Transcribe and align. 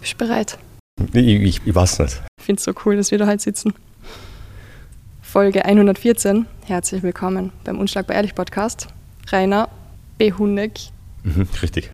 Bist 0.00 0.14
du 0.14 0.16
bereit? 0.16 0.58
Ich, 1.12 1.26
ich, 1.26 1.60
ich 1.66 1.74
weiß 1.74 1.98
nicht. 1.98 2.22
Ich 2.38 2.44
finde 2.44 2.58
es 2.58 2.64
so 2.64 2.72
cool, 2.84 2.96
dass 2.96 3.10
wir 3.10 3.18
da 3.18 3.26
halt 3.26 3.40
sitzen. 3.40 3.74
Folge 5.20 5.64
114. 5.64 6.46
Herzlich 6.64 7.02
willkommen 7.02 7.52
beim 7.64 7.78
Unschlagbar 7.78 8.16
Ehrlich 8.16 8.34
Podcast. 8.34 8.88
Rainer 9.28 9.68
Behuneck. 10.16 10.80
Mhm, 11.22 11.46
richtig. 11.62 11.90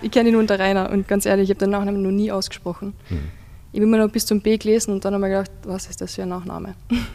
Ich 0.00 0.10
kenne 0.10 0.28
ihn 0.28 0.36
unter 0.36 0.58
Rainer 0.58 0.90
und 0.90 1.08
ganz 1.08 1.26
ehrlich, 1.26 1.44
ich 1.44 1.50
habe 1.50 1.60
den 1.60 1.70
Nachnamen 1.70 2.02
noch 2.02 2.10
nie 2.10 2.30
ausgesprochen. 2.30 2.92
Ich 3.72 3.80
habe 3.80 3.84
immer 3.84 3.98
noch 3.98 4.10
bis 4.10 4.26
zum 4.26 4.40
B 4.40 4.56
gelesen 4.56 4.92
und 4.92 5.04
dann 5.04 5.14
habe 5.14 5.26
ich 5.26 5.32
gedacht, 5.32 5.50
was 5.64 5.86
ist 5.88 6.00
das 6.00 6.14
für 6.14 6.22
ein 6.22 6.28
Nachname? 6.28 6.74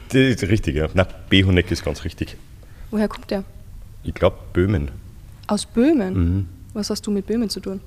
Das 0.09 0.15
ist 0.15 0.43
richtig, 0.43 0.75
ja. 0.75 0.87
Nein, 0.93 1.07
Behoneck 1.29 1.71
ist 1.71 1.85
ganz 1.85 2.03
richtig. 2.03 2.35
Woher 2.93 3.07
kommt 3.07 3.31
der? 3.31 3.43
Ich 4.03 4.13
glaube 4.13 4.37
Böhmen. 4.53 4.91
Aus 5.47 5.65
Böhmen? 5.65 6.13
Mhm. 6.13 6.47
Was 6.73 6.91
hast 6.91 7.07
du 7.07 7.11
mit 7.11 7.25
Böhmen 7.25 7.49
zu 7.49 7.59
tun? 7.59 7.81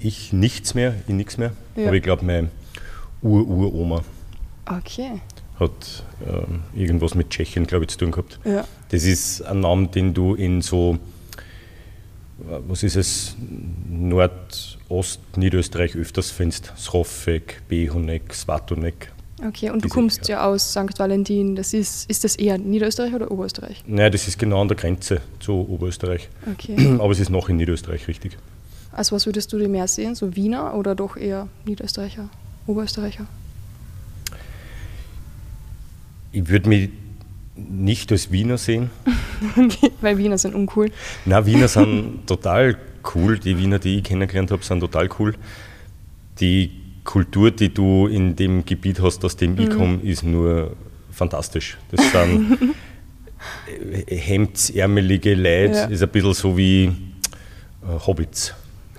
Ich 0.00 0.32
nichts 0.32 0.74
mehr, 0.74 0.96
ich 1.06 1.14
nichts 1.14 1.38
mehr. 1.38 1.52
Ja. 1.76 1.86
Aber 1.86 1.94
ich 1.94 2.02
glaube, 2.02 2.24
meine 2.24 2.50
Ur-Uroma 3.22 4.02
Okay. 4.66 5.20
hat 5.60 6.02
ähm, 6.26 6.62
irgendwas 6.74 7.14
mit 7.14 7.30
Tschechien, 7.30 7.68
glaube 7.68 7.84
ich, 7.84 7.90
zu 7.90 7.98
tun 7.98 8.10
gehabt. 8.10 8.40
Ja. 8.44 8.66
Das 8.88 9.04
ist 9.04 9.42
ein 9.42 9.60
Name, 9.60 9.86
den 9.86 10.12
du 10.12 10.34
in 10.34 10.60
so, 10.60 10.98
äh, 12.40 12.58
was 12.66 12.82
ist 12.82 12.96
es, 12.96 13.36
Nordost-Niederösterreich 13.88 15.94
öfters 15.94 16.32
findest. 16.32 16.72
Srofek, 16.76 17.62
Behoneck, 17.68 18.34
Svatonek. 18.34 19.12
Okay, 19.46 19.70
und 19.70 19.84
du 19.84 19.88
kommst 19.88 20.28
ja 20.28 20.44
aus 20.44 20.70
St. 20.70 20.98
Valentin. 20.98 21.56
Das 21.56 21.72
ist, 21.72 22.08
ist 22.10 22.24
das 22.24 22.36
eher 22.36 22.58
Niederösterreich 22.58 23.14
oder 23.14 23.30
Oberösterreich? 23.30 23.82
Naja, 23.86 24.10
das 24.10 24.28
ist 24.28 24.38
genau 24.38 24.60
an 24.60 24.68
der 24.68 24.76
Grenze 24.76 25.20
zu 25.38 25.52
Oberösterreich. 25.52 26.28
Okay. 26.52 26.96
Aber 27.00 27.10
es 27.10 27.20
ist 27.20 27.30
noch 27.30 27.48
in 27.48 27.56
Niederösterreich, 27.56 28.06
richtig. 28.08 28.36
Also 28.92 29.16
was 29.16 29.26
würdest 29.26 29.52
du 29.52 29.58
dir 29.58 29.68
mehr 29.68 29.88
sehen? 29.88 30.14
So 30.14 30.36
Wiener 30.36 30.74
oder 30.74 30.94
doch 30.94 31.16
eher 31.16 31.48
Niederösterreicher, 31.64 32.28
Oberösterreicher? 32.66 33.26
Ich 36.32 36.48
würde 36.48 36.68
mich 36.68 36.90
nicht 37.56 38.12
als 38.12 38.30
Wiener 38.30 38.58
sehen. 38.58 38.90
Weil 40.00 40.18
Wiener 40.18 40.38
sind 40.38 40.54
uncool. 40.54 40.90
Na, 41.24 41.44
Wiener 41.46 41.68
sind 41.68 42.26
total 42.26 42.76
cool. 43.14 43.38
Die 43.38 43.58
Wiener, 43.58 43.78
die 43.78 43.98
ich 43.98 44.04
kennengelernt 44.04 44.50
habe, 44.50 44.62
sind 44.62 44.80
total 44.80 45.08
cool. 45.18 45.34
Die 46.40 46.70
Kultur, 47.10 47.50
die 47.50 47.74
du 47.74 48.06
in 48.06 48.36
dem 48.36 48.64
Gebiet 48.64 49.00
hast, 49.02 49.24
aus 49.24 49.34
dem 49.36 49.58
ich 49.58 49.68
komme, 49.70 49.98
ist 50.02 50.22
nur 50.22 50.76
fantastisch. 51.10 51.76
Das 51.90 52.00
sind 52.12 52.56
hemdsärmelige 54.08 55.34
Leute, 55.34 55.74
Ja. 55.74 55.84
ist 55.86 56.02
ein 56.02 56.08
bisschen 56.10 56.34
so 56.34 56.56
wie 56.56 56.84
äh, 56.84 58.06
Hobbits. 58.06 58.54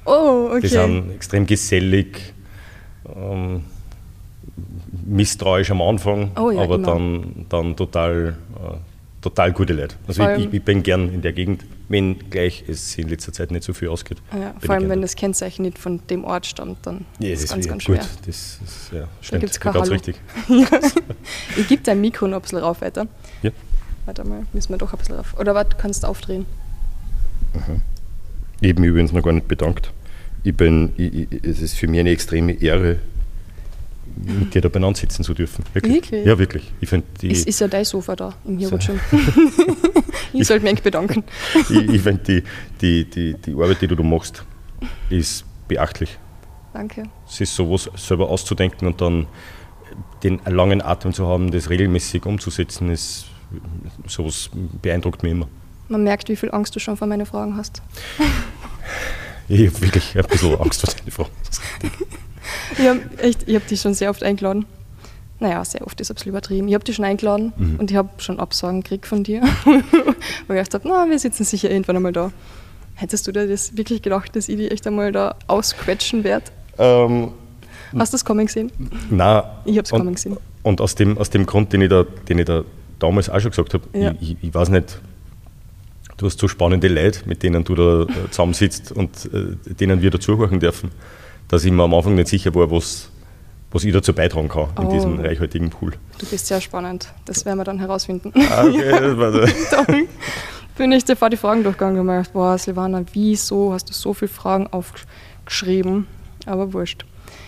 Oh, 0.06 0.48
okay. 0.50 0.62
Die 0.62 0.67
sind 0.67 1.12
extrem 1.12 1.45
gesellig, 1.45 2.34
ähm, 3.16 3.62
misstrauisch 5.06 5.72
am 5.72 5.82
Anfang, 5.82 6.32
Oh 6.38 6.52
ja, 6.52 6.62
aber 6.62 6.76
immer. 6.76 6.88
dann, 6.88 7.45
dann 7.50 7.76
total, 7.76 8.36
äh, 8.56 8.76
total 9.22 9.54
gute 9.54 9.73
Leute. 9.73 9.95
Also 10.08 10.28
ich, 10.28 10.52
ich 10.54 10.62
bin 10.64 10.84
gern 10.84 11.14
in 11.14 11.22
der 11.22 11.34
Gegend, 11.34 11.64
wenn 11.92 12.30
gleich 12.30 12.64
es 12.67 12.97
in 12.97 13.09
letzter 13.09 13.34
Zeit 13.34 13.52
nicht 13.52 13.64
so 13.64 13.73
viel 13.73 13.89
ausgeht. 13.89 14.17
ja, 14.31 14.56
vor 14.59 14.75
allem, 14.75 14.89
wenn 14.89 15.00
da. 15.00 15.03
das 15.03 15.16
Kennzeichen 15.16 15.64
nicht 15.64 15.78
von 15.78 16.00
dem 16.09 16.23
Ort 16.23 16.45
stammt, 16.45 16.86
dann 16.86 17.06
ja, 17.20 17.30
ist 17.30 17.44
es 17.44 17.50
ganz, 17.52 17.67
ganz 17.67 17.83
gut. 17.83 17.98
schwer. 17.98 18.08
Das 18.25 18.59
ist, 18.64 18.92
ja, 18.94 19.08
stimmt. 19.20 19.42
gibt's 19.42 19.59
kein 19.59 19.73
ganz 19.73 19.89
Hallo. 19.89 19.94
richtig. 19.94 20.16
Ich 21.58 21.67
gebe 21.67 21.83
dein 21.83 22.00
Mikro 22.00 22.28
noch 22.28 22.38
ein 22.38 22.42
bisschen 22.42 22.59
rauf 22.59 22.81
weiter. 22.81 23.08
Ja. 23.44 23.52
Warte 24.06 24.23
mal, 24.23 24.45
müssen 24.53 24.70
wir 24.70 24.78
doch 24.78 24.94
ein 24.94 25.00
bisschen 25.00 25.16
rauf. 25.16 25.36
Oder 25.38 25.53
warte, 25.53 25.75
kannst 25.78 26.03
du 26.03 26.08
aufdrehen? 26.08 26.45
Ich 28.61 28.70
habe 28.70 28.80
mich 28.80 28.89
übrigens 28.89 29.11
noch 29.11 29.23
gar 29.23 29.33
nicht 29.33 29.48
bedankt. 29.48 29.92
Ich 30.44 30.55
bin, 30.55 30.94
ich, 30.98 31.14
ich, 31.14 31.44
es 31.44 31.61
ist 31.61 31.76
für 31.76 31.88
mich 31.88 32.00
eine 32.00 32.09
extreme 32.09 32.53
Ehre, 32.53 32.99
mit 34.16 34.54
dir 34.54 34.61
da 34.61 34.70
beieinander 34.70 34.99
sitzen 34.99 35.23
zu 35.23 35.33
dürfen. 35.33 35.64
Wirklich? 35.73 35.94
Wirklich? 35.94 36.26
Ja, 36.26 36.38
wirklich. 36.38 36.72
Ich 36.80 36.89
finde 36.89 37.08
die, 37.22 37.32
Es 37.32 37.44
ist 37.45 37.60
ja 37.60 37.67
dein 37.67 37.86
Sofa 37.86 38.16
da 38.16 38.33
im. 38.45 38.58
Hirotschirm. 38.58 38.99
ich 40.33 40.48
sollte 40.48 40.64
mich 40.64 40.70
eigentlich 40.72 40.83
bedanken. 40.83 41.23
ich, 41.70 41.72
ich 41.72 42.02
find 42.02 42.27
die, 42.27 42.44
die, 42.82 43.05
die, 43.05 43.33
die 43.36 43.54
Arbeit, 43.54 43.82
die 43.82 43.88
du 43.88 43.95
da 43.95 44.04
machst, 44.04 44.44
ist 45.10 45.45
beachtlich. 45.67 46.17
Danke. 46.73 47.04
Es 47.27 47.42
ist 47.42 47.55
sowas 47.55 47.89
selber 47.95 48.30
auszudenken 48.30 48.88
und 48.88 49.02
dann 49.02 49.27
den 50.23 50.39
langen 50.45 50.82
Atem 50.82 51.14
zu 51.14 51.28
haben, 51.28 51.52
das 51.52 51.70
regelmäßig 51.70 52.26
umzusetzen, 52.26 52.89
ist 52.89 53.26
sowas 54.08 54.49
beeindruckt 54.82 55.23
mich 55.23 55.33
immer. 55.33 55.48
Man 55.89 56.04
merkt, 56.04 56.30
wie 56.30 56.36
viel 56.36 56.52
Angst 56.52 56.76
du 56.76 56.80
schon 56.80 56.95
vor 56.95 57.08
meine 57.08 57.26
Fragen 57.26 57.58
hast. 57.58 57.82
Ich 59.49 59.67
habe 59.67 59.82
wirklich 59.82 60.17
ein 60.17 60.23
bisschen 60.26 60.55
Angst 60.55 60.82
vor 60.82 60.93
deinen 60.93 61.11
Fragen. 61.11 61.32
Ich 62.78 62.88
habe 62.88 63.00
habe 63.22 63.66
dich 63.70 63.82
schon 63.82 63.94
sehr 63.94 64.10
oft 64.10 64.23
eingeladen. 64.23 64.66
Naja, 65.39 65.64
sehr 65.66 65.86
oft 65.86 66.00
ist 66.00 66.12
ein 66.12 66.16
bisschen 66.16 66.30
übertrieben. 66.30 66.67
Ich 66.67 66.73
habe 66.76 66.84
dich 66.84 66.95
schon 66.95 67.06
eingeladen 67.06 67.52
Mhm. 67.58 67.76
und 67.78 67.89
ich 67.92 67.98
habe 67.98 68.10
schon 68.20 68.39
Absagen 68.39 68.82
gekriegt 68.82 69.08
von 69.08 69.23
dir. 69.23 69.42
Weil 69.66 70.58
ich 70.58 70.64
gedacht 70.70 70.73
habe, 70.76 70.88
na, 70.88 71.10
wir 71.10 71.17
sitzen 71.20 71.44
sicher 71.45 71.70
irgendwann 71.72 71.95
einmal 71.95 72.11
da. 72.14 72.32
Hättest 72.95 73.26
du 73.28 73.32
dir 73.32 73.48
das 73.48 73.76
wirklich 73.76 74.02
gedacht, 74.04 74.36
dass 74.36 74.48
ich 74.50 74.58
die 74.58 74.70
echt 74.70 74.86
einmal 74.86 75.11
da 75.11 75.36
ausquetschen 75.48 76.23
werde? 76.23 76.45
Ähm, 76.78 77.32
Hast 77.98 78.14
du 78.14 78.16
das 78.16 78.23
kommen 78.26 78.45
gesehen? 78.45 78.72
nein. 79.10 79.42
Ich 79.66 79.78
hab's 79.78 79.92
Und- 79.92 80.00
kommen 80.00 80.14
gesehen. 80.16 80.38
Und 80.64 80.80
aus 80.80 80.94
dem, 80.94 81.17
aus 81.17 81.32
dem 81.32 81.48
Grund, 81.48 81.73
den 81.73 81.82
ich, 81.82 81.90
da, 81.90 82.04
den 82.30 82.38
ich 82.38 82.45
da 82.45 82.64
damals 83.00 83.28
auch 83.30 83.40
schon 83.40 83.50
gesagt 83.50 83.73
habe, 83.73 83.84
Ja. 83.98 84.11
ich, 84.22 84.34
ich, 84.34 84.38
ich 84.44 84.54
weiß 84.54 84.70
nicht, 84.70 85.02
du 86.17 86.28
hast 86.28 86.40
so 86.40 86.48
spannende 86.48 86.88
Leute, 86.88 87.22
mit 87.26 87.42
denen 87.42 87.64
du 87.64 87.73
da 87.73 88.04
äh, 88.04 88.08
zusammensitzt 88.30 88.92
und 88.92 89.28
äh, 89.34 89.73
denen 89.73 90.04
wir 90.04 90.11
dazuhören 90.11 90.60
dürfen, 90.60 90.92
dass 91.52 91.64
ich 91.66 91.72
mir 91.72 91.84
am 91.84 91.94
Anfang 91.94 92.16
nicht 92.16 92.30
sicher 92.30 92.54
war, 92.56 92.72
was, 92.72 93.10
was 93.72 93.84
ich 93.84 93.94
dazu 93.94 94.14
beitragen 94.14 94.48
kann 94.50 94.70
in 94.80 94.86
Oh. 94.88 94.92
diesem 94.92 95.20
reichhaltigen 95.20 95.70
Pool. 95.70 95.92
Du 96.17 96.26
bist 96.26 96.48
sehr 96.48 96.62
spannend. 96.62 97.10
Das 97.26 97.45
werden 97.45 97.60
wir 97.60 97.64
dann 97.66 97.78
herausfinden. 97.80 98.32
Ah, 98.50 98.64
okay, 98.66 99.52
dann 99.72 100.08
bin 100.78 100.92
ich 100.94 101.04
vor 101.17 101.30
die 101.30 101.38
Fragen 101.38 101.64
durchgegangen 101.64 102.00
und 102.00 102.08
gedacht, 102.08 102.34
boah, 102.34 102.58
Silvana, 102.58 103.04
wieso 103.14 103.73
hast 103.73 103.90
du 103.90 103.94
so 103.94 104.14
viele 104.14 104.30
Fragen 104.30 104.67
aufgeschrieben? 104.67 106.08
Aber 106.45 106.73
wurscht. 106.73 107.06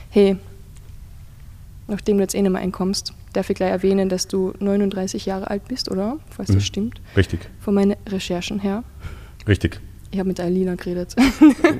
Hey, 0.09 0.35
nachdem 1.87 2.17
du 2.17 2.23
jetzt 2.23 2.35
eh 2.35 2.41
nicht 2.41 2.51
mehr 2.51 2.61
einkommst, 2.61 3.13
darf 3.33 3.49
ich 3.49 3.55
gleich 3.55 3.71
erwähnen, 3.71 4.09
dass 4.09 4.27
du 4.27 4.53
39 4.59 5.25
Jahre 5.25 5.49
alt 5.49 5.67
bist, 5.67 5.89
oder? 5.89 6.19
Falls 6.29 6.47
das 6.47 6.57
Mhm. 6.57 6.61
stimmt. 6.61 7.01
Richtig, 7.17 7.39
Von 7.61 7.73
meinen 7.73 7.95
Recherchen 8.07 8.59
her. 8.59 8.83
richtig. 9.47 9.79
Ich 10.13 10.19
habe 10.19 10.29
mit 10.29 10.39
Alina 10.39 10.75
geredet. 10.75 11.15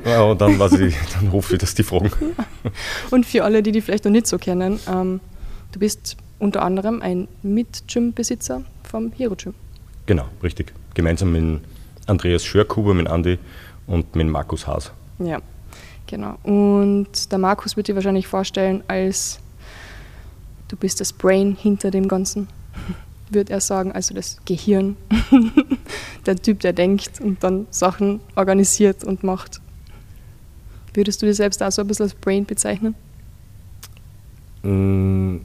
Ja, 0.05 0.23
und 0.23 0.41
dann, 0.41 0.57
weiß 0.57 0.73
ich, 0.79 0.95
dann 1.13 1.31
hoffe 1.31 1.53
ich, 1.53 1.59
dass 1.59 1.75
die 1.75 1.83
Fragen. 1.83 2.09
Und 3.11 3.27
für 3.27 3.43
alle, 3.43 3.61
die 3.61 3.71
die 3.71 3.79
vielleicht 3.79 4.05
noch 4.05 4.11
nicht 4.11 4.25
so 4.25 4.39
kennen, 4.39 4.79
ähm, 4.91 5.19
du 5.71 5.77
bist 5.77 6.17
unter 6.39 6.63
anderem 6.63 7.03
ein 7.03 7.27
Mit-Gym-Besitzer 7.43 8.63
vom 8.81 9.11
Hero 9.11 9.35
Gym. 9.35 9.53
Genau, 10.07 10.25
richtig. 10.41 10.73
Gemeinsam 10.95 11.31
mit 11.31 11.61
Andreas 12.07 12.43
Schörkuber, 12.43 12.95
mit 12.95 13.07
Andi 13.07 13.37
und 13.85 14.15
mit 14.15 14.27
Markus 14.27 14.65
Haas. 14.65 14.91
Ja, 15.19 15.39
genau. 16.07 16.39
Und 16.41 17.31
der 17.31 17.37
Markus 17.37 17.77
wird 17.77 17.87
dir 17.87 17.93
wahrscheinlich 17.93 18.25
vorstellen 18.25 18.83
als 18.87 19.39
du 20.69 20.75
bist 20.75 20.99
das 20.99 21.13
Brain 21.13 21.55
hinter 21.55 21.91
dem 21.91 22.07
Ganzen, 22.07 22.47
würde 23.33 23.53
er 23.53 23.61
sagen, 23.61 23.91
also 23.91 24.13
das 24.13 24.37
Gehirn, 24.45 24.95
der 26.25 26.35
Typ, 26.35 26.59
der 26.61 26.73
denkt 26.73 27.19
und 27.21 27.43
dann 27.43 27.67
Sachen 27.69 28.19
organisiert 28.35 29.03
und 29.03 29.23
macht. 29.23 29.61
Würdest 30.93 31.21
du 31.21 31.25
dir 31.25 31.33
selbst 31.33 31.61
auch 31.63 31.71
so 31.71 31.81
ein 31.81 31.87
bisschen 31.87 32.03
als 32.03 32.13
Brain 32.13 32.45
bezeichnen? 32.45 32.95
Mm, 34.63 35.37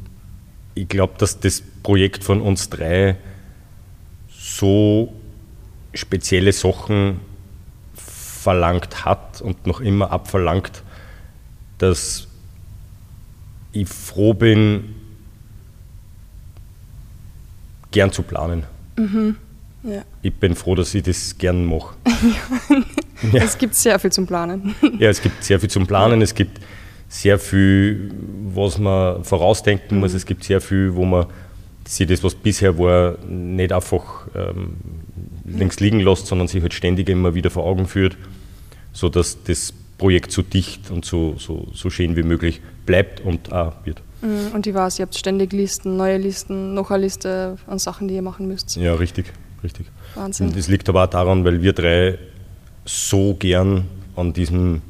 Ich 0.75 0.89
glaube, 0.89 1.15
dass 1.19 1.41
das 1.41 1.63
Projekt 1.83 2.23
von 2.23 2.41
uns 2.41 2.69
drei 2.69 3.17
so 4.31 5.13
spezielle 5.95 6.53
Sachen 6.53 7.21
verlangt 7.95 9.05
hat 9.05 9.41
und 9.41 9.67
noch 9.67 9.81
immer 9.81 10.13
abverlangt, 10.13 10.83
dass 11.79 12.29
ich 13.73 13.89
froh 13.89 14.35
bin, 14.35 14.95
gern 17.91 18.13
zu 18.13 18.23
planen. 18.23 18.65
Ja. 19.85 20.03
Ich 20.23 20.35
bin 20.35 20.55
froh, 20.55 20.75
dass 20.75 20.95
ich 20.95 21.03
das 21.03 21.37
gern 21.39 21.65
mache. 21.65 21.95
Ja. 23.33 23.43
Es 23.43 23.59
gibt 23.59 23.75
sehr 23.75 23.99
viel 23.99 24.13
zum 24.13 24.29
Planen. 24.29 24.77
Ja, 25.01 25.09
es 25.09 25.21
gibt 25.21 25.43
sehr 25.43 25.59
viel 25.59 25.69
zum 25.69 25.89
Planen, 25.89 26.23
es 26.23 26.33
gibt 26.33 26.61
sehr 27.09 27.37
viel, 27.41 28.13
was 28.55 28.79
man 28.79 29.25
vorausdenken 29.25 29.99
muss, 29.99 30.15
es 30.15 30.25
gibt 30.25 30.45
sehr 30.45 30.61
viel, 30.61 30.95
wo 30.95 31.05
man 31.05 31.27
sich 31.85 32.07
das, 32.07 32.23
was 32.23 32.37
bisher 32.37 32.79
war, 32.79 33.19
nicht 33.27 33.73
einfach 33.73 34.29
ähm, 34.37 34.77
links 35.45 35.81
liegen 35.81 35.99
lässt, 35.99 36.29
sondern 36.29 36.47
sich 36.47 36.63
halt 36.63 36.75
ständig 36.75 37.09
immer 37.09 37.35
wieder 37.35 37.51
vor 37.51 37.65
Augen 37.65 37.89
führt, 37.89 38.17
sodass 38.93 39.43
das 39.43 39.73
Projekt 39.97 40.31
so 40.31 40.43
dicht 40.43 40.91
und 40.91 41.05
so, 41.05 41.35
so, 41.39 41.67
so 41.75 41.91
schön 41.91 42.15
wie 42.15 42.23
möglich 42.23 42.61
bleibt 42.87 43.21
und 43.21 43.53
auch 43.53 43.75
wird. 43.85 44.01
Mm, 44.23 44.55
Und 44.55 44.67
ich 44.67 44.75
weiß, 44.75 44.99
ihr 44.99 45.05
habt 45.05 45.17
ständig 45.17 45.53
Listen, 45.53 45.97
neue 45.97 46.17
Listen, 46.19 46.75
noch 46.75 46.91
eine 46.91 47.03
Liste 47.05 47.57
an 47.67 47.79
Sachen, 47.79 48.09
die 48.09 48.15
ihr 48.15 48.23
machen 48.23 48.49
müsst. 48.49 48.77
Ja, 48.77 48.95
richtig. 48.95 49.33
richtig. 49.63 49.87
Wahnsinn. 50.15 50.49
Und 50.49 50.57
das 50.57 50.69
liegt 50.69 50.89
aber 50.89 51.05
auch 51.05 51.09
daran, 51.11 51.45
weil 51.45 51.63
wir 51.63 51.73
drei 51.73 52.19
so 52.85 53.35
gern 53.39 53.85
an 54.17 54.33
diesem, 54.33 54.83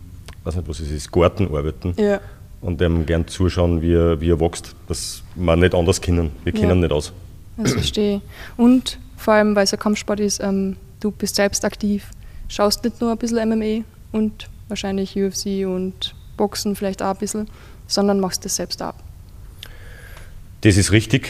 weiß 0.44 0.56
nicht, 0.56 0.68
was 0.68 0.80
es 0.80 0.90
ist, 0.90 1.12
Garten 1.12 1.48
arbeiten 1.54 1.94
Ja. 1.98 2.20
und 2.60 2.80
dem 2.80 3.04
gern 3.06 3.26
zuschauen, 3.26 3.82
wie 3.82 3.92
er, 3.94 4.20
wie 4.20 4.30
er 4.30 4.40
wächst, 4.40 4.74
dass 4.86 5.22
wir 5.34 5.56
nicht 5.56 5.74
anders 5.74 6.00
können. 6.00 6.30
Wir 6.44 6.54
Ja. 6.54 6.60
kennen 6.60 6.80
nicht 6.80 6.92
aus. 6.92 7.12
Das 7.56 7.72
verstehe 7.72 8.16
ich. 8.16 8.22
Und 8.56 8.98
vor 9.16 9.34
allem, 9.34 9.56
weil 9.56 9.64
es 9.64 9.72
ein 9.74 9.80
Kampfsport 9.80 10.20
ist, 10.20 10.40
ähm, 10.40 10.76
du 11.00 11.10
bist 11.10 11.34
selbst 11.36 11.64
aktiv, 11.64 12.08
schaust 12.48 12.84
nicht 12.84 13.00
nur 13.00 13.10
ein 13.10 13.18
bisschen 13.18 13.38
MMA 13.38 13.84
und 14.12 14.48
wahrscheinlich 14.68 15.16
UFC 15.16 15.66
und 15.66 16.14
Boxen 16.36 16.76
vielleicht 16.76 17.02
auch 17.02 17.10
ein 17.10 17.16
bisschen, 17.18 17.48
sondern 17.88 18.20
machst 18.20 18.44
das 18.44 18.54
selbst 18.56 18.80
ab. 18.80 19.02
Das 20.62 20.76
ist 20.76 20.90
richtig, 20.92 21.28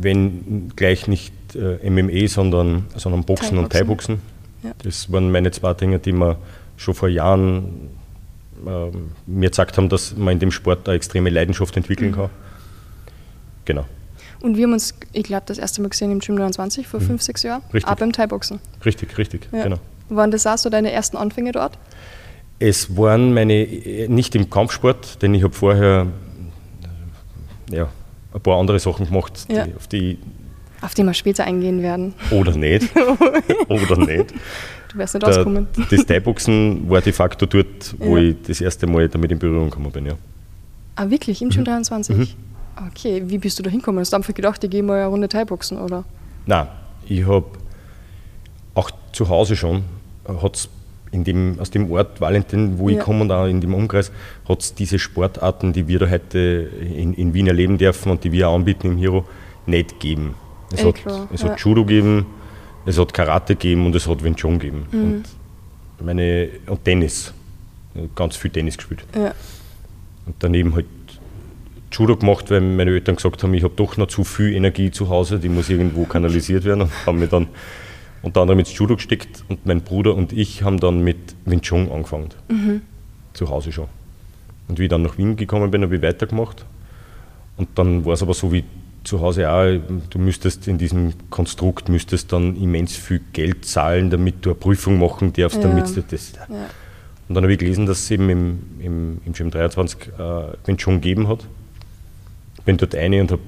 wenn 0.00 0.72
gleich 0.76 1.06
nicht 1.06 1.32
äh, 1.54 1.88
MMA, 1.90 2.28
sondern, 2.28 2.86
sondern 2.96 3.24
Boxen 3.24 3.58
und 3.58 3.70
Thai-Boxen. 3.72 4.20
Ja. 4.62 4.72
Das 4.82 5.12
waren 5.12 5.30
meine 5.30 5.50
zwei 5.50 5.74
Dinge, 5.74 5.98
die 5.98 6.12
mir 6.12 6.36
schon 6.76 6.94
vor 6.94 7.08
Jahren 7.08 7.90
ähm, 8.66 9.10
mir 9.26 9.50
gesagt 9.50 9.76
haben, 9.78 9.88
dass 9.88 10.16
man 10.16 10.34
in 10.34 10.38
dem 10.38 10.50
Sport 10.50 10.88
eine 10.88 10.96
extreme 10.96 11.30
Leidenschaft 11.30 11.74
Mhm. 11.76 11.80
entwickeln 11.82 12.12
kann. 12.12 12.30
Genau, 13.66 13.84
Und 14.40 14.56
wir 14.56 14.64
haben 14.64 14.72
uns, 14.72 14.94
ich 15.12 15.22
glaube, 15.24 15.44
das 15.46 15.58
erste 15.58 15.82
Mal 15.82 15.88
gesehen 15.88 16.10
im 16.10 16.18
Gym 16.20 16.34
29 16.34 16.88
vor 16.88 17.00
fünf, 17.00 17.20
sechs 17.22 17.42
Jahren, 17.42 17.60
Mhm. 17.68 17.72
Richtig. 17.74 17.90
auch 17.92 17.96
beim 17.96 18.12
Thai-Boxen. 18.12 18.58
richtig, 18.84 19.16
richtig, 19.18 19.48
Ja. 19.52 19.64
genau. 19.64 19.78
Waren 20.08 20.30
das 20.30 20.46
auch 20.46 20.58
so 20.58 20.70
deine 20.70 20.90
ersten 20.90 21.16
Anfänge 21.18 21.52
dort? 21.52 21.78
Es 22.58 22.96
waren 22.96 23.32
meine, 23.32 23.54
äh, 23.62 24.08
nicht 24.08 24.34
im 24.34 24.50
Kampfsport, 24.50 25.22
denn 25.22 25.34
ich 25.34 25.42
habe 25.44 25.54
vorher 25.54 26.06
äh, 26.06 26.06
ja, 27.70 27.88
ein 28.34 28.40
paar 28.40 28.58
andere 28.58 28.78
Sachen 28.78 29.06
gemacht, 29.06 29.46
Ja. 29.50 29.64
die, 29.66 29.74
auf 29.74 29.86
die 29.88 30.18
Auf 30.82 30.94
die 30.94 31.02
wir 31.04 31.14
später 31.14 31.44
eingehen 31.44 31.82
werden. 31.82 32.14
oder 32.30 32.54
nicht, 32.56 32.88
oder 33.68 33.96
nicht. 33.98 34.32
Du 34.92 34.98
wirst 34.98 35.14
nicht 35.14 35.26
Der, 35.26 35.36
auskommen. 35.38 35.66
das 35.90 36.04
Thai-Boxen 36.06 36.88
war 36.90 37.00
de 37.00 37.12
facto 37.12 37.46
dort, 37.46 37.94
wo 37.98 38.16
Ja. 38.16 38.30
ich 38.30 38.36
das 38.46 38.60
erste 38.60 38.86
Mal 38.86 39.08
damit 39.08 39.30
in 39.30 39.38
Berührung 39.38 39.70
gekommen 39.70 39.90
bin. 39.92 40.06
Ja. 40.06 40.14
Ah, 40.96 41.08
wirklich? 41.10 41.40
Mhm. 41.40 41.46
Im 41.48 41.54
Gym 41.54 41.64
23? 41.64 42.36
Okay, 42.88 43.22
wie 43.26 43.38
bist 43.38 43.58
du 43.58 43.62
da 43.62 43.70
hingekommen? 43.70 44.00
Hast 44.00 44.12
du 44.12 44.16
einfach 44.16 44.34
gedacht, 44.34 44.62
ich 44.64 44.70
gehe 44.70 44.82
mal 44.82 44.96
eine 44.98 45.06
Runde 45.06 45.28
Thai-Boxen, 45.28 45.78
oder? 45.78 46.04
Nein, 46.46 46.66
ich 47.06 47.24
habe 47.26 47.44
auch 48.74 48.90
zu 49.12 49.28
Hause 49.28 49.54
schon, 49.56 49.84
hat's 50.42 50.68
in 51.12 51.24
dem, 51.24 51.58
aus 51.58 51.70
dem 51.70 51.90
Ort 51.90 52.20
Valentin, 52.20 52.78
wo 52.78 52.88
Ja. 52.88 52.98
ich 52.98 53.02
komme 53.02 53.22
und 53.22 53.32
auch 53.32 53.46
in 53.46 53.60
dem 53.60 53.74
Umkreis, 53.74 54.12
hat 54.48 54.60
es 54.60 54.74
diese 54.74 54.98
Sportarten, 54.98 55.72
die 55.72 55.88
wir 55.88 55.98
da 55.98 56.08
heute 56.08 56.70
in, 56.80 57.14
in 57.14 57.34
Wien 57.34 57.46
erleben 57.46 57.78
dürfen 57.78 58.12
und 58.12 58.22
die 58.24 58.32
wir 58.32 58.48
auch 58.48 58.54
anbieten 58.54 58.86
im 58.86 58.96
Hero, 58.98 59.24
nicht 59.66 60.00
gegeben. 60.00 60.34
Es, 60.72 60.84
hat, 60.84 60.96
klar, 60.96 61.28
es 61.32 61.42
ja. 61.42 61.50
hat 61.50 61.60
Judo 61.60 61.84
gegeben, 61.84 62.26
es 62.86 62.98
hat 62.98 63.12
Karate 63.12 63.54
gegeben 63.56 63.86
und 63.86 63.94
es 63.96 64.06
hat 64.06 64.22
Wing 64.22 64.36
Chun 64.36 64.58
gegeben. 64.58 64.86
Mhm. 64.92 65.24
Und, 65.98 66.06
meine, 66.06 66.48
und 66.66 66.84
Tennis. 66.84 67.34
Ganz 68.14 68.36
viel 68.36 68.50
Tennis 68.52 68.76
gespielt. 68.76 69.04
Ja. 69.14 69.34
Und 70.26 70.36
daneben 70.38 70.74
halt 70.74 70.86
Judo 71.92 72.16
gemacht, 72.16 72.50
weil 72.50 72.60
meine 72.60 72.92
Eltern 72.92 73.16
gesagt 73.16 73.42
haben, 73.42 73.52
ich 73.52 73.64
habe 73.64 73.74
doch 73.74 73.96
noch 73.96 74.06
zu 74.06 74.22
viel 74.22 74.54
Energie 74.54 74.92
zu 74.92 75.08
Hause, 75.08 75.40
die 75.40 75.48
muss 75.48 75.68
irgendwo 75.68 76.04
kanalisiert 76.04 76.64
werden 76.64 76.82
und 76.82 76.90
haben 77.06 77.18
mich 77.18 77.30
dann 77.30 77.48
unter 78.22 78.42
anderem 78.42 78.58
ins 78.60 78.76
Judo 78.76 78.96
gesteckt 78.96 79.44
und 79.48 79.64
mein 79.66 79.80
Bruder 79.82 80.14
und 80.14 80.32
ich 80.32 80.62
haben 80.62 80.78
dann 80.78 81.02
mit 81.02 81.16
Wing 81.44 81.60
Chun 81.62 81.90
angefangen. 81.90 82.28
Zu 83.32 83.48
Hause 83.48 83.72
schon. 83.72 83.86
Und 84.68 84.78
wie 84.78 84.84
ich 84.84 84.88
dann 84.90 85.02
nach 85.02 85.18
Wien 85.18 85.36
gekommen 85.36 85.70
bin, 85.70 85.82
habe 85.82 85.96
ich 85.96 86.02
weitergemacht. 86.02 86.64
Und 87.56 87.68
dann 87.76 88.04
war 88.04 88.14
es 88.14 88.22
aber 88.22 88.34
so 88.34 88.52
wie 88.52 88.64
zu 89.04 89.20
Hause 89.20 89.50
auch, 89.50 89.78
du 90.10 90.18
müsstest 90.18 90.68
in 90.68 90.76
diesem 90.76 91.14
Konstrukt 91.30 91.88
müsstest 91.88 92.32
dann 92.32 92.54
immens 92.56 92.94
viel 92.94 93.20
Geld 93.32 93.64
zahlen, 93.64 94.10
damit 94.10 94.44
du 94.44 94.50
eine 94.50 94.54
Prüfung 94.58 94.98
machen 94.98 95.32
darfst, 95.32 95.56
Ja. 95.62 95.68
damit 95.68 95.94
du 95.96 96.02
das. 96.02 96.32
Ja. 96.32 96.46
Und 97.28 97.34
dann 97.34 97.44
habe 97.44 97.52
ich 97.52 97.58
gelesen, 97.58 97.86
dass 97.86 98.00
es 98.00 98.10
eben 98.10 98.28
im, 98.28 98.58
im, 98.80 99.20
im 99.24 99.32
Gym 99.32 99.50
23 99.50 100.08
äh, 100.18 100.20
Wing 100.66 100.76
Chun 100.76 101.00
gegeben 101.00 101.28
hat. 101.28 101.46
Bin 102.64 102.76
dort 102.76 102.94
eine 102.94 103.20
und 103.22 103.32
habe 103.32 103.40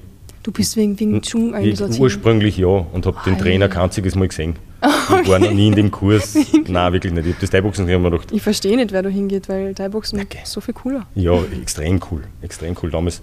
Du 0.42 0.50
bist 0.50 0.76
wegen 0.76 0.98
Wing 0.98 1.22
Chun 1.22 1.52
dorthin. 1.52 2.00
ursprünglich 2.00 2.56
ja 2.58 2.66
und 2.66 3.06
habe 3.06 3.16
den 3.24 3.34
Ei. 3.34 3.38
Trainer 3.38 3.68
kein 3.68 3.82
einziges 3.84 4.14
Mal 4.14 4.28
gesehen. 4.28 4.56
Ich 5.22 5.28
war 5.28 5.38
noch 5.38 5.52
nie 5.52 5.68
in 5.68 5.74
dem 5.74 5.90
Kurs. 5.90 6.34
Nein, 6.68 6.92
wirklich 6.92 7.12
nicht. 7.12 7.26
Ich 7.26 7.32
habe 7.34 7.40
das 7.40 7.50
Thai-Boxen 7.50 7.86
mir 7.86 7.98
gedacht, 8.00 8.32
Ich 8.32 8.42
verstehe 8.42 8.76
nicht, 8.76 8.90
wer 8.92 9.02
da 9.02 9.08
hingeht, 9.08 9.48
weil 9.48 9.74
Thai-Boxen 9.74 10.20
Okay. 10.20 10.38
ist 10.42 10.52
so 10.52 10.60
viel 10.60 10.74
cooler. 10.74 11.06
ja, 11.14 11.32
extrem 11.62 12.00
cool. 12.10 12.22
Extrem 12.40 12.76
cool. 12.82 12.90
Damals 12.90 13.22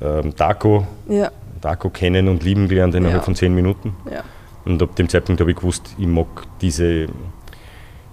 ähm, 0.00 0.34
Daco, 0.36 0.86
Ja, 1.08 1.30
Daco 1.60 1.90
kennen 1.90 2.28
und 2.28 2.44
lieben 2.44 2.68
gelernt 2.68 2.94
innerhalb 2.94 3.18
Ja. 3.20 3.24
von 3.24 3.34
zehn 3.34 3.54
Minuten. 3.54 3.94
ja. 4.10 4.22
Und 4.64 4.82
ab 4.82 4.94
dem 4.96 5.08
Zeitpunkt 5.08 5.40
habe 5.40 5.50
ich 5.50 5.56
gewusst, 5.56 5.94
ich 5.98 6.06
mag, 6.06 6.26
diese, 6.62 7.04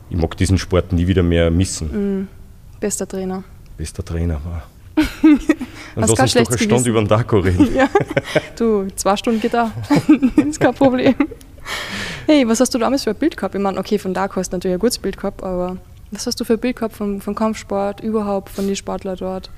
ich 0.09 0.17
mag 0.17 0.35
diesen 0.38 0.57
Sport 0.57 0.91
nie 0.91 1.07
wieder 1.07 1.23
mehr 1.23 1.49
missen. 1.51 2.27
Bester 2.79 3.07
Trainer. 3.07 3.43
Bester 3.77 4.03
Trainer 4.03 4.41
war. 4.43 4.63
Dann 5.21 5.39
lass 5.95 6.09
uns 6.09 6.18
doch 6.18 6.19
eine 6.19 6.27
Stunde 6.27 6.57
Gewissen. 6.57 6.86
über 6.88 7.00
den 7.00 7.07
Daco 7.07 7.39
reden. 7.39 7.69
Ja, 7.75 7.89
du, 8.57 8.88
zwei 8.95 9.15
Stunden 9.15 9.39
geht 9.39 9.53
da. 9.53 9.71
ist 10.48 10.59
kein 10.59 10.74
Problem. 10.74 11.15
Hey, 12.25 12.48
was 12.48 12.59
hast 12.59 12.74
du 12.74 12.80
damals 12.80 13.03
für 13.03 13.12
ein 13.12 13.15
Bild 13.15 13.36
gehabt? 13.38 13.56
Ich 13.56 13.62
meine, 13.62 13.80
okay, 13.80 13.98
von 13.98 14.13
Dark 14.13 14.36
hast 14.36 14.51
du 14.51 14.57
natürlich 14.57 14.75
ein 14.75 14.80
gutes 14.80 15.00
Bild 15.00 15.18
gehabt, 15.18 15.44
aber 15.44 15.77
was 16.12 16.27
hast 16.27 16.39
du 16.39 16.44
für 16.44 16.53
ein 16.53 16.59
Bild 16.59 16.75
gehabt 16.75 16.95
vom, 16.95 17.21
vom 17.21 17.36
Kampfsport, 17.36 18.01
überhaupt 18.01 18.50
von 18.50 18.68
den 18.68 18.75
Sportlern 18.75 19.18
dort? 19.18 19.50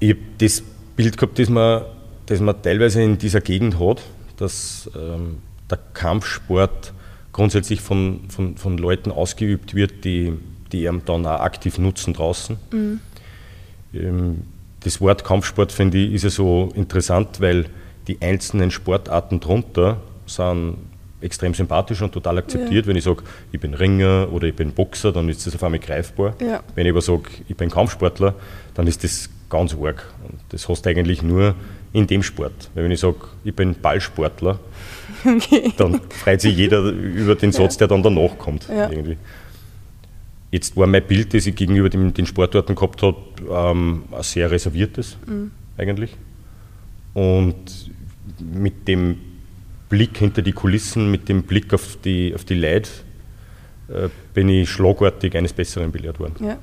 Ich 0.00 0.10
habe 0.10 0.20
das 0.38 0.62
Bild 0.96 1.16
gehabt, 1.16 1.38
das 1.38 1.48
man, 1.48 1.82
das 2.26 2.40
man 2.40 2.60
teilweise 2.62 3.02
in 3.02 3.18
dieser 3.18 3.40
Gegend 3.40 3.78
hat, 3.78 4.02
dass 4.36 4.90
ähm, 4.96 5.38
der 5.70 5.78
Kampfsport 5.94 6.92
grundsätzlich 7.32 7.80
von, 7.80 8.20
von, 8.28 8.56
von 8.56 8.78
Leuten 8.78 9.10
ausgeübt 9.12 9.74
wird, 9.74 10.04
die, 10.04 10.32
die 10.72 10.84
ihn 10.84 11.02
dann 11.04 11.26
auch 11.26 11.40
aktiv 11.40 11.78
nutzen 11.78 12.14
draußen. 12.14 12.56
Ähm, 12.72 13.00
das 14.80 15.00
Wort 15.00 15.24
Kampfsport 15.24 15.72
finde 15.72 15.98
ich 15.98 16.14
ist 16.14 16.24
ja 16.24 16.30
so 16.30 16.70
interessant, 16.74 17.40
weil 17.40 17.66
die 18.06 18.20
einzelnen 18.22 18.70
Sportarten 18.70 19.40
drunter 19.40 19.98
sind 20.26 20.76
extrem 21.20 21.54
sympathisch 21.54 22.00
und 22.00 22.12
total 22.12 22.38
akzeptiert. 22.38 22.86
Wenn 22.86 22.96
ich 22.96 23.04
sage, 23.04 23.22
ich 23.50 23.60
bin 23.60 23.74
Ringer 23.74 24.28
oder 24.32 24.46
ich 24.46 24.54
bin 24.54 24.72
Boxer, 24.72 25.12
dann 25.12 25.28
ist 25.28 25.46
das 25.46 25.54
auf 25.54 25.62
einmal 25.62 25.80
greifbar. 25.80 26.34
Ja. 26.40 26.62
Wenn 26.74 26.86
ich 26.86 26.92
aber 26.92 27.02
sage, 27.02 27.24
ich 27.48 27.56
bin 27.56 27.70
Kampfsportler, 27.70 28.34
dann 28.74 28.86
ist 28.86 29.02
das 29.04 29.28
ganz 29.50 29.74
arg. 29.74 30.12
Und 30.28 30.38
das 30.50 30.68
hast 30.68 30.82
du 30.82 30.90
eigentlich 30.90 31.22
nur 31.22 31.54
in 31.92 32.06
dem 32.06 32.22
Sport. 32.22 32.70
Weil 32.74 32.84
wenn 32.84 32.90
ich 32.90 33.00
sage, 33.00 33.16
ich 33.44 33.54
bin 33.54 33.74
Ballsportler, 33.74 34.58
dann 35.76 36.00
freut 36.10 36.40
sich 36.40 36.56
jeder 36.56 36.80
über 36.80 37.34
den 37.34 37.50
Satz, 37.52 37.76
der 37.78 37.88
dann 37.88 38.02
danach 38.02 38.38
kommt. 38.38 38.68
Ja. 38.68 38.90
Irgendwie. 38.90 39.16
Jetzt 40.50 40.76
war 40.76 40.86
mein 40.86 41.06
Bild, 41.06 41.34
das 41.34 41.46
ich 41.46 41.54
gegenüber 41.54 41.90
dem, 41.90 42.14
den 42.14 42.26
Sportarten 42.26 42.74
gehabt 42.74 43.02
habe, 43.02 43.16
ähm, 43.50 44.04
ein 44.10 44.22
sehr 44.22 44.50
reserviertes 44.50 45.16
eigentlich. 45.76 46.16
Und 47.14 47.90
mit 48.40 48.88
dem 48.88 49.18
Blick 49.88 50.18
hinter 50.18 50.42
die 50.42 50.52
Kulissen, 50.52 51.10
mit 51.10 51.28
dem 51.28 51.42
Blick 51.42 51.72
auf 51.74 51.98
die, 52.04 52.34
auf 52.34 52.44
die 52.44 52.54
Leute, 52.54 52.90
äh, 53.88 54.08
bin 54.34 54.48
ich 54.48 54.70
schlagartig 54.70 55.36
eines 55.36 55.52
Besseren 55.52 55.90
belehrt 55.90 56.20
worden. 56.20 56.34
Ja. 56.44 56.58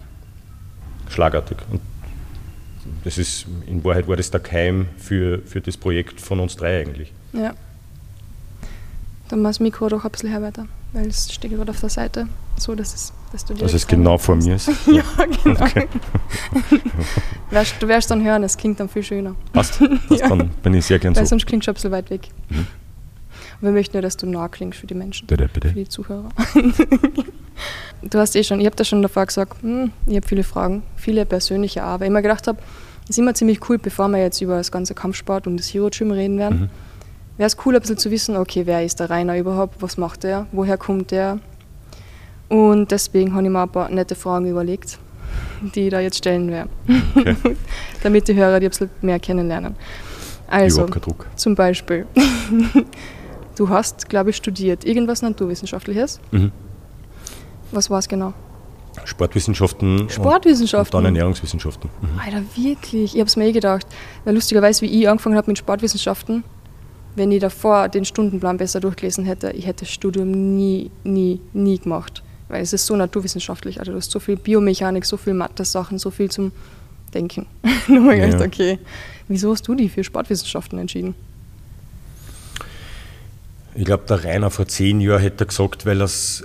Schlagartig. 1.09 1.57
Und 1.71 1.81
das 3.03 3.17
ist, 3.17 3.47
in 3.67 3.83
Wahrheit 3.83 4.07
war 4.07 4.15
das 4.15 4.29
der 4.31 4.39
Keim 4.39 4.87
für, 4.97 5.39
für 5.39 5.61
das 5.61 5.77
Projekt 5.77 6.21
von 6.21 6.39
uns 6.39 6.55
drei 6.55 6.81
eigentlich. 6.81 7.11
Ja. 7.33 7.53
Dann 9.29 9.41
mach 9.41 9.49
das 9.49 9.59
Mikro 9.59 9.89
doch 9.89 10.05
ein 10.05 10.11
bisschen 10.11 10.29
her 10.29 10.41
weiter, 10.41 10.67
weil 10.93 11.07
es 11.07 11.33
steht 11.33 11.51
gerade 11.51 11.71
auf 11.71 11.79
der 11.79 11.89
Seite, 11.89 12.27
so 12.57 12.75
dass, 12.75 12.93
es, 12.93 13.13
dass 13.35 13.45
du 13.45 13.53
Dass 13.53 13.73
es 13.73 13.85
direkt 13.85 13.89
genau 13.89 14.17
vor 14.17 14.35
mir 14.37 14.55
ist. 14.55 14.69
Ja, 14.87 15.03
genau. 15.43 15.59
Wärst- 17.51 17.75
du 17.81 17.87
wirst 17.87 18.09
dann 18.11 18.23
hören, 18.23 18.43
es 18.43 18.57
klingt 18.57 18.79
dann 18.79 18.89
viel 18.89 19.03
schöner. 19.03 19.35
Passt. 19.53 19.79
Das 20.09 20.19
Ja. 20.21 20.29
Dann 20.29 20.49
bin 20.63 20.73
ich 20.73 20.85
sehr 20.85 20.99
gern 20.99 21.15
Weil 21.15 21.25
so. 21.25 21.29
sonst 21.31 21.45
klingt 21.45 21.63
schon 21.65 21.73
ein 21.73 21.75
bisschen 21.75 21.91
weit 21.91 22.09
weg. 22.09 22.29
Mhm. 22.49 22.57
Und 23.61 23.61
wir 23.61 23.71
möchten 23.71 23.95
ja, 23.95 24.01
dass 24.01 24.17
du 24.17 24.25
nah 24.27 24.47
klingst 24.47 24.79
für 24.79 24.87
die 24.87 24.93
Menschen, 24.95 25.27
Bitte, 25.27 25.49
bitte. 25.51 25.69
für 25.69 25.75
die 25.75 25.87
Zuhörer. 25.87 26.29
du 28.01 28.19
hast 28.19 28.35
eh 28.35 28.43
schon, 28.43 28.59
ich 28.59 28.65
habe 28.65 28.75
das 28.75 28.87
schon 28.87 29.01
davor 29.01 29.25
gesagt, 29.25 29.61
hm, 29.61 29.91
ich 30.07 30.15
habe 30.17 30.27
viele 30.27 30.43
Fragen, 30.43 30.83
viele 30.97 31.25
persönliche 31.25 31.85
auch, 31.85 31.99
weil 31.99 32.07
ich 32.07 32.13
mir 32.13 32.21
gedacht 32.21 32.47
habe, 32.47 32.57
es 33.03 33.11
ist 33.11 33.19
immer 33.19 33.33
ziemlich 33.33 33.67
cool, 33.69 33.77
bevor 33.77 34.07
wir 34.09 34.17
jetzt 34.19 34.41
über 34.41 34.57
das 34.57 34.71
ganze 34.71 34.93
Kampfsport 34.93 35.47
und 35.47 35.57
das 35.57 35.73
Hero 35.73 35.89
Gym 35.89 36.11
reden 36.11 36.37
werden, 36.37 36.59
Mhm. 36.61 36.69
wäre 37.37 37.47
es 37.47 37.57
cool, 37.65 37.75
ein 37.75 37.81
bisschen 37.81 37.97
zu 37.97 38.11
wissen, 38.11 38.35
okay, 38.35 38.65
wer 38.65 38.83
ist 38.83 38.99
der 38.99 39.09
Rainer 39.09 39.37
überhaupt, 39.37 39.81
was 39.81 39.97
macht 39.97 40.23
er, 40.25 40.47
woher 40.51 40.77
kommt 40.77 41.11
er. 41.11 41.39
Und 42.49 42.91
deswegen 42.91 43.33
habe 43.33 43.43
ich 43.43 43.49
mir 43.49 43.63
ein 43.63 43.69
paar 43.69 43.89
nette 43.89 44.15
Fragen 44.15 44.45
überlegt, 44.47 44.99
die 45.73 45.85
ich 45.85 45.91
da 45.91 45.99
jetzt 45.99 46.17
stellen 46.17 46.51
werde, 46.51 46.69
Okay. 47.15 47.35
damit 48.03 48.27
die 48.27 48.35
Hörer 48.35 48.59
die 48.59 48.67
ein 48.67 48.69
bisschen 48.69 48.89
mehr 49.01 49.19
kennenlernen. 49.19 49.75
Also, 50.47 50.87
zum 51.35 51.55
Beispiel, 51.55 52.05
du 53.55 53.69
hast, 53.69 54.07
glaube 54.09 54.29
ich, 54.29 54.35
studiert 54.35 54.85
irgendwas 54.85 55.21
Naturwissenschaftliches. 55.23 56.19
Mhm. 56.31 56.51
Was 57.71 57.89
war 57.89 57.99
es 57.99 58.07
genau? 58.07 58.33
Sportwissenschaften. 59.03 60.07
Sportwissenschaften. 60.09 60.95
und 60.97 61.03
dann 61.03 61.15
Ernährungswissenschaften. 61.15 61.89
Mhm. 62.01 62.19
Alter, 62.19 62.43
wirklich? 62.55 63.15
Ich 63.15 63.19
habe 63.19 63.27
es 63.27 63.35
mir 63.35 63.45
eh 63.47 63.51
gedacht. 63.51 63.85
Weil 64.23 64.35
lustigerweise, 64.35 64.81
wie 64.83 65.01
ich 65.01 65.09
angefangen 65.09 65.35
habe 65.35 65.47
mit 65.49 65.57
Sportwissenschaften, 65.57 66.43
wenn 67.15 67.31
ich 67.31 67.39
davor 67.41 67.89
den 67.89 68.05
Stundenplan 68.05 68.57
besser 68.57 68.79
durchgelesen 68.79 69.25
hätte, 69.25 69.51
ich 69.51 69.65
hätte 69.65 69.85
das 69.85 69.89
Studium 69.93 70.55
nie, 70.55 70.91
nie, 71.03 71.41
nie 71.53 71.79
gemacht. 71.79 72.23
Weil 72.47 72.61
es 72.61 72.73
ist 72.73 72.85
so 72.85 72.95
naturwissenschaftlich. 72.95 73.79
Also 73.79 73.91
du 73.91 73.97
hast 73.97 74.11
so 74.11 74.19
viel 74.19 74.35
Biomechanik, 74.37 75.05
so 75.05 75.17
viel 75.17 75.33
Mathe-Sachen, 75.33 75.97
so 75.97 76.11
viel 76.11 76.29
zum 76.29 76.51
Denken. 77.13 77.45
ich 77.63 77.89
Ja. 77.89 78.25
gedacht, 78.27 78.41
okay, 78.41 78.79
wieso 79.27 79.51
hast 79.51 79.67
du 79.67 79.73
dich 79.75 79.91
für 79.91 80.03
Sportwissenschaften 80.03 80.77
entschieden? 80.79 81.15
Ich 83.73 83.85
glaube, 83.85 84.05
der 84.07 84.23
Rainer 84.23 84.49
vor 84.51 84.67
zehn 84.67 85.01
Jahren 85.01 85.21
hätte 85.21 85.45
gesagt, 85.45 85.85
weil 85.85 86.01
es 86.01 86.43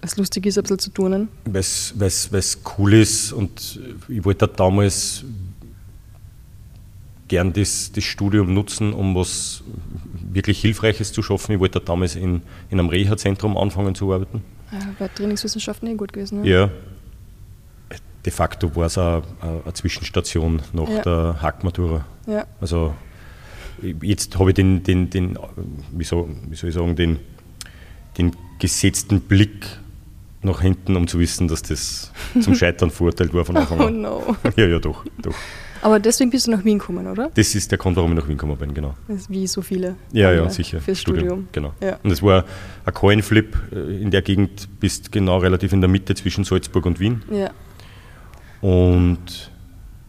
Was 0.00 0.16
lustig 0.16 0.46
ist, 0.46 0.58
ein 0.58 0.62
bisschen 0.62 0.78
zu 0.80 0.90
turnen. 0.90 1.28
weil's, 1.44 1.94
weil's 1.96 2.58
cool 2.78 2.94
ist 2.94 3.32
und 3.32 3.78
ich 4.08 4.24
wollte 4.24 4.48
damals 4.48 5.24
gern 7.28 7.52
das, 7.52 7.92
das 7.94 8.02
Studium 8.04 8.52
nutzen, 8.52 8.92
um 8.92 9.14
was 9.14 9.62
wirklich 10.34 10.60
Hilfreiches 10.60 11.12
zu 11.12 11.22
schaffen. 11.22 11.52
Ich 11.52 11.60
wollte 11.60 11.80
damals 11.80 12.16
in, 12.16 12.42
in 12.70 12.78
einem 12.80 12.88
Reha-Zentrum 12.88 13.56
anfangen 13.56 13.94
zu 13.94 14.12
arbeiten. 14.12 14.42
Ja, 14.72 14.78
Wäre 14.98 15.10
Trainingswissenschaften 15.14 15.88
eh 15.88 15.94
gut 15.94 16.12
gewesen. 16.12 16.40
Ne? 16.42 16.48
Ja. 16.48 16.70
De 18.24 18.32
facto 18.32 18.74
war 18.76 18.86
es 18.86 18.96
eine, 18.98 19.22
eine 19.42 19.72
Zwischenstation 19.74 20.62
nach 20.72 20.88
Ja. 20.88 21.02
der 21.02 21.42
Hackmatura. 21.42 22.04
Ja. 22.26 22.46
Also 22.60 22.94
jetzt 24.00 24.38
habe 24.38 24.50
ich 24.50 24.54
den, 24.54 24.82
den, 24.84 25.10
den 25.10 25.36
wie, 25.90 26.04
soll, 26.04 26.28
wie 26.48 26.54
soll 26.54 26.68
ich 26.70 26.74
sagen, 26.76 26.94
den, 26.94 27.18
den 28.16 28.30
gesetzten 28.60 29.20
Blick 29.22 29.66
nach 30.42 30.60
hinten, 30.60 30.94
um 30.96 31.08
zu 31.08 31.18
wissen, 31.18 31.48
dass 31.48 31.62
das 31.62 32.12
zum 32.40 32.54
Scheitern 32.56 32.90
verurteilt 32.90 33.34
war 33.34 33.44
von 33.44 33.56
Anfang 33.56 33.80
Oh 33.80 33.86
an. 33.86 34.00
no. 34.00 34.36
Ja, 34.56 34.66
ja, 34.66 34.78
doch, 34.78 35.04
doch. 35.20 35.34
Aber 35.82 35.98
deswegen 35.98 36.30
bist 36.30 36.46
du 36.46 36.52
nach 36.52 36.64
Wien 36.64 36.78
gekommen, 36.78 37.06
oder? 37.08 37.30
Das 37.34 37.54
ist 37.54 37.70
der 37.70 37.78
Grund, 37.78 37.96
warum 37.96 38.12
ich 38.12 38.18
nach 38.18 38.28
Wien 38.28 38.36
gekommen 38.36 38.56
bin, 38.56 38.72
genau. 38.72 38.94
Wie 39.28 39.46
so 39.48 39.62
viele. 39.62 39.96
Ja, 40.12 40.32
ja, 40.32 40.48
sicher. 40.48 40.80
Fürs 40.80 41.00
Studium. 41.00 41.48
Genau. 41.50 41.74
Ja. 41.82 41.98
Und 42.02 42.10
es 42.10 42.22
war 42.22 42.44
ein 42.84 42.94
Coinflip 42.94 43.56
äh, 43.72 44.00
in 44.00 44.10
der 44.12 44.22
Gegend, 44.22 44.68
bist 44.78 45.10
genau 45.10 45.38
relativ 45.38 45.72
in 45.72 45.80
der 45.80 45.90
Mitte 45.90 46.14
zwischen 46.14 46.44
Salzburg 46.44 46.86
und 46.86 47.00
Wien. 47.00 47.22
Ja. 47.30 47.50
Und 48.60 49.50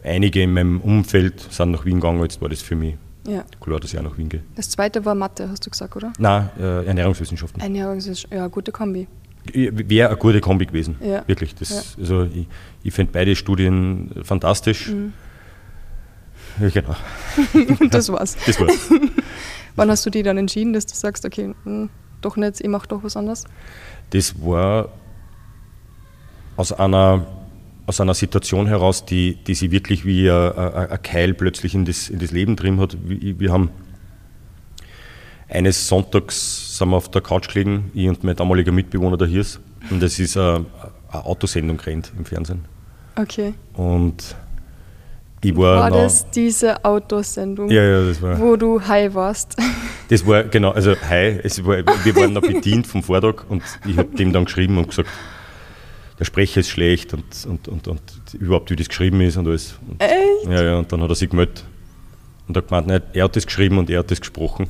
einige 0.03 0.43
in 0.43 0.53
meinem 0.53 0.79
Umfeld 0.79 1.39
sind 1.51 1.71
nach 1.71 1.85
Wien 1.85 1.95
gegangen, 1.95 2.21
jetzt 2.21 2.39
war 2.39 2.49
das 2.49 2.61
für 2.61 2.75
mich 2.75 2.95
ja. 3.27 3.43
klar, 3.59 3.79
dass 3.79 3.91
ich 3.91 3.99
auch 3.99 4.03
nach 4.03 4.17
Wien 4.17 4.29
gehe. 4.29 4.43
Das 4.55 4.69
zweite 4.69 5.03
war 5.05 5.15
Mathe, 5.15 5.49
hast 5.49 5.65
du 5.65 5.71
gesagt, 5.71 5.95
oder? 5.95 6.13
Nein, 6.19 6.49
äh, 6.59 6.85
Ernährungswissenschaften. 6.85 7.61
Ernährungswissenschaft, 7.61 8.31
ja, 8.31 8.47
gute 8.47 8.71
Kombi. 8.71 9.07
Wäre 9.51 10.09
eine 10.09 10.17
gute 10.17 10.39
Kombi 10.39 10.67
gewesen. 10.67 10.95
Ja. 11.03 11.23
Wirklich. 11.27 11.53
Das, 11.55 11.97
Also 11.99 12.23
ich, 12.23 12.47
ich 12.83 12.93
finde 12.93 13.11
beide 13.11 13.35
Studien 13.35 14.11
fantastisch. 14.23 14.89
Mhm. 14.89 15.13
Ja, 16.59 16.69
genau. 16.69 16.95
Das 17.89 18.11
war's. 18.11 18.37
Das 18.45 18.59
war's. 18.59 18.89
Wann 19.75 19.89
hast 19.89 20.05
du 20.05 20.09
dich 20.09 20.23
dann 20.23 20.37
entschieden, 20.37 20.73
dass 20.73 20.85
du 20.85 20.95
sagst, 20.95 21.25
okay, 21.25 21.53
hm, 21.63 21.89
doch 22.21 22.37
nicht, 22.37 22.61
ich 22.61 22.67
mache 22.67 22.87
doch 22.87 23.03
was 23.03 23.17
anderes? 23.17 23.45
Das 24.11 24.35
war 24.39 24.89
aus 26.55 26.71
einer, 26.71 27.25
aus 27.87 27.99
einer 27.99 28.13
Situation 28.13 28.67
heraus, 28.67 29.05
die, 29.05 29.35
die 29.35 29.55
sich 29.55 29.71
wirklich 29.71 30.05
wie 30.05 30.29
ein, 30.29 30.99
Keil 31.01 31.33
plötzlich 31.33 31.73
in 31.73 31.85
das, 31.85 32.09
in 32.09 32.19
das 32.19 32.31
Leben 32.31 32.55
drin 32.55 32.79
hat. 32.79 32.97
Wir 33.03 33.39
wir 33.39 33.51
haben 33.51 33.71
eines 35.49 35.87
Sonntags 35.87 36.77
sind 36.77 36.89
wir 36.89 36.97
auf 36.97 37.09
der 37.09 37.21
Couch 37.21 37.47
gelegen, 37.47 37.91
ich 37.93 38.07
und 38.07 38.23
mein 38.23 38.35
damaliger 38.35 38.71
Mitbewohner, 38.71 39.17
der 39.17 39.27
Hirs. 39.27 39.59
Und 39.89 40.01
es 40.01 40.19
ist 40.19 40.37
eine, 40.37 40.65
eine 41.11 41.25
Autosendung 41.25 41.77
gerannt 41.77 42.11
im 42.17 42.25
Fernsehen. 42.25 42.65
Okay. 43.15 43.53
Und 43.73 44.35
ich 45.43 45.55
war, 45.57 45.79
War 45.79 45.91
das 45.91 46.29
diese 46.31 46.83
Autosendung, 46.85 47.69
Ja, 47.69 47.83
ja, 47.83 48.05
das 48.05 48.21
war. 48.21 48.39
wo 48.39 48.55
du 48.55 48.81
high 48.81 49.13
warst? 49.13 49.55
Das 50.09 50.27
war, 50.27 50.43
genau, 50.43 50.71
also 50.71 50.95
hi, 51.09 51.39
es 51.43 51.63
war, 51.65 51.77
wir 51.77 52.15
waren 52.17 52.33
noch 52.33 52.41
bedient 52.41 52.85
vom 52.85 53.01
Vortag 53.01 53.45
und 53.49 53.63
ich 53.87 53.97
habe 53.97 54.15
dem 54.15 54.31
dann 54.33 54.45
geschrieben 54.45 54.77
und 54.77 54.89
gesagt, 54.89 55.09
der 56.19 56.25
Sprecher 56.25 56.59
ist 56.59 56.69
schlecht 56.69 57.13
und, 57.13 57.23
und, 57.47 57.67
und, 57.67 57.87
und 57.87 58.01
überhaupt 58.33 58.69
wie 58.69 58.75
das 58.75 58.89
geschrieben 58.89 59.21
ist 59.21 59.37
und 59.37 59.47
alles. 59.47 59.75
Und, 59.89 59.99
Echt? 60.01 60.49
ja, 60.49 60.61
ja, 60.61 60.77
und 60.77 60.91
dann 60.91 61.01
hat 61.01 61.09
er 61.09 61.15
sich 61.15 61.29
gemeldet 61.29 61.63
und 62.47 62.55
hat 62.57 62.67
gemeint, 62.67 62.87
nein, 62.87 63.01
er 63.13 63.23
hat 63.23 63.35
das 63.35 63.45
geschrieben 63.45 63.77
und 63.77 63.89
er 63.89 63.99
hat 63.99 64.11
das 64.11 64.19
gesprochen, 64.19 64.67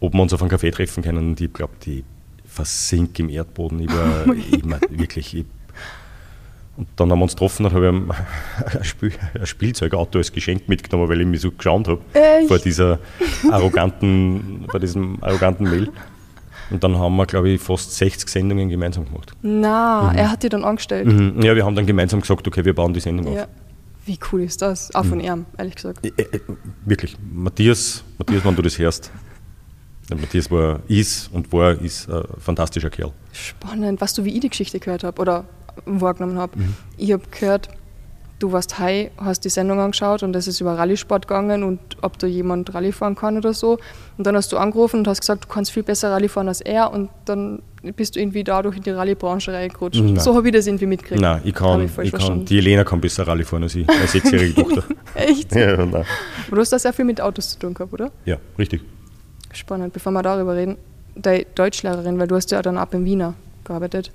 ob 0.00 0.12
wir 0.12 0.22
uns 0.22 0.32
auf 0.34 0.42
einen 0.42 0.50
Kaffee 0.50 0.70
treffen 0.70 1.02
können 1.02 1.30
und 1.30 1.40
ich 1.40 1.52
glaube, 1.52 1.72
die 1.84 2.04
versinke 2.44 3.22
im 3.22 3.30
Erdboden. 3.30 3.80
Ich 3.80 3.88
war 3.88 4.26
ich 4.36 4.64
mein, 4.64 4.80
wirklich, 4.90 5.34
ich, 5.34 5.46
und 6.76 6.88
dann 6.96 7.10
haben 7.10 7.18
wir 7.18 7.24
uns 7.24 7.32
getroffen 7.32 7.66
und 7.66 7.72
habe 7.74 7.88
ihm 7.88 8.10
ein, 8.78 8.84
Spiel, 8.84 9.12
ein 9.38 9.46
Spielzeugauto 9.46 10.18
als 10.18 10.32
Geschenk 10.32 10.68
mitgenommen, 10.68 11.08
weil 11.08 11.20
ich 11.20 11.26
mich 11.26 11.40
so 11.40 11.50
geschaut 11.50 11.88
habe 11.88 12.00
Echt? 12.14 12.48
vor 12.48 12.58
dieser 12.58 12.98
arroganten, 13.50 14.66
vor 14.70 14.80
diesem 14.80 15.22
arroganten 15.22 15.68
Mail. 15.70 15.90
Und 16.70 16.82
dann 16.82 16.98
haben 16.98 17.16
wir, 17.16 17.26
glaube 17.26 17.50
ich, 17.50 17.60
fast 17.60 17.94
60 17.96 18.28
Sendungen 18.28 18.68
gemeinsam 18.70 19.04
gemacht. 19.04 19.32
Na, 19.42 20.10
er 20.14 20.30
hat 20.30 20.42
dich 20.42 20.48
dann 20.50 20.64
angestellt. 20.64 21.06
Mhm. 21.06 21.42
Ja, 21.42 21.54
wir 21.54 21.66
haben 21.66 21.76
dann 21.76 21.84
gemeinsam 21.86 22.20
gesagt, 22.22 22.46
okay, 22.48 22.64
wir 22.64 22.74
bauen 22.74 22.94
die 22.94 23.00
Sendung 23.00 23.30
Ja. 23.34 23.42
auf. 23.42 23.48
Wie 24.06 24.18
cool 24.32 24.42
ist 24.42 24.62
das? 24.62 24.92
Auch 24.94 25.04
von 25.04 25.18
Mhm. 25.18 25.24
ihm, 25.24 25.46
ehrlich 25.58 25.74
gesagt. 25.76 26.04
Äh, 26.04 26.08
äh, 26.22 26.40
wirklich, 26.86 27.16
Matthias, 27.32 28.02
Matthias, 28.18 28.44
wenn 28.44 28.56
du 28.56 28.62
das 28.62 28.78
hörst, 28.78 29.12
der 30.08 30.16
Matthias 30.16 30.50
war, 30.50 30.80
ist 30.88 31.30
und 31.32 31.52
war, 31.52 31.72
ist 31.80 32.08
ein 32.10 32.22
fantastischer 32.38 32.90
Kerl. 32.90 33.12
Spannend, 33.32 34.00
was 34.00 34.14
du 34.14 34.24
wie 34.24 34.34
ich 34.34 34.40
die 34.40 34.48
Geschichte 34.48 34.80
gehört 34.80 35.04
habe 35.04 35.20
oder 35.20 35.44
wahrgenommen 35.84 36.38
habe. 36.38 36.58
Mhm. 36.58 36.74
Ich 36.96 37.12
habe 37.12 37.22
gehört, 37.30 37.68
du 38.42 38.52
warst 38.52 38.78
high, 38.78 39.10
hast 39.18 39.44
die 39.44 39.48
Sendung 39.48 39.78
angeschaut 39.80 40.22
und 40.22 40.34
es 40.34 40.48
ist 40.48 40.60
über 40.60 40.76
Rallye-Sport 40.76 41.28
gegangen 41.28 41.62
und 41.62 41.80
ob 42.02 42.18
da 42.18 42.26
jemand 42.26 42.74
Rallye 42.74 42.92
fahren 42.92 43.14
kann 43.14 43.36
oder 43.36 43.54
so. 43.54 43.78
Und 44.18 44.26
dann 44.26 44.34
hast 44.34 44.52
du 44.52 44.58
angerufen 44.58 44.98
und 44.98 45.08
hast 45.08 45.20
gesagt, 45.20 45.44
du 45.44 45.48
kannst 45.48 45.70
viel 45.70 45.82
besser 45.82 46.10
Rallye 46.10 46.28
fahren 46.28 46.48
als 46.48 46.60
er 46.60 46.92
und 46.92 47.10
dann 47.24 47.62
bist 47.96 48.14
du 48.14 48.20
irgendwie 48.20 48.44
dadurch 48.44 48.76
in 48.76 48.82
die 48.82 48.90
Rallye-Branche 48.90 49.52
reingerutscht. 49.52 50.00
Nein. 50.00 50.18
So 50.18 50.34
habe 50.34 50.48
ich 50.48 50.54
das 50.54 50.66
irgendwie 50.66 50.86
mitgekriegt. 50.86 51.20
Nein, 51.20 51.40
ich 51.44 51.54
kann, 51.54 51.88
falsch 51.88 52.12
ich 52.12 52.14
kann, 52.14 52.44
die 52.44 52.54
Jelena 52.56 52.84
kann 52.84 53.00
besser 53.00 53.26
Rallye 53.26 53.44
fahren 53.44 53.64
als 53.64 53.74
ich, 53.74 53.86
meine 53.86 54.06
sechsjährige 54.06 54.54
Tochter. 54.54 54.84
Echt? 55.14 55.54
Ja, 55.54 55.76
nein. 55.76 55.94
Aber 55.94 56.04
du 56.56 56.58
hast 56.58 56.72
da 56.72 56.78
sehr 56.78 56.92
viel 56.92 57.04
mit 57.04 57.20
Autos 57.20 57.50
zu 57.50 57.58
tun 57.58 57.74
gehabt, 57.74 57.92
oder? 57.92 58.10
ja, 58.24 58.36
richtig. 58.58 58.82
Spannend, 59.52 59.92
bevor 59.92 60.12
wir 60.12 60.22
darüber 60.22 60.56
reden. 60.56 60.76
Deine 61.14 61.44
Deutschlehrerin, 61.54 62.18
weil 62.18 62.26
du 62.26 62.36
hast 62.36 62.50
ja 62.50 62.62
dann 62.62 62.78
ab 62.78 62.94
im 62.94 63.04
Wiener 63.04 63.34
gearbeitet. 63.64 64.10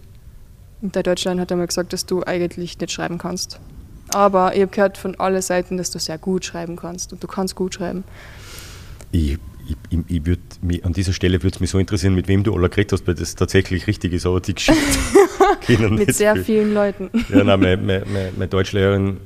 Und 0.82 0.96
der 0.96 1.04
Deutschlehrerin 1.04 1.42
hat 1.42 1.52
einmal 1.52 1.68
gesagt, 1.68 1.94
dass 1.94 2.06
du 2.06 2.24
eigentlich 2.24 2.80
nicht 2.80 2.92
schreiben 2.92 3.18
kannst. 3.18 3.60
Aber 4.10 4.56
ich 4.56 4.62
habe 4.62 4.72
gehört 4.72 4.98
von 4.98 5.16
allen 5.20 5.42
Seiten, 5.42 5.78
dass 5.78 5.92
du 5.92 6.00
sehr 6.00 6.18
gut 6.18 6.46
schreiben 6.46 6.76
kannst. 6.76 7.12
Und 7.14 7.24
du 7.24 7.28
kannst 7.28 7.56
gut 7.56 7.74
schreiben. 7.74 8.04
Ich, 9.12 9.38
ich, 9.90 10.00
ich, 10.08 10.26
würd, 10.26 10.40
mich, 10.62 10.86
an 10.86 10.94
dieser 10.94 11.14
Stelle 11.14 11.42
würde 11.44 11.56
es 11.56 11.60
mich 11.60 11.70
so 11.70 11.80
interessieren, 11.80 12.16
mit 12.16 12.28
wem 12.28 12.44
du 12.44 12.54
alle 12.56 12.70
geredet 12.70 12.94
hast, 12.94 13.08
weil 13.08 13.16
das 13.16 13.36
tatsächlich 13.36 13.88
richtig 13.88 14.14
ist, 14.14 14.26
aber 14.26 14.40
die 14.40 14.56
Geschichte 14.56 14.80
Mit 15.90 16.16
sehr 16.16 16.36
viel. 16.36 16.44
vielen 16.44 16.74
Leuten. 16.74 17.10
Ja, 17.30 17.44
nein, 17.44 17.60
meine, 17.60 17.78
meine, 17.78 18.06
meine, 18.06 18.32
meine 18.36 18.48
Deutschlehrerin, 18.48 19.18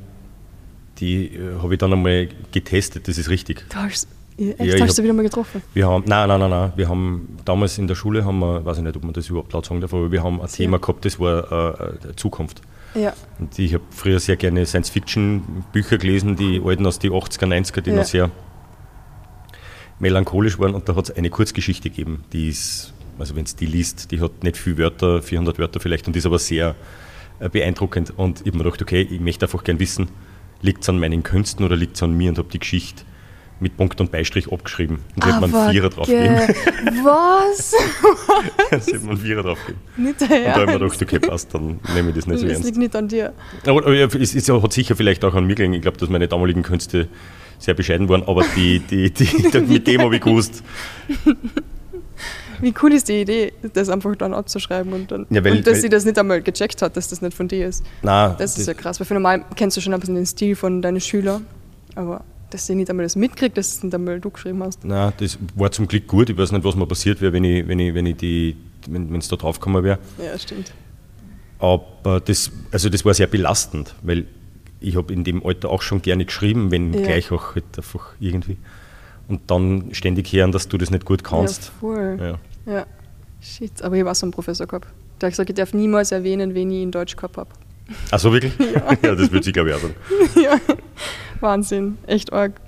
die 0.99 1.27
äh, 1.35 1.59
habe 1.61 1.73
ich 1.73 1.79
dann 1.79 1.93
einmal 1.93 2.29
getestet, 2.51 3.07
das 3.07 3.17
ist 3.17 3.29
richtig. 3.29 3.65
Du 3.69 3.77
hast, 3.77 4.07
echt, 4.49 4.59
Ja, 4.59 4.73
hast 4.81 4.89
hab- 4.89 4.95
du 4.97 5.03
wieder 5.03 5.13
mal 5.13 5.23
getroffen? 5.23 5.61
Wir 5.73 5.87
haben, 5.87 6.03
nein, 6.07 6.27
nein, 6.27 6.39
nein, 6.39 6.49
nein, 6.49 6.71
wir 6.75 6.89
haben 6.89 7.37
damals 7.45 7.77
in 7.77 7.87
der 7.87 7.95
Schule, 7.95 8.25
haben 8.25 8.39
wir, 8.39 8.65
weiß 8.65 8.77
ich 8.77 8.83
nicht, 8.83 8.95
ob 8.95 9.03
man 9.03 9.13
das 9.13 9.29
überhaupt 9.29 9.53
laut 9.53 9.65
sagen 9.65 9.79
darf, 9.81 9.93
aber 9.93 10.11
wir 10.11 10.23
haben 10.23 10.41
ein 10.41 10.47
Thema 10.47 10.79
gehabt, 10.79 11.05
das 11.05 11.19
war 11.19 11.73
äh, 12.11 12.15
Zukunft. 12.15 12.61
Ja. 12.95 13.13
Und 13.39 13.57
ich 13.57 13.73
habe 13.73 13.83
früher 13.91 14.19
sehr 14.19 14.35
gerne 14.35 14.65
Science-Fiction-Bücher 14.65 15.97
gelesen, 15.97 16.35
die 16.35 16.61
alten 16.63 16.85
aus 16.85 16.99
den 16.99 17.11
80er, 17.13 17.45
90er, 17.45 17.81
die 17.81 17.89
Ja. 17.91 17.95
noch 17.95 18.03
sehr 18.05 18.29
melancholisch 19.99 20.59
waren. 20.59 20.73
Und 20.75 20.89
da 20.89 20.95
hat 20.95 21.09
es 21.09 21.15
eine 21.15 21.29
Kurzgeschichte 21.29 21.89
gegeben, 21.89 22.23
die 22.33 22.49
ist, 22.49 22.93
also 23.19 23.35
wenn 23.35 23.45
es 23.45 23.55
die 23.55 23.65
liest, 23.65 24.11
die 24.11 24.19
hat 24.19 24.43
nicht 24.43 24.57
viel 24.57 24.77
Wörter, 24.77 25.21
400 25.21 25.59
Wörter 25.59 25.79
vielleicht, 25.79 26.07
und 26.07 26.13
die 26.13 26.19
ist 26.19 26.25
aber 26.25 26.39
sehr 26.39 26.75
äh, 27.39 27.49
beeindruckend. 27.49 28.13
Und 28.17 28.41
ich 28.41 28.47
habe 28.47 28.57
mir 28.57 28.63
gedacht, 28.65 28.81
okay, 28.81 29.07
ich 29.09 29.19
möchte 29.19 29.45
einfach 29.45 29.63
gern 29.63 29.79
wissen, 29.79 30.09
liegt 30.61 30.83
es 30.83 30.89
an 30.89 30.99
meinen 30.99 31.23
Künsten 31.23 31.63
oder 31.65 31.75
liegt 31.75 31.95
es 31.95 32.03
an 32.03 32.13
mir? 32.13 32.29
Und 32.29 32.37
habe 32.37 32.49
die 32.51 32.59
Geschichte 32.59 33.03
mit 33.61 33.77
Punkt 33.77 34.01
und 34.01 34.11
Beistrich 34.11 34.51
abgeschrieben. 34.51 34.97
Und 35.15 35.23
sie 35.23 35.31
hat 35.31 35.39
mir 35.39 35.55
einen 35.57 35.71
Vierer 35.71 35.89
draufgegeben. 35.89 36.35
ge- 36.35 36.55
Was? 37.03 37.71
sie 38.85 38.93
hat 38.95 39.03
mir 39.03 39.09
einen 39.11 39.17
Vierer 39.19 39.43
draufgegeben. 39.43 39.81
nicht 39.97 40.21
der 40.21 40.27
Und 40.29 40.45
da 40.45 40.51
habe 40.53 40.61
ich 40.63 40.67
mir 40.67 40.79
gedacht, 40.79 41.01
okay, 41.01 41.19
passt, 41.19 41.53
dann 41.53 41.79
nehme 41.95 42.09
ich 42.09 42.15
das 42.15 42.27
nicht 42.27 42.39
so 42.39 42.47
ernst. 42.47 42.63
liegt 42.65 42.77
nicht 42.77 42.95
an 42.95 43.07
dir. 43.07 43.33
Aber, 43.65 43.81
aber 43.85 43.93
es, 44.19 44.35
es 44.35 44.49
hat 44.49 44.73
sicher 44.73 44.95
vielleicht 44.95 45.23
auch 45.23 45.33
an 45.35 45.45
mir 45.45 45.55
gelegen. 45.55 45.73
Ich 45.73 45.81
glaube, 45.81 45.97
dass 45.97 46.09
meine 46.09 46.27
damaligen 46.27 46.63
Künste 46.63 47.07
sehr 47.59 47.75
bescheiden 47.75 48.09
waren, 48.09 48.23
aber 48.23 48.43
die, 48.55 48.79
die, 48.79 49.11
die, 49.11 49.59
mit 49.67 49.85
dem 49.87 50.01
habe 50.01 50.15
ich 50.15 50.21
gewusst. 50.21 50.63
Wie 52.59 52.73
cool 52.83 52.93
ist 52.93 53.09
die 53.09 53.21
Idee, 53.21 53.53
das 53.73 53.89
einfach 53.89 54.15
dann 54.15 54.33
abzuschreiben 54.35 54.93
und, 54.93 55.11
dann, 55.11 55.25
Ja, 55.31 55.43
weil- 55.43 55.53
und 55.57 55.67
dass 55.67 55.75
weil- 55.75 55.81
sie 55.81 55.89
das 55.89 56.05
nicht 56.05 56.17
einmal 56.19 56.41
gecheckt 56.43 56.81
hat, 56.83 56.95
dass 56.95 57.07
das 57.07 57.21
nicht 57.21 57.35
von 57.35 57.47
dir 57.47 57.67
ist. 57.67 57.83
Nein, 58.03 58.35
Das 58.37 58.55
ist 58.57 58.67
ja 58.67 58.73
krass, 58.75 58.99
weil 58.99 59.07
für 59.07 59.15
normal 59.15 59.45
kennst 59.55 59.77
du 59.77 59.81
schon 59.81 59.93
ein 59.93 59.99
bisschen 59.99 60.15
den 60.15 60.27
Stil 60.27 60.55
von 60.55 60.79
deinen 60.81 61.01
Schülern, 61.01 61.45
aber 61.95 62.23
dass 62.53 62.67
sie 62.67 62.75
nicht 62.75 62.89
einmal 62.89 63.05
das 63.05 63.15
mitkriegt, 63.15 63.57
dass 63.57 63.69
es 63.75 63.83
nicht 63.83 63.93
einmal 63.95 64.19
du 64.19 64.29
geschrieben 64.29 64.61
hast. 64.63 64.83
nein, 64.85 65.13
das 65.17 65.37
war 65.55 65.71
zum 65.71 65.87
Glück 65.87 66.07
gut. 66.07 66.29
Ich 66.29 66.37
weiß 66.37 66.51
nicht, 66.51 66.63
was 66.63 66.75
mir 66.75 66.85
passiert 66.87 67.21
wäre, 67.21 67.33
wenn 67.33 67.43
ich, 67.43 67.67
wenn 67.67 67.79
ich, 67.79 67.93
wenn 67.93 68.05
ich 68.05 68.17
die, 68.17 68.55
wenn 68.87 69.15
es 69.15 69.27
da 69.27 69.35
drauf 69.35 69.59
gekommen 69.59 69.83
wäre. 69.83 69.99
Ja, 70.23 70.37
stimmt. 70.37 70.71
Aber 71.59 72.19
das, 72.19 72.51
also 72.71 72.89
das 72.89 73.05
war 73.05 73.13
sehr 73.13 73.27
belastend, 73.27 73.93
weil 74.01 74.25
ich 74.79 74.95
habe 74.95 75.13
in 75.13 75.23
dem 75.23 75.45
Alter 75.45 75.69
auch 75.69 75.81
schon 75.83 76.01
gerne 76.01 76.25
geschrieben, 76.25 76.71
wenn 76.71 76.93
Ja. 76.93 77.01
gleich 77.01 77.31
auch 77.31 77.53
halt 77.55 77.65
einfach 77.77 78.13
irgendwie. 78.19 78.57
und 79.27 79.39
dann 79.49 79.89
ständig 79.93 80.33
hören, 80.33 80.51
dass 80.51 80.67
du 80.67 80.77
das 80.77 80.89
nicht 80.91 81.05
gut 81.05 81.23
kannst. 81.23 81.65
Ja, 81.65 81.71
voll. 81.79 82.17
Ja. 82.65 82.73
Ja. 82.73 82.85
Shit, 83.41 83.81
aber 83.81 83.95
ich 83.95 84.01
habe 84.01 84.11
auch 84.11 84.15
so 84.15 84.25
einen 84.25 84.33
Professor 84.33 84.67
gehabt. 84.67 84.87
Der 85.21 85.27
hat 85.27 85.33
gesagt, 85.33 85.49
ich 85.49 85.55
darf 85.55 85.73
niemals 85.73 86.11
erwähnen, 86.11 86.53
wen 86.53 86.69
ich 86.71 86.81
in 86.81 86.91
Deutsch 86.91 87.15
gehabt 87.15 87.37
habe. 87.37 87.49
Ach 88.11 88.19
so, 88.19 88.31
wirklich? 88.31 88.53
Ja, 89.03 89.15
das 89.15 89.31
würde 89.31 89.47
ich 89.47 89.53
glaube 89.53 89.69
ich 89.69 89.75
auch 89.75 89.81
sagen. 89.81 89.95
ja, 90.41 90.59
Wahnsinn, 91.39 91.97
echt 92.07 92.31
arg. 92.33 92.59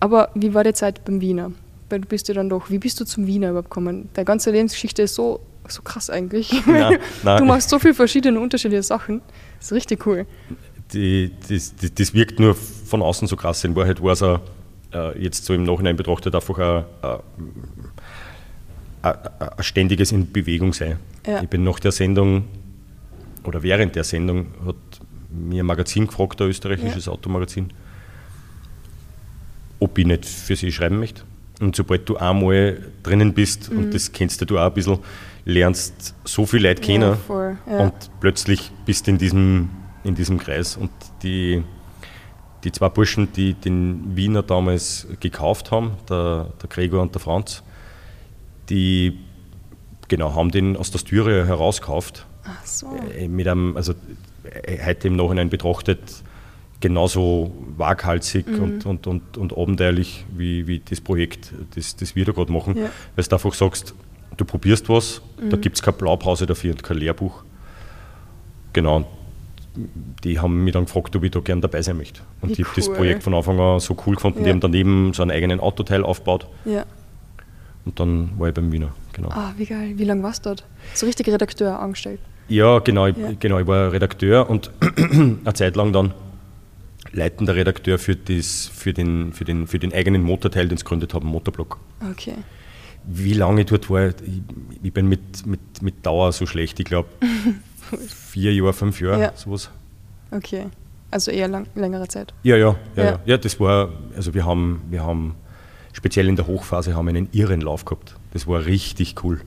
Aber 0.00 0.30
wie 0.34 0.54
war 0.54 0.64
die 0.64 0.72
Zeit 0.74 1.04
beim 1.04 1.20
Wiener? 1.20 1.52
Weil 1.88 2.00
du 2.00 2.08
bist 2.08 2.28
ja 2.28 2.34
dann 2.34 2.48
doch, 2.48 2.70
wie 2.70 2.78
bist 2.78 3.00
du 3.00 3.04
zum 3.04 3.26
Wiener 3.26 3.50
überhaupt 3.50 3.70
gekommen? 3.70 4.08
Deine 4.14 4.24
ganze 4.24 4.50
Lebensgeschichte 4.50 5.02
ist 5.02 5.14
so, 5.14 5.40
so 5.68 5.82
krass 5.82 6.10
eigentlich. 6.10 6.52
Nein, 6.66 6.98
nein. 7.22 7.38
Du 7.38 7.44
machst 7.44 7.70
so 7.70 7.78
viele 7.78 7.94
verschiedene 7.94 8.40
unterschiedliche 8.40 8.82
Sachen. 8.82 9.22
Das 9.58 9.66
ist 9.66 9.72
richtig 9.72 10.06
cool. 10.06 10.26
Die, 10.92 11.32
das, 11.48 11.74
das, 11.76 11.94
das 11.94 12.14
wirkt 12.14 12.38
nur 12.38 12.54
von 12.54 13.02
außen 13.02 13.28
so 13.28 13.36
krass. 13.36 13.64
In 13.64 13.74
Wahrheit 13.74 14.02
war 14.02 14.12
es 14.12 14.22
auch, 14.22 14.40
äh, 14.92 15.20
jetzt 15.20 15.44
so 15.44 15.54
im 15.54 15.64
Nachhinein 15.64 15.96
betrachtet 15.96 16.34
einfach 16.34 16.58
ein, 16.58 16.84
ein, 17.02 17.20
ein, 19.02 19.14
ein 19.56 19.62
ständiges 19.62 20.12
in 20.12 20.30
Bewegung 20.30 20.72
sein. 20.72 20.98
Ja. 21.26 21.42
Ich 21.42 21.48
bin 21.48 21.64
nach 21.64 21.80
der 21.80 21.92
Sendung 21.92 22.44
oder 23.46 23.62
während 23.62 23.94
der 23.96 24.04
Sendung 24.04 24.46
hat 24.66 24.76
mir 25.30 25.62
ein 25.62 25.66
Magazin 25.66 26.06
gefragt, 26.06 26.40
ein 26.40 26.48
österreichisches 26.48 27.08
Automagazin, 27.08 27.72
ob 29.78 29.98
ich 29.98 30.06
nicht 30.06 30.24
für 30.24 30.56
sie 30.56 30.72
schreiben 30.72 30.98
möchte. 30.98 31.22
Und 31.60 31.74
sobald 31.76 32.08
du 32.08 32.16
einmal 32.16 32.78
drinnen 33.02 33.32
bist, 33.32 33.70
Mhm. 33.70 33.78
und 33.78 33.94
das 33.94 34.12
kennst 34.12 34.48
du 34.48 34.58
auch 34.58 34.66
ein 34.66 34.74
bisschen, 34.74 34.98
lernst 35.44 36.14
so 36.24 36.44
viele 36.44 36.68
Leute 36.70 36.82
kennen 36.82 37.16
Ja, 37.28 37.56
ja. 37.70 37.78
und 37.84 37.92
plötzlich 38.20 38.70
bist 38.84 39.06
du 39.06 39.12
in 39.12 39.18
diesem, 39.18 39.68
in 40.04 40.14
diesem 40.14 40.38
Kreis. 40.38 40.76
Und 40.76 40.90
die, 41.22 41.62
die 42.64 42.72
zwei 42.72 42.88
Burschen, 42.88 43.32
die 43.32 43.54
den 43.54 44.16
Wiener 44.16 44.42
damals 44.42 45.06
gekauft 45.20 45.70
haben, 45.70 45.92
der, 46.08 46.52
der 46.60 46.68
Gregor 46.68 47.00
und 47.02 47.14
der 47.14 47.20
Franz, 47.20 47.62
die 48.68 49.18
genau, 50.08 50.34
haben 50.34 50.50
den 50.50 50.76
aus 50.76 50.90
der 50.90 50.98
Styria 50.98 51.44
herausgekauft. 51.44 52.26
So. 52.64 52.86
Äh, 53.16 53.28
Mit 53.28 53.46
einem, 53.48 53.76
also 53.76 53.92
äh, 54.44 54.78
heute 54.84 55.08
im 55.08 55.16
Nachhinein 55.16 55.48
betrachtet, 55.50 56.00
genauso 56.80 57.52
waghalsig 57.76 58.46
Mhm. 58.46 58.62
und, 58.62 58.86
und, 58.86 59.06
und, 59.06 59.36
und 59.38 59.56
abenteuerlich 59.56 60.24
wie, 60.36 60.66
wie 60.66 60.80
das 60.80 61.00
Projekt, 61.00 61.52
das, 61.74 61.96
das 61.96 62.14
wir 62.16 62.24
da 62.24 62.32
gerade 62.32 62.52
machen. 62.52 62.76
Ja. 62.76 62.90
Weil 63.16 63.24
du 63.24 63.34
einfach 63.36 63.54
sagst, 63.54 63.94
du 64.36 64.44
probierst 64.44 64.88
was, 64.88 65.22
Mhm. 65.40 65.50
da 65.50 65.56
gibt 65.56 65.76
es 65.76 65.82
keine 65.82 65.96
Blaupause 65.96 66.46
dafür 66.46 66.72
und 66.72 66.82
kein 66.82 66.98
Lehrbuch. 66.98 67.44
Genau. 68.72 69.06
Die 70.24 70.38
haben 70.38 70.64
mich 70.64 70.72
dann 70.72 70.84
gefragt, 70.86 71.14
ob 71.16 71.22
ich 71.24 71.30
da 71.30 71.40
gern 71.40 71.60
dabei 71.60 71.82
sein 71.82 71.96
möchte. 71.98 72.22
Und 72.40 72.50
Wie 72.56 72.62
ich 72.62 72.66
habe 72.66 72.76
das 72.76 72.88
cool. 72.88 72.94
Projekt 72.96 73.22
von 73.22 73.34
Anfang 73.34 73.58
an 73.60 73.80
so 73.80 73.96
cool 74.06 74.14
gefunden. 74.14 74.40
Die 74.40 74.46
Ja. 74.46 74.52
haben 74.52 74.60
daneben 74.60 75.12
so 75.12 75.22
einen 75.22 75.30
eigenen 75.30 75.60
Autoteil 75.60 76.02
aufgebaut 76.02 76.46
Ja. 76.64 76.84
und 77.84 77.98
dann 78.00 78.30
war 78.38 78.48
ich 78.48 78.54
beim 78.54 78.72
Wiener. 78.72 78.92
Genau. 79.12 79.28
Ah, 79.30 79.52
wie 79.56 79.66
geil. 79.66 79.92
Wie 79.96 80.04
lange 80.04 80.22
warst 80.22 80.44
du 80.46 80.50
dort? 80.50 80.64
So 80.94 81.04
richtig 81.06 81.26
Redakteur 81.28 81.78
angestellt. 81.78 82.20
Ja, 82.48 82.78
genau, 82.80 83.06
ich, 83.06 83.16
Ja. 83.16 83.32
genau. 83.38 83.58
Ich 83.58 83.66
war 83.66 83.92
Redakteur 83.92 84.48
und 84.48 84.70
eine 84.98 85.52
Zeit 85.54 85.76
lang 85.76 85.92
dann 85.92 86.14
leitender 87.12 87.54
Redakteur 87.54 87.98
für, 87.98 88.14
das, 88.16 88.70
für, 88.72 88.92
den, 88.92 89.32
für, 89.32 89.44
den, 89.44 89.66
für 89.66 89.78
den 89.78 89.92
eigenen 89.92 90.22
Motorteil, 90.22 90.68
den 90.68 90.76
sie 90.78 90.84
gegründet 90.84 91.14
haben, 91.14 91.26
Motorblock. 91.28 91.78
Okay. 92.12 92.34
Wie 93.04 93.32
lange 93.32 93.60
ich 93.62 93.66
dort 93.66 93.88
war, 93.88 94.08
ich, 94.08 94.42
ich 94.82 94.92
bin 94.92 95.08
mit, 95.08 95.46
mit, 95.46 95.60
mit 95.80 96.04
Dauer 96.04 96.32
so 96.32 96.44
schlecht. 96.46 96.78
Ich 96.80 96.86
glaube, 96.86 97.08
vier 98.08 98.52
Jahre, 98.52 98.72
fünf 98.72 99.00
Jahre, 99.00 99.20
Ja. 99.20 99.32
sowas. 99.34 99.70
Okay. 100.30 100.66
Also 101.10 101.30
eher 101.30 101.48
lang, 101.48 101.68
längere 101.74 102.08
Zeit. 102.08 102.34
Ja, 102.42 102.56
ja, 102.56 102.76
ja, 102.96 103.04
Ja. 103.04 103.20
ja. 103.24 103.36
Das 103.38 103.58
war, 103.60 103.90
also 104.16 104.34
wir 104.34 104.44
haben, 104.44 104.82
wir 104.90 105.04
haben, 105.04 105.36
speziell 105.92 106.28
in 106.28 106.36
der 106.36 106.46
Hochphase, 106.48 106.94
haben 106.96 107.06
wir 107.06 107.10
einen 107.14 107.28
irren 107.32 107.60
Lauf 107.60 107.84
gehabt. 107.84 108.16
Das 108.32 108.46
war 108.46 108.66
richtig 108.66 109.14
cool. 109.24 109.40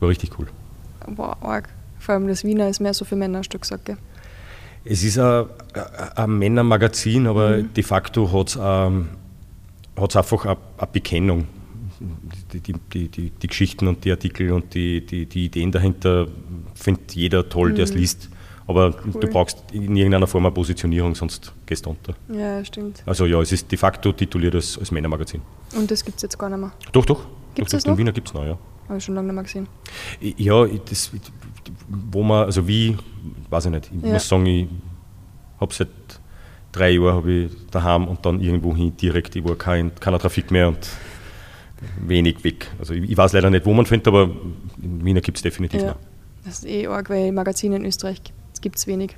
War 0.00 0.08
richtig 0.08 0.38
cool. 0.38 0.46
Wow, 1.06 1.36
arg. 1.42 1.68
Vor 1.98 2.14
allem 2.14 2.28
das 2.28 2.44
Wiener 2.44 2.68
ist 2.68 2.80
mehr 2.80 2.94
so 2.94 3.04
für 3.04 3.16
Männer, 3.16 3.38
hast 3.38 3.48
du 3.50 3.58
gesagt, 3.58 3.84
gell? 3.86 3.96
Es 4.84 5.02
ist 5.02 5.18
ein, 5.18 5.46
Männermagazin, 6.38 7.26
aber 7.26 7.58
Mhm. 7.58 7.74
de 7.74 7.82
facto 7.84 8.30
hat 8.32 8.48
es 8.50 8.56
einfach 10.16 10.44
eine, 10.46 10.56
eine 10.78 10.86
Bekennung. 10.92 11.46
Die, 12.52 12.60
die, 12.60 13.08
die, 13.08 13.30
die, 13.30 13.46
Geschichten 13.48 13.88
und 13.88 14.04
die 14.04 14.12
Artikel 14.12 14.52
und 14.52 14.72
die, 14.72 15.04
die, 15.04 15.26
Ideen 15.46 15.72
dahinter 15.72 16.28
findet 16.74 17.14
jeder 17.16 17.48
toll, 17.48 17.74
der 17.74 17.84
es 17.84 17.92
liest. 17.94 18.28
Aber 18.68 18.90
Mhm. 18.90 18.94
Cool. 19.14 19.20
du 19.22 19.26
brauchst 19.28 19.58
in 19.72 19.96
irgendeiner 19.96 20.26
Form 20.28 20.46
eine 20.46 20.54
Positionierung, 20.54 21.14
sonst 21.16 21.52
gehst 21.66 21.84
du 21.86 21.90
unter. 21.90 22.14
Ja, 22.32 22.64
stimmt. 22.64 23.02
Also 23.04 23.26
ja, 23.26 23.40
es 23.40 23.50
ist 23.50 23.70
de 23.72 23.76
facto 23.78 24.12
tituliert 24.12 24.54
als, 24.54 24.78
als 24.78 24.90
Männermagazin. 24.92 25.40
Und 25.74 25.90
das 25.90 26.04
gibt 26.04 26.18
es 26.18 26.22
jetzt 26.22 26.38
gar 26.38 26.48
nicht 26.50 26.60
mehr. 26.60 26.70
Doch, 26.92 27.04
doch. 27.04 27.26
Gibt's 27.54 27.72
doch, 27.72 27.78
doch, 27.80 27.86
noch? 27.86 27.92
In 27.94 27.98
Wiener 27.98 28.12
gibt 28.12 28.28
es 28.28 28.34
noch, 28.34 28.44
ja. 28.44 28.56
Habe 28.88 28.98
ich 28.98 29.04
schon 29.04 29.14
lange 29.16 29.26
nicht 29.28 29.34
mehr 29.34 29.44
gesehen. 29.44 29.66
Ja, 30.38 30.64
ich- 30.66 30.80
das, 30.88 31.10
wo 31.88 32.22
man, 32.22 32.44
also 32.46 32.66
wie, 32.68 32.96
weiß 33.50 33.66
ich 33.66 33.70
nicht. 33.70 33.90
Ich 33.96 34.02
Ja. 34.02 34.12
muss 34.14 34.28
sagen, 34.28 34.46
ich 34.46 34.66
habe 35.60 35.74
seit 35.74 35.88
drei 36.72 36.90
Jahren 36.90 37.14
habe 37.14 37.32
ich 37.32 37.50
daheim 37.70 38.06
und 38.08 38.24
dann 38.24 38.40
irgendwo 38.40 38.74
hin 38.76 38.96
direkt, 38.96 39.36
ich 39.36 39.44
war 39.44 39.56
kein, 39.56 39.94
keiner 39.96 40.18
Trafik 40.18 40.50
mehr 40.50 40.68
und 40.68 40.88
wenig 42.06 42.42
weg. 42.44 42.70
Also 42.78 42.94
ich, 42.94 43.10
ich 43.10 43.16
weiß 43.16 43.32
leider 43.32 43.50
nicht, 43.50 43.64
wo 43.66 43.72
man 43.72 43.86
findet, 43.86 44.08
aber 44.08 44.30
in 44.82 45.04
Wiener 45.04 45.20
gibt 45.20 45.38
es 45.38 45.42
definitiv 45.42 45.80
Ja. 45.82 45.88
noch. 45.88 45.96
Das 46.44 46.60
ist 46.60 46.66
eh 46.66 46.86
arg, 46.86 47.10
weil 47.10 47.32
Magazine 47.32 47.76
in 47.76 47.84
Österreich 47.84 48.20
gibt 48.60 48.76
es 48.76 48.86
wenig, 48.86 49.16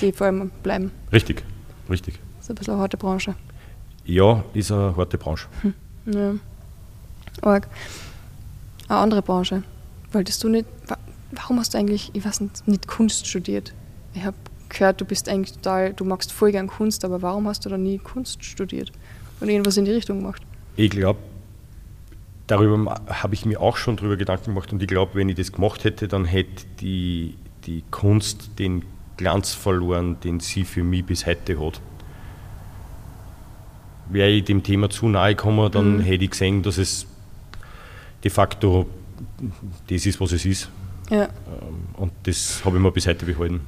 die 0.00 0.12
vor 0.12 0.26
allem 0.26 0.50
bleiben. 0.62 0.90
Richtig, 1.12 1.42
richtig. 1.88 2.18
Das 2.36 2.44
ist 2.46 2.50
ein 2.50 2.54
bisschen 2.56 2.74
eine 2.74 2.82
harte 2.82 2.96
Branche. 2.96 3.34
Ja, 4.04 4.44
ist 4.54 4.70
eine 4.72 4.96
harte 4.96 5.16
Branche. 5.18 5.46
Ja. 6.06 6.34
Arg. 7.42 7.68
Eine 8.88 8.98
andere 8.98 9.22
Branche. 9.22 9.62
Wolltest 10.12 10.42
du 10.42 10.48
nicht, 10.48 10.66
warum 11.32 11.58
hast 11.58 11.74
du 11.74 11.78
eigentlich, 11.78 12.10
ich 12.14 12.24
weiß 12.24 12.40
nicht, 12.40 12.66
nicht 12.66 12.86
Kunst 12.86 13.26
studiert? 13.26 13.72
Ich 14.14 14.24
habe 14.24 14.36
gehört, 14.68 15.00
du 15.00 15.04
bist 15.04 15.28
eigentlich 15.28 15.52
total, 15.52 15.92
du 15.92 16.04
magst 16.04 16.32
voll 16.32 16.52
gern 16.52 16.66
Kunst, 16.66 17.04
aber 17.04 17.22
warum 17.22 17.46
hast 17.46 17.64
du 17.64 17.68
dann 17.68 17.82
nie 17.82 17.98
Kunst 17.98 18.44
studiert? 18.44 18.92
Und 19.40 19.48
irgendwas 19.48 19.76
in 19.76 19.84
die 19.84 19.92
Richtung 19.92 20.18
gemacht? 20.18 20.42
Ich 20.76 20.90
glaube, 20.90 21.18
darüber 22.46 23.00
habe 23.08 23.34
ich 23.34 23.44
mir 23.44 23.60
auch 23.60 23.76
schon 23.76 23.96
drüber 23.96 24.16
Gedanken 24.16 24.46
gemacht 24.46 24.72
und 24.72 24.82
ich 24.82 24.88
glaube, 24.88 25.14
wenn 25.14 25.28
ich 25.28 25.36
das 25.36 25.52
gemacht 25.52 25.84
hätte, 25.84 26.08
dann 26.08 26.24
hätte 26.24 26.64
die, 26.80 27.36
die 27.66 27.82
Kunst 27.90 28.58
den 28.58 28.84
Glanz 29.16 29.52
verloren, 29.52 30.18
den 30.20 30.40
sie 30.40 30.64
für 30.64 30.82
mich 30.82 31.04
bis 31.04 31.26
heute 31.26 31.60
hat. 31.60 31.80
Wäre 34.08 34.30
ich 34.30 34.44
dem 34.44 34.62
Thema 34.62 34.90
zu 34.90 35.08
nahe 35.08 35.34
gekommen, 35.34 35.70
dann 35.70 36.00
hätte 36.00 36.24
ich 36.24 36.30
gesehen, 36.30 36.62
dass 36.62 36.78
es 36.78 37.06
de 38.24 38.30
facto 38.30 38.86
das 39.88 40.06
ist, 40.06 40.20
was 40.20 40.32
es 40.32 40.44
ist. 40.44 40.70
Ja, 41.10 41.24
Ähm, 41.24 41.28
Und 41.96 42.12
das 42.22 42.64
habe 42.64 42.76
ich 42.76 42.82
mir 42.82 42.90
bis 42.92 43.06
heute 43.06 43.26
behalten. 43.26 43.60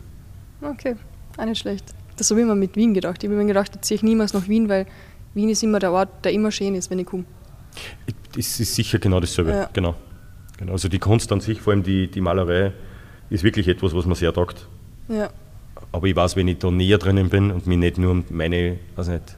okay, 0.62 0.96
auch 1.36 1.44
nicht 1.44 1.58
schlecht. 1.58 1.84
Das 2.16 2.30
habe 2.30 2.40
ich 2.40 2.46
mir 2.46 2.54
mit 2.54 2.76
Wien 2.76 2.94
gedacht. 2.94 3.22
Ich 3.22 3.28
habe 3.28 3.36
mir 3.38 3.46
gedacht, 3.46 3.74
jetzt 3.74 3.86
ziehe 3.86 3.96
ich 3.96 4.02
niemals 4.02 4.32
nach 4.32 4.46
Wien, 4.48 4.68
weil 4.68 4.86
Wien 5.34 5.48
ist 5.48 5.62
immer 5.62 5.78
der 5.78 5.92
Ort, 5.92 6.24
der 6.24 6.32
immer 6.32 6.50
schön 6.52 6.74
ist, 6.74 6.90
wenn 6.90 6.98
ich 6.98 7.06
komme. 7.06 7.24
Das 8.34 8.60
ist 8.60 8.74
sicher 8.74 8.98
genau 8.98 9.18
dasselbe. 9.20 9.50
Ja. 9.50 9.68
Genau. 9.72 9.94
genau. 10.58 10.72
Also 10.72 10.88
die 10.88 10.98
Kunst 10.98 11.32
an 11.32 11.40
sich, 11.40 11.60
vor 11.60 11.72
allem 11.72 11.82
die, 11.82 12.06
die 12.10 12.20
Malerei, 12.20 12.72
ist 13.30 13.42
wirklich 13.44 13.66
etwas, 13.66 13.94
was 13.94 14.04
man 14.06 14.14
sehr 14.14 14.32
taugt. 14.32 14.68
Ja, 15.08 15.30
Aber 15.90 16.06
ich 16.06 16.14
weiß, 16.14 16.36
wenn 16.36 16.48
ich 16.48 16.58
da 16.58 16.70
näher 16.70 16.98
drinnen 16.98 17.28
bin 17.30 17.50
und 17.50 17.66
mich 17.66 17.78
nicht 17.78 17.98
nur 17.98 18.10
um 18.12 18.24
meine, 18.30 18.78
weiß 18.94 19.08
nicht, 19.08 19.36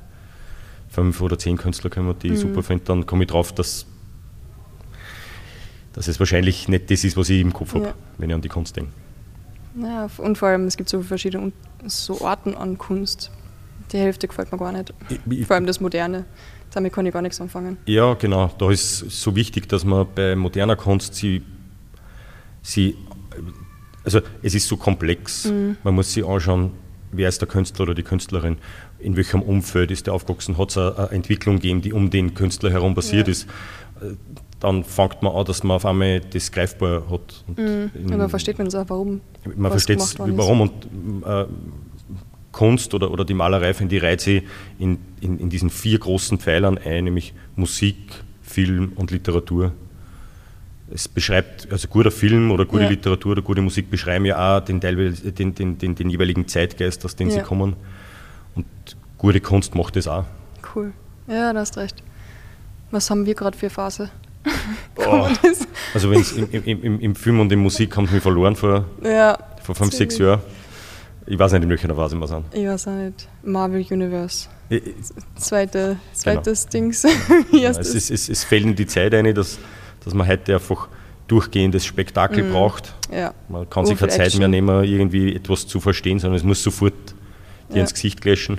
fünf 0.88 1.20
oder 1.20 1.38
zehn 1.38 1.56
Künstler 1.56 1.90
kümmere, 1.90 2.14
die 2.16 2.28
ich 2.28 2.40
super 2.40 2.62
finde, 2.62 2.84
dann 2.84 3.06
komme 3.06 3.24
ich 3.24 3.30
drauf, 3.30 3.52
dass, 3.52 3.86
dass 5.94 6.07
es 6.09 6.18
wahrscheinlich 6.18 6.68
nicht 6.68 6.90
das 6.90 7.02
ist, 7.04 7.16
was 7.16 7.30
ich 7.30 7.40
im 7.40 7.52
Kopf 7.52 7.74
habe, 7.74 7.87
Ja. 7.87 7.94
wenn 8.18 8.28
ich 8.30 8.35
an 8.35 8.42
die 8.42 8.48
Kunst 8.48 8.76
denke. 8.76 8.90
ja, 9.80 10.09
und 10.18 10.37
vor 10.38 10.48
allem, 10.48 10.66
es 10.66 10.76
gibt 10.76 10.88
so 10.90 11.00
verschiedene 11.02 11.52
so 11.87 12.24
Arten 12.24 12.54
an 12.54 12.76
Kunst. 12.78 13.30
Die 13.92 13.98
Hälfte 13.98 14.26
gefällt 14.28 14.50
mir 14.52 14.59
gar 14.59 14.72
nicht. 14.72 14.92
Ich- 15.30 15.46
Vor 15.46 15.57
allem 15.57 15.66
das 15.66 15.80
Moderne. 15.80 16.24
Damit 16.72 16.92
kann 16.92 17.07
ich 17.07 17.12
gar 17.12 17.22
nichts 17.22 17.40
anfangen. 17.40 17.76
Ja, 17.87 18.14
genau. 18.14 18.50
Da 18.59 18.70
ist 18.70 18.98
so 19.11 19.37
wichtig, 19.37 19.68
dass 19.68 19.85
man 19.85 20.07
bei 20.14 20.35
moderner 20.35 20.74
Kunst 20.76 21.14
sie, 21.14 21.42
sie 22.62 22.96
also 24.04 24.20
es 24.42 24.54
ist 24.54 24.66
so 24.68 24.76
komplex. 24.76 25.50
Man 25.83 25.94
muss 25.94 26.12
sich 26.12 26.24
anschauen, 26.26 26.72
wer 27.12 27.28
ist 27.28 27.40
der 27.40 27.48
Künstler 27.48 27.85
oder 27.85 27.94
die 27.94 28.02
Künstlerin, 28.02 28.59
in 28.98 29.16
welchem 29.16 29.40
Umfeld 29.42 29.90
ist 29.90 30.07
der 30.07 30.14
aufgewachsen, 30.14 30.59
hat 30.59 30.70
es 30.70 30.76
eine, 30.78 30.96
eine 30.98 31.11
Entwicklung 31.11 31.57
gegeben, 31.57 31.80
die 31.80 31.92
um 31.92 32.11
den 32.11 32.35
Künstler 32.35 32.70
herum 32.70 32.94
passiert 32.94 33.28
Ja. 33.28 33.33
ist. 33.33 33.46
Dann 34.60 34.82
fängt 34.84 35.20
man 35.22 35.34
an, 35.34 35.44
dass 35.44 35.62
man 35.62 35.76
auf 35.76 35.84
einmal 35.84 36.20
das 36.20 36.50
greifbar 36.50 37.02
hat. 37.10 37.44
Und 37.46 37.90
Und 37.94 38.16
man 38.16 38.28
versteht 38.30 38.58
man 38.58 38.68
auch, 38.68 38.88
warum 38.88 39.20
man 39.56 39.70
versteht 39.70 39.98
ist. 39.98 40.18
warum. 40.18 40.60
Und 40.62 40.72
äh, 41.26 41.44
Kunst 42.52 42.94
oder, 42.94 43.10
oder 43.10 43.24
die 43.24 43.34
Malerei, 43.34 43.74
finde 43.74 43.96
ich, 43.96 44.02
reiht 44.02 44.20
sie 44.20 44.42
in, 44.78 44.98
in, 45.20 45.38
in 45.38 45.50
diesen 45.50 45.70
vier 45.70 45.98
großen 45.98 46.38
Pfeilern 46.38 46.78
ein, 46.78 47.04
nämlich 47.04 47.34
Musik, 47.56 47.96
Film 48.42 48.92
und 48.94 49.10
Literatur. 49.10 49.72
Es 50.90 51.08
beschreibt, 51.08 51.70
also 51.72 51.88
guter 51.88 52.12
Film 52.12 52.50
oder 52.52 52.64
gute 52.64 52.84
Ja. 52.84 52.90
Literatur 52.90 53.32
oder 53.32 53.42
gute 53.42 53.60
Musik 53.60 53.90
beschreiben 53.90 54.24
ja 54.24 54.58
auch 54.58 54.60
den, 54.60 54.78
den, 54.80 55.54
den, 55.54 55.78
den, 55.78 55.94
den 55.96 56.10
jeweiligen 56.10 56.46
Zeitgeist, 56.46 57.04
aus 57.04 57.16
dem 57.16 57.28
sie 57.30 57.38
Ja. 57.38 57.42
kommen. 57.42 57.74
Und 58.54 58.66
gute 59.18 59.40
Kunst 59.40 59.74
macht 59.74 59.96
das 59.96 60.06
auch. 60.06 60.24
Cool. 60.74 60.92
Ja, 61.26 61.52
da 61.52 61.60
hast 61.60 61.76
recht. 61.76 62.02
Was 62.92 63.10
haben 63.10 63.26
wir 63.26 63.34
gerade 63.34 63.58
für 63.58 63.68
Phase? 63.70 64.10
Oh. 64.96 65.26
Also 65.92 66.11
wenn's 66.11 66.33
im, 66.33 66.48
im, 66.64 67.00
im, 67.00 67.14
Film 67.16 67.40
und 67.40 67.50
in 67.50 67.59
Musik 67.59 67.96
haben 67.96 68.07
sie 68.07 68.14
mich 68.14 68.22
verloren 68.22 68.54
vor, 68.54 68.85
Ja, 69.02 69.37
vor 69.62 69.74
fünf, 69.74 69.92
sechs 69.92 70.16
Jahren. 70.18 70.40
Ich 71.26 71.37
weiß 71.38 71.52
nicht, 71.52 71.64
in 71.64 71.68
welcher 71.70 71.92
Phase 71.94 72.16
wir 72.16 72.26
sind. 72.28 72.44
ich 72.52 72.64
weiß 72.66 72.87
auch 72.88 72.92
nicht. 72.92 73.28
Marvel 73.42 73.85
Universe. 73.90 74.48
Ich- 74.68 74.83
Zweite, 75.37 75.96
zweites 76.12 76.66
Dings. 76.68 77.02
Ja, 77.50 77.59
Erstes. 77.61 77.88
es, 77.88 77.94
ist, 77.94 78.11
es, 78.11 78.28
es 78.28 78.44
fällt 78.44 78.64
in 78.64 78.76
die 78.76 78.87
Zeit 78.87 79.12
ein, 79.14 79.35
dass, 79.35 79.59
dass 80.04 80.14
man 80.14 80.28
heute 80.28 80.54
einfach 80.54 80.88
durchgehendes 81.26 81.85
Spektakel 81.85 82.44
braucht. 82.44 82.94
ja. 83.12 83.35
Man 83.48 83.68
kann 83.68 83.87
sich 83.87 83.98
keine 83.98 84.12
Zeit 84.12 84.35
mehr 84.38 84.48
nehmen, 84.48 84.85
irgendwie 84.85 85.35
etwas 85.35 85.66
zu 85.66 85.80
verstehen, 85.80 86.18
sondern 86.20 86.37
es 86.37 86.44
muss 86.44 86.62
sofort 86.62 86.94
dir 87.70 87.76
Ja. 87.76 87.80
ins 87.80 87.94
Gesicht 87.94 88.20
gläschen. 88.20 88.59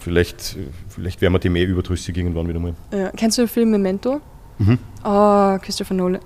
Vielleicht, 0.00 0.56
vielleicht 0.88 1.20
werden 1.20 1.34
wir 1.34 1.38
die 1.38 1.50
mehr 1.50 1.66
überdrüssig 1.66 2.16
irgendwann 2.16 2.48
wieder 2.48 2.58
mal. 2.58 2.74
Ja. 2.92 3.10
Kennst 3.16 3.38
du 3.38 3.42
den 3.42 3.48
Film 3.48 3.70
Memento? 3.70 4.20
Mhm. 4.60 4.78
Ah, 5.02 5.58
Christopher 5.62 5.94
Nolan. 5.94 6.20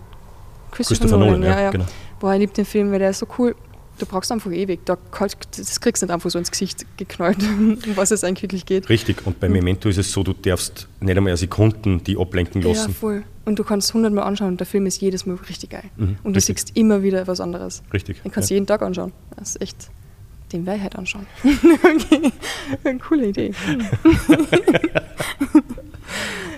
Christopher 0.72 1.16
Nolan, 1.16 1.42
ja, 1.42 1.70
genau. 1.70 1.86
Boah, 2.18 2.34
ich 2.34 2.40
liebe 2.40 2.52
den 2.52 2.64
Film, 2.64 2.90
weil 2.90 2.98
der 2.98 3.10
ist 3.10 3.20
so 3.20 3.26
cool. 3.38 3.54
Du 3.96 4.06
brauchst 4.06 4.32
einfach 4.32 4.50
ewig. 4.50 4.80
Da 4.84 4.98
das 5.56 5.80
kriegst 5.80 6.02
du 6.02 6.06
nicht 6.06 6.12
einfach 6.12 6.28
so 6.28 6.36
ins 6.36 6.50
Gesicht 6.50 6.84
geknallt, 6.96 7.38
um 7.42 7.78
was 7.94 8.10
es 8.10 8.24
eigentlich 8.24 8.42
wirklich 8.42 8.66
geht. 8.66 8.88
Richtig, 8.88 9.24
und 9.24 9.38
bei 9.38 9.48
Memento 9.48 9.88
ist 9.88 9.98
es 9.98 10.10
so, 10.10 10.24
du 10.24 10.32
darfst 10.32 10.88
nicht 11.00 11.16
einmal 11.16 11.36
Sekunden 11.36 12.02
die 12.02 12.18
ablenken 12.18 12.60
Ja, 12.62 12.68
lassen. 12.70 12.92
voll. 12.92 13.22
Und 13.44 13.56
du 13.58 13.62
kannst 13.62 13.94
hundertmal 13.94 14.24
anschauen 14.24 14.48
und 14.48 14.58
der 14.58 14.66
Film 14.66 14.86
ist 14.86 15.00
jedes 15.00 15.26
Mal 15.26 15.36
richtig 15.48 15.70
geil. 15.70 15.84
Mhm, 15.96 16.16
und 16.24 16.32
du 16.32 16.38
richtig. 16.38 16.58
siehst 16.58 16.76
immer 16.76 17.04
wieder 17.04 17.24
was 17.28 17.40
anderes. 17.40 17.84
Richtig. 17.92 18.20
Den 18.22 18.32
kannst 18.32 18.50
du 18.50 18.54
ja. 18.54 18.56
jeden 18.56 18.66
Tag 18.66 18.82
anschauen. 18.82 19.12
Das 19.36 19.50
ist 19.50 19.62
echt, 19.62 19.90
den 20.52 20.66
werde 20.66 20.78
ich 20.78 20.82
halt 20.82 20.96
anschauen. 20.96 21.26
okay. 21.44 22.32
Eine 22.82 22.98
coole 22.98 23.26
Idee. 23.28 23.52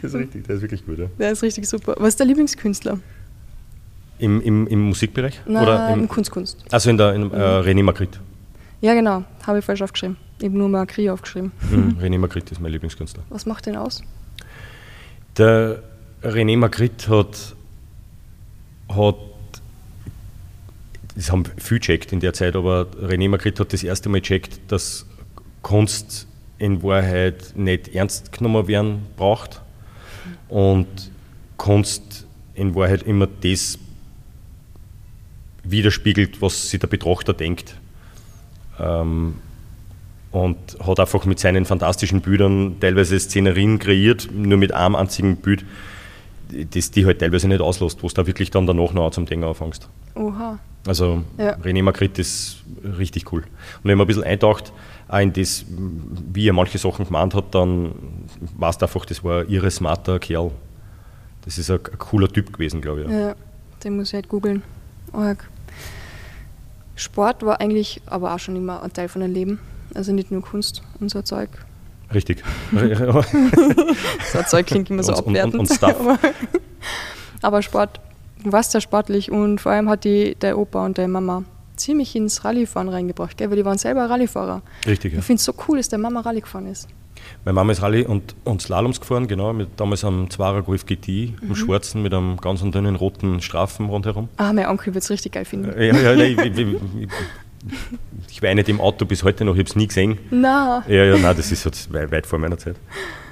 Das 0.03 0.05
ist 0.15 0.21
richtig, 0.21 0.47
der 0.47 0.57
ist 0.57 0.63
wirklich 0.63 0.85
gut. 0.85 0.99
Ja. 0.99 1.07
Der 1.19 1.33
ist 1.33 1.43
richtig 1.43 1.69
super. 1.69 1.95
Was 1.99 2.09
ist 2.09 2.21
der 2.21 2.27
Lieblingskünstler? 2.27 2.99
Im, 4.19 4.41
im, 4.41 4.67
Im 4.67 4.81
Musikbereich? 4.81 5.41
Na, 5.47 5.63
Oder 5.63 5.93
im 5.93 6.01
im, 6.01 6.09
Kunstkunst. 6.09 6.65
also 6.71 6.89
in 6.89 6.97
der 6.97 7.15
in, 7.15 7.31
äh, 7.33 7.37
René 7.37 7.83
Magritte. 7.83 8.19
Ja, 8.81 8.95
genau. 8.95 9.25
Habe 9.47 9.59
ich 9.59 9.65
falsch 9.65 9.83
aufgeschrieben. 9.83 10.17
Ich 10.39 10.45
habe 10.47 10.57
nur 10.57 10.69
Makri 10.69 11.11
aufgeschrieben. 11.11 11.53
Mhm. 11.71 11.99
René 12.03 12.19
Magritte 12.19 12.53
ist 12.53 12.61
mein 12.61 12.73
Lieblingskünstler. 12.73 13.23
Was 13.29 13.47
macht 13.47 13.67
den 13.67 13.77
aus? 13.77 14.03
Der 15.37 15.83
René 16.23 16.57
Magritte 16.57 17.11
hat, 17.11 17.55
hat 18.89 19.17
das 21.15 21.33
haben 21.33 21.45
viele 21.57 21.81
gecheckt 21.81 22.13
in 22.13 22.21
der 22.21 22.35
Zeit, 22.35 22.57
aber 22.57 22.87
René 23.03 23.29
Magritte 23.29 23.63
hat 23.63 23.73
das 23.73 23.83
erste 23.83 24.09
Mal 24.09 24.21
gecheckt, 24.21 24.61
dass 24.69 25.07
Kunst 25.63 26.27
in 26.59 26.83
Wahrheit 26.83 27.53
nicht 27.55 27.89
ernst 27.95 28.33
genommen 28.33 28.69
werden 28.69 29.07
braucht 29.17 29.63
und 30.49 30.87
Kunst 31.57 32.27
in 32.55 32.75
Wahrheit 32.75 33.03
immer 33.03 33.27
das 33.27 33.79
widerspiegelt, 35.65 36.41
was 36.41 36.71
sich 36.71 36.81
der 36.81 36.87
Betrachter 36.87 37.33
denkt. 37.33 37.77
Ähm, 38.79 39.37
und 40.33 40.57
hat 40.87 41.01
einfach 41.01 41.25
mit 41.25 41.39
seinen 41.39 41.65
fantastischen 41.65 42.21
Bildern 42.21 42.77
teilweise 42.81 43.19
Szenerien 43.19 43.79
kreiert, 43.79 44.29
nur 44.33 44.59
mit 44.59 44.73
einem 44.73 44.95
einzigen 44.95 45.37
Bild, 45.37 45.65
das 46.51 46.91
die 46.91 47.07
halt 47.07 47.21
teilweise 47.21 47.49
nicht 47.49 47.61
auslässt, 47.61 48.03
wo 48.03 48.09
du 48.09 48.15
da 48.15 48.27
wirklich 48.27 48.51
dann 48.51 48.67
danach 48.67 48.93
noch 48.93 49.11
zum 49.11 49.25
Denken 49.27 49.45
anfängst. 49.45 49.89
Oha. 50.15 50.59
Also 50.87 51.25
Ja. 51.39 51.57
René 51.57 51.83
Magritte 51.83 52.21
ist 52.21 52.63
richtig 52.99 53.33
cool. 53.33 53.41
Und 53.41 53.85
wenn 53.85 53.97
man 53.99 54.05
ein 54.05 54.09
bisschen 54.09 54.25
eintaucht, 54.25 54.73
auch 55.09 55.19
in 55.19 55.33
das, 55.33 55.65
wie 55.69 56.49
er 56.49 56.53
manche 56.53 56.79
Sachen 56.79 57.05
gemeint 57.05 57.35
hat, 57.35 57.55
dann 57.55 57.93
du 58.59 58.83
einfach, 58.83 59.05
das 59.05 59.23
war 59.23 59.41
ein 59.43 59.49
irre 59.49 59.71
smarter 59.71 60.19
Kerl. 60.19 60.51
Das 61.45 61.59
ist 61.59 61.71
ein, 61.71 61.79
ein 61.79 61.99
cooler 61.99 62.29
Typ 62.29 62.53
gewesen, 62.53 62.81
glaube 62.81 63.03
ich. 63.05 63.11
Ja. 63.11 63.35
Den 63.85 63.97
muss 63.97 64.09
ich 64.09 64.15
halt 64.15 64.29
googeln. 64.29 64.63
Sport 66.97 67.45
war 67.45 67.61
eigentlich 67.61 68.01
aber 68.07 68.35
auch 68.35 68.39
schon 68.39 68.57
immer 68.57 68.83
ein 68.83 68.93
Teil 68.93 69.09
von 69.09 69.21
deinem 69.21 69.35
Leben. 69.35 69.61
Also 69.95 70.13
nicht 70.13 70.31
nur 70.31 70.43
Kunst 70.43 70.83
und 71.01 71.11
so 71.11 71.19
ein 71.19 71.25
Zeug. 71.25 71.51
Richtig. 72.13 72.43
So 74.33 74.39
ein 74.39 74.47
Zeug 74.47 74.67
klingt 74.67 74.91
immer 74.91 75.03
so 75.03 75.13
Und- 75.13 75.19
und- 75.27 75.29
abwertend. 75.37 75.55
und 75.57 75.67
Stuff. 75.73 76.01
aber, 76.01 76.19
aber 77.43 77.63
Sport, 77.63 78.01
du 78.43 78.51
warst 78.53 78.75
ja 78.75 78.81
sportlich 78.81 79.31
und 79.31 79.61
vor 79.61 79.73
allem 79.73 79.89
hat 79.89 80.05
die 80.05 80.35
der 80.37 80.59
Opa 80.59 80.85
und 80.85 80.99
deine 80.99 81.09
Mama 81.09 81.45
ziemlich 81.77 82.15
ins 82.17 82.45
Rallyfahren 82.45 82.89
reingebracht, 82.89 83.37
gell? 83.37 83.51
weil 83.51 83.57
die 83.57 83.65
waren 83.65 83.79
selber 83.79 84.09
Rallyefahrer. 84.09 84.63
Richtig, 84.87 85.13
ja. 85.13 85.19
Ich 85.21 85.25
finde 85.25 85.39
es 85.41 85.45
so 85.45 85.55
cool, 85.69 85.77
dass 85.79 85.89
der 85.89 85.99
Mama 85.99 86.21
Rallye 86.21 86.41
gefahren 86.41 86.67
ist. 86.67 86.89
Meine 87.45 87.55
Mama 87.55 87.73
ist 87.73 87.83
Rallye 87.83 88.05
und, 88.05 88.35
und 88.45 88.63
Slaloms 88.63 89.01
gefahren, 89.01 89.27
genau, 89.27 89.53
mit 89.53 89.69
damals 89.79 90.05
am 90.05 90.27
2er 90.27 90.63
Golf 90.63 90.87
GTI, 90.87 91.35
Mhm. 91.41 91.49
im 91.49 91.55
schwarzen, 91.57 92.03
mit 92.03 92.13
einem 92.15 92.37
ganz 92.37 92.61
dünnen 92.63 92.95
roten 92.97 93.41
Streifen 93.41 93.87
rundherum. 93.87 94.29
Ah, 94.37 94.53
mein 94.53 94.67
Onkel 94.67 94.95
wird 94.95 95.03
es 95.05 95.11
richtig 95.11 95.33
geil 95.33 95.45
finden. 95.45 95.73
Ja, 95.77 95.95
ja, 95.97 96.15
nein, 96.15 96.37
ich, 96.39 96.59
ich, 96.59 97.09
ich, 98.31 98.43
weine 98.43 98.63
dem 98.63 98.81
Auto 98.81 99.07
bis 99.07 99.23
heute 99.25 99.45
noch, 99.45 99.55
ich 99.55 99.61
habe 99.61 99.69
es 99.69 99.77
nie 99.77 99.87
gesehen. 99.89 100.19
Na, 100.31 100.85
Ja, 100.87 101.05
ja, 101.05 101.17
nein, 101.19 101.37
das 101.37 101.51
ist 101.51 101.65
jetzt 101.65 101.93
weit, 101.93 102.11
weit 102.13 102.27
vor 102.27 102.39
meiner 102.39 102.59
Zeit. 102.59 102.77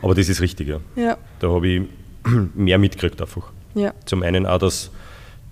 Aber 0.02 0.14
das 0.14 0.28
ist 0.28 0.40
richtig, 0.40 0.68
ja. 0.68 0.78
ja, 0.96 1.16
Da 1.38 1.50
habe 1.50 1.68
ich 1.68 1.82
mehr 2.54 2.78
mitgekriegt 2.78 3.20
einfach. 3.20 3.52
ja, 3.74 3.92
Zum 4.06 4.22
einen 4.22 4.46
auch, 4.46 4.58
dass, 4.58 4.90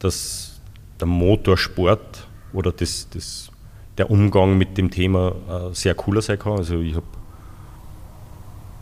dass 0.01 0.61
der 0.99 1.07
Motorsport 1.07 2.27
oder 2.53 2.73
das, 2.73 3.09
das, 3.11 3.51
der 3.99 4.11
Umgang 4.11 4.57
mit 4.59 4.77
dem 4.79 4.91
Thema 4.91 5.35
äh, 5.49 5.75
sehr 5.75 5.95
cooler 5.95 6.23
sein 6.23 6.39
kann. 6.39 6.53
Also 6.53 6.81
ich 6.81 6.95
habe 6.95 7.07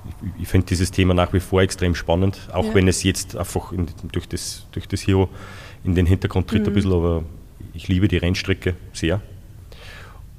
ich, 0.09 0.43
ich 0.43 0.49
finde 0.49 0.67
dieses 0.67 0.91
Thema 0.91 1.15
nach 1.15 1.33
wie 1.33 1.41
vor 1.41 1.63
extrem 1.63 1.95
spannend, 1.95 2.39
auch 2.53 2.65
Ja. 2.67 2.75
wenn 2.75 2.89
es 2.89 3.03
jetzt 3.03 3.37
einfach 3.37 3.73
in, 3.73 3.87
durch, 4.13 4.29
das, 4.29 4.67
durch 4.73 4.89
das 4.89 5.07
Hero 5.07 5.29
in 5.85 5.95
den 5.95 6.07
Hintergrund 6.07 6.49
tritt 6.49 6.67
ein 6.67 6.75
bisschen, 6.75 6.93
aber 6.93 7.23
ich 7.75 7.89
liebe 7.89 8.09
die 8.09 8.17
Rennstrecke 8.17 8.75
sehr. 8.93 9.21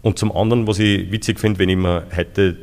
Und 0.01 0.17
zum 0.17 0.31
anderen, 0.35 0.65
was 0.67 0.79
ich 0.79 1.11
witzig 1.11 1.39
finde, 1.39 1.59
wenn 1.59 1.69
ich 1.69 1.77
mir 1.77 2.07
heute 2.15 2.57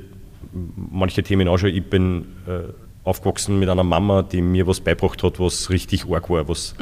manche 0.76 1.22
Themen 1.22 1.46
anschaue, 1.48 1.70
ich 1.70 1.85
bin 1.85 2.26
äh, 2.46 2.72
aufgewachsen 3.09 3.59
mit 3.59 3.68
einer 3.68 3.85
Mama, 3.85 4.23
die 4.23 4.40
mir 4.42 4.66
was 4.66 4.81
beibracht 4.81 5.23
hat, 5.23 5.40
was 5.40 5.71
richtig 5.71 6.07
arg 6.11 6.31
war, 6.31 6.49
was 6.49 6.75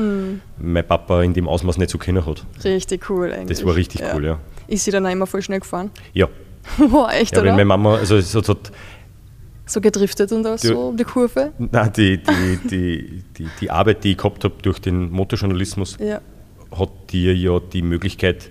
mein 0.58 0.86
Papa 0.86 1.22
in 1.22 1.32
dem 1.34 1.48
Ausmaß 1.48 1.78
nicht 1.78 1.90
so 1.90 1.98
kennen 1.98 2.24
hat. 2.26 2.44
richtig 2.64 3.08
cool 3.10 3.32
eigentlich. 3.32 3.58
Das 3.58 3.66
war 3.66 3.74
richtig 3.76 4.02
cool, 4.14 4.24
ja. 4.24 4.38
Ist 4.68 4.84
sie 4.84 4.90
dann 4.90 5.06
auch 5.06 5.10
immer 5.10 5.26
voll 5.26 5.42
schnell 5.42 5.60
gefahren? 5.60 5.90
Ja, 6.12 6.28
Boah, 6.90 7.10
echt, 7.12 7.32
ja 7.32 7.38
wenn 7.38 7.48
oder? 7.48 7.52
meine 7.52 7.64
Mama, 7.64 7.96
also 7.96 8.16
es 8.16 8.34
hat, 8.34 8.48
hat 8.48 8.72
so 9.66 9.80
gedriftet 9.80 10.32
und 10.32 10.42
da 10.42 10.56
so 10.58 10.88
um 10.88 10.96
die 10.96 11.04
Kurve. 11.04 11.52
nein, 11.58 11.92
die, 11.96 12.18
die, 12.18 12.58
die, 12.68 13.22
die, 13.36 13.48
die 13.60 13.70
Arbeit, 13.70 14.04
die 14.04 14.12
ich 14.12 14.16
gehabt 14.16 14.44
habe 14.44 14.54
durch 14.62 14.78
den 14.78 15.10
Motorjournalismus, 15.10 15.96
Ja, 16.00 16.20
hat 16.76 16.90
dir 17.10 17.34
ja 17.34 17.60
die 17.60 17.82
Möglichkeit 17.82 18.50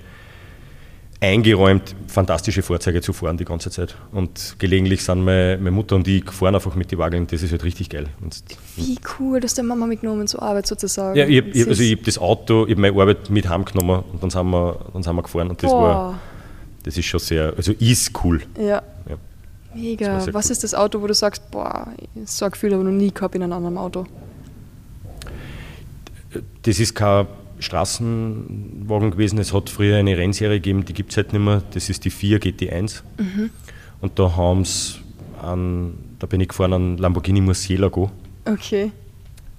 eingeräumt, 1.21 1.95
fantastische 2.08 2.62
Fahrzeuge 2.62 3.01
zu 3.01 3.13
fahren 3.13 3.38
die 3.38 3.45
ganze 3.45 3.69
Zeit. 3.71 3.95
Und 4.12 4.56
gelegentlich 4.60 5.04
sind 5.04 5.23
meine, 5.23 5.58
meine 5.58 5.71
Mutter 5.71 5.95
und 5.95 6.08
ich 6.08 6.25
gefahren 6.25 6.56
einfach 6.56 6.75
mit 6.75 6.91
den 6.91 6.99
Wageln, 6.99 7.25
das 7.28 7.41
ist 7.41 7.51
halt 7.51 7.63
richtig 7.63 7.89
geil. 7.89 8.08
Und 8.21 8.43
wie 8.75 8.97
cool, 9.19 9.39
dass 9.39 9.54
der 9.54 9.63
Mama 9.63 9.88
mitgenommen 9.88 10.28
zur 10.28 10.41
Arbeit 10.41 10.67
sozusagen. 10.67 11.17
ja, 11.17 11.25
ich 11.25 11.38
hab, 11.38 11.54
Das 11.54 11.67
also 11.67 11.84
ich 11.84 11.91
habe 11.93 12.04
das 12.04 12.17
Auto, 12.17 12.65
ich 12.65 12.71
habe 12.71 12.82
meine 12.82 12.99
Arbeit 13.01 13.30
mit 13.30 13.47
heimgenommen 13.47 14.04
und 14.12 14.21
dann 14.21 14.30
sind 14.30 14.45
wir, 14.49 14.80
dann 14.93 15.04
sind 15.04 15.15
wir 15.15 15.23
gefahren 15.23 15.49
und 15.49 15.63
das 15.63 15.71
war, 15.71 16.12
Boah, 16.12 16.19
das 16.84 16.97
ist 16.97 17.06
schon 17.06 17.19
sehr, 17.19 17.54
also 17.56 17.71
ist 17.71 18.12
cool. 18.23 18.41
ja, 18.60 18.82
Ja. 19.10 19.17
Mega. 19.73 20.08
war 20.25 20.34
Was 20.34 20.45
cool. 20.45 20.51
ist 20.51 20.63
das 20.63 20.73
Auto, 20.73 21.01
wo 21.01 21.08
du 21.08 21.13
sagst, 21.13 21.49
boah, 21.51 21.88
so 22.25 22.45
ein 22.45 22.51
Gefühl 22.51 22.73
habe 22.73 22.84
ich 22.84 22.89
noch 22.89 22.95
nie 22.95 23.12
gehabt 23.12 23.36
in 23.36 23.43
einem 23.43 23.54
anderen 23.54 23.78
Auto? 23.78 24.06
Das 26.63 26.80
ist 26.80 26.93
kein 26.95 27.28
Straßenwagen 27.59 29.11
gewesen, 29.11 29.39
es 29.39 29.53
hat 29.53 29.69
früher 29.69 29.97
eine 29.97 30.17
Rennserie 30.17 30.55
gegeben, 30.59 30.85
die 30.85 30.93
gibt 30.93 31.11
es 31.11 31.17
heute 31.17 31.35
nicht 31.35 31.45
mehr, 31.45 31.61
das 31.73 31.89
ist 31.89 32.05
die 32.05 32.09
4 32.09 32.39
GT1. 32.39 33.01
Und 34.01 34.19
da 34.19 34.35
haben 34.35 34.65
sie, 34.65 34.95
da 35.41 36.27
bin 36.27 36.41
ich 36.41 36.49
gefahren, 36.49 36.73
einen 36.73 36.97
Lamborghini 36.97 37.41
Murcielago. 37.41 38.11
Okay, 38.45 38.91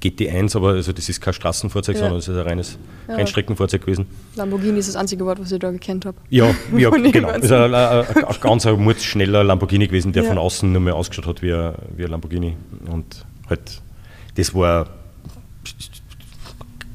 GT1, 0.02 0.54
aber 0.56 0.70
also 0.72 0.92
das 0.92 1.09
ist 1.09 1.20
kein 1.20 1.32
Straßenfahrzeug, 1.35 1.96
Ja. 1.96 2.00
sondern 2.02 2.18
es 2.18 2.28
ist 2.28 2.37
ein 2.37 2.42
reines 2.42 2.78
Ja. 3.09 3.14
Rennstreckenfahrzeug 3.16 3.80
gewesen. 3.80 4.06
Lamborghini 4.37 4.78
ist 4.78 4.88
das 4.88 4.96
einzige 4.96 5.24
Wort, 5.24 5.40
was 5.40 5.50
ich 5.50 5.59
da 5.59 5.70
gekannt 5.70 6.04
habe. 6.04 6.18
Ja, 6.28 6.54
ja 6.76 6.90
genau. 6.90 7.30
Es 7.30 7.44
ist 7.44 7.52
ein, 7.52 7.74
ein, 7.74 7.74
ein, 7.74 8.24
ein 8.24 8.35
ganz 8.40 8.66
ein 8.66 8.94
schneller 9.00 9.42
Lamborghini 9.42 9.87
gewesen, 9.87 10.12
der 10.12 10.22
Ja. 10.24 10.28
von 10.28 10.38
außen 10.38 10.70
nur 10.70 10.80
mehr 10.82 10.94
ausgeschaut 10.94 11.26
hat 11.26 11.42
wie 11.42 11.52
ein, 11.52 11.72
wie 11.96 12.04
ein 12.04 12.11
Lamborghini. 12.11 12.56
Und 12.90 13.24
halt, 13.48 13.80
das 14.37 14.54
war 14.54 14.87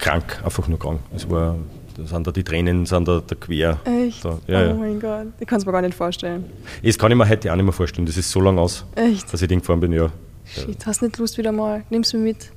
krank, 0.02 0.42
einfach 0.44 0.68
nur 0.68 0.78
krank. 0.80 1.00
Es 1.16 1.30
war, 1.30 1.56
da 1.96 2.06
sind 2.06 2.28
da 2.28 2.32
die 2.32 2.44
Tränen, 2.44 2.86
sind 2.86 3.08
da, 3.08 3.22
da 3.26 3.36
quer. 3.36 3.80
Echt? 3.86 4.26
Da, 4.26 4.38
ja, 4.48 4.72
oh 4.72 4.76
mein 4.76 5.00
Gott, 5.00 5.28
ich 5.40 5.48
kann 5.48 5.60
es 5.60 5.66
mir 5.66 5.72
gar 5.72 5.82
nicht 5.82 5.94
vorstellen. 5.94 6.46
Das 6.84 6.98
kann 6.98 7.12
ich 7.12 7.18
mir 7.18 7.28
heute 7.30 7.52
auch 7.52 7.56
nicht 7.56 7.64
mehr 7.66 7.74
vorstellen. 7.74 8.06
Das 8.06 8.18
ist 8.18 8.30
so 8.30 8.42
lang 8.42 8.58
aus, 8.58 8.86
Echt? 8.96 9.32
dass 9.32 9.42
ich 9.42 9.48
den 9.48 9.60
gefahren 9.60 9.80
bin, 9.80 9.94
ja. 9.94 10.12
Shit, 10.46 10.86
hast 10.86 11.02
nicht 11.02 11.18
Lust 11.18 11.38
wieder 11.38 11.52
mal? 11.54 11.84
Nimm's 11.90 12.12
mir 12.14 12.20
mit. 12.20 12.52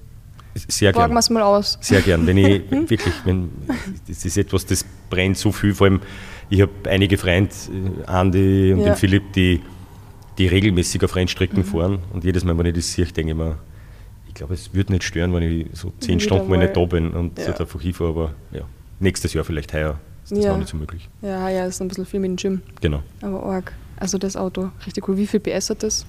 Sehr 0.69 0.93
Borgen 0.93 1.09
gern. 1.09 1.15
wir 1.17 1.19
es 1.21 1.31
mal 1.31 1.43
aus. 1.43 1.79
Sehr 1.81 2.01
gern. 2.01 2.27
Wenn 2.27 2.39
ich 2.39 2.63
wirklich, 2.71 3.15
wenn, 3.25 3.51
das 4.09 4.25
ist 4.25 4.37
etwas, 4.37 4.65
das 4.67 4.85
brennt 5.11 5.37
so 5.37 5.51
viel. 5.53 5.75
Vor 5.75 5.87
allem, 5.89 6.01
ich 6.49 6.61
habe 6.61 6.71
einige 6.89 7.19
Freunde, 7.19 7.51
äh, 8.07 8.07
Andi 8.07 8.73
und 8.73 8.81
Ja. 8.81 8.87
den 8.87 8.97
Philipp, 8.97 9.33
die, 9.33 9.61
die 10.39 10.47
regelmäßig 10.47 11.03
auf 11.05 11.15
Rennstrecken 11.17 11.65
fahren. 11.65 11.99
Und 12.13 12.25
jedes 12.25 12.45
Mal, 12.45 12.57
wenn 12.59 12.67
ich 12.67 12.75
das 12.75 12.93
sehe, 12.93 13.05
denke 13.07 13.33
ich 13.33 13.37
mir, 13.37 13.59
ich 14.35 14.39
glaube, 14.39 14.55
es 14.55 14.75
würde 14.75 14.93
nicht 14.93 15.05
stören, 15.05 15.33
wenn 15.33 15.43
ich 15.45 15.67
so 15.75 15.93
zehn 16.01 16.17
Wieder 16.19 16.25
Stunden 16.25 16.51
mal 16.51 16.59
nicht 16.59 16.77
da 16.77 16.85
bin 16.85 17.13
und 17.13 17.39
Ja. 17.39 17.55
so 17.57 17.63
einfach 17.63 17.81
hinfahre, 17.81 18.11
aber 18.11 18.35
ja, 18.51 18.63
nächstes 18.99 19.33
Jahr 19.33 19.45
vielleicht 19.45 19.73
heuer 19.73 19.99
ist 20.25 20.33
das 20.33 20.45
Ja. 20.45 20.51
noch 20.53 20.59
nicht 20.59 20.69
so 20.71 20.77
möglich. 20.77 21.09
Ja, 21.23 21.49
ja, 21.49 21.67
ist 21.67 21.81
ein 21.81 21.87
bisschen 21.89 22.05
viel 22.05 22.19
mit 22.19 22.31
dem 22.31 22.37
Gym. 22.37 22.63
Genau. 22.81 23.03
Aber 23.23 23.43
arg. 23.45 23.73
Also 23.97 24.19
das 24.19 24.37
Auto, 24.37 24.71
richtig 24.85 25.09
cool. 25.09 25.17
Wie 25.17 25.27
viel 25.27 25.39
PS 25.39 25.71
hat 25.71 25.85
das? 25.85 26.05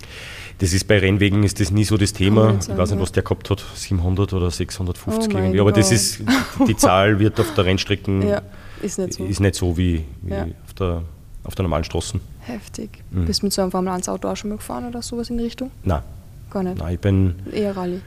Das 0.58 0.74
ist 0.74 0.88
bei 0.88 0.98
Rennwegen 0.98 1.44
ist 1.44 1.60
das 1.60 1.70
nie 1.70 1.84
so 1.84 1.98
das 1.98 2.14
Thema. 2.14 2.48
nicht 2.48 2.62
Ich 2.62 2.66
sagen, 2.66 2.80
weiß 2.80 2.92
nicht, 2.92 3.00
was 3.00 3.12
der 3.12 3.22
gehabt 3.22 3.48
hat, 3.52 3.64
700 3.76 4.34
oder 4.34 4.50
650 4.50 5.34
Oh 5.34 5.38
irgendwie. 5.38 5.60
Aber 5.60 5.72
das 5.72 5.90
Gott. 5.90 5.96
ist, 5.96 6.22
die 6.68 6.76
Zahl 6.78 7.20
wird 7.20 7.40
auf 7.40 7.54
der 7.54 7.66
Rennstrecken 7.66 8.28
Ja, 8.28 8.42
ist 8.82 8.98
nicht 8.98 9.14
so. 9.14 9.24
ist 9.26 9.40
nicht 9.40 9.54
so 9.54 9.78
wie, 9.78 10.04
wie 10.24 10.32
Ja. 10.34 10.48
auf, 10.66 10.74
der, 10.74 11.04
auf 11.44 11.54
der 11.54 11.62
normalen 11.64 11.84
Straßen. 11.84 12.20
Heftig. 12.40 12.90
Mhm. 13.12 13.26
Bist 13.26 13.44
du 13.44 13.46
mit 13.46 13.54
so 13.54 13.62
einem 13.62 13.70
Formel 13.72 13.94
1 13.94 14.10
Auto 14.10 14.30
auch 14.30 14.36
schon 14.36 14.50
mal 14.50 14.58
gefahren 14.58 14.88
oder 14.88 15.04
sowas 15.04 15.30
in 15.30 15.38
die 15.38 15.44
Richtung? 15.44 15.70
Nein, 15.84 16.02
Gar 16.50 16.64
nicht. 16.64 16.78
nein 16.80 16.94
ich 16.96 17.00
bin 17.00 17.36
Eher 17.52 17.78
Rallye. 17.78 18.02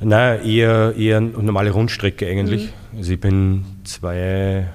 Nein, 0.00 0.44
eher, 0.44 0.94
eher 0.96 1.16
eine 1.18 1.28
normale 1.28 1.70
Rundstrecke 1.70 2.26
eigentlich. 2.26 2.72
Mhm. 2.92 2.98
Also 2.98 3.12
ich 3.12 3.20
bin 3.20 3.64
zwei 3.84 4.68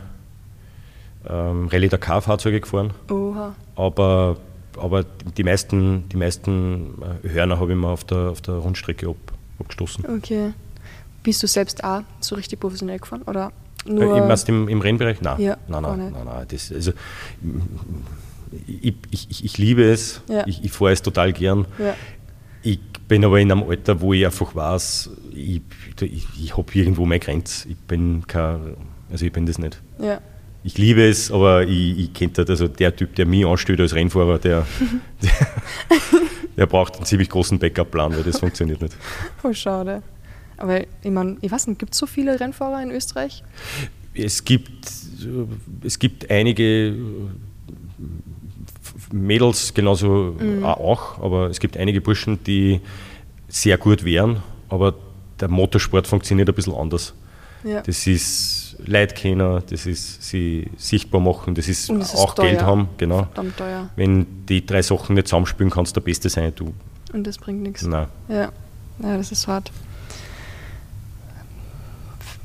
ähm, 1.28 1.68
Rallye 1.68 1.90
Dakar-Fahrzeuge 1.90 2.60
gefahren, 2.62 2.92
Oha. 3.10 3.56
aber, 3.76 4.38
aber 4.78 5.04
die 5.38 5.44
meisten, 5.44 6.08
die 6.10 6.18
meisten 6.18 6.96
äh, 7.24 7.30
Hörner 7.30 7.60
habe 7.60 7.72
ich 7.72 7.78
mir 7.78 7.88
auf 7.88 8.04
der, 8.04 8.30
auf 8.30 8.42
der 8.42 8.56
Rundstrecke 8.56 9.08
ab, 9.10 9.16
abgestoßen. 9.60 10.06
Okay. 10.18 10.54
Bist 11.24 11.42
du 11.42 11.48
selbst 11.48 11.84
auch 11.84 12.02
so 12.20 12.36
richtig 12.36 12.60
professionell 12.60 13.00
gefahren? 13.00 13.22
Oder 13.26 13.52
Äh, 13.86 13.92
nur. 13.94 14.18
Im, 14.18 14.30
erst 14.30 14.50
im, 14.50 14.68
im 14.68 14.82
Rennbereich? 14.82 15.22
Nein. 15.22 15.40
Ja, 15.42 15.58
nein, 15.68 15.82
nein, 15.84 15.98
nein, 16.12 16.26
nein. 16.26 16.46
Das, 16.50 16.72
also, 16.72 16.92
ich, 18.68 18.94
ich, 19.12 19.28
ich, 19.32 19.46
ich 19.46 19.58
liebe 19.58 19.84
es, 19.84 20.22
Ja. 20.28 20.46
ich, 20.46 20.64
ich 20.64 20.72
fahre 20.72 20.92
es 20.92 21.02
total 21.02 21.32
gern. 21.34 21.66
ja. 21.80 21.96
Ich 22.66 22.80
bin 23.08 23.24
aber 23.26 23.40
in 23.40 23.52
einem 23.52 23.64
Alter, 23.64 24.02
wo 24.02 24.14
ich 24.14 24.26
einfach 24.26 24.56
weiß, 24.56 25.10
ich, 25.34 25.62
ich, 26.02 26.28
ich 26.42 26.58
habe 26.58 26.72
irgendwo 26.74 27.06
meine 27.06 27.20
Grenze. 27.20 27.70
Ich 27.70 27.78
bin 27.78 28.26
kein, 28.28 28.76
also 29.12 29.26
ich 29.26 29.32
bin 29.32 29.46
das 29.46 29.58
nicht. 29.58 29.82
ja. 30.00 30.20
Ich 30.66 30.78
liebe 30.78 31.06
es, 31.06 31.30
aber 31.30 31.64
ich, 31.68 32.00
ich 32.00 32.14
kenne 32.14 32.32
das, 32.32 32.50
also 32.50 32.70
der 32.70 32.96
Typ, 32.96 33.16
der 33.16 33.26
mich 33.26 33.46
anstellt 33.46 33.82
als 33.82 33.94
Rennfahrer, 33.94 34.40
der, 34.40 34.66
der, 35.22 35.32
der 36.58 36.66
braucht 36.68 36.96
einen 36.96 37.06
ziemlich 37.06 37.30
großen 37.30 37.60
Backup-Plan, 37.60 38.16
weil 38.16 38.24
das 38.24 38.40
funktioniert 38.40 38.82
nicht. 38.82 38.96
Oh, 39.44 39.52
schade. 39.52 40.02
Aber 40.56 40.80
ich 40.80 41.12
meine, 41.12 41.36
ich 41.42 41.52
weiß 41.52 41.68
nicht, 41.68 41.80
gibt 41.80 41.92
es 41.94 42.00
so 42.00 42.06
viele 42.06 42.40
Rennfahrer 42.40 42.82
in 42.82 42.92
Österreich? 42.92 43.44
Es 44.14 44.46
gibt, 44.46 44.90
es 45.84 46.00
gibt 46.00 46.32
einige 46.32 46.96
Mädels 49.14 49.74
genauso 49.74 50.36
Mhm. 50.40 50.66
auch, 50.66 51.20
aber 51.22 51.50
es 51.50 51.60
gibt 51.60 51.78
einige 51.78 52.02
Burschen, 52.02 52.44
die 52.44 52.82
sehr 53.48 53.78
gut 53.78 54.04
wären, 54.04 54.42
aber 54.70 54.96
der 55.40 55.48
Motorsport 55.50 56.08
funktioniert 56.08 56.50
ein 56.50 56.56
bisschen 56.56 56.74
anders. 56.74 57.14
Ja. 57.64 57.82
Das 57.82 58.08
ist 58.08 58.76
Leute 58.86 59.14
kennen, 59.16 59.62
das 59.70 59.86
ist 59.86 60.24
sie 60.24 60.68
sichtbar 60.78 61.22
machen, 61.22 61.54
das 61.56 61.68
ist 61.68 61.90
ist 61.90 62.16
auch 62.16 62.34
teuer. 62.36 62.50
Geld 62.50 62.62
haben, 62.64 62.90
genau. 62.98 63.28
Wenn 63.96 64.26
die 64.50 64.66
drei 64.66 64.82
Sachen 64.82 65.16
nicht 65.16 65.28
zusammenspielen, 65.28 65.70
kannst 65.72 65.96
du 65.96 66.00
der 66.00 66.06
Beste 66.06 66.28
sein, 66.30 66.52
du. 66.56 66.74
Und 67.14 67.26
das 67.26 67.38
bringt 67.38 67.62
nichts. 67.62 67.84
Nein. 67.84 68.08
Ja. 68.28 68.52
ja, 69.02 69.18
das 69.18 69.32
ist 69.32 69.48
hart. 69.48 69.72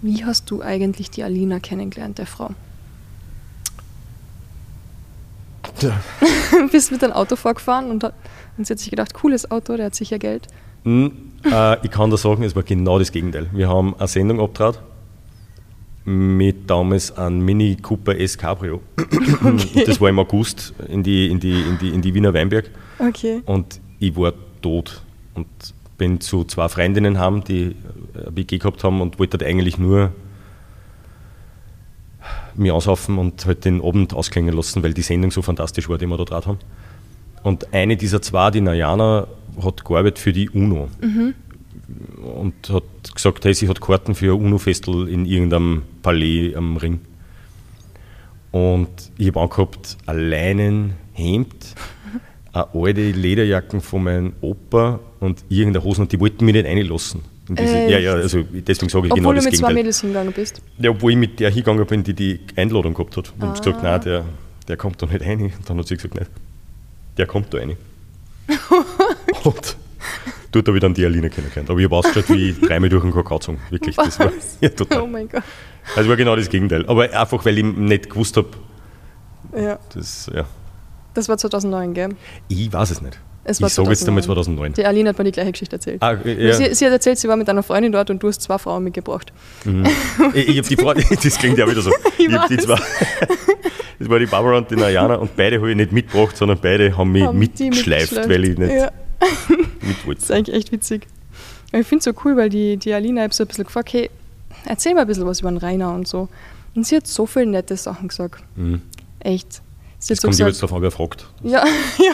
Wie 0.02 0.24
hast 0.24 0.50
du 0.50 0.62
eigentlich 0.62 1.11
die 1.11 1.24
Alina 1.24 1.59
kennengelernt, 1.59 2.18
der 2.18 2.26
Frau? 2.26 2.50
Bist 6.72 6.92
mit 6.92 7.02
deinem 7.02 7.12
Auto 7.12 7.36
vorgefahren 7.36 7.90
und, 7.90 8.04
hat, 8.04 8.14
und 8.56 8.66
sie 8.66 8.72
hat 8.72 8.78
sich 8.78 8.90
gedacht, 8.90 9.14
cooles 9.14 9.50
Auto, 9.50 9.76
der 9.76 9.86
hat 9.86 9.94
sicher 9.94 10.18
Geld. 10.18 10.46
Hm, 10.84 11.12
äh, 11.44 11.84
ich 11.84 11.90
kann 11.90 12.10
da 12.10 12.16
sagen, 12.16 12.42
es 12.42 12.54
war 12.56 12.62
genau 12.62 12.98
das 12.98 13.12
Gegenteil. 13.12 13.48
Wir 13.52 13.68
haben 13.68 13.94
eine 13.98 14.08
Sendung 14.08 14.40
abgetragen 14.40 14.78
mit 16.04 16.70
damals 16.70 17.16
einem 17.18 17.44
Mini 17.44 17.76
Cooper 17.76 18.18
S 18.18 18.38
Cabrio. 18.38 18.80
Und 19.42 19.86
Das 19.86 20.00
war 20.00 20.08
im 20.08 20.18
August 20.18 20.72
in 20.88 21.02
die, 21.02 21.30
in 21.30 21.38
die, 21.38 21.60
in 21.60 21.78
die, 21.78 21.90
in 21.90 22.00
die 22.00 22.14
Wiener 22.14 22.32
Weinberg. 22.32 22.70
Okay. 22.98 23.42
Und 23.44 23.80
ich 23.98 24.16
war 24.16 24.32
tot. 24.62 25.02
Und 25.34 25.46
bin 25.98 26.20
zu 26.20 26.44
zwei 26.44 26.68
Freundinnen 26.68 27.18
haben, 27.18 27.44
die 27.44 27.76
ein 28.14 28.36
WG 28.36 28.58
gehabt 28.58 28.84
haben 28.84 29.02
und 29.02 29.18
wollte 29.18 29.38
halt 29.38 29.50
eigentlich 29.50 29.76
nur 29.76 30.12
mich 32.59 32.73
aushaufen 32.73 33.18
und 33.18 33.47
halt 33.47 33.64
den 33.64 33.83
Abend 33.83 34.14
ausklingen 34.14 34.55
lassen, 34.55 34.83
weil 34.83 34.94
die 34.94 35.03
Sendung 35.03 35.31
so 35.31 35.42
fantastisch 35.42 35.88
war, 35.88 35.99
die 35.99 36.07
wir 36.07 36.16
da 36.16 36.25
draht 36.25 36.47
haben. 36.47 36.59
Und 37.42 37.73
eine 37.73 37.97
dieser 37.97 38.21
zwei, 38.21 38.51
die 38.51 38.61
Najana, 38.61 39.27
hat 39.62 39.85
gearbeitet 39.85 40.18
für 40.18 40.33
die 40.33 40.51
UNO. 40.51 40.88
Und 42.40 42.55
hat 42.71 43.14
gesagt, 43.14 43.44
hey, 43.44 43.55
sie 43.55 43.68
hat 43.68 43.81
Karten 43.81 44.14
für 44.14 44.35
ein 44.35 44.40
UNO-Festel 44.40 45.09
in 45.09 45.25
irgendeinem 45.25 45.83
Palais 46.03 46.55
am 46.55 46.77
Ring. 46.77 47.01
Und 48.51 48.88
ich 49.16 49.29
habe 49.29 49.40
angehabt, 49.40 49.97
ein 50.07 50.31
Leinenhemd, 50.31 51.75
eine 52.53 52.75
alte 52.75 53.11
Lederjacken 53.11 53.81
von 53.81 54.05
meinem 54.05 54.33
Opa 54.40 55.01
und 55.21 55.44
irgendeine 55.49 55.85
Hosen 55.85 56.03
und 56.03 56.12
die 56.12 56.21
wollten 56.21 56.44
mich 56.44 56.55
nicht 56.55 56.66
reinlassen. 56.66 57.23
Diese, 57.48 57.62
Echt? 57.78 57.90
ja, 57.90 57.98
ja, 57.98 58.12
also 58.12 58.42
deswegen 58.42 58.90
sage 58.90 59.06
ich 59.06 59.14
genau 59.14 59.28
Obwohl 59.30 59.34
du 59.34 59.38
das 59.40 59.44
mit 59.46 59.56
zwei 59.56 59.68
Gegenteil. 59.68 59.74
Mädels 59.74 60.00
hingegangen 60.00 60.32
bist. 60.32 60.61
Ja, 60.78 60.90
obwohl 60.90 61.12
ich 61.12 61.16
mit 61.18 61.40
der 61.40 61.48
hingegangen 61.50 61.87
bin, 61.87 62.04
die 62.04 62.12
die 62.14 62.40
Einladung 62.56 62.92
gehabt 62.94 63.16
hat. 63.16 63.32
Und 63.38 63.42
Ah. 63.44 63.52
gesagt, 63.52 63.82
nein, 63.82 64.00
der, 64.02 64.24
der 64.68 64.76
kommt 64.76 65.00
da 65.00 65.06
nicht 65.06 65.22
rein. 65.24 65.40
Und 65.40 65.52
dann 65.70 65.78
hat 65.78 65.87
sie 65.88 65.96
gesagt, 65.96 66.14
nein, 66.14 66.26
der 67.16 67.26
kommt 67.26 67.52
da 67.54 67.58
rein. 67.58 67.76
und 69.44 69.76
dort 70.52 70.66
habe 70.68 70.76
ich 70.76 70.80
dann 70.82 70.94
die 70.94 71.04
Aline 71.04 71.30
kennengelernt. 71.30 71.70
Aber 71.70 71.78
ich 71.78 71.84
habe 71.87 71.96
ausgeschaut 71.96 72.28
wie 72.30 72.52
dreimal 72.54 72.88
durch 72.88 73.02
den 73.02 73.12
Kakao 73.12 73.38
gezogen. 73.38 73.61
Wirklich, 73.70 73.96
das 73.96 74.18
war 74.18 74.26
Was? 74.26 74.58
ja, 74.61 74.68
Oh 74.70 74.74
total. 74.76 75.06
mein 75.08 75.28
Gott. 75.28 75.42
Also 75.96 76.08
war 76.08 76.16
genau 76.16 76.37
das 76.37 76.48
Gegenteil. 76.48 76.87
Aber 76.87 77.04
einfach, 77.11 77.44
weil 77.44 77.58
ich 77.58 77.64
nicht 77.64 78.11
gewusst 78.11 78.37
habe, 78.37 78.48
Ja. 79.56 79.78
das, 79.94 80.30
ja. 80.34 80.44
Das 81.14 81.28
war 81.28 81.38
2009, 81.38 81.94
gell? 81.94 82.11
Ich 82.48 82.72
weiß 82.72 82.90
es 82.90 83.00
nicht. 83.02 83.18
Es 83.48 83.61
war 83.62 83.68
ich 83.68 83.74
sage 83.74 83.88
jetzt 83.88 84.06
einmal 84.06 84.22
2009. 84.22 84.72
2009. 84.72 84.72
Die 84.74 84.84
Aline 84.87 85.08
hat 85.08 85.18
mir 85.18 85.24
die 85.24 85.32
gleiche 85.32 85.52
Geschichte 85.52 85.76
erzählt. 85.76 86.02
Ah, 86.02 86.12
äh, 86.24 86.46
ja. 86.48 86.52
sie, 86.54 86.74
sie 86.74 86.84
hat 86.87 86.92
erzählt, 86.92 87.18
sie 87.18 87.28
war 87.28 87.37
mit 87.37 87.48
einer 87.48 87.62
Freundin 87.62 87.92
dort 87.92 88.11
und 88.11 88.22
du 88.22 88.28
hast 88.28 88.42
zwei 88.42 88.58
Frauen 88.58 88.84
mitgebracht. 88.84 89.32
Ich, 90.34 90.48
ich 90.48 90.58
habe 90.58 90.68
die 90.68 90.76
Frau, 90.76 90.92
das 91.22 91.38
klingt 91.38 91.56
ja 91.58 91.68
wieder 91.70 91.80
so. 91.80 91.90
Ich 92.18 92.26
Ich 92.28 92.40
die 92.48 92.56
zwei, 92.58 92.76
das 93.98 94.08
war 94.08 94.18
die 94.18 94.26
Barbara 94.26 94.58
und 94.58 94.70
die 94.70 94.76
Najana 94.76 95.14
und 95.16 95.34
beide 95.37 95.56
habe 95.58 95.70
ich 95.70 95.76
nicht 95.76 95.92
mitgebracht, 95.92 96.37
sondern 96.37 96.58
beide 96.61 96.96
haben 96.96 97.12
mich 97.12 97.22
Haben 97.24 97.38
mitgeschleift, 97.38 98.12
mitgeschleift. 98.12 98.28
weil 98.28 98.44
ich 98.44 98.58
nicht 98.58 98.72
Ja. 98.74 98.90
mit 99.48 99.96
Das 99.98 100.06
wollte. 100.06 100.20
ist 100.22 100.30
eigentlich 100.32 100.56
echt 100.56 100.72
witzig. 100.72 101.06
Ich 101.72 101.87
finde 101.87 101.98
es 101.98 102.04
so 102.04 102.12
cool, 102.24 102.37
weil 102.37 102.48
die, 102.50 102.76
die 102.76 102.92
Alina 102.92 103.22
hat 103.22 103.34
so 103.34 103.44
ein 103.44 103.46
bisschen 103.48 103.64
gefragt, 103.64 103.92
hey, 103.92 104.11
erzähl 104.64 104.94
mal 104.94 105.02
ein 105.02 105.06
bisschen 105.06 105.26
was 105.26 105.40
über 105.40 105.50
den 105.50 105.58
Rainer 105.58 105.92
und 105.94 106.06
so. 106.08 106.28
Und 106.74 106.87
sie 106.87 106.96
hat 106.96 107.06
so 107.06 107.26
viele 107.26 107.46
nette 107.46 107.76
Sachen 107.76 108.08
gesagt. 108.08 108.42
Mhm. 108.56 108.82
Echt. 109.20 109.62
Sie 110.00 110.14
Das 110.14 110.18
so 110.20 110.28
kommt 110.28 110.32
gesagt, 110.32 110.50
jetzt 110.50 110.62
darauf 110.62 110.76
an, 110.76 110.82
wer 110.82 110.90
fragt. 110.90 111.26
ja, 111.42 111.64
ja. 111.98 112.12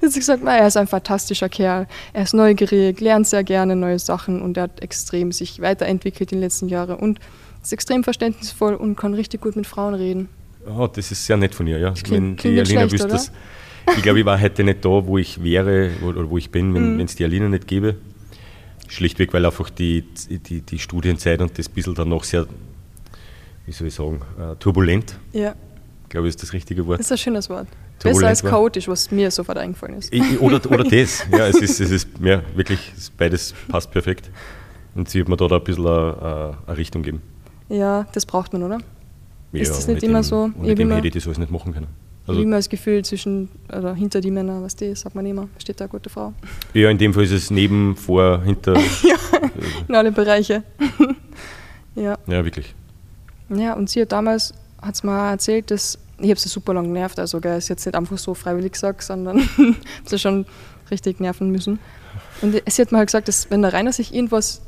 Sie 0.00 0.06
hat 0.06 0.12
so 0.12 0.18
gesagt, 0.18 0.42
na, 0.44 0.56
er 0.56 0.66
ist 0.66 0.76
ein 0.76 0.86
fantastischer 0.86 1.48
Kerl. 1.48 1.86
Er 2.14 2.22
ist 2.22 2.32
neugierig, 2.34 3.00
lernt 3.00 3.26
sehr 3.26 3.44
gerne 3.44 3.76
neue 3.76 3.98
Sachen 3.98 4.40
und 4.40 4.56
er 4.56 4.64
hat 4.64 4.80
extrem 4.80 5.30
sich 5.32 5.60
weiterentwickelt 5.60 6.32
in 6.32 6.38
den 6.38 6.42
letzten 6.42 6.68
Jahren 6.68 6.96
und 6.96 7.20
ist 7.62 7.72
extrem 7.72 8.02
verständnisvoll 8.04 8.74
und 8.74 8.96
kann 8.96 9.12
richtig 9.14 9.40
gut 9.42 9.56
mit 9.56 9.66
Frauen 9.66 9.94
reden. 9.94 10.28
Oh, 10.66 10.86
das 10.86 11.10
ist 11.10 11.26
sehr 11.26 11.36
nett 11.36 11.54
von 11.54 11.66
ihr, 11.66 11.78
ja. 11.78 11.90
klingt- 11.92 12.42
Wenn 12.44 12.54
die 12.54 12.60
Alina 12.60 12.90
wüsste 12.90 13.08
das. 13.08 13.30
Ich 13.96 14.02
glaube, 14.02 14.20
ich 14.20 14.24
war 14.24 14.40
heute 14.40 14.64
nicht 14.64 14.82
da, 14.82 14.88
wo 15.06 15.18
ich 15.18 15.42
wäre 15.42 15.90
oder 16.02 16.30
wo 16.30 16.38
ich 16.38 16.50
bin, 16.50 16.72
wenn 16.74 16.94
Mhm. 16.94 17.00
es 17.00 17.14
die 17.16 17.24
Alina 17.24 17.50
nicht 17.50 17.66
gäbe. 17.66 17.96
Schlichtweg, 18.88 19.34
weil 19.34 19.44
einfach 19.44 19.68
die, 19.68 20.02
die, 20.30 20.62
die 20.62 20.78
Studienzeit 20.78 21.40
und 21.42 21.58
das 21.58 21.68
bisschen 21.68 21.94
dann 21.94 22.08
noch 22.08 22.24
sehr, 22.24 22.46
wie 23.66 23.72
soll 23.72 23.88
ich 23.88 23.94
sagen, 23.94 24.20
äh, 24.38 24.56
turbulent, 24.56 25.18
Ja, 25.32 25.54
glaube 26.14 26.28
ich, 26.28 26.34
ist 26.34 26.42
das 26.42 26.52
richtige 26.52 26.86
Wort. 26.86 27.00
das 27.00 27.06
ist 27.06 27.12
ein 27.12 27.18
schönes 27.18 27.50
Wort. 27.50 27.66
Besser 28.00 28.28
als 28.28 28.42
chaotisch, 28.42 28.86
was 28.86 29.10
mir 29.10 29.32
sofort 29.32 29.58
eingefallen 29.58 29.98
ist. 29.98 30.12
Oder, 30.40 30.60
oder 30.70 30.84
das, 30.84 31.26
ja, 31.30 31.48
es 31.48 31.56
ist, 31.56 31.80
es 31.80 31.90
ist 31.90 32.08
ja, 32.22 32.40
wirklich, 32.54 32.92
beides 33.18 33.52
passt 33.66 33.90
perfekt. 33.90 34.30
Und 34.94 35.08
sie 35.08 35.20
hat 35.20 35.28
mir 35.28 35.36
da, 35.36 35.48
da 35.48 35.56
ein 35.56 35.64
bisschen 35.64 35.86
eine, 35.86 36.56
eine 36.66 36.76
Richtung 36.76 37.02
gegeben. 37.02 37.22
Ja, 37.68 38.06
das 38.12 38.26
braucht 38.26 38.52
man, 38.52 38.62
oder? 38.62 38.78
Ist 39.52 39.72
das 39.72 39.88
nicht 39.88 40.04
immer 40.04 40.20
dem, 40.20 40.22
so? 40.22 40.50
Ohne 40.56 40.74
dem 40.76 40.92
hätte 40.92 41.08
ich 41.08 41.14
das 41.14 41.26
alles 41.26 41.38
nicht 41.38 41.50
machen 41.50 41.74
können. 41.74 41.88
Also 42.28 42.40
immer 42.40 42.56
das 42.56 42.68
Gefühl 42.68 43.04
zwischen, 43.04 43.48
oder 43.68 43.94
hinter 43.94 44.20
die 44.20 44.30
Männer, 44.30 44.62
was 44.62 44.76
die, 44.76 44.94
sagt 44.94 45.16
man 45.16 45.26
immer, 45.26 45.48
steht 45.58 45.80
da 45.80 45.84
eine 45.84 45.90
gute 45.90 46.08
Frau. 46.10 46.32
ja, 46.72 46.90
in 46.90 46.98
dem 46.98 47.12
Fall 47.12 47.24
ist 47.24 47.32
es 47.32 47.50
neben, 47.50 47.96
vor, 47.96 48.40
hinter. 48.42 48.74
ja, 49.02 49.16
in 49.88 49.94
alle 49.94 50.12
Bereiche. 50.12 50.62
ja. 51.96 52.16
Ja, 52.26 52.44
wirklich. 52.44 52.72
ja, 53.48 53.74
und 53.74 53.90
sie 53.90 54.00
hat 54.00 54.12
damals, 54.12 54.54
hat 54.80 54.94
es 54.94 55.02
mir 55.02 55.10
auch 55.10 55.30
erzählt, 55.30 55.70
dass, 55.70 55.98
ich 56.24 56.30
habe 56.30 56.40
sie 56.40 56.48
super 56.48 56.74
lang 56.74 56.86
genervt, 56.86 57.18
also 57.18 57.40
gell, 57.40 57.60
sie 57.60 57.70
hat 57.70 57.78
es 57.78 57.86
nicht 57.86 57.94
einfach 57.94 58.18
so 58.18 58.34
freiwillig 58.34 58.72
gesagt, 58.72 59.02
sondern 59.02 59.40
habe 59.56 59.76
sie 60.06 60.18
schon 60.18 60.46
richtig 60.90 61.20
nerven 61.20 61.50
müssen. 61.50 61.78
Und 62.42 62.60
sie 62.66 62.82
hat 62.82 62.92
mir 62.92 62.98
halt 62.98 63.08
gesagt, 63.08 63.28
dass 63.28 63.50
wenn 63.50 63.62
der 63.62 63.72
Rainer 63.72 63.92
sich 63.92 64.14
irgendwas 64.14 64.62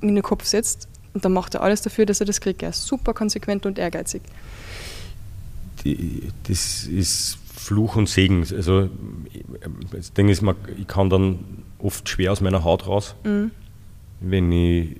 in 0.00 0.14
den 0.14 0.22
Kopf 0.22 0.44
setzt, 0.44 0.88
und 1.16 1.24
dann 1.24 1.32
macht 1.32 1.54
er 1.54 1.62
alles 1.62 1.80
dafür, 1.80 2.04
dass 2.04 2.20
er 2.20 2.26
das 2.26 2.42
kriegt. 2.42 2.62
Er 2.62 2.68
ist 2.68 2.86
super 2.86 3.14
konsequent 3.14 3.64
und 3.64 3.78
ehrgeizig. 3.78 4.20
Die, 5.82 6.28
das 6.46 6.84
ist 6.84 7.38
Fluch 7.54 7.96
und 7.96 8.06
Segen. 8.06 8.40
Also, 8.54 8.90
das 9.92 10.12
Ding 10.12 10.28
ist, 10.28 10.42
man, 10.42 10.56
ich 10.76 10.86
kann 10.86 11.08
dann 11.08 11.38
oft 11.78 12.06
schwer 12.06 12.32
aus 12.32 12.42
meiner 12.42 12.64
Haut 12.64 12.86
raus. 12.86 13.14
Mhm. 13.24 13.50
wenn 14.20 14.52
ich 14.52 14.96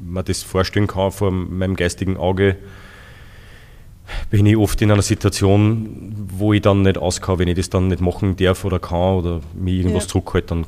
mir 0.00 0.22
das 0.22 0.44
vorstellen 0.44 0.86
kann 0.86 1.10
vor 1.10 1.32
meinem 1.32 1.74
geistigen 1.74 2.16
Auge, 2.16 2.56
bin 4.30 4.46
ich 4.46 4.56
oft 4.56 4.80
in 4.82 4.90
einer 4.90 5.02
Situation, 5.02 6.14
wo 6.28 6.52
ich 6.52 6.62
dann 6.62 6.82
nicht 6.82 6.98
auskam, 6.98 7.38
wenn 7.38 7.48
ich 7.48 7.56
das 7.56 7.70
dann 7.70 7.88
nicht 7.88 8.00
machen 8.00 8.36
darf 8.36 8.64
oder 8.64 8.78
kann 8.78 9.16
oder 9.16 9.40
mir 9.54 9.74
irgendwas 9.74 10.04
ja. 10.04 10.08
zurückhalte, 10.10 10.48
dann 10.48 10.64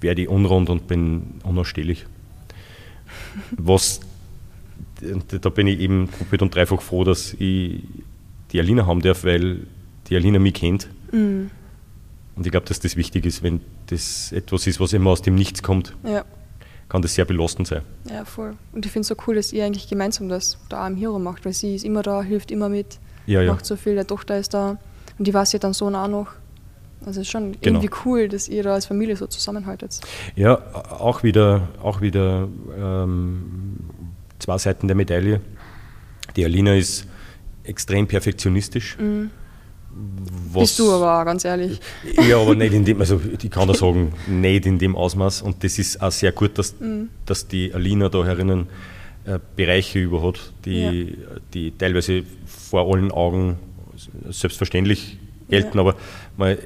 werde 0.00 0.22
ich 0.22 0.28
unrund 0.28 0.70
und 0.70 0.86
bin 0.86 1.40
unausstehlich. 1.44 2.06
Was, 3.56 4.00
da 5.00 5.48
bin 5.48 5.66
ich 5.66 5.80
eben 5.80 6.08
doppelt 6.18 6.42
und 6.42 6.54
dreifach 6.54 6.82
froh, 6.82 7.04
dass 7.04 7.34
ich 7.34 7.82
die 8.52 8.60
Alina 8.60 8.86
haben 8.86 9.00
darf, 9.00 9.24
weil 9.24 9.60
die 10.08 10.16
Alina 10.16 10.38
mich 10.38 10.54
kennt. 10.54 10.88
Mhm. 11.12 11.50
Und 12.34 12.46
ich 12.46 12.50
glaube, 12.50 12.66
dass 12.66 12.80
das 12.80 12.96
wichtig 12.96 13.26
ist, 13.26 13.42
wenn 13.42 13.60
das 13.86 14.32
etwas 14.32 14.66
ist, 14.66 14.80
was 14.80 14.92
immer 14.92 15.10
aus 15.10 15.22
dem 15.22 15.34
Nichts 15.34 15.62
kommt. 15.62 15.94
Ja 16.04 16.24
kann 16.92 17.00
das 17.00 17.14
sehr 17.14 17.24
belastend 17.24 17.66
sein. 17.68 17.80
Ja, 18.10 18.26
voll. 18.26 18.54
Und 18.72 18.84
ich 18.84 18.92
finde 18.92 19.00
es 19.00 19.08
so 19.08 19.14
cool, 19.26 19.34
dass 19.34 19.50
ihr 19.54 19.64
eigentlich 19.64 19.88
gemeinsam 19.88 20.28
das 20.28 20.58
da 20.68 20.84
am 20.84 20.94
Hero 20.94 21.18
macht, 21.18 21.46
weil 21.46 21.54
sie 21.54 21.74
ist 21.74 21.86
immer 21.86 22.02
da, 22.02 22.22
hilft 22.22 22.50
immer 22.50 22.68
mit, 22.68 22.98
ja, 23.24 23.40
ja. 23.40 23.50
macht 23.50 23.64
so 23.64 23.76
viel, 23.76 23.94
der 23.94 24.06
Tochter 24.06 24.36
ist 24.36 24.52
da 24.52 24.76
und 25.18 25.26
die 25.26 25.32
weiß 25.32 25.54
ja 25.54 25.58
dann 25.58 25.72
so 25.72 25.86
auch 25.86 26.06
noch. 26.06 26.26
Also 27.00 27.22
es 27.22 27.26
ist 27.26 27.30
schon 27.30 27.52
genau. 27.62 27.80
irgendwie 27.80 27.96
cool, 28.04 28.28
dass 28.28 28.46
ihr 28.46 28.62
da 28.62 28.74
als 28.74 28.84
Familie 28.84 29.16
so 29.16 29.26
zusammenhaltet. 29.26 30.00
Ja, 30.36 30.60
auch 30.74 31.22
wieder, 31.22 31.68
auch 31.82 32.02
wieder 32.02 32.46
ähm, 32.78 33.78
zwei 34.38 34.58
Seiten 34.58 34.86
der 34.86 34.94
Medaille. 34.94 35.40
Die 36.36 36.44
Alina 36.44 36.74
ist 36.74 37.06
extrem 37.64 38.06
perfektionistisch. 38.06 38.98
Mhm. 38.98 39.30
Was, 40.52 40.62
Bist 40.62 40.78
du 40.78 40.90
aber, 40.90 41.24
ganz 41.24 41.44
ehrlich. 41.44 41.80
Ja, 42.28 42.38
aber 42.38 42.54
nicht 42.54 42.72
in 42.72 42.84
dem, 42.84 43.00
also 43.00 43.20
ich 43.42 43.50
kann 43.50 43.68
da 43.68 43.74
sagen, 43.74 44.12
nicht 44.26 44.66
in 44.66 44.78
dem 44.78 44.96
Ausmaß. 44.96 45.42
Und 45.42 45.64
das 45.64 45.78
ist 45.78 46.00
auch 46.02 46.12
sehr 46.12 46.32
gut, 46.32 46.58
dass, 46.58 46.78
mhm. 46.78 47.08
dass 47.26 47.48
die 47.48 47.72
Alina 47.74 48.08
da 48.08 48.24
herinnen 48.24 48.68
äh, 49.24 49.38
Bereiche 49.56 49.98
über 49.98 50.22
hat, 50.22 50.52
die, 50.64 50.82
ja. 50.82 51.36
die 51.54 51.70
teilweise 51.72 52.24
vor 52.46 52.92
allen 52.92 53.10
Augen 53.12 53.58
selbstverständlich 54.28 55.18
gelten, 55.48 55.76
ja. 55.76 55.80
aber 55.80 55.96
mal 56.36 56.58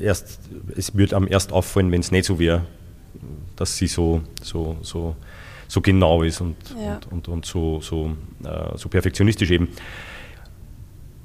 erst, 0.00 0.38
es 0.76 0.94
würde 0.94 1.16
am 1.16 1.26
erst 1.26 1.52
auffallen, 1.52 1.90
wenn 1.90 2.00
es 2.00 2.12
nicht 2.12 2.26
so 2.26 2.38
wäre, 2.38 2.66
dass 3.56 3.76
sie 3.76 3.86
so, 3.86 4.22
so, 4.42 4.76
so, 4.82 5.16
so 5.66 5.80
genau 5.80 6.22
ist 6.22 6.40
und, 6.40 6.56
ja. 6.80 6.94
und, 6.94 7.12
und, 7.12 7.28
und, 7.28 7.46
so, 7.46 7.80
so, 7.80 8.16
äh, 8.44 8.76
so 8.76 8.88
perfektionistisch 8.88 9.50
eben. 9.50 9.68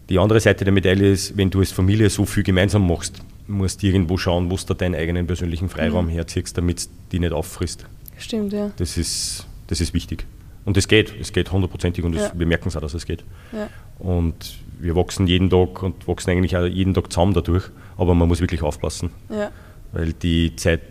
Die 0.09 0.17
andere 0.17 0.39
Seite 0.39 0.65
der 0.65 0.73
Medaille 0.73 1.11
ist, 1.11 1.37
wenn 1.37 1.51
du 1.51 1.59
als 1.59 1.71
Familie 1.71 2.09
so 2.09 2.25
viel 2.25 2.43
gemeinsam 2.43 2.87
machst, 2.87 3.21
musst 3.47 3.83
du 3.83 3.87
irgendwo 3.87 4.17
schauen, 4.17 4.49
wo 4.49 4.57
du 4.57 4.73
deinen 4.73 4.95
eigenen 4.95 5.27
persönlichen 5.27 5.69
Freiraum 5.69 6.05
mhm. 6.05 6.09
herziehst, 6.09 6.57
damit 6.57 6.79
es 6.79 6.89
die 7.11 7.19
nicht 7.19 7.31
auffrisst. 7.31 7.85
Stimmt, 8.17 8.53
ja. 8.53 8.71
Das 8.77 8.97
ist, 8.97 9.45
das 9.67 9.81
ist 9.81 9.93
wichtig. 9.93 10.25
Und 10.65 10.77
es 10.77 10.87
geht, 10.87 11.13
es 11.19 11.31
geht 11.31 11.51
hundertprozentig 11.51 12.03
und 12.03 12.15
ja. 12.15 12.31
wir 12.35 12.45
merken 12.45 12.67
es 12.69 12.75
auch, 12.75 12.81
dass 12.81 12.93
es 12.93 13.05
geht. 13.05 13.23
Ja. 13.51 13.69
Und 13.99 14.57
wir 14.79 14.95
wachsen 14.95 15.27
jeden 15.27 15.49
Tag 15.49 15.83
und 15.83 16.07
wachsen 16.07 16.31
eigentlich 16.31 16.57
auch 16.57 16.65
jeden 16.65 16.93
Tag 16.93 17.11
zusammen 17.11 17.33
dadurch, 17.33 17.65
aber 17.97 18.15
man 18.15 18.27
muss 18.27 18.41
wirklich 18.41 18.63
aufpassen. 18.63 19.11
Ja. 19.29 19.51
Weil 19.91 20.13
die 20.13 20.55
Zeit 20.55 20.81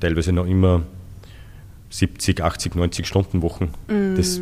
teilweise 0.00 0.32
noch 0.32 0.46
immer 0.46 0.82
70, 1.92 2.42
80, 2.42 2.74
90 2.74 3.06
Stunden 3.06 3.42
Wochen. 3.42 3.70
Mm. 3.86 4.16
Das 4.16 4.40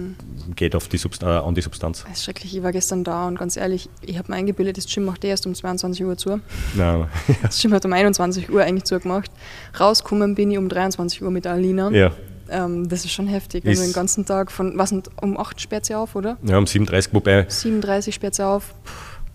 geht 0.54 0.76
auf 0.76 0.86
die 0.86 0.96
äh, 0.96 1.24
an 1.24 1.54
die 1.54 1.60
Substanz. 1.60 2.04
Das 2.04 2.18
ist 2.18 2.24
schrecklich. 2.24 2.56
Ich 2.56 2.62
war 2.62 2.70
gestern 2.70 3.02
da 3.02 3.26
und 3.26 3.38
ganz 3.38 3.56
ehrlich, 3.56 3.88
ich 4.02 4.18
habe 4.18 4.30
mir 4.30 4.38
eingebildet, 4.38 4.76
das 4.76 4.86
Gym 4.86 5.04
macht 5.04 5.24
erst 5.24 5.46
um 5.46 5.54
22 5.54 6.04
Uhr 6.04 6.16
zu. 6.16 6.40
Nein. 6.74 7.06
Das 7.42 7.60
Gym 7.60 7.72
hat 7.72 7.84
um 7.84 7.92
21 7.92 8.50
Uhr 8.50 8.62
eigentlich 8.62 8.84
zugemacht. 8.84 9.30
Rausgekommen 9.78 10.36
bin 10.36 10.50
ich 10.52 10.58
um 10.58 10.68
23 10.68 11.22
Uhr 11.22 11.30
mit 11.32 11.46
Alina. 11.46 11.90
Ja. 11.90 12.12
Ähm, 12.48 12.88
das 12.88 13.04
ist 13.04 13.12
schon 13.12 13.26
heftig. 13.26 13.64
Also 13.64 13.72
ist 13.72 13.78
also 13.80 13.90
den 13.90 13.94
ganzen 13.94 14.26
Tag 14.26 14.52
von, 14.52 14.78
was 14.78 14.90
sind, 14.90 15.10
um 15.20 15.36
8 15.36 15.60
sperrt 15.60 15.86
sie 15.86 15.96
auf, 15.96 16.14
oder? 16.14 16.38
Ja, 16.44 16.56
um 16.56 16.66
37, 16.66 17.12
wobei. 17.12 17.46
37 17.48 18.14
sperrt 18.14 18.36
sie 18.36 18.46
auf. 18.46 18.74
Puh. 18.84 18.92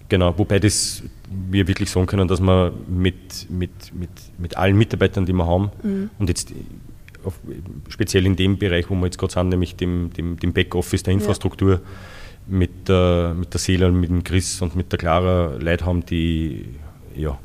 Genau, 0.08 0.38
wobei 0.38 0.60
das 0.60 1.01
wir 1.49 1.67
wirklich 1.67 1.89
sagen 1.89 2.06
können, 2.06 2.28
dass 2.28 2.39
wir 2.39 2.71
mit, 2.88 3.49
mit, 3.49 3.71
mit, 3.93 4.10
mit 4.38 4.58
allen 4.58 4.78
Mitarbeitern, 4.78 5.25
die 5.25 5.34
wir 5.34 5.47
haben, 5.47 5.71
mhm. 5.82 6.10
und 6.19 6.30
jetzt 6.30 6.54
auf, 7.26 7.40
speziell 7.90 8.26
in 8.26 8.36
dem 8.36 8.58
Bereich, 8.58 8.90
wo 8.90 8.96
wir 8.96 9.06
jetzt 9.06 9.18
gerade 9.18 9.34
sind, 9.34 9.50
nämlich 9.50 9.76
dem, 9.76 10.12
dem, 10.14 10.40
dem 10.40 10.54
Backoffice 10.54 11.04
der 11.04 11.14
Infrastruktur, 11.14 11.74
ja. 11.74 11.80
mit, 12.48 12.88
der, 12.88 13.34
mit 13.38 13.54
der 13.54 13.60
Seele, 13.60 13.92
mit 13.92 14.10
dem 14.10 14.24
Chris 14.24 14.62
und 14.62 14.76
mit 14.76 14.92
der 14.92 15.00
Clara 15.00 15.56
Leute 15.60 15.86
haben, 15.86 16.06
die 16.06 16.66
ja, 17.16 17.38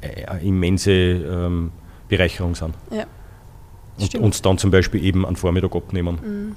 äh, 0.00 0.26
eine 0.26 0.42
immense 0.42 0.92
ähm, 0.92 1.72
Bereicherung 2.08 2.54
sind. 2.54 2.74
Ja. 2.90 3.06
Und 3.98 4.14
uns 4.16 4.42
dann 4.42 4.58
zum 4.58 4.70
Beispiel 4.70 5.02
eben 5.02 5.24
am 5.24 5.36
Vormittag 5.36 5.74
abnehmen. 5.74 6.18
Mhm 6.22 6.56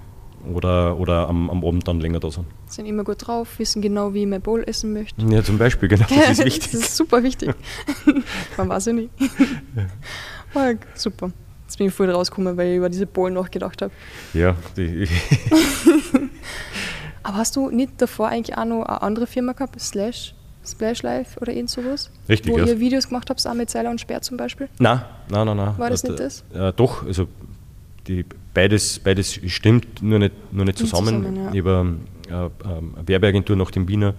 oder, 0.54 0.98
oder 0.98 1.28
am, 1.28 1.50
am 1.50 1.64
Abend 1.66 1.88
dann 1.88 2.00
länger 2.00 2.20
da 2.20 2.32
sind. 2.32 2.46
Sind 2.68 2.86
immer 2.86 3.04
gut 3.04 3.28
drauf, 3.28 3.60
wissen 3.60 3.82
genau, 3.82 4.14
wie 4.14 4.22
ich 4.22 4.28
mein 4.28 4.42
Bowl 4.42 4.64
essen 4.66 4.94
möchte. 4.94 5.22
Ja, 5.26 5.44
zum 5.44 5.58
Beispiel, 5.58 5.90
genau, 5.90 6.06
das 6.08 6.40
ist 6.40 6.46
wichtig. 6.46 6.72
das 6.72 6.82
ist 6.82 6.98
super 6.98 7.24
wichtig. 7.24 7.54
Man 8.58 8.70
weiß 8.70 8.88
ja 8.88 8.94
nie. 8.94 9.10
Ja. 10.56 10.74
super. 10.96 11.32
Jetzt 11.70 11.78
bin 11.78 11.86
ich 11.86 11.94
voll 11.94 12.10
rausgekommen, 12.10 12.58
weil 12.58 12.72
ich 12.72 12.78
über 12.78 12.90
diese 12.90 13.06
Polen 13.06 13.36
nachgedacht 13.36 13.84
habe. 13.84 13.94
Ja. 14.34 14.56
Aber 17.22 17.38
hast 17.38 17.56
du 17.56 17.70
nicht 17.70 17.92
davor 17.98 18.30
eigentlich 18.30 18.58
auch 18.58 18.66
noch 18.66 18.86
eine 18.86 19.04
andere 19.04 19.28
Firma 19.28 19.52
gehabt, 19.52 19.80
Slash, 19.80 20.34
Splash 20.66 21.04
Life 21.04 21.40
oder 21.40 21.54
irgend 21.54 21.70
sowas? 21.70 22.10
Richtig, 22.28 22.52
Wo 22.52 22.58
ja. 22.58 22.66
ihr 22.66 22.80
Videos 22.80 23.10
gemacht 23.10 23.30
habt, 23.30 23.46
auch 23.46 23.54
mit 23.54 23.70
Seiler 23.70 23.92
und 23.92 24.02
Speer 24.02 24.20
zum 24.24 24.36
Beispiel? 24.36 24.68
Nein, 24.80 25.02
nein, 25.30 25.46
nein. 25.46 25.58
nein. 25.58 25.78
War 25.78 25.92
das, 25.92 26.02
das 26.02 26.10
nicht 26.10 26.20
das? 26.20 26.44
Äh, 26.56 26.74
doch, 26.76 27.06
also 27.06 27.28
die, 28.08 28.26
beides, 28.56 28.98
beides 28.98 29.40
stimmt, 29.46 30.02
nur 30.02 30.18
nicht, 30.18 30.34
nur 30.52 30.66
nicht 30.66 30.80
zusammen. 30.80 31.24
zusammen 31.24 31.36
ja. 31.36 31.54
Ich 31.54 31.64
habe 31.64 31.98
äh, 32.30 32.34
eine 32.34 33.08
Werbeagentur 33.08 33.56
nach 33.56 33.70
dem 33.70 33.88
Wiener 33.88 34.16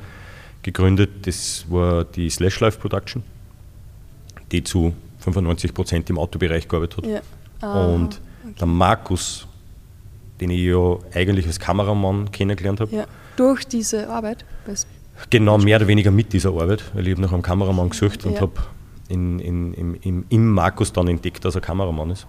gegründet, 0.63 1.27
das 1.27 1.65
war 1.69 2.05
die 2.05 2.31
Slash 2.31 2.61
Life 2.61 2.79
Production, 2.79 3.25
die 4.53 4.63
zu 4.63 4.95
95 5.19 5.75
Prozent 5.75 6.11
im 6.11 6.19
Autobereich 6.19 6.69
gearbeitet 6.69 6.99
hat. 6.99 7.07
Ja. 7.07 7.21
Ah, 7.61 7.87
und 7.87 8.21
okay. 8.43 8.55
der 8.61 8.67
Markus, 8.67 9.47
den 10.41 10.51
ich 10.51 10.61
ja 10.61 10.97
eigentlich 11.15 11.47
als 11.47 11.59
Kameramann 11.59 12.31
kennengelernt 12.31 12.81
habe. 12.81 12.95
Ja, 12.95 13.05
durch 13.37 13.65
diese 13.65 14.09
Arbeit? 14.09 14.45
Genau, 15.29 15.59
mehr 15.59 15.77
oder 15.77 15.87
weniger 15.87 16.11
mit 16.11 16.33
dieser 16.33 16.51
Arbeit, 16.51 16.83
weil 16.95 17.07
ich 17.07 17.13
habe 17.13 17.23
nach 17.23 17.33
einem 17.33 17.43
Kameramann 17.43 17.91
gesucht 17.91 18.25
ja. 18.25 18.31
und 18.31 18.41
habe 18.41 18.53
in, 19.09 19.39
in, 19.39 19.95
im, 20.03 20.25
im 20.29 20.49
Markus 20.51 20.93
dann 20.93 21.09
entdeckt, 21.09 21.45
dass 21.45 21.55
er 21.55 21.61
Kameramann 21.61 22.11
ist. 22.11 22.27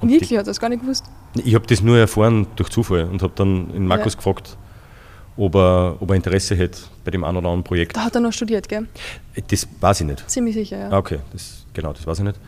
Und 0.00 0.10
Wirklich? 0.10 0.28
Die, 0.28 0.38
hat 0.38 0.46
das 0.46 0.60
gar 0.60 0.68
nicht 0.68 0.82
gewusst? 0.82 1.04
Ich 1.44 1.54
habe 1.54 1.66
das 1.66 1.82
nur 1.82 1.98
erfahren 1.98 2.46
durch 2.56 2.68
Zufall 2.68 3.04
und 3.04 3.22
habe 3.22 3.32
dann 3.34 3.70
in 3.74 3.86
Markus 3.86 4.14
ja. 4.14 4.18
gefragt, 4.18 4.56
ob 5.36 5.54
er, 5.54 5.96
ob 6.00 6.10
er 6.10 6.16
Interesse 6.16 6.56
hätte 6.56 6.80
bei 7.04 7.10
dem 7.10 7.24
einen 7.24 7.38
oder 7.38 7.48
anderen 7.48 7.64
Projekt. 7.64 7.96
Da 7.96 8.04
hat 8.04 8.14
er 8.14 8.20
noch 8.20 8.32
studiert, 8.32 8.68
gell? 8.68 8.86
Das 9.48 9.66
weiß 9.80 10.00
ich 10.02 10.06
nicht. 10.06 10.28
Ziemlich 10.30 10.54
sicher, 10.54 10.78
ja. 10.78 10.90
Ah, 10.90 10.98
okay, 10.98 11.18
das, 11.32 11.64
genau, 11.72 11.92
das 11.92 12.06
weiß 12.06 12.18
ich 12.18 12.24
nicht. 12.24 12.40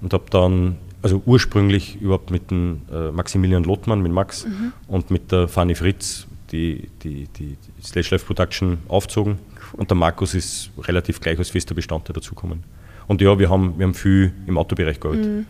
Und 0.00 0.12
habe 0.12 0.24
dann 0.30 0.76
also 1.02 1.22
ursprünglich 1.26 2.00
überhaupt 2.00 2.30
mit 2.30 2.50
dem 2.50 2.82
äh, 2.92 3.10
Maximilian 3.10 3.64
Lottmann, 3.64 4.00
mit 4.00 4.12
Max 4.12 4.46
mhm. 4.46 4.72
und 4.86 5.10
mit 5.10 5.32
der 5.32 5.48
Fanny 5.48 5.74
Fritz 5.74 6.26
die, 6.52 6.88
die, 7.02 7.26
die, 7.36 7.56
Slash 7.82 8.10
Life 8.10 8.26
Production 8.26 8.78
aufgezogen. 8.88 9.38
Cool. 9.72 9.80
Und 9.80 9.90
der 9.90 9.96
Markus 9.96 10.34
ist 10.34 10.70
relativ 10.78 11.20
gleich 11.20 11.38
als 11.38 11.50
fester 11.50 11.74
Bestandteil 11.74 12.14
dazugekommen. 12.14 12.62
Und 13.08 13.20
ja, 13.20 13.38
wir 13.38 13.50
haben, 13.50 13.78
wir 13.78 13.86
haben 13.86 13.94
viel 13.94 14.32
im 14.46 14.58
Autobereich 14.58 15.00
gearbeitet 15.00 15.26
mhm. 15.26 15.46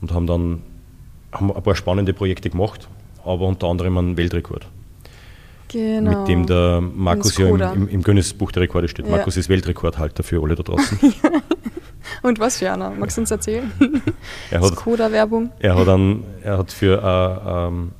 und 0.00 0.12
haben 0.12 0.26
dann 0.26 0.62
haben 1.32 1.52
ein 1.52 1.62
paar 1.62 1.74
spannende 1.74 2.14
Projekte 2.14 2.48
gemacht, 2.48 2.88
aber 3.24 3.46
unter 3.46 3.66
anderem 3.66 3.98
einen 3.98 4.16
Weltrekord. 4.16 4.66
Genau. 5.68 6.20
Mit 6.20 6.28
dem 6.28 6.46
der 6.46 6.80
Markus 6.80 7.36
ja 7.36 7.48
im, 7.48 7.60
im, 7.60 7.88
im 7.88 8.02
Guinness 8.02 8.32
Buch 8.32 8.50
der 8.52 8.62
Rekorde 8.62 8.88
steht. 8.88 9.04
Ja. 9.06 9.16
Markus 9.16 9.36
ist 9.36 9.50
Weltrekordhalter 9.50 10.22
für 10.22 10.42
alle 10.42 10.54
da 10.54 10.62
draußen. 10.62 10.98
Und 12.22 12.38
was 12.38 12.58
für 12.58 12.70
einer? 12.70 12.90
Magst 12.90 13.16
du 13.16 13.22
uns 13.22 13.30
erzählen? 13.30 13.70
Er 14.50 14.60
hat, 14.60 14.74
Skoda-Werbung. 14.74 15.50
Er 15.58 15.74
hat, 15.74 15.88
ein, 15.88 16.24
er 16.42 16.58
hat 16.58 16.72
für 16.72 17.02
ein, 17.02 17.72
ähm, 17.72 17.92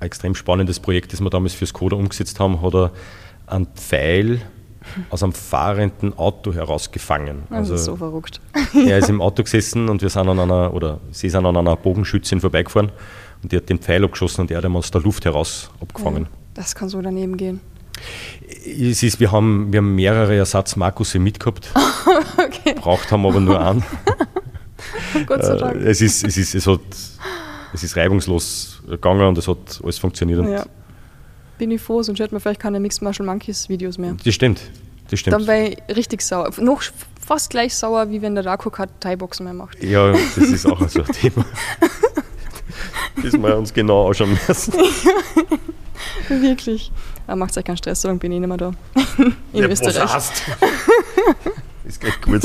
ein 0.00 0.06
extrem 0.06 0.34
spannendes 0.34 0.80
Projekt, 0.80 1.12
das 1.12 1.20
wir 1.20 1.30
damals 1.30 1.54
für 1.54 1.66
Skoda 1.66 1.96
umgesetzt 1.96 2.40
haben, 2.40 2.62
hat 2.62 2.74
er 2.74 2.92
einen 3.46 3.66
Pfeil 3.74 4.42
aus 5.10 5.22
einem 5.22 5.32
fahrenden 5.32 6.16
Auto 6.16 6.52
herausgefangen. 6.52 7.42
Also, 7.50 7.76
so 7.76 7.96
verrückt. 7.96 8.40
Er 8.74 8.98
ist 8.98 9.08
im 9.08 9.20
Auto 9.20 9.42
gesessen 9.42 9.88
und 9.88 10.02
wir 10.02 10.08
sind 10.08 10.28
an 10.28 10.38
einer, 10.38 10.72
oder 10.74 11.00
sie 11.10 11.28
sind 11.28 11.44
an 11.46 11.56
einer 11.56 11.76
Bogenschützin 11.76 12.40
vorbeigefahren 12.40 12.90
und 13.42 13.52
die 13.52 13.56
hat 13.56 13.68
den 13.68 13.78
Pfeil 13.78 14.04
abgeschossen 14.04 14.42
und 14.42 14.50
er 14.50 14.58
hat 14.58 14.64
ihn 14.64 14.74
aus 14.76 14.90
der 14.90 15.00
Luft 15.02 15.24
heraus 15.24 15.70
abgefangen. 15.80 16.24
Ja, 16.24 16.28
das 16.54 16.74
kann 16.74 16.88
so 16.88 17.00
daneben 17.00 17.36
gehen. 17.36 17.60
Es 18.64 19.02
ist, 19.02 19.20
wir, 19.20 19.32
haben, 19.32 19.72
wir 19.72 19.78
haben 19.78 19.94
mehrere 19.94 20.36
Ersatz-Markusse 20.36 21.18
mitgehabt. 21.18 21.70
okay. 22.38 22.74
Braucht 22.74 23.10
haben 23.12 23.26
aber 23.26 23.40
nur 23.40 23.60
einen. 23.60 23.84
Gott 25.26 25.44
sei 25.44 25.56
Dank. 25.56 25.76
Äh, 25.76 25.90
es, 25.90 26.00
ist, 26.00 26.24
es, 26.24 26.36
ist, 26.36 26.54
es, 26.54 26.66
hat, 26.66 26.80
es 27.72 27.82
ist 27.82 27.96
reibungslos 27.96 28.82
gegangen 28.88 29.26
und 29.26 29.38
es 29.38 29.48
hat 29.48 29.80
alles 29.82 29.98
funktioniert. 29.98 30.44
Ja. 30.46 30.64
Bin 31.58 31.70
ich 31.70 31.80
froh, 31.80 32.02
sonst 32.02 32.20
hätten 32.20 32.32
wir 32.32 32.40
vielleicht 32.40 32.60
keine 32.60 32.78
Mixed 32.80 33.02
Martial 33.02 33.26
Monkeys 33.26 33.68
Videos 33.68 33.98
mehr. 33.98 34.16
Das 34.24 34.34
stimmt. 34.34 34.60
Das 35.10 35.20
stimmt. 35.20 35.34
Dann 35.34 35.46
wäre 35.46 35.68
ich 35.68 35.96
richtig 35.96 36.22
sauer. 36.22 36.50
Noch 36.60 36.82
fast 37.24 37.50
gleich 37.50 37.74
sauer, 37.74 38.10
wie 38.10 38.22
wenn 38.22 38.34
der 38.34 38.44
Darko 38.44 38.70
Thai-Boxen 39.00 39.44
mehr 39.44 39.54
macht. 39.54 39.82
Ja, 39.82 40.12
das 40.12 40.36
ist 40.36 40.66
auch 40.66 40.88
so 40.88 41.02
ein 41.02 41.12
Thema. 41.12 41.44
bis 43.22 43.32
wir 43.34 43.56
uns 43.56 43.72
genau 43.72 44.08
anschauen 44.08 44.38
müssen. 44.46 44.74
Wirklich. 46.28 46.92
Aber 47.28 47.36
macht 47.36 47.56
euch 47.56 47.64
keinen 47.64 47.76
Stress, 47.76 48.00
so 48.00 48.08
lange 48.08 48.18
bin 48.18 48.32
ich 48.32 48.40
nicht 48.40 48.48
mehr 48.48 48.56
da. 48.56 48.72
In 49.52 49.62
Ja, 49.62 49.68
Österreich. 49.68 49.96
Was 50.02 50.12
heißt? 50.14 50.42
Ist 51.84 52.00
gleich 52.00 52.20
gut. 52.20 52.42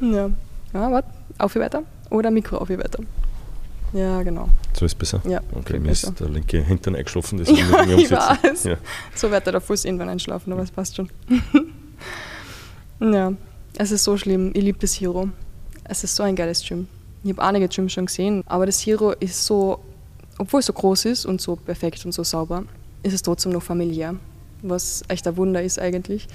Ja. 0.00 0.30
Ja, 0.74 0.90
warte. 0.90 1.08
Auf 1.38 1.54
weiter. 1.56 1.82
Oder 2.10 2.30
Mikro 2.30 2.58
auf 2.58 2.68
weiter. 2.68 2.98
Ja, 3.92 4.22
genau. 4.22 4.48
So 4.72 4.84
ist 4.86 4.94
besser? 4.98 5.20
Ja, 5.28 5.40
Okay, 5.54 5.78
mir 5.78 5.92
ist 5.92 6.02
besser. 6.02 6.14
der 6.18 6.28
linke 6.30 6.60
Hintern 6.62 6.96
eingeschlafen, 6.96 7.38
deswegen 7.38 7.58
Ja, 7.58 7.64
muss 7.66 7.80
ich 7.82 7.86
mich 7.86 8.04
ich 8.04 8.12
umsetzen. 8.12 8.38
weiß. 8.42 8.64
Ja. 8.64 8.76
So 9.14 9.30
wird 9.30 9.46
der 9.46 9.60
Fuß 9.60 9.84
irgendwann 9.84 10.08
einschlafen, 10.08 10.52
aber 10.52 10.62
es 10.62 10.70
passt 10.70 10.96
schon. 10.96 11.10
ja, 13.00 13.32
es 13.76 13.90
ist 13.90 14.04
so 14.04 14.16
schlimm. 14.16 14.50
Ich 14.54 14.62
liebe 14.62 14.78
das 14.78 14.94
Hero. 15.00 15.28
Es 15.84 16.04
ist 16.04 16.16
so 16.16 16.22
ein 16.22 16.36
geiles 16.36 16.62
Gym. 16.66 16.88
Ich 17.24 17.30
habe 17.32 17.42
einige 17.42 17.68
Gyms 17.68 17.92
schon 17.92 18.06
gesehen, 18.06 18.42
aber 18.46 18.66
das 18.66 18.84
Hero 18.84 19.12
ist 19.12 19.44
so, 19.44 19.78
obwohl 20.42 20.58
es 20.58 20.66
so 20.66 20.72
groß 20.72 21.04
ist 21.04 21.24
und 21.24 21.40
so 21.40 21.54
perfekt 21.54 22.04
und 22.04 22.12
so 22.12 22.24
sauber, 22.24 22.64
ist 23.04 23.14
es 23.14 23.22
trotzdem 23.22 23.52
noch 23.52 23.62
familiär, 23.62 24.16
was 24.62 25.02
echt 25.06 25.26
ein 25.28 25.36
Wunder 25.36 25.62
ist 25.62 25.78
eigentlich. 25.78 26.26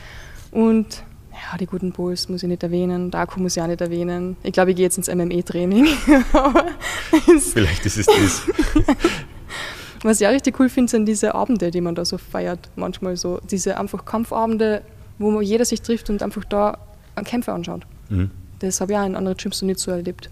Und 0.52 1.04
ja, 1.34 1.58
die 1.58 1.66
guten 1.66 1.92
Bulls 1.92 2.30
muss 2.30 2.42
ich 2.42 2.48
nicht 2.48 2.64
erwähnen, 2.64 3.12
Daku 3.12 3.42
muss 3.42 3.58
ich 3.58 3.62
auch 3.62 3.68
nicht 3.68 3.82
erwähnen. 3.82 4.38
Ich 4.44 4.54
glaube, 4.54 4.72
ich 4.72 4.78
gehe 4.78 4.86
jetzt 4.86 4.98
ins 4.98 5.14
MME-Training. 5.14 5.88
Vielleicht 7.54 7.86
ist 7.86 7.98
es 7.98 8.06
das. 8.06 8.44
was 10.04 10.22
ich 10.22 10.28
auch 10.28 10.32
richtig 10.32 10.58
cool 10.58 10.70
finde, 10.70 10.90
sind 10.90 11.06
diese 11.06 11.36
Abende, 11.36 11.70
die 11.70 11.82
man 11.82 11.94
da 11.94 12.06
so 12.06 12.18
feiert. 12.18 12.70
Manchmal 12.78 13.18
so 13.18 13.42
diese 13.52 13.78
einfach 13.78 14.06
Kampfabende, 14.06 14.84
wo 15.20 15.32
man 15.32 15.44
jeder 15.44 15.66
sich 15.66 15.82
trifft 15.82 16.10
und 16.10 16.24
einfach 16.24 16.46
da 16.46 16.78
Kämpfe 17.26 17.52
anschaut. 17.52 17.82
Mhm. 18.08 18.32
Das 18.60 18.80
habe 18.80 18.94
ich 18.94 18.98
auch 18.98 19.06
in 19.06 19.18
anderen 19.18 19.38
Gyms 19.38 19.62
noch 19.62 19.68
nicht 19.68 19.80
so 19.80 19.92
erlebt. 19.92 20.30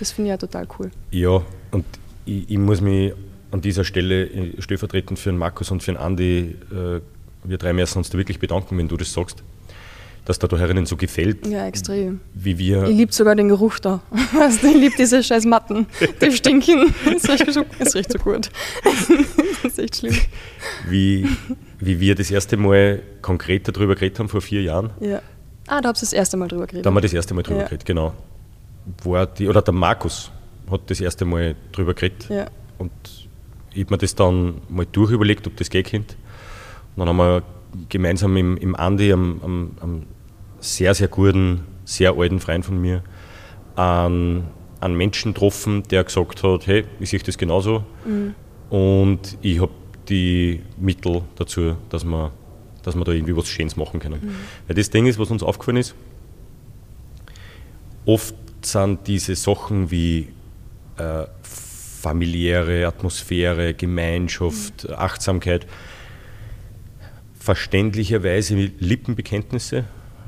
Das 0.00 0.10
finde 0.10 0.28
ich 0.28 0.32
ja 0.32 0.38
total 0.38 0.66
cool. 0.78 0.90
Ja, 1.12 1.40
und 1.70 1.84
ich, 2.24 2.50
ich 2.50 2.58
muss 2.58 2.80
mich 2.80 3.12
an 3.50 3.60
dieser 3.60 3.84
Stelle 3.84 4.24
äh, 4.26 4.60
stellvertretend 4.62 5.18
für 5.18 5.30
den 5.30 5.38
Markus 5.38 5.70
und 5.70 5.82
für 5.82 5.92
den 5.92 5.98
Andi, 5.98 6.56
äh, 6.70 7.00
wir 7.44 7.58
drei 7.58 7.72
müssen 7.72 7.98
uns 7.98 8.10
da 8.10 8.18
wirklich 8.18 8.38
bedanken, 8.38 8.78
wenn 8.78 8.88
du 8.88 8.96
das 8.96 9.12
sagst, 9.12 9.42
dass 10.24 10.38
da 10.38 10.46
da 10.46 10.56
herinnen 10.56 10.86
so 10.86 10.96
gefällt, 10.96 11.46
Ja, 11.48 11.66
extrem. 11.66 12.20
wie 12.34 12.56
wir. 12.56 12.84
Ich 12.84 12.96
liebe 12.96 13.12
sogar 13.12 13.34
den 13.34 13.48
Geruch 13.48 13.80
da. 13.80 14.00
Du, 14.60 14.68
ich 14.68 14.74
liebe 14.76 14.94
diese 14.96 15.22
scheiß 15.22 15.44
Matten. 15.46 15.86
Die 16.20 16.30
stinken. 16.32 16.94
Es 17.16 17.28
riecht 17.28 17.52
so, 17.52 17.64
riecht 17.94 18.12
so 18.12 18.18
gut. 18.18 18.48
Das 19.62 19.72
ist 19.72 19.78
echt 19.78 19.96
schlimm. 19.96 20.14
wie, 20.88 21.28
wie 21.80 21.98
wir 22.00 22.14
das 22.14 22.30
erste 22.30 22.56
Mal 22.56 23.00
konkret 23.20 23.66
darüber 23.68 23.94
geredet 23.94 24.18
haben 24.18 24.28
vor 24.28 24.40
vier 24.40 24.62
Jahren. 24.62 24.90
Ja. 25.00 25.20
Ah, 25.68 25.80
da 25.80 25.88
habt 25.88 25.98
ihr 25.98 26.02
das 26.02 26.12
erste 26.12 26.36
Mal 26.36 26.48
drüber 26.48 26.66
geredet. 26.66 26.84
Da 26.86 26.88
haben 26.90 26.96
wir 26.96 27.00
das 27.00 27.12
erste 27.12 27.34
Mal 27.34 27.42
drüber 27.42 27.60
Ja. 27.60 27.64
geredet, 27.66 27.84
genau. 27.86 28.12
War 29.04 29.26
die, 29.26 29.48
oder 29.48 29.62
der 29.62 29.72
Markus 29.74 30.30
hat 30.72 30.90
das 30.90 31.00
erste 31.00 31.24
Mal 31.24 31.54
drüber 31.72 31.94
geredet. 31.94 32.28
Ja. 32.28 32.46
Und 32.78 32.90
ich 33.72 33.84
habe 33.84 33.94
mir 33.94 33.98
das 33.98 34.14
dann 34.14 34.54
mal 34.68 34.86
durchüberlegt, 34.90 35.46
ob 35.46 35.56
das 35.56 35.70
geht 35.70 35.90
könnte. 35.90 36.14
Und 36.96 37.00
dann 37.00 37.08
haben 37.08 37.16
wir 37.16 37.42
gemeinsam 37.88 38.36
im, 38.36 38.56
im 38.56 38.74
Andi, 38.74 39.12
einem, 39.12 39.40
einem, 39.42 39.70
einem 39.80 40.02
sehr, 40.60 40.94
sehr 40.94 41.08
guten, 41.08 41.62
sehr 41.84 42.16
alten 42.16 42.40
Freund 42.40 42.64
von 42.64 42.80
mir, 42.80 43.02
einen, 43.76 44.44
einen 44.80 44.96
Menschen 44.96 45.32
getroffen, 45.32 45.82
der 45.84 46.04
gesagt 46.04 46.42
hat, 46.42 46.66
hey, 46.66 46.84
ich 47.00 47.10
sehe 47.10 47.20
das 47.20 47.38
genauso. 47.38 47.84
Und 48.70 49.38
ich 49.42 49.60
habe 49.60 49.72
die 50.08 50.60
Mittel 50.78 51.22
dazu, 51.36 51.76
dass 51.88 52.04
wir, 52.04 52.32
dass 52.82 52.96
wir 52.96 53.04
da 53.04 53.12
irgendwie 53.12 53.36
was 53.36 53.48
Schönes 53.48 53.76
machen 53.76 54.00
können. 54.00 54.36
Weil 54.66 54.76
das 54.76 54.90
Ding 54.90 55.06
ist, 55.06 55.18
was 55.18 55.30
uns 55.30 55.42
aufgefallen 55.42 55.78
ist, 55.78 55.94
oft 58.04 58.34
sind 58.62 59.06
diese 59.06 59.34
Sachen 59.36 59.90
wie 59.90 60.28
äh, 60.98 61.24
familiäre 61.42 62.86
Atmosphäre, 62.86 63.74
Gemeinschaft, 63.74 64.90
Achtsamkeit 64.90 65.66
verständlicherweise 67.38 68.54
Lippenbekenntnisse, 68.78 69.84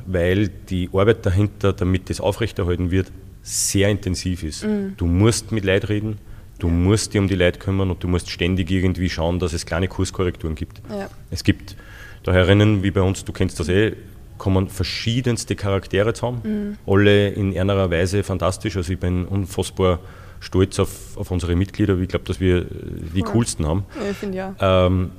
weil 0.06 0.48
die 0.48 0.88
Arbeit 0.92 1.24
dahinter, 1.24 1.72
damit 1.72 2.10
das 2.10 2.20
aufrechterhalten 2.20 2.90
wird, 2.90 3.12
sehr 3.42 3.88
intensiv 3.88 4.42
ist. 4.42 4.66
Du 4.96 5.06
musst 5.06 5.52
mit 5.52 5.64
Leid 5.64 5.88
reden, 5.88 6.18
du 6.58 6.68
musst 6.68 7.14
dich 7.14 7.20
um 7.20 7.28
die 7.28 7.34
Leute 7.34 7.58
kümmern 7.58 7.90
und 7.90 8.02
du 8.02 8.08
musst 8.08 8.30
ständig 8.30 8.70
irgendwie 8.70 9.10
schauen, 9.10 9.38
dass 9.38 9.52
es 9.52 9.66
kleine 9.66 9.86
Kurskorrekturen 9.86 10.54
gibt. 10.54 10.82
Ja. 10.90 11.08
Es 11.30 11.44
gibt 11.44 11.76
da 12.22 12.32
herinnen, 12.32 12.82
wie 12.82 12.90
bei 12.90 13.02
uns, 13.02 13.24
du 13.24 13.32
kennst 13.32 13.60
das 13.60 13.68
eh, 13.68 13.94
kommen 14.38 14.68
verschiedenste 14.68 15.54
Charaktere 15.56 16.14
zusammen, 16.14 16.78
alle 16.86 17.28
in 17.28 17.56
einer 17.58 17.90
Weise 17.90 18.22
fantastisch. 18.22 18.76
Also 18.76 18.92
ich 18.92 18.98
bin 18.98 19.26
unfassbar 19.26 20.00
stolz 20.44 20.78
auf, 20.78 21.16
auf 21.16 21.30
unsere 21.30 21.56
Mitglieder. 21.56 21.98
Ich 21.98 22.08
glaube, 22.08 22.24
dass 22.24 22.40
wir 22.40 22.58
äh, 22.58 22.66
die 23.14 23.20
Voll. 23.20 23.32
coolsten 23.32 23.66
haben. 23.66 23.84
Ja, 23.98 24.10
ich 24.10 24.16
finde 24.16 24.38
ja. 24.38 24.54
Ähm, 24.60 25.10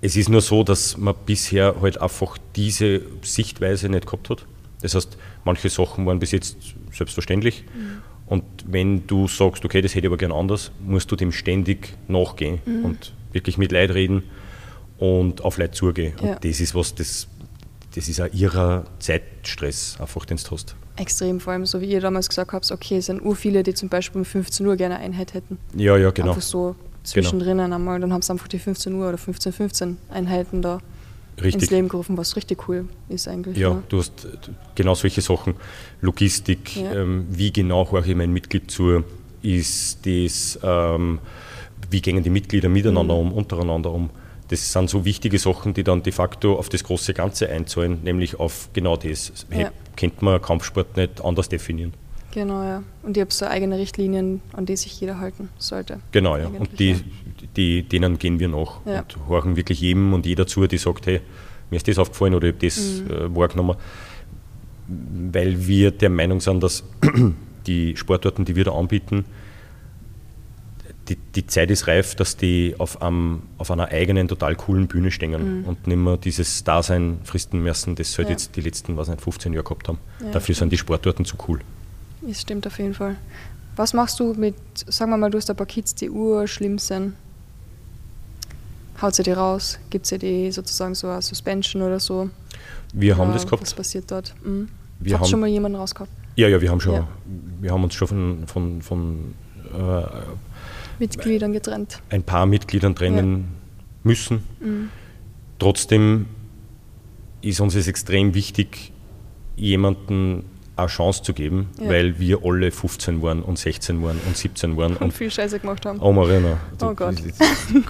es 0.00 0.16
ist 0.16 0.28
nur 0.28 0.40
so, 0.40 0.62
dass 0.62 0.96
man 0.96 1.14
bisher 1.24 1.74
halt 1.80 2.00
einfach 2.00 2.38
diese 2.54 3.00
Sichtweise 3.22 3.88
nicht 3.88 4.06
gehabt 4.06 4.30
hat. 4.30 4.46
Das 4.82 4.94
heißt, 4.94 5.16
manche 5.44 5.68
Sachen 5.68 6.06
waren 6.06 6.18
bis 6.18 6.32
jetzt 6.32 6.56
selbstverständlich. 6.92 7.64
Und 8.26 8.44
wenn 8.66 9.06
du 9.06 9.26
sagst, 9.26 9.64
okay, 9.64 9.80
das 9.80 9.94
hätte 9.94 10.06
ich 10.06 10.10
aber 10.10 10.18
gern 10.18 10.32
anders, 10.32 10.70
musst 10.84 11.10
du 11.10 11.16
dem 11.16 11.32
ständig 11.32 11.96
nachgehen 12.08 12.58
und 12.82 13.14
wirklich 13.32 13.56
mit 13.56 13.72
Leid 13.72 13.92
reden 13.94 14.24
und 14.98 15.42
auf 15.42 15.58
Leid 15.58 15.74
zugehen. 15.74 16.14
Ja. 16.22 16.32
Und 16.34 16.44
das 16.44 16.60
ist 16.60 16.74
was, 16.74 16.94
das, 16.94 17.28
das 17.94 18.08
ist 18.08 18.20
auch 18.20 18.32
ihrer 18.32 18.84
Zeitstress, 18.98 19.96
einfach, 20.00 20.24
den 20.24 20.36
du 20.36 20.50
hast. 20.50 20.76
Extrem, 20.96 21.40
vor 21.40 21.52
allem 21.52 21.66
so 21.66 21.80
wie 21.80 21.86
ihr 21.86 22.00
damals 22.00 22.28
gesagt 22.28 22.52
habt, 22.52 22.70
okay, 22.70 22.96
es 22.98 23.06
sind 23.06 23.22
ur 23.22 23.36
viele, 23.36 23.62
die 23.62 23.74
zum 23.74 23.88
Beispiel 23.88 24.20
um 24.20 24.24
15 24.24 24.66
Uhr 24.66 24.76
gerne 24.76 24.96
Einheit 24.98 25.34
hätten. 25.34 25.58
Ja, 25.76 25.96
ja, 25.96 26.10
genau. 26.10 26.30
Einfach 26.30 26.42
so 26.42 26.74
zwischendrin 27.04 27.60
einmal, 27.60 28.00
dann 28.00 28.12
haben 28.12 28.22
sie 28.22 28.32
einfach 28.32 28.48
die 28.48 28.58
15 28.58 28.92
Uhr 28.94 29.08
oder 29.08 29.18
15, 29.18 29.52
15 29.52 29.96
Einheiten 30.10 30.62
da 30.62 30.80
ins 31.36 31.44
Richtig. 31.44 31.70
Leben 31.70 31.88
gerufen, 31.88 32.16
was 32.16 32.34
richtig 32.36 32.66
cool 32.66 32.88
ist 33.10 33.28
eigentlich. 33.28 33.58
Ja, 33.58 33.74
ne? 33.74 33.82
du 33.90 33.98
hast 33.98 34.26
genau 34.74 34.94
solche 34.94 35.20
Sachen. 35.20 35.54
Logistik, 36.00 36.76
Ja. 36.76 36.94
ähm, 36.94 37.26
wie 37.30 37.52
genau 37.52 37.90
horche 37.90 38.10
ich 38.10 38.16
mein 38.16 38.32
Mitglied 38.32 38.70
zu? 38.70 39.04
Ist 39.42 39.98
das, 40.06 40.58
ähm, 40.62 41.18
wie 41.90 42.00
gehen 42.00 42.22
die 42.22 42.30
Mitglieder 42.30 42.68
miteinander 42.70 43.14
Mhm. 43.14 43.20
um, 43.20 43.32
untereinander 43.34 43.92
um? 43.92 44.08
Das 44.48 44.72
sind 44.72 44.88
so 44.88 45.04
wichtige 45.04 45.38
Sachen, 45.38 45.74
die 45.74 45.82
dann 45.82 46.02
de 46.02 46.12
facto 46.12 46.56
auf 46.56 46.68
das 46.68 46.84
große 46.84 47.14
Ganze 47.14 47.48
einzahlen, 47.50 47.98
nämlich 48.04 48.38
auf 48.38 48.68
genau 48.72 48.96
das. 48.96 49.32
Ja. 49.50 49.70
Könnte 49.96 50.24
man 50.24 50.40
Kampfsport 50.40 50.96
nicht 50.96 51.24
anders 51.24 51.48
definieren? 51.48 51.94
Genau, 52.32 52.62
ja. 52.62 52.82
Und 53.02 53.16
ihr 53.16 53.22
habt 53.22 53.32
so 53.32 53.46
eigene 53.46 53.78
Richtlinien, 53.78 54.42
an 54.52 54.66
die 54.66 54.76
sich 54.76 55.00
jeder 55.00 55.18
halten 55.18 55.48
sollte. 55.58 56.00
Genau, 56.12 56.36
ja. 56.36 56.46
Und 56.48 56.78
die, 56.78 56.96
die, 57.56 57.82
denen 57.82 58.18
gehen 58.18 58.38
wir 58.38 58.48
nach 58.48 58.80
Ja. 58.86 59.00
und 59.00 59.16
horchen 59.26 59.56
wirklich 59.56 59.80
jedem 59.80 60.12
und 60.12 60.26
jeder 60.26 60.46
zu, 60.46 60.66
die 60.66 60.76
sagt, 60.78 61.06
hey, 61.06 61.22
mir 61.70 61.78
ist 61.78 61.88
das 61.88 61.98
aufgefallen 61.98 62.34
oder 62.34 62.48
ich 62.48 62.54
habe 62.54 62.66
das 62.66 62.78
Mhm. 62.78 63.10
äh, 63.10 63.34
wahrgenommen. 63.36 63.76
Weil 65.32 65.66
wir 65.66 65.90
der 65.90 66.10
Meinung 66.10 66.40
sind, 66.40 66.62
dass 66.62 66.84
die 67.66 67.96
Sportarten, 67.96 68.44
die 68.44 68.54
wir 68.54 68.64
da 68.64 68.72
anbieten, 68.72 69.24
die, 71.08 71.16
die 71.16 71.46
Zeit 71.46 71.70
ist 71.70 71.86
reif, 71.86 72.14
dass 72.16 72.36
die 72.36 72.74
auf, 72.78 73.00
einem, 73.02 73.42
auf 73.58 73.70
einer 73.70 73.88
eigenen, 73.88 74.28
total 74.28 74.56
coolen 74.56 74.86
Bühne 74.88 75.10
stehen 75.10 75.64
und 75.64 75.86
nicht 75.86 75.96
mehr 75.96 76.16
dieses 76.16 76.64
Dasein 76.64 77.18
fristen 77.24 77.62
müssen, 77.62 77.94
das 77.94 78.12
sie 78.12 78.18
halt 78.18 78.26
Mhm. 78.28 78.30
Ja. 78.30 78.36
jetzt 78.38 78.56
die 78.56 78.60
letzten, 78.60 78.96
weiß 78.96 79.08
nicht, 79.08 79.20
15 79.20 79.52
Jahre 79.52 79.64
gehabt 79.64 79.88
haben. 79.88 79.98
Ja, 80.20 80.30
Dafür 80.32 80.54
sind 80.54 80.72
die 80.72 80.78
Sportarten 80.78 81.24
zu 81.24 81.36
cool. 81.48 81.60
Das 82.22 82.40
stimmt 82.40 82.66
auf 82.66 82.78
jeden 82.78 82.94
Fall. 82.94 83.16
Was 83.76 83.92
machst 83.92 84.18
du 84.20 84.32
mit, 84.34 84.54
sagen 84.86 85.10
wir 85.10 85.16
mal, 85.18 85.30
du 85.30 85.38
hast 85.38 85.48
ein 85.50 85.56
paar 85.56 85.66
Kids, 85.66 85.94
die 85.94 86.08
urschlimm 86.10 86.78
sind. 86.78 87.14
Haut 89.00 89.14
sie 89.14 89.22
die 89.22 89.32
raus? 89.32 89.78
Gibt 89.90 90.06
sie 90.06 90.18
die 90.18 90.50
sozusagen 90.50 90.94
so 90.94 91.08
eine 91.08 91.20
Suspension 91.20 91.82
oder 91.82 92.00
so? 92.00 92.30
Wir 92.94 93.16
haben 93.16 93.24
Oder 93.28 93.34
das 93.34 93.44
gehabt. 93.44 93.62
Was 93.62 93.74
passiert 93.74 94.10
dort? 94.10 94.34
Mhm. 94.42 94.68
Wir 95.00 95.18
Habt 95.18 95.28
schon 95.28 95.40
mal 95.40 95.46
jemanden 95.48 95.76
rausgehabt? 95.76 96.10
Ja, 96.36 96.48
ja, 96.48 96.60
wir 96.60 96.70
haben 96.70 96.80
schon, 96.80 96.94
Ja. 96.94 97.06
wir 97.60 97.70
haben 97.72 97.84
uns 97.84 97.94
schon 97.94 98.08
von, 98.08 98.46
von, 98.46 98.82
von 98.82 99.34
äh, 99.74 100.02
Mitgliedern 100.98 101.52
getrennt. 101.52 102.00
ein 102.10 102.22
paar 102.22 102.46
Mitgliedern 102.46 102.94
trennen 102.94 103.48
müssen. 104.02 104.42
Mhm. 104.60 104.90
Trotzdem 105.58 106.26
ist 107.42 107.60
uns 107.60 107.74
es 107.74 107.86
extrem 107.88 108.34
wichtig, 108.34 108.92
jemanden 109.56 110.44
eine 110.76 110.88
Chance 110.88 111.22
zu 111.22 111.32
geben, 111.32 111.68
Ja. 111.80 111.88
weil 111.88 112.18
wir 112.18 112.40
alle 112.44 112.70
15 112.70 113.22
waren 113.22 113.42
und 113.42 113.58
16 113.58 114.02
waren 114.02 114.18
und 114.26 114.36
17 114.36 114.76
waren. 114.76 114.92
Und 114.96 115.02
Und 115.02 115.12
viel 115.14 115.30
Scheiße 115.30 115.58
gemacht 115.58 115.86
haben. 115.86 115.98
oh 116.00 116.12
Marina, 116.12 116.58
du, 116.78 116.86
Oh 116.90 116.94
Gott. 116.94 117.14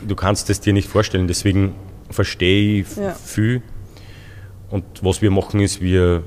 du 0.06 0.14
kannst 0.14 0.48
es 0.50 0.60
dir 0.60 0.72
nicht 0.72 0.88
vorstellen. 0.88 1.26
Deswegen 1.26 1.74
verstehe 2.10 2.80
ich 2.82 2.96
Ja. 2.96 3.12
viel. 3.14 3.62
Und 4.70 4.84
was 5.02 5.20
wir 5.22 5.30
machen 5.32 5.60
ist, 5.60 5.80
wir, 5.80 6.22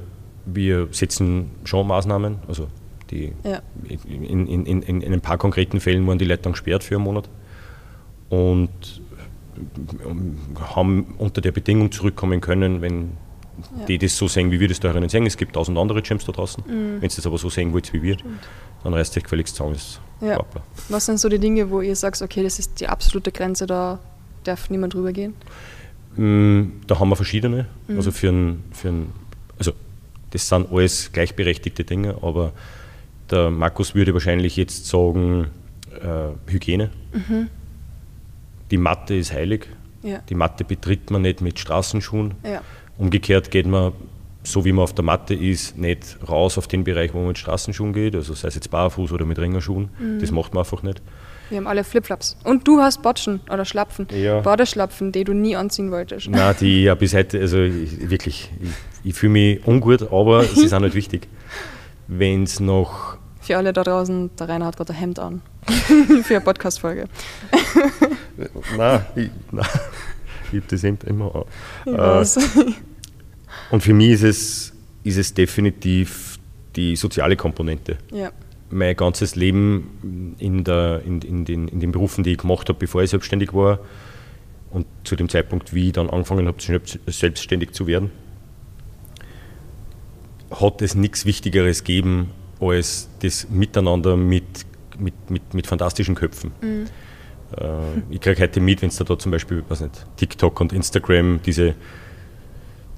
wir 0.46 0.88
setzen 0.92 1.52
schon 1.64 1.88
Maßnahmen, 1.88 2.40
also 2.48 2.68
die 3.12 3.34
Ja. 3.44 3.62
in, 3.88 4.48
in, 4.48 4.66
in, 4.66 4.82
in 4.82 5.02
in 5.02 5.14
ein 5.14 5.22
paar 5.22 5.38
konkreten 5.38 5.80
Fällen 5.80 6.06
wurden 6.06 6.20
die 6.20 6.26
Leute 6.26 6.44
dann 6.44 6.54
gesperrt 6.54 6.84
für 6.84 6.96
einen 6.96 7.04
Monat 7.04 7.30
und 8.30 8.70
ähm, 10.06 10.38
haben 10.76 11.16
unter 11.18 11.42
der 11.42 11.52
Bedingung 11.52 11.92
zurückkommen 11.92 12.42
können, 12.42 12.82
wenn, 12.82 13.12
ja. 13.78 13.86
die 13.86 13.98
das 13.98 14.16
so 14.18 14.28
sehen, 14.28 14.52
wie 14.52 14.60
wir 14.60 14.68
das 14.68 14.80
da 14.80 14.92
drinnen 14.92 15.10
sehen. 15.10 15.26
Es 15.26 15.38
gibt 15.38 15.54
tausend 15.54 15.78
andere 15.78 16.02
Gyms 16.02 16.26
da 16.26 16.32
draußen. 16.32 16.64
Mhm. 16.66 17.02
Wenn 17.02 17.10
ihr 17.10 17.16
das 17.16 17.26
aber 17.26 17.38
so 17.38 17.50
sehen 17.50 17.74
wollt 17.74 17.92
wie 17.94 18.02
wir, 18.02 18.14
Stimmt. 18.16 18.40
dann 18.84 18.94
reißt 18.94 19.18
euch 19.18 19.24
gefälligst 19.24 19.56
zusammen. 19.56 19.78
Ja. 20.22 20.44
Was 20.90 21.06
sind 21.06 21.20
so 21.20 21.30
die 21.30 21.40
Dinge, 21.40 21.70
wo 21.70 21.82
ihr 21.82 21.96
sagt, 21.96 22.22
okay, 22.22 22.44
das 22.44 22.60
ist 22.60 22.80
die 22.80 22.88
absolute 22.88 23.32
Grenze, 23.32 23.66
da 23.68 24.00
darf 24.44 24.70
niemand 24.70 24.94
drüber 24.94 25.12
gehen? 25.12 25.34
Mm, 26.16 26.82
da 26.88 27.00
haben 27.00 27.10
wir 27.10 27.16
verschiedene. 27.16 27.68
Mhm. 27.88 27.98
Also 27.98 28.12
für 28.12 28.30
ein, 28.30 28.64
für 28.72 28.90
ein, 28.90 29.14
also 29.58 29.72
das 30.32 30.48
sind 30.48 30.72
alles 30.72 31.12
gleichberechtigte 31.12 31.84
Dinge, 31.84 32.18
aber 32.22 32.54
der 33.32 33.50
Markus 33.50 33.96
würde 33.96 34.14
wahrscheinlich 34.14 34.56
jetzt 34.56 34.86
sagen, 34.88 35.48
äh, 36.02 36.52
Hygiene. 36.52 36.90
Mhm. 37.14 37.50
Die 38.72 38.78
Matte 38.78 39.16
ist 39.16 39.34
heilig. 39.34 39.68
Ja. 40.04 40.20
Die 40.30 40.36
Matte 40.36 40.64
betritt 40.64 41.12
man 41.12 41.24
nicht 41.24 41.42
mit 41.42 41.60
Straßenschuhen. 41.60 42.36
Ja. 42.44 42.62
Umgekehrt 42.98 43.52
geht 43.52 43.66
man, 43.66 43.94
so 44.44 44.66
wie 44.66 44.72
man 44.72 44.84
auf 44.84 44.94
der 44.94 45.04
Matte 45.04 45.34
ist, 45.34 45.78
nicht 45.78 46.18
raus 46.28 46.58
auf 46.58 46.68
den 46.68 46.84
Bereich, 46.84 47.14
wo 47.14 47.20
man 47.20 47.30
mit 47.30 47.38
Straßenschuhen 47.38 47.94
geht, 47.94 48.16
also 48.16 48.34
sei 48.34 48.48
es 48.48 48.56
jetzt 48.56 48.72
barfuß 48.72 49.12
oder 49.12 49.26
mit 49.26 49.40
Ringerschuhen. 49.40 49.90
Mhm. 50.00 50.20
Das 50.20 50.32
macht 50.32 50.54
man 50.54 50.62
einfach 50.64 50.84
nicht. 50.84 51.02
Wir 51.50 51.58
haben 51.58 51.68
alle 51.68 51.84
Flipflops. 51.84 52.38
Und 52.44 52.68
du 52.68 52.80
hast 52.80 53.02
Botschen 53.02 53.42
oder 53.52 53.66
Schlapfen. 53.66 54.08
Ja. 54.12 54.40
Badeschlapfen, 54.42 55.12
die 55.12 55.24
du 55.24 55.34
nie 55.34 55.56
anziehen 55.56 55.92
wolltest. 55.92 56.30
Nein, 56.30 56.56
die 56.60 56.84
ja 56.84 56.96
bis 56.96 57.16
heute, 57.16 57.40
also 57.40 57.60
ich, 57.60 58.10
wirklich, 58.10 58.52
ich, 58.62 58.70
ich 59.10 59.16
fühle 59.16 59.32
mich 59.32 59.68
ungut, 59.68 60.12
aber 60.12 60.44
sie 60.44 60.68
sind 60.68 60.82
halt 60.82 60.94
wichtig. 60.96 61.28
Wenn 62.08 62.44
es 62.44 62.60
noch. 62.60 63.18
Für 63.50 63.58
alle 63.58 63.74
da 63.74 63.84
draußen, 63.84 64.30
der 64.38 64.48
Rainer 64.48 64.68
hat 64.68 64.78
gerade 64.78 64.94
ein 64.94 65.00
Hemd 65.00 65.18
an. 65.18 65.42
Für 66.24 66.36
eine 66.36 66.42
Podcast-Folge. 66.42 67.06
nein, 68.78 69.06
ich, 69.16 69.32
nein, 69.52 69.66
ich 70.52 70.58
habe 70.60 70.68
das 70.70 70.84
Hemd 70.84 71.04
immer 71.06 71.48
an. 71.88 71.96
Äh, 71.96 72.26
und 73.72 73.82
für 73.82 73.96
mich 73.96 74.12
ist 74.12 74.22
es, 74.22 74.74
ist 75.04 75.18
es 75.18 75.34
definitiv 75.34 76.38
die 76.76 76.96
soziale 76.96 77.36
Komponente. 77.36 77.98
Ja 78.12 78.32
mein 78.70 78.96
ganzes 78.96 79.36
Leben 79.36 80.36
in, 80.38 80.64
der, 80.64 81.02
in, 81.04 81.24
in, 81.24 81.44
den, 81.44 81.68
in 81.70 81.80
den 81.80 81.92
Berufen, 81.92 82.24
die 82.24 82.34
ich 82.34 82.38
gemacht 82.38 82.70
habe, 82.70 82.78
bevor 82.78 83.02
ich 83.02 83.10
selbstständig 83.10 83.52
war 83.52 83.80
und 84.70 84.86
zu 85.06 85.16
dem 85.16 85.28
Zeitpunkt, 85.28 85.74
wie 85.74 85.88
ich 85.88 85.94
dann 85.94 86.08
angefangen 86.08 86.46
habe, 86.46 86.62
selbstständig 87.08 87.72
zu 87.72 87.88
werden, 87.88 88.12
hat 90.52 90.84
es 90.84 90.94
nichts 90.94 91.26
Wichtigeres 91.26 91.84
gegeben 91.84 92.30
als 92.60 93.10
das 93.22 93.50
Miteinander 93.50 94.18
mit, 94.18 94.66
mit, 94.98 95.14
mit, 95.30 95.54
mit 95.54 95.68
fantastischen 95.68 96.16
Köpfen. 96.16 96.52
Mhm. 96.62 96.86
Äh, 97.58 98.02
ich 98.10 98.22
kriege 98.22 98.42
heute 98.42 98.60
mit, 98.60 98.82
wenn 98.82 98.90
es 98.90 98.98
da, 98.98 99.18
zum 99.18 99.32
Beispiel, 99.32 99.64
weiß 99.68 99.82
nicht, 99.82 100.06
TikTok 100.18 100.60
und 100.62 100.74
Instagram 100.74 101.40
diese 101.46 101.76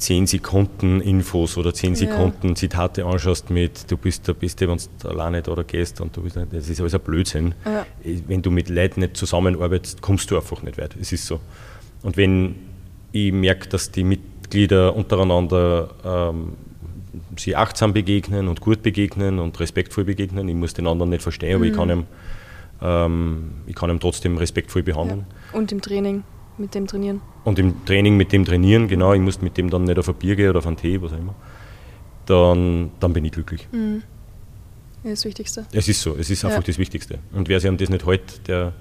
10 0.01 0.25
Sekunden 0.25 0.99
Infos 0.99 1.57
oder 1.57 1.73
10 1.73 1.95
Sekunden 1.95 2.49
ja. 2.49 2.55
Zitate 2.55 3.05
anschaust 3.05 3.51
mit, 3.51 3.89
du 3.89 3.97
bist 3.97 4.27
der 4.27 4.33
Beste, 4.33 4.67
wenn 4.67 4.79
du 4.99 5.07
alleine 5.07 5.43
da 5.43 5.51
oder 5.51 5.63
gehst 5.63 6.01
und 6.01 6.17
du 6.17 6.23
bist, 6.23 6.35
das 6.35 6.69
ist 6.69 6.81
alles 6.81 6.95
ein 6.95 7.01
Blödsinn. 7.01 7.53
Ja. 7.63 7.85
Wenn 8.27 8.41
du 8.41 8.49
mit 8.49 8.69
Leuten 8.69 9.01
nicht 9.01 9.15
zusammenarbeitest, 9.15 10.01
kommst 10.01 10.31
du 10.31 10.37
einfach 10.37 10.63
nicht 10.63 10.79
weit. 10.79 10.95
Es 10.99 11.11
ist 11.11 11.27
so. 11.27 11.39
Und 12.01 12.17
wenn 12.17 12.55
ich 13.11 13.31
merke, 13.31 13.69
dass 13.69 13.91
die 13.91 14.03
Mitglieder 14.03 14.95
untereinander 14.95 15.91
ähm, 16.03 16.53
sie 17.37 17.55
achtsam 17.55 17.93
begegnen 17.93 18.47
und 18.47 18.61
gut 18.61 18.81
begegnen 18.81 19.39
und 19.39 19.59
respektvoll 19.59 20.05
begegnen, 20.05 20.47
ich 20.47 20.55
muss 20.55 20.73
den 20.73 20.87
anderen 20.87 21.09
nicht 21.09 21.21
verstehen, 21.21 21.55
aber 21.55 21.65
ich, 21.65 21.73
kann 21.73 21.87
mhm. 21.87 21.93
ihm, 21.93 22.05
ähm, 22.81 23.51
ich 23.67 23.75
kann 23.75 23.89
ihn 23.89 23.99
trotzdem 23.99 24.37
respektvoll 24.37 24.83
behandeln. 24.83 25.25
Ja. 25.51 25.59
Und 25.59 25.71
im 25.71 25.81
Training 25.81 26.23
mit 26.57 26.75
dem 26.75 26.87
trainieren. 26.87 27.21
Und 27.43 27.59
im 27.59 27.85
Training 27.85 28.17
mit 28.17 28.31
dem 28.31 28.45
trainieren, 28.45 28.87
genau, 28.87 29.13
ich 29.13 29.21
muss 29.21 29.41
mit 29.41 29.57
dem 29.57 29.69
dann 29.69 29.83
nicht 29.83 29.97
auf 29.97 30.07
ein 30.09 30.15
Bier 30.15 30.35
gehen 30.35 30.49
oder 30.49 30.59
auf 30.59 30.67
einen 30.67 30.77
Tee, 30.77 31.01
was 31.01 31.13
auch 31.13 31.17
immer. 31.17 31.35
Dann, 32.25 32.91
dann 32.99 33.13
bin 33.13 33.25
ich 33.25 33.31
glücklich. 33.31 33.67
Mhm. 33.71 34.03
Ja, 35.03 35.09
das 35.09 35.25
Wichtigste. 35.25 35.65
Es 35.71 35.87
ist 35.87 36.01
so, 36.01 36.15
es 36.15 36.29
ist 36.29 36.45
einfach 36.45 36.59
ja. 36.59 36.67
das 36.67 36.77
Wichtigste. 36.77 37.19
Und 37.33 37.49
wer 37.49 37.59
sich 37.59 37.69
an 37.69 37.77
das 37.77 37.89
nicht 37.89 38.05
hält, 38.05 38.47
der, 38.47 38.73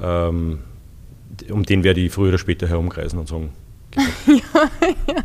ähm, 0.00 0.58
um 1.50 1.62
den 1.62 1.84
werde 1.84 2.00
ich 2.00 2.12
früher 2.12 2.28
oder 2.28 2.38
später 2.38 2.66
herumkreisen 2.66 3.18
und 3.18 3.28
sagen, 3.28 3.52
ja, 4.26 4.70
ja. 5.06 5.22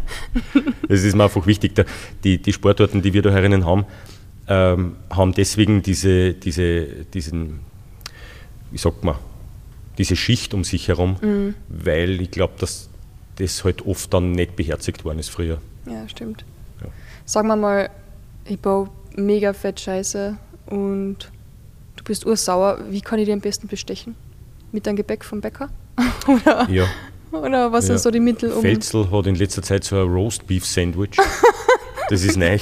Es 0.87 1.03
ist 1.03 1.15
mir 1.15 1.23
einfach 1.23 1.45
wichtig, 1.47 1.73
die, 2.23 2.37
die 2.37 2.53
Sportarten, 2.53 3.01
die 3.01 3.13
wir 3.13 3.21
da 3.21 3.31
herinnen 3.31 3.65
haben, 3.65 3.85
ähm, 4.47 4.95
haben 5.09 5.33
deswegen 5.33 5.81
diese, 5.81 6.33
diese, 6.33 7.05
diesen, 7.05 7.59
wie 8.71 8.77
sagt 8.77 9.03
man, 9.03 9.15
diese 9.97 10.15
Schicht 10.15 10.53
um 10.53 10.63
sich 10.63 10.87
herum, 10.87 11.17
mhm. 11.21 11.55
weil 11.67 12.21
ich 12.21 12.31
glaube, 12.31 12.53
dass 12.59 12.89
das 13.35 13.63
halt 13.63 13.85
oft 13.85 14.13
dann 14.13 14.31
nicht 14.31 14.55
beherzigt 14.55 15.05
worden 15.05 15.19
ist 15.19 15.29
früher. 15.29 15.59
Ja, 15.85 16.07
stimmt. 16.07 16.45
Ja. 16.81 16.87
Sagen 17.25 17.47
wir 17.47 17.55
mal, 17.55 17.89
ich 18.45 18.59
baue 18.59 18.89
mega 19.15 19.53
fett 19.53 19.79
Scheiße 19.79 20.37
und 20.67 21.31
du 21.95 22.03
bist 22.03 22.25
ursauer. 22.25 22.79
Wie 22.89 23.01
kann 23.01 23.19
ich 23.19 23.25
dir 23.25 23.33
am 23.33 23.41
besten 23.41 23.67
bestechen? 23.67 24.15
Mit 24.71 24.87
deinem 24.87 24.97
Gebäck 24.97 25.23
vom 25.23 25.41
Bäcker? 25.41 25.69
ja. 26.69 26.87
Oder 27.31 27.71
was 27.71 27.85
ja. 27.85 27.93
sind 27.93 27.99
so 27.99 28.11
die 28.11 28.19
Mittel? 28.19 28.51
Um 28.51 28.61
Felzel 28.61 29.09
hat 29.11 29.27
in 29.27 29.35
letzter 29.35 29.61
Zeit 29.61 29.83
so 29.83 29.97
ein 29.97 30.07
Roast 30.07 30.47
Beef 30.47 30.65
Sandwich. 30.65 31.17
das 32.09 32.23
ist 32.23 32.37
neu. 32.37 32.57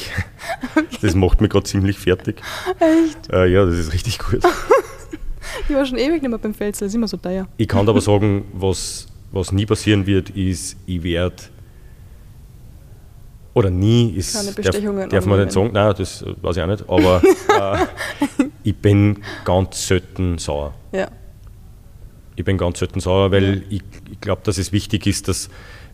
Okay. 0.75 0.85
Das 1.01 1.15
macht 1.15 1.41
mich 1.41 1.49
gerade 1.49 1.65
ziemlich 1.65 1.97
fertig. 1.97 2.41
Echt? 2.79 3.31
Äh, 3.31 3.47
ja, 3.47 3.65
das 3.65 3.75
ist 3.75 3.93
richtig 3.93 4.19
gut. 4.19 4.41
Ich 5.69 5.75
war 5.75 5.85
schon 5.85 5.97
ewig 5.97 6.21
nicht 6.21 6.29
mehr 6.29 6.37
beim 6.37 6.53
Fels, 6.53 6.79
das 6.79 6.89
ist 6.89 6.95
immer 6.95 7.07
so 7.07 7.17
teuer. 7.17 7.47
Ich 7.57 7.67
kann 7.67 7.87
aber 7.87 8.01
sagen, 8.01 8.45
was, 8.53 9.07
was 9.31 9.51
nie 9.51 9.65
passieren 9.65 10.05
wird, 10.05 10.29
ist, 10.29 10.77
ich 10.85 11.03
werde 11.03 11.35
oder 13.53 13.71
nie 13.71 14.11
ist, 14.11 14.35
Keine 14.35 14.51
darf, 14.51 15.09
darf 15.09 15.25
man 15.25 15.39
nicht 15.39 15.51
sagen, 15.51 15.71
nein, 15.73 15.93
das 15.97 16.23
weiß 16.41 16.57
ich 16.57 16.63
auch 16.63 16.67
nicht, 16.67 16.87
aber 16.87 17.21
äh, 18.39 18.45
ich 18.63 18.75
bin 18.75 19.23
ganz 19.45 19.87
selten 19.87 20.37
sauer. 20.37 20.75
Ja. 20.91 21.07
Ich 22.35 22.45
bin 22.45 22.57
ganz 22.57 22.77
selten 22.77 22.99
sauer, 22.99 23.31
weil 23.31 23.63
ich, 23.71 23.81
ich 24.17 24.21
glaube, 24.21 24.41
dass 24.43 24.57
es 24.57 24.71
wichtig 24.71 25.05
ist, 25.05 25.27
dass 25.27 25.49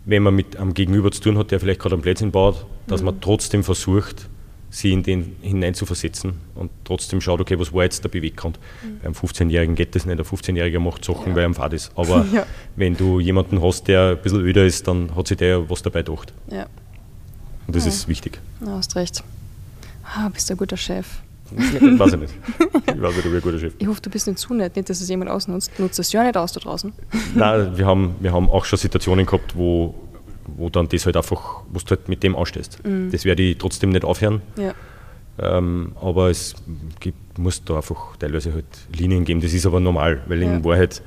wenn 0.06 0.24
man 0.24 0.36
mit 0.36 0.58
einem 0.58 0.74
Gegenüber 0.74 1.12
zu 1.12 1.22
tun 1.22 1.38
hat, 1.38 1.52
der 1.52 1.60
vielleicht 1.60 1.80
gerade 1.80 1.96
einen 1.96 2.02
Plätzchen 2.02 2.32
baut, 2.32 2.66
dass 2.88 3.02
mhm. 3.02 3.06
man 3.06 3.22
trotzdem 3.22 3.64
versucht, 3.64 4.30
sie 4.70 4.92
in 4.92 5.04
den 5.04 5.36
hinein 5.42 5.76
zu 5.76 5.86
versetzen 5.86 6.34
und 6.56 6.72
trotzdem 6.84 7.22
schaut, 7.22 7.40
okay, 7.40 7.60
was 7.60 7.72
war 7.74 7.84
jetzt 7.84 8.04
der 8.04 8.10
Beweggrund. 8.10 8.60
Mhm. 8.84 9.00
Beim 9.04 9.14
15-Jährigen 9.14 9.76
geht 9.76 9.96
das 9.96 10.06
nicht, 10.06 10.18
der 10.18 10.26
15-Jährige 10.26 10.80
macht 10.80 11.06
Sachen, 11.06 11.30
ja. 11.30 11.36
weil 11.36 11.44
er 11.44 11.46
am 11.46 11.54
Fahrt 11.54 11.74
ist. 11.74 11.92
Aber 11.96 12.26
ja. 12.34 12.46
wenn 12.76 12.98
du 12.98 13.20
jemanden 13.20 13.62
hast, 13.62 13.88
der 13.88 14.12
ein 14.12 14.22
bisschen 14.22 14.42
öder 14.42 14.66
ist, 14.66 14.88
dann 14.88 15.16
hat 15.16 15.28
sich 15.28 15.38
der 15.38 15.70
was 15.70 15.84
dabei 15.84 16.02
gedacht. 16.02 16.34
Ja. 16.50 16.66
Und 17.68 17.76
das 17.76 17.86
ja. 17.86 17.90
ist 17.90 18.08
wichtig. 18.08 18.40
Du 18.60 18.72
hast 18.72 18.96
recht. 18.96 19.24
Ah, 20.04 20.30
bist 20.30 20.50
du 20.50 20.54
ein 20.54 20.58
guter 20.58 20.78
Chef. 20.78 21.23
Ich 21.52 22.00
weiß 22.00 22.14
ich 22.14 22.20
nicht. 22.20 22.34
Ich 22.88 23.02
weiß 23.02 23.16
nicht, 23.16 23.26
ob 23.26 23.32
ich 23.32 23.36
ein 23.36 23.42
guter 23.42 23.60
Chef 23.60 23.74
Ich 23.78 23.88
hoffe, 23.88 24.02
du 24.02 24.10
bist 24.10 24.28
nicht 24.28 24.40
zu 24.40 24.54
nett, 24.54 24.76
nicht, 24.76 24.90
dass 24.90 25.02
es 25.02 25.10
jemand 25.10 25.30
ausnutzt. 25.30 25.72
Nutzt 25.78 26.00
das 26.00 26.12
ja 26.12 26.24
nicht 26.24 26.38
aus 26.38 26.54
da 26.54 26.60
draußen. 26.60 26.94
Nein, 27.36 27.78
wir 27.78 27.86
haben, 27.86 28.16
wir 28.20 28.32
haben 28.32 28.50
auch 28.50 28.66
schon 28.66 28.80
Situationen 28.80 29.26
gehabt, 29.26 29.56
wo 29.56 29.94
wo 30.46 30.70
dann 30.70 30.88
das 30.90 31.06
halt 31.06 31.18
einfach, 31.18 31.64
wo 31.72 31.80
du 31.80 31.90
halt 31.90 32.10
mit 32.10 32.24
dem 32.24 32.36
anstehst. 32.36 32.84
Mhm. 32.86 33.12
Das 33.12 33.26
werde 33.26 33.44
ich 33.44 33.58
trotzdem 33.58 33.90
nicht 33.90 34.06
aufhören. 34.06 34.42
Ja. 34.58 34.74
Ähm, 35.40 35.94
aber 36.00 36.30
es 36.30 36.56
gibt, 37.00 37.40
muss 37.40 37.64
da 37.64 37.78
einfach 37.78 38.18
teilweise 38.18 38.54
halt 38.54 38.66
Linien 38.96 39.26
geben. 39.26 39.42
Das 39.42 39.54
ist 39.54 39.66
aber 39.66 39.80
normal, 39.80 40.22
weil 40.28 40.44
ja. 40.44 40.54
in 40.54 40.64
Wahrheit 40.64 41.02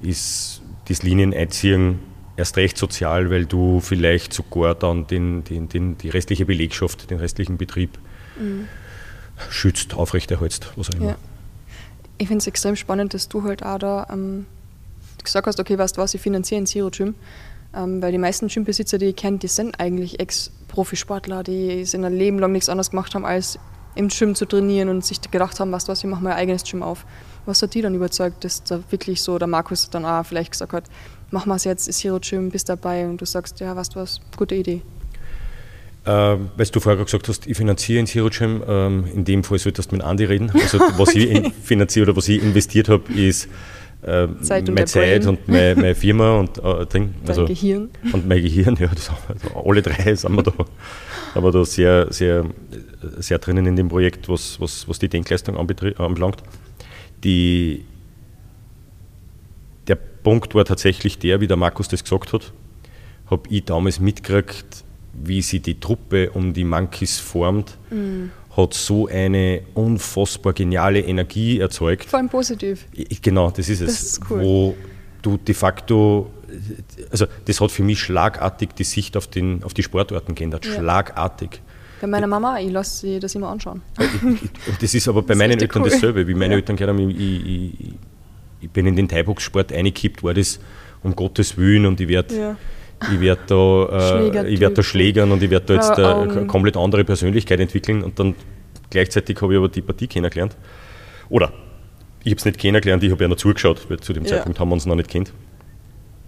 ist 0.00 0.62
das 0.88 1.02
Linieneinziehen 1.02 1.98
erst 2.36 2.56
recht 2.58 2.76
sozial, 2.76 3.30
weil 3.30 3.46
du 3.46 3.80
vielleicht 3.80 4.34
sogar 4.34 4.74
dann 4.74 5.06
den, 5.06 5.42
den, 5.44 5.68
den, 5.68 5.96
die 5.96 6.10
restliche 6.10 6.44
Belegschaft, 6.44 7.10
den 7.10 7.18
restlichen 7.18 7.56
Betrieb 7.56 7.98
mhm. 8.38 8.68
Schützt, 9.50 9.94
aufrechterhältst, 9.94 10.72
was 10.76 10.90
auch 10.90 10.94
immer. 10.94 11.10
Ja. 11.10 11.16
Ich 12.18 12.28
finde 12.28 12.38
es 12.38 12.46
extrem 12.46 12.76
spannend, 12.76 13.14
dass 13.14 13.28
du 13.28 13.42
halt 13.42 13.62
auch 13.62 13.78
da 13.78 14.06
ähm, 14.10 14.46
gesagt 15.22 15.46
hast, 15.46 15.60
okay, 15.60 15.76
weißt 15.78 15.96
du 15.96 16.00
was, 16.00 16.14
ich 16.14 16.20
finanziere 16.20 16.62
ein 16.62 16.66
Zero 16.66 16.90
Gym 16.90 17.14
ähm, 17.76 18.00
weil 18.02 18.12
die 18.12 18.18
meisten 18.18 18.48
Gymbesitzer, 18.48 18.98
die 18.98 19.06
ich 19.06 19.16
kenne, 19.16 19.38
die 19.38 19.48
sind 19.48 19.78
eigentlich 19.78 20.18
Ex-Profisportler, 20.18 21.42
die 21.42 21.84
sind 21.84 22.04
ein 22.04 22.16
Leben 22.16 22.38
lang 22.38 22.52
nichts 22.52 22.68
anderes 22.68 22.90
gemacht 22.90 23.14
haben, 23.14 23.24
als 23.24 23.58
im 23.94 24.08
Gym 24.08 24.34
zu 24.34 24.46
trainieren 24.46 24.88
und 24.88 25.04
sich 25.04 25.20
gedacht 25.20 25.60
haben, 25.60 25.72
weißt 25.72 25.88
du 25.88 25.92
was, 25.92 26.02
ich 26.02 26.10
mache 26.10 26.22
mein 26.22 26.34
eigenes 26.34 26.64
Gym 26.64 26.82
auf. 26.82 27.06
Was 27.44 27.62
hat 27.62 27.74
die 27.74 27.82
dann 27.82 27.94
überzeugt, 27.94 28.44
dass 28.44 28.62
da 28.64 28.80
wirklich 28.90 29.22
so 29.22 29.38
der 29.38 29.48
Markus 29.48 29.88
dann 29.90 30.04
auch 30.04 30.24
vielleicht 30.24 30.52
gesagt 30.52 30.72
hat, 30.72 30.84
machen 31.30 31.48
wir 31.48 31.56
es 31.56 31.64
jetzt, 31.64 31.88
Hero 32.02 32.18
Gym, 32.20 32.50
bist 32.50 32.68
dabei 32.68 33.06
und 33.06 33.20
du 33.20 33.26
sagst, 33.26 33.60
ja, 33.60 33.74
weißt 33.76 33.94
du 33.94 34.00
was, 34.00 34.20
gute 34.36 34.54
Idee. 34.54 34.82
Ähm, 36.08 36.50
weil 36.56 36.66
du 36.66 36.78
vorher 36.78 37.02
gesagt 37.04 37.28
hast, 37.28 37.48
ich 37.48 37.56
finanziere 37.56 37.98
ins 37.98 38.14
Hero 38.14 38.30
Gym, 38.30 38.62
ähm, 38.68 39.04
in 39.12 39.24
dem 39.24 39.42
Fall 39.42 39.58
solltest 39.58 39.90
du 39.90 39.96
mit 39.96 40.04
Andi 40.04 40.24
reden. 40.24 40.50
Also 40.50 40.78
was 40.96 41.08
okay. 41.08 41.42
ich 41.46 41.52
finanziere 41.64 42.06
oder 42.06 42.16
was 42.16 42.28
ich 42.28 42.40
investiert 42.40 42.88
habe, 42.88 43.12
ist 43.12 43.48
äh, 44.02 44.28
Zeit 44.40 44.68
meine 44.68 44.84
Zeit 44.84 45.22
Brain. 45.22 45.28
und 45.28 45.48
meine, 45.48 45.74
meine, 45.80 45.94
Firma 45.96 46.38
und 46.38 46.58
äh, 46.58 46.86
Ding. 46.86 47.14
Also, 47.26 47.44
Dein 47.44 47.54
Gehirn. 47.54 47.90
Und 48.12 48.28
mein 48.28 48.40
Gehirn, 48.40 48.76
ja, 48.78 48.86
das, 48.86 49.10
also 49.28 49.68
alle 49.68 49.82
drei 49.82 50.14
sind 50.14 50.36
wir 50.36 50.44
da, 50.44 50.52
sind 51.34 51.42
wir 51.42 51.50
da 51.50 51.64
sehr, 51.64 52.12
sehr, 52.12 52.44
sehr 53.18 53.38
drinnen 53.38 53.66
in 53.66 53.74
dem 53.74 53.88
Projekt, 53.88 54.28
was, 54.28 54.60
was, 54.60 54.88
was 54.88 55.00
die 55.00 55.08
Denkleistung 55.08 55.56
anbelangt. 55.56 56.42
Die, 57.24 57.84
der 59.88 59.96
Punkt 59.96 60.54
war 60.54 60.64
tatsächlich 60.64 61.18
der, 61.18 61.40
wie 61.40 61.48
der 61.48 61.56
Markus 61.56 61.88
das 61.88 62.04
gesagt 62.04 62.32
hat, 62.32 62.52
habe 63.28 63.42
ich 63.48 63.64
damals 63.64 63.98
mitgekriegt, 63.98 64.84
wie 65.22 65.42
sie 65.42 65.60
die 65.60 65.80
Truppe 65.80 66.30
um 66.30 66.52
die 66.52 66.64
Monkeys 66.64 67.18
formt, 67.18 67.76
mhm. 67.90 68.30
hat 68.56 68.74
so 68.74 69.06
eine 69.06 69.62
unfassbar 69.74 70.52
geniale 70.52 71.00
Energie 71.00 71.58
erzeugt. 71.58 72.04
Vor 72.06 72.18
allem 72.18 72.28
positiv. 72.28 72.86
Genau, 73.22 73.50
das 73.50 73.68
ist 73.68 73.80
es. 73.80 73.86
Das 73.86 74.02
ist 74.02 74.30
cool. 74.30 74.42
Wo 74.42 74.76
du 75.22 75.36
de 75.36 75.54
facto, 75.54 76.30
also 77.10 77.26
das 77.44 77.60
hat 77.60 77.70
für 77.70 77.82
mich 77.82 78.00
schlagartig 78.00 78.74
die 78.74 78.84
Sicht 78.84 79.16
auf, 79.16 79.26
den, 79.26 79.62
auf 79.64 79.74
die 79.74 79.82
Sportarten 79.82 80.34
geändert. 80.34 80.64
Ja. 80.64 80.74
Schlagartig. 80.74 81.60
Bei 82.00 82.06
meiner 82.06 82.26
Mama, 82.26 82.58
ich 82.60 82.70
lasse 82.70 83.06
sie 83.06 83.20
das 83.20 83.34
immer 83.34 83.48
anschauen. 83.48 83.82
das 84.80 84.94
ist 84.94 85.08
aber 85.08 85.22
bei 85.22 85.28
das 85.28 85.38
meinen 85.38 85.58
Eltern 85.58 85.82
cool. 85.82 85.90
dasselbe. 85.90 86.28
Wie 86.28 86.34
meine 86.34 86.54
ja. 86.54 86.58
Eltern 86.58 86.76
gesagt 86.76 86.90
haben, 86.90 87.10
ich, 87.10 87.18
ich, 87.18 87.94
ich, 88.60 88.70
bin 88.70 88.86
in 88.86 88.96
den 88.96 89.08
Thai-Box-Sport 89.08 89.72
eingekippt, 89.72 90.22
war 90.22 90.34
das 90.34 90.60
um 91.02 91.16
Gottes 91.16 91.56
Willen 91.56 91.86
und 91.86 92.00
ich 92.00 92.08
werde 92.08 92.36
ja. 92.36 92.56
Werd 93.00 93.50
da, 93.50 94.24
äh, 94.24 94.60
werd 94.60 94.78
da 94.78 94.82
schlägern 94.82 95.30
und 95.32 95.42
ich 95.42 95.50
werde 95.50 95.66
da 95.66 95.74
jetzt 95.74 95.98
ja, 95.98 96.24
äh, 96.24 96.28
eine 96.30 96.46
komplett 96.46 96.76
andere 96.76 97.04
Persönlichkeit 97.04 97.60
entwickeln 97.60 98.02
und 98.02 98.18
dann 98.18 98.34
gleichzeitig 98.90 99.40
habe 99.40 99.52
ich 99.54 99.58
aber 99.58 99.68
die 99.68 99.82
Partie 99.82 100.06
kennengelernt. 100.06 100.56
Oder 101.28 101.52
ich 102.24 102.32
habe 102.32 102.38
es 102.38 102.44
nicht 102.44 102.58
kennengelernt, 102.58 103.02
ich 103.02 103.10
habe 103.10 103.22
ja 103.22 103.28
noch 103.28 103.36
zugeschaut, 103.36 103.88
weil 103.88 104.00
zu 104.00 104.12
dem 104.12 104.26
Zeitpunkt 104.26 104.58
haben 104.58 104.68
wir 104.68 104.74
uns 104.74 104.86
noch 104.86 104.96
nicht 104.96 105.10
kennt. 105.10 105.32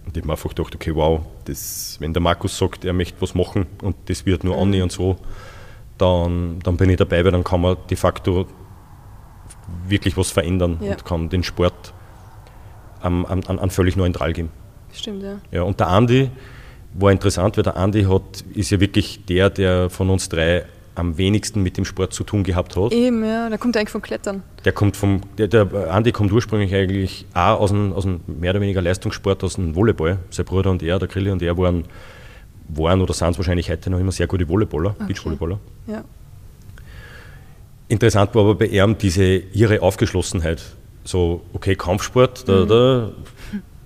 Und 0.05 0.15
ich 0.15 0.21
habe 0.21 0.27
mir 0.27 0.33
einfach 0.33 0.49
gedacht, 0.49 0.73
okay, 0.73 0.95
wow, 0.95 1.21
das, 1.45 1.97
wenn 1.99 2.13
der 2.13 2.21
Markus 2.21 2.57
sagt, 2.57 2.85
er 2.85 2.93
möchte 2.93 3.21
was 3.21 3.35
machen 3.35 3.67
und 3.81 3.95
das 4.05 4.25
wird 4.25 4.43
nur 4.43 4.55
mhm. 4.55 4.61
Anni 4.61 4.81
und 4.81 4.91
so, 4.91 5.17
dann, 5.97 6.59
dann 6.63 6.77
bin 6.77 6.89
ich 6.89 6.97
dabei, 6.97 7.23
weil 7.25 7.31
dann 7.31 7.43
kann 7.43 7.61
man 7.61 7.77
de 7.89 7.97
facto 7.97 8.47
wirklich 9.87 10.17
was 10.17 10.31
verändern 10.31 10.79
ja. 10.81 10.91
und 10.91 11.05
kann 11.05 11.29
den 11.29 11.43
Sport 11.43 11.93
an, 13.01 13.25
an, 13.25 13.43
an 13.43 13.69
völlig 13.69 13.95
neuen 13.95 14.13
Drall 14.13 14.33
geben. 14.33 14.49
Stimmt, 14.93 15.23
ja. 15.23 15.37
ja. 15.51 15.61
Und 15.63 15.79
der 15.79 15.87
Andi 15.87 16.31
war 16.93 17.11
interessant, 17.11 17.57
weil 17.57 17.63
der 17.63 17.77
Andi 17.77 18.03
hat, 18.03 18.43
ist 18.53 18.71
ja 18.71 18.79
wirklich 18.79 19.25
der, 19.25 19.49
der 19.49 19.89
von 19.89 20.09
uns 20.09 20.29
drei 20.29 20.65
am 20.95 21.17
wenigsten 21.17 21.63
mit 21.63 21.77
dem 21.77 21.85
Sport 21.85 22.13
zu 22.13 22.23
tun 22.23 22.43
gehabt 22.43 22.75
hat. 22.75 22.91
Eben, 22.91 23.23
ja, 23.23 23.47
der 23.47 23.57
kommt 23.57 23.77
eigentlich 23.77 23.89
vom 23.89 24.01
Klettern. 24.01 24.43
Der 24.65 24.73
kommt 24.73 24.97
vom, 24.97 25.21
der, 25.37 25.47
der 25.47 25.93
Andi 25.93 26.11
kommt 26.11 26.31
ursprünglich 26.31 26.75
eigentlich 26.75 27.25
auch 27.33 27.59
aus 27.59 27.69
dem, 27.69 27.93
aus 27.93 28.03
dem 28.03 28.19
mehr 28.27 28.51
oder 28.51 28.61
weniger 28.61 28.81
Leistungssport, 28.81 29.43
aus 29.43 29.55
dem 29.55 29.75
Volleyball. 29.75 30.17
Sein 30.29 30.45
Bruder 30.45 30.71
und 30.71 30.83
er, 30.83 30.99
der 30.99 31.07
Grilli 31.07 31.31
und 31.31 31.41
er 31.41 31.57
waren 31.57 31.85
waren 32.69 33.01
oder 33.01 33.13
sind 33.13 33.31
es 33.31 33.37
wahrscheinlich 33.37 33.69
heute 33.69 33.89
noch 33.89 33.99
immer 33.99 34.11
sehr 34.11 34.27
gute 34.27 34.47
Volleyballer, 34.47 34.91
okay. 34.91 35.05
Beachvolleyballer. 35.07 35.59
Ja. 35.87 36.03
Interessant 37.87 38.33
war 38.35 38.43
aber 38.43 38.55
bei 38.55 38.67
ihm 38.67 38.97
diese 38.97 39.23
ihre 39.23 39.81
Aufgeschlossenheit. 39.81 40.61
So, 41.03 41.41
okay, 41.53 41.75
Kampfsport, 41.75 42.47
da, 42.47 42.63
mhm. 42.63 42.67
da, 42.67 43.11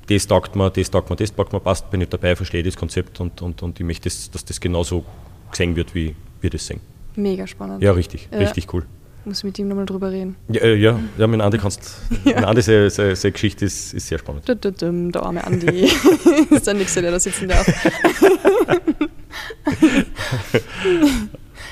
das 0.08 0.28
taugt 0.28 0.56
mir, 0.56 0.70
das 0.70 0.92
taugt 0.92 1.10
mir, 1.10 1.16
das 1.16 1.34
taugt 1.34 1.54
mir, 1.54 1.60
passt, 1.60 1.90
bin 1.90 2.02
ich 2.02 2.10
dabei, 2.10 2.36
verstehe 2.36 2.64
das 2.64 2.76
Konzept 2.76 3.20
und, 3.22 3.42
und, 3.42 3.62
und 3.64 3.80
ich 3.80 3.86
möchte, 3.86 4.04
das, 4.04 4.30
dass 4.32 4.44
das 4.46 4.60
genauso 4.60 5.04
gesehen 5.52 5.76
wird, 5.76 5.96
wie 5.96 6.16
wir 6.42 6.50
das 6.50 6.66
sehen. 6.66 6.82
Mega 7.16 7.48
spannend. 7.48 7.82
Ja, 7.82 7.92
richtig, 7.92 8.28
ja. 8.32 8.40
richtig 8.40 8.74
cool. 8.74 8.86
Muss 9.26 9.44
mit 9.44 9.58
ihm 9.58 9.70
nochmal 9.70 9.86
drüber 9.86 10.12
reden. 10.12 10.36
Ja, 10.50 10.62
äh, 10.62 10.76
ja, 10.76 11.00
ja 11.18 11.28
mit 11.28 11.40
Andi 11.40 11.58
kannst 11.58 12.02
ja. 12.26 12.36
mit 12.36 12.44
Andi 12.44 12.62
seine, 12.62 12.90
seine, 12.90 13.16
seine 13.16 13.32
Geschichte 13.32 13.64
ist, 13.66 13.94
ist 13.94 14.08
sehr 14.08 14.20
spannend. 14.20 14.50
Du, 14.50 14.56
du, 14.56 14.72
du, 14.72 15.12
der 15.12 15.24
arme 15.24 15.42
Andi. 15.46 15.86
ist 16.50 16.68
der 16.68 16.74
Nächste, 16.74 17.02
der 17.02 17.12
da 17.12 17.20
sitzen 17.20 17.48
darf. 17.48 17.66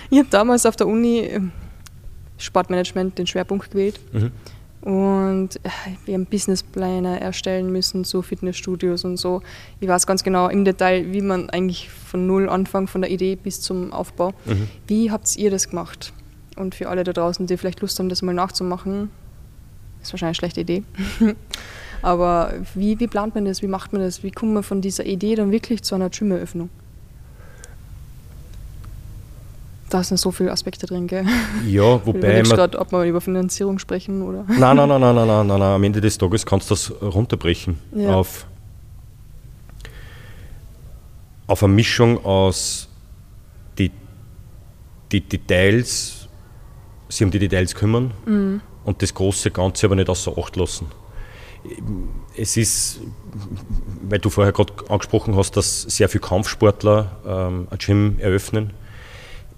ich 0.10 0.18
habe 0.18 0.30
damals 0.30 0.66
auf 0.66 0.78
der 0.78 0.88
Uni 0.88 1.20
ähm, 1.20 1.52
Sportmanagement 2.38 3.18
den 3.18 3.28
Schwerpunkt 3.28 3.72
gewählt. 3.72 4.00
Mhm. 4.14 4.32
Und 4.82 5.58
äh, 5.64 5.70
wir 6.06 6.16
haben 6.16 6.26
Businesspläne 6.26 7.20
erstellen 7.20 7.72
müssen, 7.72 8.04
so 8.04 8.22
Fitnessstudios 8.22 9.06
und 9.06 9.18
so. 9.18 9.42
Ich 9.80 9.88
weiß 9.88 10.08
ganz 10.08 10.24
genau 10.24 10.48
im 10.48 10.66
Detail, 10.66 11.14
wie 11.14 11.22
man 11.22 11.50
eigentlich 11.52 11.90
von 11.90 12.26
null 12.26 12.50
anfängt, 12.50 12.90
von 12.90 13.02
der 13.02 13.12
Idee 13.12 13.36
bis 13.36 13.62
zum 13.62 13.94
Aufbau. 13.94 14.34
Mhm. 14.46 14.68
Wie 14.88 15.12
habt 15.12 15.36
ihr 15.38 15.52
das 15.52 15.70
gemacht? 15.70 16.14
Und 16.56 16.76
für 16.76 16.90
alle 16.90 17.04
da 17.04 17.14
draußen, 17.14 17.46
die 17.46 17.58
vielleicht 17.58 17.82
Lust 17.82 18.00
haben, 18.00 18.10
das 18.10 18.22
mal 18.24 18.34
nachzumachen, 18.34 19.12
ist 20.02 20.14
wahrscheinlich 20.14 20.42
eine 20.42 20.52
schlechte 20.52 20.62
Idee. 20.62 20.84
Aber 22.02 22.54
wie, 22.74 23.00
wie 23.00 23.08
plant 23.08 23.36
man 23.36 23.46
das? 23.46 23.62
Wie 23.62 23.68
macht 23.68 23.94
man 23.94 24.02
das? 24.02 24.24
Wie 24.24 24.32
kommt 24.32 24.54
man 24.54 24.64
von 24.64 24.82
dieser 24.82 25.06
Idee 25.06 25.36
dann 25.36 25.52
wirklich 25.52 25.84
zu 25.84 25.94
einer 25.94 26.10
Gym-Eröffnung? 26.10 26.70
Da 29.92 30.02
sind 30.04 30.18
so 30.18 30.32
viele 30.32 30.54
Aspekte 30.54 30.88
drin, 30.88 31.06
gell? 31.06 31.26
Ja, 31.68 32.00
wobei. 32.06 32.40
Ich 32.40 32.50
gerade, 32.50 32.80
ob 32.80 32.94
wir 32.94 33.04
über 33.04 33.20
Finanzierung 33.20 33.78
sprechen 33.78 34.22
oder. 34.22 34.46
Nein, 34.48 34.78
nein, 34.78 34.88
nein, 34.88 35.02
nein, 35.02 35.16
nein, 35.16 35.28
nein, 35.28 35.48
nein, 35.48 35.62
Am 35.62 35.84
Ende 35.84 36.00
des 36.00 36.18
Tages 36.18 36.46
kannst 36.46 36.70
du 36.70 36.76
das 36.76 36.94
runterbrechen 37.02 37.78
ja. 37.94 38.16
auf, 38.16 38.46
auf 41.48 41.62
eine 41.62 41.74
Mischung 41.74 42.24
aus 42.24 42.88
die, 43.78 43.92
die 45.12 45.20
Details 45.20 46.30
sich 47.10 47.26
um 47.26 47.32
die 47.32 47.40
Details 47.40 47.76
kümmern 47.76 48.12
mhm. 48.26 48.62
und 48.86 49.02
das 49.02 49.14
große 49.14 49.52
Ganze 49.52 49.88
aber 49.88 49.96
nicht 49.98 50.10
außer 50.10 50.38
Acht 50.38 50.56
lassen. 50.56 50.88
Es 52.38 52.56
ist, 52.56 53.02
weil 54.04 54.20
du 54.20 54.30
vorher 54.30 54.54
gerade 54.54 54.74
angesprochen 54.88 55.36
hast, 55.36 55.58
dass 55.58 55.82
sehr 55.82 56.08
viele 56.08 56.22
Kampfsportler 56.22 57.12
ähm, 57.28 57.68
ein 57.70 57.78
Gym 57.78 58.20
eröffnen. 58.20 58.72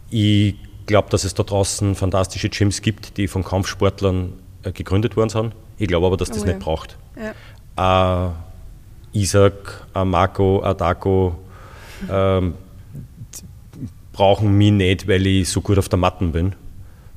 Ich 0.10 0.56
glaube, 0.86 1.10
dass 1.10 1.24
es 1.24 1.34
da 1.34 1.44
draußen 1.44 1.96
fantastische 1.96 2.50
Gyms 2.50 2.82
gibt, 2.82 3.18
die 3.18 3.28
von 3.28 3.44
Kampfsportlern 3.44 4.34
äh, 4.64 4.72
gegründet 4.72 5.16
worden 5.16 5.30
sind. 5.30 5.56
Ich 5.78 5.88
glaube 5.88 6.08
aber, 6.08 6.18
dass 6.18 6.30
das 6.30 6.44
oh, 6.44 6.46
nicht 6.46 6.60
ja. 6.60 6.60
braucht. 6.60 6.98
Ja. 7.76 8.28
Äh, 8.28 8.32
Isaac, 9.14 9.88
äh, 9.96 10.06
Marco, 10.06 10.64
äh, 10.64 10.76
Daco 10.76 11.36
ähm, 12.12 12.56
brauchen 14.12 14.58
mich 14.58 14.72
nicht, 14.72 15.08
weil 15.08 15.26
ich 15.26 15.50
so 15.50 15.62
gut 15.62 15.78
auf 15.78 15.90
der 15.90 15.98
Matten 15.98 16.32
bin 16.32 16.56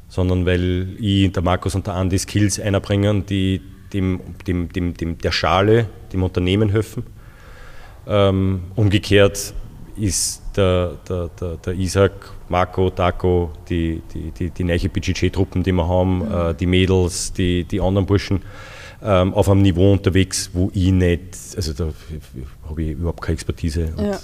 sondern 0.08 0.46
weil 0.46 0.88
ich, 0.98 1.32
der 1.32 1.42
Markus 1.42 1.74
und 1.74 1.86
der 1.86 1.94
Andi 1.94 2.18
Skills 2.18 2.60
einbringen, 2.60 3.26
die 3.26 3.60
dem, 3.92 4.20
dem, 4.46 4.72
dem, 4.72 4.94
dem, 4.94 5.18
der 5.18 5.32
Schale, 5.32 5.88
dem 6.12 6.22
Unternehmen 6.22 6.68
helfen. 6.68 7.04
Ähm, 8.06 8.62
umgekehrt 8.76 9.52
ist 9.98 10.42
der, 10.56 10.92
der, 11.08 11.28
der, 11.40 11.56
der 11.56 11.74
Isaac, 11.74 12.12
Marco, 12.48 12.90
Taco, 12.90 13.50
die, 13.68 14.02
die, 14.12 14.30
die, 14.30 14.50
die 14.50 14.64
neue 14.64 14.88
BGG-Truppen, 14.88 15.62
die 15.62 15.72
wir 15.72 15.86
haben, 15.86 16.18
mhm. 16.18 16.34
äh, 16.34 16.54
die 16.54 16.66
Mädels, 16.66 17.32
die, 17.32 17.64
die 17.64 17.80
anderen 17.80 18.06
Burschen, 18.06 18.42
ähm, 19.02 19.34
auf 19.34 19.48
einem 19.48 19.62
Niveau 19.62 19.92
unterwegs, 19.92 20.50
wo 20.52 20.70
ich 20.72 20.90
nicht, 20.92 21.36
also 21.56 21.72
da 21.72 21.88
habe 22.68 22.82
ich 22.82 22.92
überhaupt 22.92 23.22
keine 23.22 23.34
Expertise. 23.34 23.92
Ja. 23.96 24.18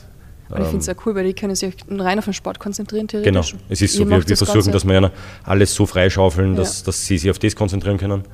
Und 0.48 0.60
ich 0.60 0.66
finde 0.66 0.78
es 0.78 0.84
sehr 0.84 0.96
cool, 1.06 1.14
weil 1.14 1.24
die 1.24 1.32
können 1.32 1.54
sich 1.54 1.74
rein 1.88 2.18
auf 2.18 2.26
den 2.26 2.34
Sport 2.34 2.58
konzentrieren, 2.58 3.08
theoretisch. 3.08 3.52
Genau, 3.52 3.62
es 3.70 3.80
ist 3.80 3.94
so, 3.94 4.06
wir, 4.06 4.28
wir 4.28 4.36
versuchen, 4.36 4.54
Ganze. 4.54 4.70
dass 4.70 4.84
wir 4.86 5.10
alles 5.44 5.74
so 5.74 5.86
freischaufeln, 5.86 6.56
dass, 6.56 6.80
ja. 6.80 6.86
dass 6.86 7.06
sie 7.06 7.16
sich 7.16 7.30
auf 7.30 7.38
das 7.38 7.56
konzentrieren 7.56 7.96
können. 7.96 8.24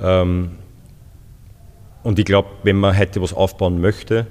Ähm, 0.00 0.52
und 2.02 2.18
ich 2.18 2.24
glaube, 2.24 2.48
wenn 2.62 2.76
man 2.76 2.96
heute 2.96 3.20
was 3.20 3.34
aufbauen 3.34 3.80
möchte, 3.82 4.26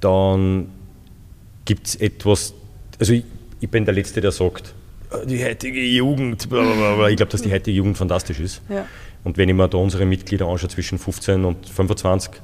dann 0.00 0.68
gibt 1.64 1.86
es 1.86 1.96
etwas, 1.96 2.54
also 2.98 3.12
ich, 3.12 3.24
ich, 3.60 3.68
bin 3.68 3.84
der 3.84 3.94
Letzte, 3.94 4.20
der 4.20 4.32
sagt, 4.32 4.74
äh, 5.10 5.26
die 5.26 5.44
heutige 5.44 5.80
Jugend, 5.82 6.48
blablabla. 6.48 7.08
ich 7.08 7.16
glaube, 7.16 7.32
dass 7.32 7.42
die 7.42 7.52
heutige 7.52 7.76
Jugend 7.76 7.98
fantastisch 7.98 8.40
ist. 8.40 8.62
Ja. 8.68 8.86
Und 9.22 9.36
wenn 9.36 9.48
ich 9.48 9.54
mir 9.54 9.68
da 9.68 9.78
unsere 9.78 10.06
Mitglieder 10.06 10.46
anschaue 10.46 10.70
zwischen 10.70 10.98
15 10.98 11.44
und 11.44 11.68
25, 11.68 12.40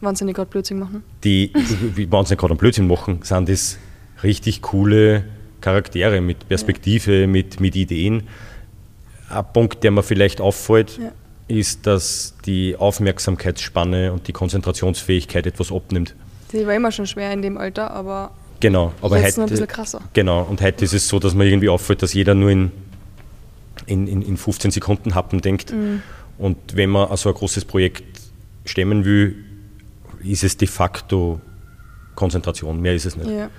wenn 0.00 0.14
sie 0.14 0.24
nicht 0.24 0.36
gerade 0.36 0.50
Blödsinn 0.50 0.78
machen? 0.78 1.02
Die, 1.24 1.50
wenn 1.54 2.24
sie 2.24 2.32
nicht 2.32 2.40
gerade 2.40 2.54
Blödsinn 2.54 2.86
machen, 2.86 3.20
sind 3.22 3.48
das 3.48 3.78
richtig 4.22 4.62
coole 4.62 5.24
Charaktere 5.60 6.20
mit 6.20 6.48
Perspektive, 6.48 7.22
ja. 7.22 7.26
mit, 7.26 7.60
mit 7.60 7.74
Ideen. 7.74 8.24
Ein 9.28 9.44
Punkt, 9.52 9.82
der 9.82 9.90
mir 9.90 10.02
vielleicht 10.02 10.40
auffällt, 10.40 10.98
ja. 10.98 11.10
ist, 11.48 11.86
dass 11.86 12.34
die 12.46 12.76
Aufmerksamkeitsspanne 12.76 14.12
und 14.12 14.28
die 14.28 14.32
Konzentrationsfähigkeit 14.32 15.46
etwas 15.46 15.72
abnimmt. 15.72 16.14
Die 16.52 16.66
war 16.66 16.74
immer 16.74 16.92
schon 16.92 17.06
schwer 17.06 17.32
in 17.32 17.42
dem 17.42 17.58
Alter, 17.58 17.90
aber 17.90 18.30
genau, 18.60 18.92
aber 19.02 19.18
jetzt 19.18 19.36
heute, 19.36 19.42
ein 19.42 19.48
bisschen 19.50 19.66
krasser. 19.66 20.00
Genau, 20.14 20.42
und 20.42 20.60
heute 20.60 20.84
ist 20.84 20.94
es 20.94 21.08
so, 21.08 21.18
dass 21.18 21.34
man 21.34 21.46
irgendwie 21.46 21.68
auffällt, 21.68 22.02
dass 22.02 22.14
jeder 22.14 22.34
nur 22.34 22.50
in, 22.50 22.70
in, 23.86 24.22
in 24.22 24.36
15 24.36 24.70
Sekunden 24.70 25.14
Happen 25.14 25.40
denkt. 25.40 25.72
Mhm. 25.72 26.02
Und 26.38 26.56
wenn 26.74 26.90
man 26.90 27.14
so 27.16 27.28
ein 27.28 27.34
großes 27.34 27.64
Projekt 27.64 28.20
stemmen 28.64 29.04
will, 29.04 29.44
ist 30.22 30.44
es 30.44 30.56
de 30.56 30.68
facto 30.68 31.40
Konzentration, 32.14 32.80
mehr 32.80 32.94
ist 32.94 33.06
es 33.06 33.16
nicht. 33.16 33.30
Ja. 33.30 33.50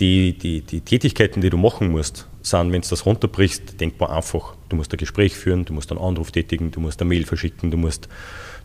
Die, 0.00 0.36
die, 0.36 0.60
die 0.60 0.80
Tätigkeiten, 0.80 1.40
die 1.40 1.50
du 1.50 1.56
machen 1.56 1.90
musst, 1.90 2.26
sind, 2.42 2.72
wenn 2.72 2.82
du 2.82 2.88
das 2.88 3.06
runterbrichst, 3.06 3.80
denkbar 3.80 4.10
einfach. 4.10 4.54
Du 4.68 4.76
musst 4.76 4.92
ein 4.92 4.98
Gespräch 4.98 5.34
führen, 5.34 5.64
du 5.64 5.72
musst 5.72 5.90
einen 5.90 6.00
Anruf 6.00 6.30
tätigen, 6.30 6.70
du 6.70 6.80
musst 6.80 7.00
eine 7.00 7.08
Mail 7.08 7.24
verschicken, 7.24 7.70
du 7.70 7.76
musst 7.76 8.08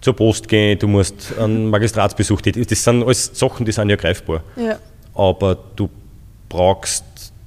zur 0.04 0.16
Post 0.16 0.47
gehen, 0.47 0.78
du 0.78 0.88
musst 0.88 1.38
einen 1.39 1.70
Magistratsbesuch 1.70 2.41
tätigen. 2.41 2.66
Das 2.68 2.84
sind 2.84 3.04
alles 3.04 3.32
Sachen, 3.34 3.66
die 3.66 3.72
sind 3.72 3.89
ja 3.89 3.95
greifbar. 3.95 4.43
Ja. 4.56 4.78
Aber 5.14 5.58
du 5.76 5.89
brauchst 6.49 7.04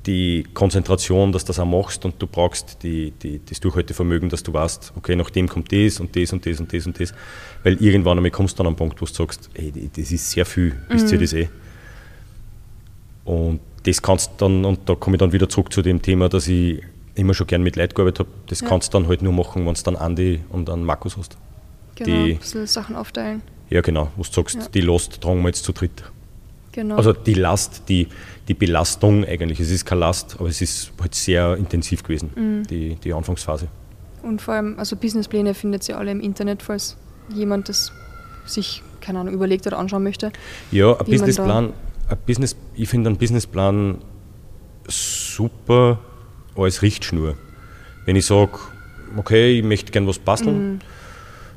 die 0.07 0.45
Konzentration, 0.55 1.33
dass 1.33 1.45
du 1.45 1.49
das 1.49 1.59
auch 1.59 1.67
machst 1.67 2.05
und 2.05 2.15
du 2.21 2.27
brauchst 2.27 2.83
die, 2.83 3.11
die, 3.11 3.41
das 3.45 3.61
Durchhaltevermögen, 3.61 4.29
dass 4.29 4.43
du 4.43 4.53
weißt, 4.53 4.93
okay, 4.97 5.17
nach 5.17 5.31
dem 5.31 5.49
kommt 5.49 5.73
das 5.73 6.01
und 6.01 6.15
das 6.17 6.33
und 6.33 6.47
das 6.47 6.61
und 6.61 6.73
das 6.73 6.87
und 6.87 6.99
das. 7.01 7.13
Weil 7.63 7.75
irgendwann 7.83 8.17
einmal 8.17 8.31
kommst 8.31 8.55
du 8.55 8.59
dann 8.59 8.69
an 8.69 8.71
einen 8.71 8.77
Punkt, 8.77 9.03
wo 9.03 9.05
du 9.05 9.13
sagst, 9.13 9.51
hey, 9.55 9.73
das 9.95 10.13
ist 10.13 10.31
sehr 10.31 10.47
viel, 10.47 10.77
wisst 10.89 11.11
ihr 11.11 11.19
mhm. 11.19 11.23
das 11.23 11.33
eh? 11.33 11.49
Und 13.25 13.61
das 13.83 14.01
kannst 14.01 14.31
dann, 14.39 14.65
und 14.65 14.89
da 14.89 14.95
komme 14.95 15.17
ich 15.17 15.21
dann 15.21 15.33
wieder 15.33 15.49
zurück 15.49 15.73
zu 15.73 15.83
dem 15.83 16.01
Thema, 16.01 16.29
dass 16.29 16.47
ich 16.47 16.81
immer 17.17 17.35
schon 17.35 17.49
gern 17.49 17.63
mit 17.63 17.77
Leuten 17.77 17.95
gearbeitet 17.95 18.21
habe. 18.21 18.29
Das 18.47 18.61
Ja. 18.61 18.69
kannst 18.69 18.95
du 18.95 18.99
dann 18.99 19.09
halt 19.09 19.23
nur 19.23 19.33
machen, 19.33 19.67
wenn 19.67 19.75
du 19.75 19.83
dann 19.83 19.97
Andi 19.97 20.41
und 20.51 20.71
einen 20.71 20.85
Markus 20.85 21.17
hast. 21.17 21.37
Genau, 21.97 22.25
Die- 22.25 22.33
ein 22.35 22.39
bisschen 22.39 22.67
Sachen 22.67 22.95
aufteilen. 22.97 23.43
Ja, 23.69 23.81
genau, 23.81 24.11
wo 24.17 24.23
du 24.23 24.31
sagst, 24.31 24.55
Ja. 24.57 24.69
die 24.73 24.81
Last 24.83 25.21
tragen 25.21 25.41
wir 25.43 25.49
jetzt 25.49 25.65
zu 25.65 25.73
dritt. 25.73 26.05
Genau. 26.73 26.97
Also 26.97 27.13
die 27.13 27.35
Last, 27.35 27.83
die, 27.89 28.07
die 28.49 28.55
Belastung 28.55 29.25
eigentlich. 29.25 29.59
Es 29.61 29.71
ist 29.71 29.85
keine 29.87 30.01
Last, 30.03 30.37
aber 30.39 30.49
es 30.49 30.61
ist 30.61 30.93
halt 31.01 31.15
sehr 31.15 31.57
intensiv 31.57 32.03
gewesen, 32.03 32.31
Mhm. 32.37 32.67
die, 32.67 32.95
die 32.97 33.13
Anfangsphase. 33.13 33.69
Und 34.23 34.41
vor 34.43 34.55
allem, 34.55 34.79
also 34.79 34.95
Businesspläne 34.97 35.55
findet 35.55 35.89
ihr 35.89 35.97
alle 35.99 36.11
im 36.11 36.21
Internet, 36.21 36.63
falls 36.63 36.97
jemand 37.35 37.69
das 37.69 37.93
sich, 38.45 38.83
keine 39.01 39.21
Ahnung, 39.21 39.35
überlegt 39.35 39.67
oder 39.67 39.79
anschauen 39.79 40.03
möchte. 40.03 40.33
Ja, 40.71 40.93
ein 40.99 41.07
Businessplan, 41.07 41.73
ein 42.09 42.17
Business, 42.27 42.55
ich 42.75 42.89
finde 42.89 43.09
einen 43.11 43.19
Businessplan 43.19 43.99
super 44.89 45.99
als 46.57 46.83
Richtschnur. 46.83 47.37
Wenn 48.05 48.17
ich 48.17 48.27
sage, 48.27 48.53
okay, 49.17 49.59
ich 49.59 49.65
möchte 49.65 49.93
gerne 49.93 50.07
was 50.07 50.19
basteln, 50.19 50.81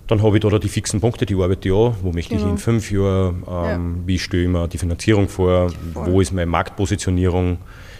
dann 0.09 0.23
habe 0.23 0.37
ich 0.37 0.41
da 0.41 0.57
die 0.57 0.67
fixen 0.69 0.99
Punkte, 0.99 1.27
die 1.27 1.35
arbeite 1.35 1.69
ich 1.69 1.75
an. 1.75 1.93
Wo 2.01 2.11
möchte 2.11 2.33
ich 2.33 2.39
Genau. 2.39 2.51
in 2.53 2.57
fünf 2.57 2.91
Jahren? 2.91 3.43
Ähm, 3.47 4.03
Wie 4.07 4.17
stelle 4.17 4.43
ich 4.43 4.49
mir 4.49 4.67
die 4.67 4.79
Finanzierung 4.79 5.29
vor? 5.29 5.69
Voll. 5.93 6.07
Wo 6.07 6.19
ist 6.19 6.33
meine 6.33 6.47
Marktpositionierung? 6.47 7.59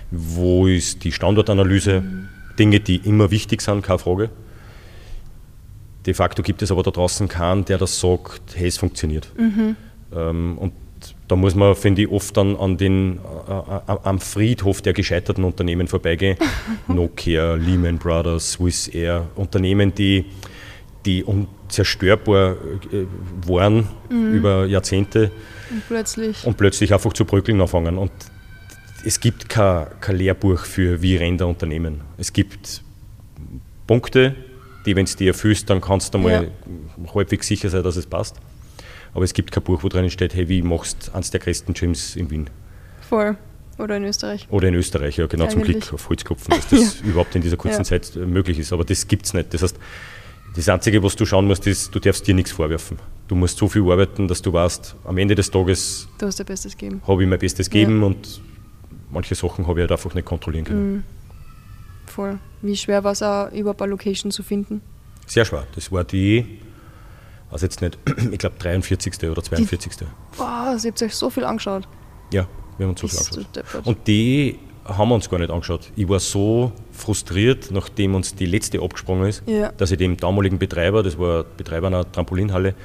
Wo 0.10 0.66
ist 0.66 1.04
die 1.04 1.12
Standortanalyse? 1.12 2.04
Dinge, 2.58 2.80
die 2.80 2.96
immer 2.96 3.30
wichtig 3.30 3.62
sind, 3.62 3.84
keine 3.84 4.00
Frage. 4.00 4.32
De 6.08 6.16
facto 6.16 6.42
gibt 6.42 6.64
es 6.64 6.72
aber 6.72 6.82
da 6.82 6.90
draußen 6.90 7.28
keinen, 7.28 7.64
der 7.66 7.78
das 7.78 8.00
sagt, 8.00 8.56
hey, 8.56 8.68
es 8.68 8.80
funktioniert. 8.80 9.32
Ähm, 10.16 10.58
und 10.58 10.74
da 11.28 11.36
muss 11.36 11.54
man, 11.54 11.76
finde 11.76 12.02
ich, 12.02 12.10
oft 12.10 12.36
dann 12.36 12.56
an 12.56 12.78
den, 12.78 13.20
äh, 13.48 13.52
äh, 13.52 13.98
am 14.04 14.20
Friedhof 14.20 14.82
der 14.82 14.94
gescheiterten 14.94 15.44
Unternehmen 15.44 15.88
vorbeigehen. 15.88 16.38
Nokia, 16.88 17.54
Lehman 17.54 18.00
Brothers, 18.00 18.54
Swiss 18.54 18.88
Air, 18.88 19.28
Unternehmen, 19.36 19.94
die, 19.94 20.26
die 21.06 21.24
unzerstörbar 21.24 21.59
äh, 21.78 23.06
waren 23.48 23.88
über 24.10 24.66
Jahrzehnte 24.66 25.32
Und 25.70 25.88
plötzlich. 25.88 26.46
und 26.46 26.58
plötzlich 26.58 26.94
einfach 26.94 27.14
zu 27.14 27.26
bröckeln 27.26 27.62
anfangen. 27.62 27.98
Und 27.98 28.12
es 29.06 29.20
gibt 29.20 29.50
kein, 29.50 29.88
kein 30.02 30.18
Lehrbuch 30.18 30.60
für 30.66 31.02
wie 31.02 31.16
rennt 31.16 31.42
ein 31.42 31.48
Unternehmen. 31.48 32.02
Es 32.18 32.34
gibt 32.34 32.84
Punkte, 33.88 34.36
die, 34.86 34.96
wenn 34.96 35.06
du 35.06 35.16
die 35.16 35.28
erfüllst, 35.28 35.70
dann 35.70 35.82
kannst 35.82 36.14
du 36.14 36.18
mal 36.18 36.52
halbwegs 37.14 37.48
sicher 37.48 37.70
sein, 37.70 37.84
dass 37.84 37.96
es 37.96 38.06
passt. 38.06 38.36
Aber 39.14 39.24
es 39.24 39.34
gibt 39.34 39.52
kein 39.52 39.64
Buch, 39.64 39.84
wo 39.84 39.90
drin 39.90 40.10
steht, 40.10 40.36
hey, 40.36 40.48
wie 40.50 40.62
machst 40.62 41.08
du 41.08 41.16
eines 41.16 41.32
der 41.32 41.40
größten 41.40 41.74
Gyms 41.74 42.16
in 42.16 42.30
Wien 42.30 42.50
Voll. 43.08 43.38
Oder 43.80 43.96
in 43.98 44.04
Österreich. 44.04 44.46
oder 44.52 44.68
in 44.68 44.76
Österreich. 44.76 45.16
Ja, 45.18 45.26
genau, 45.28 45.48
zum 45.48 45.62
Eigentlich. 45.62 45.80
Glück 45.80 45.94
auf 45.94 46.10
Holz 46.10 46.24
klopfen, 46.26 46.54
dass 46.54 46.68
das 46.68 47.00
überhaupt 47.04 47.34
in 47.36 47.42
dieser 47.42 47.56
kurzen 47.56 47.78
Ja. 47.80 47.84
Zeit 47.86 48.14
möglich 48.18 48.60
ist. 48.60 48.74
Aber 48.74 48.84
das 48.84 49.08
gibt 49.08 49.26
es 49.26 49.34
nicht. 49.34 49.54
Das 49.54 49.64
heißt, 49.64 49.78
das 50.60 50.70
Einzige, 50.70 51.02
was 51.02 51.16
du 51.16 51.26
schauen 51.26 51.48
musst, 51.48 51.66
ist, 51.68 51.94
du 51.96 52.00
darfst 52.00 52.28
dir 52.28 52.34
nichts 52.34 52.52
vorwerfen. 52.52 52.98
Du 53.28 53.36
musst 53.36 53.58
so 53.58 53.68
viel 53.68 53.82
arbeiten, 53.84 54.28
dass 54.28 54.42
du 54.42 54.52
weißt, 54.52 54.96
am 55.06 55.18
Ende 55.18 55.36
des 55.36 55.50
Tages 55.50 56.08
Du 56.18 56.26
hast 56.26 56.40
dein 56.40 56.46
Bestes 56.46 56.76
gegeben. 56.76 57.02
habe 57.08 57.24
ich 57.24 57.30
mein 57.30 57.40
Bestes 57.40 57.70
gegeben 57.70 58.04
und 58.04 58.42
manche 59.10 59.36
Sachen 59.36 59.68
habe 59.68 59.80
ich 59.80 59.84
halt 59.84 59.92
einfach 59.92 60.14
nicht 60.14 60.26
kontrollieren 60.26 60.66
können. 60.66 61.04
Voll. 62.08 62.40
Wie 62.62 62.76
schwer 62.76 63.04
war 63.04 63.14
es 63.14 63.24
auch, 63.24 63.52
überhaupt 63.52 63.82
eine 63.82 63.92
Location 63.92 64.32
zu 64.32 64.44
finden? 64.44 64.82
Sehr 65.28 65.46
schwer. 65.46 65.66
Das 65.76 65.92
war 65.92 66.04
die, 66.04 66.60
weiß 67.52 67.62
jetzt 67.62 67.82
nicht, 67.82 67.98
ich 68.32 68.40
glaube 68.40 68.56
43. 68.60 69.30
oder 69.30 69.44
42. 69.44 69.94
Boah, 70.36 70.76
ihr 70.84 70.90
habt 70.90 71.02
euch 71.02 71.16
so 71.16 71.30
viel 71.30 71.46
angeschaut. 71.46 71.88
Ja, 72.34 72.48
wir 72.78 72.86
haben 72.86 72.92
uns 72.92 73.02
so 73.02 73.08
viel 73.08 73.18
Bist 73.18 73.56
du 73.56 73.60
angeschaut. 73.62 73.88
Und 73.88 74.08
die 74.08 74.60
haben 74.98 75.10
wir 75.10 75.16
uns 75.16 75.30
gar 75.30 75.40
nicht 75.40 75.50
angeschaut. 75.52 75.92
Ich 75.96 76.08
war 76.10 76.20
so 76.20 76.72
frustriert, 76.92 77.70
nachdem 77.72 78.16
uns 78.16 78.36
die 78.36 78.46
letzte 78.46 78.82
abgesprungen 78.82 79.28
ist, 79.30 79.44
Ja. 79.46 79.72
dass 79.74 79.92
ich 79.92 79.98
dem 79.98 80.18
damaligen 80.18 80.58
Betreiber, 80.60 81.04
das 81.04 81.18
war 81.18 81.44
Betreiber 81.44 81.88
einer 81.88 82.10
Trampolinhalle, 82.12 82.76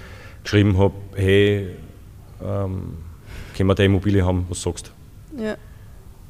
geschrieben 0.42 0.76
habe, 0.78 0.94
hey, 1.14 1.68
ähm, 2.42 2.98
können 3.57 3.68
wir 3.68 3.74
deine 3.74 3.86
Immobilie 3.86 4.24
haben, 4.24 4.46
was 4.48 4.62
sagst 4.62 4.92
du? 5.36 5.42
Ja. 5.42 5.57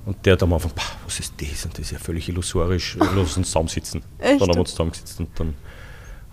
Und 0.06 0.24
der 0.26 0.34
hat 0.34 0.42
am 0.42 0.52
Anfang, 0.52 0.70
"Pah, 0.74 0.82
was 1.04 1.18
ist 1.18 1.32
das? 1.40 1.64
Und 1.64 1.74
das 1.78 1.86
ist 1.86 1.90
ja 1.92 1.98
völlig 1.98 2.28
illusorisch, 2.28 2.96
lass 3.00 3.36
uns 3.36 3.46
zusammensitzen. 3.48 4.02
Echt? 4.18 4.40
Dann 4.40 4.48
haben 4.48 4.56
wir 4.56 4.60
uns 4.60 4.70
zusammengesetzt 4.72 5.18
und 5.18 5.28
dann 5.36 5.54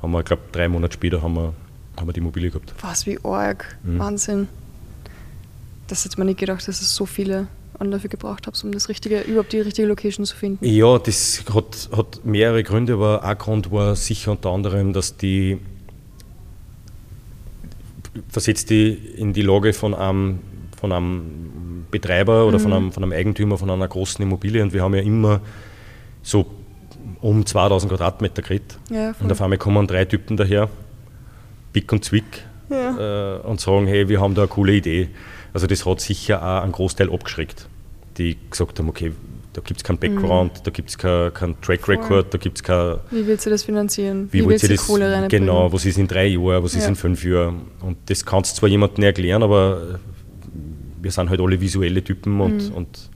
haben 0.02 0.12
wir, 0.12 0.20
ich 0.20 0.26
glaube, 0.26 0.42
drei 0.52 0.68
Monate 0.68 0.94
später 0.94 1.22
haben 1.22 1.36
wir, 1.36 1.54
haben 1.98 2.08
wir 2.08 2.14
die 2.14 2.20
Immobilie 2.20 2.50
gehabt. 2.50 2.74
Was, 2.82 3.06
wie 3.06 3.18
arg. 3.24 3.78
Mhm. 3.84 4.00
Wahnsinn. 4.00 4.48
Das 5.88 6.04
hätte 6.06 6.18
man 6.18 6.28
nicht 6.28 6.40
gedacht, 6.40 6.68
dass 6.68 6.82
es 6.82 6.96
so 6.96 7.06
viele 7.06 7.48
Anläufe 7.82 8.08
gebraucht 8.10 8.48
habt, 8.48 8.64
um 8.64 8.72
das 8.72 8.88
richtige, 8.90 9.22
überhaupt 9.22 9.52
die 9.54 9.60
richtige 9.60 9.88
Location 9.88 10.26
zu 10.26 10.36
finden. 10.36 10.64
Ja, 10.66 10.98
das 11.00 11.44
hat, 11.54 11.90
hat 11.96 12.24
mehrere 12.24 12.64
Gründe, 12.64 12.94
aber 12.94 13.24
ein 13.24 13.38
Grund 13.38 13.72
war 13.72 13.96
sicher 13.96 14.32
unter 14.32 14.52
anderem, 14.52 14.94
dass 14.94 15.18
die 15.18 15.58
versetzt 18.30 18.70
die 18.70 18.90
in 18.94 19.34
die 19.34 19.42
Lage 19.42 19.74
von 19.74 19.94
einem, 19.94 20.40
von 20.80 20.92
einem 20.92 21.86
Betreiber 21.92 22.46
oder 22.46 22.60
von, 22.60 22.74
einem, 22.74 22.92
von 22.92 23.04
einem 23.04 23.14
Eigentümer 23.14 23.58
von 23.58 23.70
einer 23.70 23.88
großen 23.88 24.22
Immobilie 24.24 24.62
und 24.64 24.74
wir 24.74 24.82
haben 24.84 24.94
ja 24.96 25.02
immer 25.02 25.42
so 26.24 26.46
um 27.22 27.46
2000 27.46 27.90
Quadratmeter 27.92 28.42
geredet. 28.42 28.78
Ja, 28.90 29.14
und 29.20 29.32
auf 29.32 29.42
einmal 29.42 29.58
kommen 29.58 29.88
drei 29.88 30.06
Typen 30.06 30.38
daher, 30.38 30.70
Pick 31.74 31.92
und 31.92 32.04
Zwick, 32.04 32.44
Ja. 32.70 33.38
äh, 33.38 33.42
und 33.42 33.60
sagen, 33.60 33.88
hey, 33.88 34.08
wir 34.10 34.20
haben 34.22 34.36
da 34.36 34.44
eine 34.44 34.50
coole 34.50 34.74
Idee. 34.74 35.10
Also 35.54 35.68
das 35.68 35.86
hat 35.86 36.00
sicher 36.02 36.42
auch 36.42 36.64
einen 36.64 36.72
Großteil 36.72 37.12
abgeschreckt, 37.12 37.68
die 38.24 38.38
gesagt 38.50 38.80
haben, 38.80 38.90
okay, 38.90 39.12
da 39.54 39.62
gibt 39.62 39.80
es 39.80 39.84
keinen 39.84 39.98
Background, 39.98 40.62
da 40.64 40.72
gibt 40.72 40.90
es 40.90 40.98
keinen 40.98 41.34
kein 41.34 41.60
Track 41.62 41.82
Voll. 41.86 41.96
Record, 41.96 42.34
da 42.34 42.38
gibt 42.38 42.58
es 42.58 42.64
kein, 42.64 42.98
Wie 43.12 43.28
willst 43.28 43.46
du 43.46 43.50
das 43.50 43.64
finanzieren? 43.64 44.30
wie, 44.32 44.40
wollt 44.42 44.52
willst 44.52 44.64
du 44.64 44.68
das, 44.70 44.88
Kohle 44.88 45.12
reinbringen? 45.12 45.30
genau, 45.48 45.72
was 45.74 45.86
ist 45.86 45.98
in 45.98 46.08
drei 46.08 46.28
Jahren, 46.28 46.64
was 46.64 46.74
ist 46.74 46.84
Ja. 46.84 46.90
in 46.90 46.96
fünf 46.96 47.24
Jahren. 47.26 47.62
Und 47.82 47.98
das 48.06 48.26
kannst 48.26 48.54
du 48.56 48.60
zwar 48.62 48.70
jemandem 48.70 49.04
erklären, 49.04 49.44
aber 49.44 50.00
wir 51.02 51.12
sind 51.12 51.30
halt 51.30 51.42
alle 51.42 51.60
visuelle 51.60 52.04
Typen 52.04 52.40
und, 52.40 52.70
Mhm. 52.70 52.76
und 52.76 53.10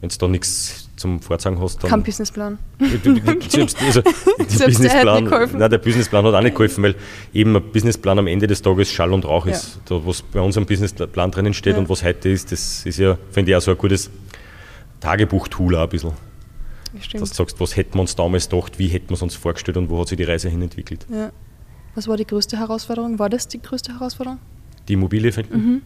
wenn 0.00 0.08
du 0.08 0.16
da 0.18 0.28
nichts 0.28 0.85
zum 0.96 1.20
Vorzeigen 1.20 1.60
hast, 1.60 1.82
dann... 1.82 1.90
Kein 1.90 2.02
Businessplan. 2.02 2.58
Selbst, 3.48 3.76
also, 3.82 4.00
der, 4.02 4.66
Businessplan, 4.66 5.24
nein, 5.58 5.70
der 5.70 5.78
Businessplan 5.78 6.24
hat 6.24 6.34
auch 6.34 6.42
nicht 6.42 6.54
geholfen, 6.54 6.82
weil 6.84 6.94
eben 7.34 7.54
ein 7.54 7.62
Businessplan 7.70 8.18
am 8.18 8.26
Ende 8.26 8.46
des 8.46 8.62
Tages 8.62 8.90
Schall 8.90 9.12
und 9.12 9.24
Rauch 9.24 9.46
Ja. 9.46 9.52
ist. 9.52 9.78
Da, 9.84 10.00
was 10.06 10.22
bei 10.22 10.40
unserem 10.40 10.66
Businessplan 10.66 11.30
drinnen 11.30 11.54
steht 11.54 11.74
Ja. 11.74 11.78
und 11.78 11.88
was 11.88 12.02
heute 12.02 12.30
ist, 12.30 12.50
das 12.52 12.86
ist 12.86 12.98
ja, 12.98 13.18
finde 13.30 13.50
ich, 13.50 13.56
auch 13.56 13.60
so 13.60 13.70
ein 13.72 13.78
gutes 13.78 14.10
Tagebuch-Tool 15.00 15.76
auch 15.76 15.82
ein 15.82 15.88
bisschen. 15.88 16.12
Stimmt. 17.00 17.22
Dass 17.22 17.30
du 17.30 17.36
sagst, 17.36 17.60
was 17.60 17.76
hätten 17.76 17.94
wir 17.94 18.00
uns 18.00 18.16
damals 18.16 18.48
gedacht, 18.48 18.78
wie 18.78 18.88
hätten 18.88 19.10
wir 19.10 19.14
es 19.14 19.22
uns 19.22 19.34
vorgestellt 19.34 19.76
und 19.76 19.90
wo 19.90 20.00
hat 20.00 20.08
sich 20.08 20.16
die 20.16 20.24
Reise 20.24 20.48
hin 20.48 20.62
entwickelt. 20.62 21.06
Ja. 21.12 21.30
Was 21.94 22.08
war 22.08 22.16
die 22.16 22.26
größte 22.26 22.58
Herausforderung? 22.58 23.18
War 23.18 23.28
das 23.28 23.48
die 23.48 23.60
größte 23.60 23.92
Herausforderung? 23.92 24.38
Die 24.88 24.94
Immobilie 24.94 25.32
finden. 25.32 25.56
Mhm. 25.56 25.82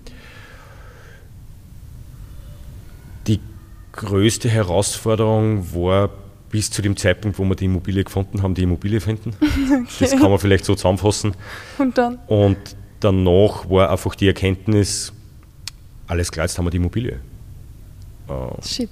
Größte 4.01 4.49
Herausforderung 4.49 5.75
war 5.75 6.09
bis 6.51 6.71
zu 6.71 6.83
dem 6.83 6.97
Zeitpunkt, 6.97 7.39
wo 7.39 7.45
wir 7.45 7.55
die 7.55 7.67
Immobilie 7.67 8.03
gefunden 8.03 8.43
haben, 8.43 8.55
die 8.55 8.63
Immobilie 8.63 9.01
finden. 9.01 9.35
Das 10.01 10.11
kann 10.11 10.31
man 10.31 10.39
vielleicht 10.39 10.65
so 10.65 10.75
zusammenfassen. 10.75 11.35
Und 11.79 11.97
dann? 11.97 12.19
Und 12.27 12.59
danach 13.01 13.69
war 13.69 13.91
einfach 13.91 14.15
die 14.15 14.27
Erkenntnis, 14.27 15.13
alles 16.07 16.33
klar, 16.33 16.47
jetzt 16.47 16.59
haben 16.59 16.65
wir 16.65 16.71
die 16.71 16.79
Immobilie. 16.79 17.21
Äh, 18.29 18.67
Shit. 18.67 18.91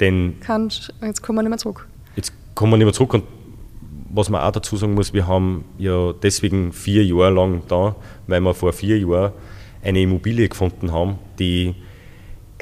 denn 0.00 0.38
Kann, 0.40 0.70
jetzt 1.02 1.22
kommen 1.22 1.38
wir 1.38 1.42
nicht 1.42 1.50
mehr 1.50 1.58
zurück. 1.58 1.86
jetzt 2.16 2.32
kommen 2.54 2.72
wir 2.72 2.76
nicht 2.78 2.86
mehr 2.86 2.94
zurück 2.94 3.14
und 3.14 3.24
was 4.14 4.28
man 4.28 4.42
auch 4.42 4.52
dazu 4.52 4.76
sagen 4.76 4.94
muss, 4.94 5.14
wir 5.14 5.26
haben 5.26 5.64
ja 5.78 6.12
deswegen 6.12 6.72
vier 6.72 7.04
Jahre 7.04 7.30
lang 7.30 7.62
da, 7.68 7.96
weil 8.26 8.40
wir 8.40 8.52
vor 8.54 8.72
vier 8.74 8.98
Jahren 8.98 9.32
eine 9.82 10.02
Immobilie 10.02 10.48
gefunden 10.48 10.92
haben, 10.92 11.18
die 11.38 11.74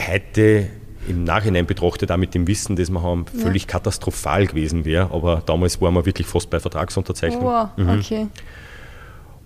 heute 0.01 0.69
im 1.09 1.25
Nachhinein 1.25 1.67
betrachtet, 1.67 2.11
auch 2.13 2.17
mit 2.17 2.35
dem 2.35 2.47
Wissen, 2.47 2.77
das 2.77 2.91
wir 2.91 3.03
haben, 3.03 3.27
Ja. 3.35 3.43
völlig 3.45 3.67
katastrophal 3.67 4.47
gewesen 4.47 4.85
wäre. 4.85 5.11
Aber 5.13 5.43
damals 5.45 5.81
waren 5.81 5.95
wir 5.95 6.05
wirklich 6.07 6.27
fast 6.27 6.51
bei 6.51 6.61
Vertragsunterzeichnung. 6.61 7.43
Wow, 7.45 7.69
Mhm. 7.77 7.89
okay. 7.99 8.27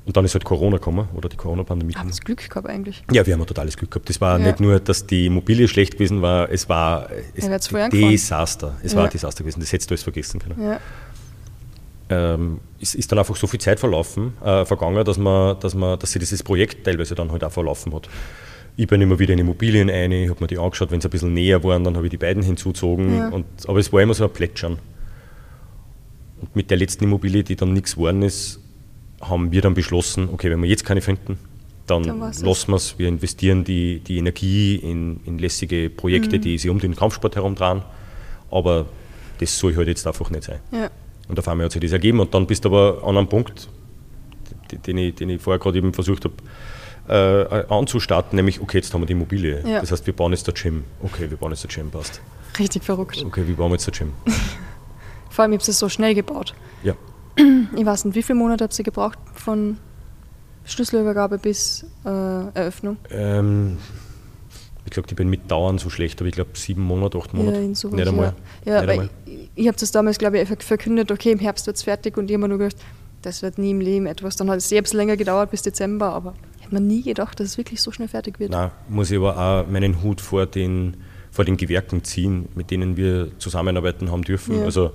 Und 0.07 0.15
dann 0.19 0.25
ist 0.27 0.35
halt 0.35 0.45
Corona 0.45 0.77
gekommen 0.77 1.09
oder 1.15 1.31
die 1.31 1.37
Corona-Pandemie. 1.37 1.95
Haben 1.95 2.11
das 2.11 2.21
Glück 2.21 2.51
gehabt 2.51 2.69
eigentlich. 2.69 3.03
Ja, 3.11 3.25
wir 3.25 3.33
haben 3.33 3.41
ein 3.41 3.47
totales 3.47 3.75
Glück 3.77 3.91
gehabt. 3.91 4.07
Das 4.11 4.21
war 4.21 4.39
Ja. 4.39 4.47
nicht 4.47 4.61
nur, 4.61 4.79
dass 4.79 5.07
die 5.07 5.27
Immobilie 5.27 5.67
schlecht 5.67 5.95
gewesen 5.95 6.21
war, 6.21 6.51
es 6.51 6.69
war 6.69 7.09
es 7.35 7.49
ein. 7.73 7.91
Desaster. 7.91 8.75
Es 8.83 8.95
war 8.95 9.03
Ja. 9.05 9.09
ein 9.09 9.13
Desaster 9.13 9.43
gewesen, 9.45 9.61
das 9.61 9.73
hättest 9.73 9.91
du 9.91 9.95
alles 9.95 10.03
vergessen 10.03 10.41
können. 10.41 10.61
Ja. 10.63 10.81
Ähm, 12.11 12.61
es 12.83 12.95
ist 12.95 13.11
dann 13.11 13.19
einfach 13.19 13.35
so 13.35 13.47
viel 13.47 13.61
Zeit 13.61 13.81
verlaufen, 13.81 14.35
äh, 14.45 14.67
vergangen, 14.67 15.03
dass 15.07 15.17
man, 15.17 15.59
dass 15.61 15.75
man, 15.75 15.99
dass 15.99 16.13
sich 16.13 16.21
dieses 16.21 16.43
Projekt 16.43 16.85
teilweise 16.85 17.15
dann 17.15 17.33
halt 17.33 17.43
auch 17.43 17.51
verlaufen 17.53 17.95
hat. 17.95 18.11
Ich 18.77 18.87
bin 18.89 19.01
immer 19.01 19.19
wieder 19.19 19.33
in 19.33 19.39
Immobilien 19.39 19.89
ein, 19.89 20.11
ich 20.11 20.31
habe 20.31 20.41
mir 20.41 20.49
die 20.49 20.59
angeschaut, 20.59 20.91
wenn 20.91 21.01
sie 21.01 21.09
ein 21.09 21.11
bisschen 21.11 21.33
näher 21.33 21.63
waren, 21.63 21.85
dann 21.85 21.97
habe 21.97 22.07
ich 22.07 22.11
die 22.11 22.17
beiden 22.17 22.43
hinzuzogen. 22.43 23.17
Ja. 23.17 23.29
Und, 23.29 23.47
aber 23.69 23.79
es 23.79 23.93
war 23.93 24.03
immer 24.03 24.15
so 24.15 24.25
ein 24.25 24.33
Plätschern. 24.33 24.79
Und 26.41 26.57
mit 26.57 26.71
der 26.71 26.79
letzten 26.79 27.05
Immobilie, 27.05 27.45
die 27.45 27.55
dann 27.55 27.73
nichts 27.73 27.95
geworden 27.95 28.23
ist, 28.23 28.61
haben 29.21 29.53
wir 29.53 29.63
dann 29.63 29.75
beschlossen, 29.75 30.29
okay, 30.33 30.51
wenn 30.51 30.61
wir 30.61 30.69
jetzt 30.69 30.85
keine 30.85 31.01
finden, 31.01 31.39
dann, 31.87 32.03
Dann 32.03 32.19
lassen 32.21 32.71
wir 32.71 32.77
es. 32.77 32.99
Wir 32.99 33.09
investieren 33.09 33.65
die, 33.65 34.01
die 34.01 34.19
Energie 34.19 34.77
in, 34.77 35.21
in 35.27 35.39
lässige 35.39 35.91
Projekte, 35.91 36.39
die 36.39 36.57
sich 36.57 36.71
um 36.71 36.79
den 36.79 36.97
Kampfsport 36.97 37.37
herum 37.37 37.55
drehen. 37.55 37.83
Aber 38.51 38.87
das 39.39 39.59
soll 39.59 39.77
halt 39.77 39.89
jetzt 39.89 40.07
einfach 40.07 40.31
nicht 40.31 40.45
sein. 40.45 40.61
Ja. 40.73 40.91
Und 41.29 41.39
auf 41.39 41.47
einmal 41.47 41.67
hat 41.67 41.73
sich 41.73 41.83
das 41.83 41.93
ergeben. 41.93 42.21
Und 42.21 42.33
dann 42.33 42.47
bist 42.47 42.65
du 42.65 42.71
aber 42.71 43.07
an 43.07 43.17
einem 43.17 43.29
Punkt, 43.29 43.69
den 44.87 44.97
ich, 44.97 45.15
den 45.15 45.29
ich 45.29 45.43
vorher 45.43 45.59
gerade 45.59 45.77
eben 45.77 45.93
versucht 45.93 46.25
habe 46.25 46.35
äh, 47.09 47.65
anzustarten, 47.69 48.37
nämlich, 48.37 48.61
okay, 48.61 48.79
jetzt 48.79 48.93
haben 48.95 49.03
wir 49.03 49.07
die 49.07 49.13
Immobilie. 49.13 49.63
Ja. 49.67 49.81
Das 49.81 49.93
heißt, 49.93 50.07
wir 50.07 50.15
bauen 50.15 50.33
jetzt 50.33 50.47
der 50.47 50.55
Gym. 50.55 50.85
Okay, 51.03 51.31
wir 51.31 51.37
bauen 51.37 51.51
jetzt 51.53 51.65
der 51.65 51.71
Gym, 51.71 51.91
passt. 51.91 52.21
Richtig 52.59 52.85
verrückt. 52.85 53.23
Okay, 53.27 53.45
wie 53.47 53.53
bauen 53.53 53.71
wir 53.71 53.75
jetzt 53.75 53.87
der 53.87 53.95
Gym? 53.95 54.13
Vor 55.31 55.43
allem, 55.43 55.53
ich 55.53 55.61
habe 55.61 55.71
es 55.71 55.79
so 55.79 55.89
schnell 55.89 56.15
gebaut. 56.15 56.55
Ja. 56.83 56.95
Ich 57.77 57.85
weiß 57.85 58.05
nicht, 58.05 58.15
wie 58.15 58.23
viele 58.23 58.39
Monate 58.39 58.63
habt 58.63 58.79
ihr 58.79 58.85
gebraucht 58.85 59.19
von 59.35 59.79
Schlüsselübergabe 60.65 61.39
bis 61.39 61.85
äh, 62.05 62.09
Eröffnung? 62.09 62.99
Ähm, 63.11 63.79
ich 64.85 64.93
glaube, 64.93 65.09
die 65.09 65.15
bin 65.15 65.29
mit 65.29 65.51
Dauern 65.51 65.79
so 65.79 65.91
schlecht, 65.91 66.21
aber 66.21 66.29
ich 66.29 66.35
glaube 66.35 66.51
sieben 66.55 66.83
Monate, 66.83 67.19
acht 67.19 67.35
Monate. 67.35 67.59
in 67.59 67.75
sowas, 67.75 67.97
Nicht 67.97 68.09
einmal. 68.09 68.35
Ja, 68.65 68.75
ja 68.75 68.81
Nicht 68.81 68.89
weil 68.89 68.93
einmal. 68.93 69.11
ich, 69.27 69.51
ich 69.57 69.67
habe 69.67 69.77
das 69.77 69.91
damals, 69.91 70.19
glaube 70.19 70.39
ich, 70.39 70.49
verkündet, 70.49 71.11
okay, 71.11 71.33
im 71.33 71.41
Herbst 71.41 71.67
wird 71.67 71.77
es 71.77 71.83
fertig 71.83 72.17
und 72.17 72.31
ich 72.31 72.35
habe 72.35 72.43
mir 72.43 72.49
nur 72.49 72.59
gedacht, 72.59 72.77
das 73.23 73.43
wird 73.43 73.59
nie 73.59 73.71
im 73.71 73.81
Leben 73.81 74.07
etwas. 74.07 74.37
Dann 74.37 74.51
hat 74.51 74.59
es 74.59 74.69
selbst 74.69 74.93
länger 74.95 75.17
gedauert 75.17 75.51
bis 75.51 75.63
Dezember, 75.63 76.13
aber 76.13 76.35
mir 76.75 76.81
nie 76.81 77.03
gedacht, 77.03 77.41
dass 77.41 77.49
es 77.49 77.59
wirklich 77.59 77.81
so 77.81 77.91
schnell 77.91 78.09
fertig 78.09 78.39
wird. 78.39 78.51
Nein, 78.51 78.71
muss 78.89 79.11
ich 79.11 79.17
aber 79.17 79.39
auch 79.39 79.67
meinen 79.67 80.03
Hut 80.03 80.21
vor 80.21 80.47
den, 80.47 80.97
vor 81.31 81.45
den 81.45 81.57
Gewerken 81.57 82.05
ziehen, 82.05 82.49
mit 82.55 82.71
denen 82.71 82.97
wir 82.97 83.31
zusammenarbeiten 83.39 84.11
haben 84.11 84.23
dürfen. 84.23 84.59
Ja. 84.59 84.65
Also 84.65 84.93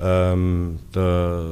ähm, 0.00 0.78
der, 0.94 1.44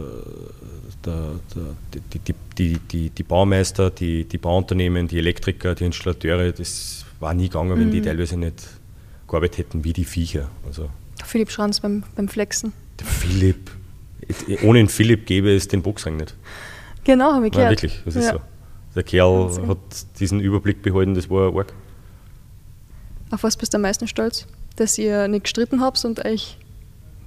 der, 1.05 1.15
der, 1.55 2.01
die, 2.13 2.19
die, 2.19 2.35
die, 2.59 2.79
die, 2.79 3.11
die 3.11 3.23
Baumeister, 3.23 3.91
die, 3.91 4.25
die 4.25 4.39
Bauunternehmen, 4.39 5.09
die 5.09 5.19
Elektriker, 5.19 5.75
die 5.75 5.85
Installateure, 5.85 6.53
das 6.53 7.05
war 7.19 7.35
nie 7.35 7.49
gegangen, 7.49 7.79
wenn 7.79 7.91
die 7.91 8.03
teilweise 8.03 8.37
nicht 8.37 8.69
gearbeitet 9.27 9.59
hätten 9.59 9.85
wie 9.85 9.93
die 9.93 10.05
Viecher. 10.05 10.49
Also 10.67 10.91
Philipp 11.25 11.51
Schranz 11.51 11.81
beim, 11.81 12.05
beim 12.15 12.29
Flexen. 12.29 12.73
der 13.01 13.07
Philipp, 13.07 13.71
ohne 14.63 14.79
den 14.79 14.89
Philipp 14.89 15.27
gäbe 15.27 15.55
es 15.55 15.67
den 15.67 15.83
Boxring 15.83 16.17
nicht. 16.17 16.35
Genau, 17.05 17.33
habe 17.33 17.47
ich 17.47 17.53
Nein, 17.53 17.63
gehört. 17.63 17.83
wirklich, 17.83 18.01
das 18.05 18.17
ist 18.17 18.25
ja. 18.27 18.33
so. 18.35 18.41
Der 18.97 19.03
Kerl 19.05 19.45
Wahnsinn. 19.45 19.69
hat 19.69 19.79
diesen 20.19 20.41
Überblick 20.41 20.83
behalten, 20.83 21.15
das 21.15 21.31
war 21.31 21.55
arg. 21.55 21.73
Auf 23.31 23.43
was 23.43 23.57
bist 23.57 23.73
du 23.75 23.77
am 23.77 23.83
meisten 23.83 24.09
stolz? 24.09 24.47
Dass 24.77 24.97
ihr 24.99 25.29
nicht 25.29 25.45
gestritten 25.45 25.81
habt 25.81 26.05
und 26.05 26.25
euch 26.25 26.59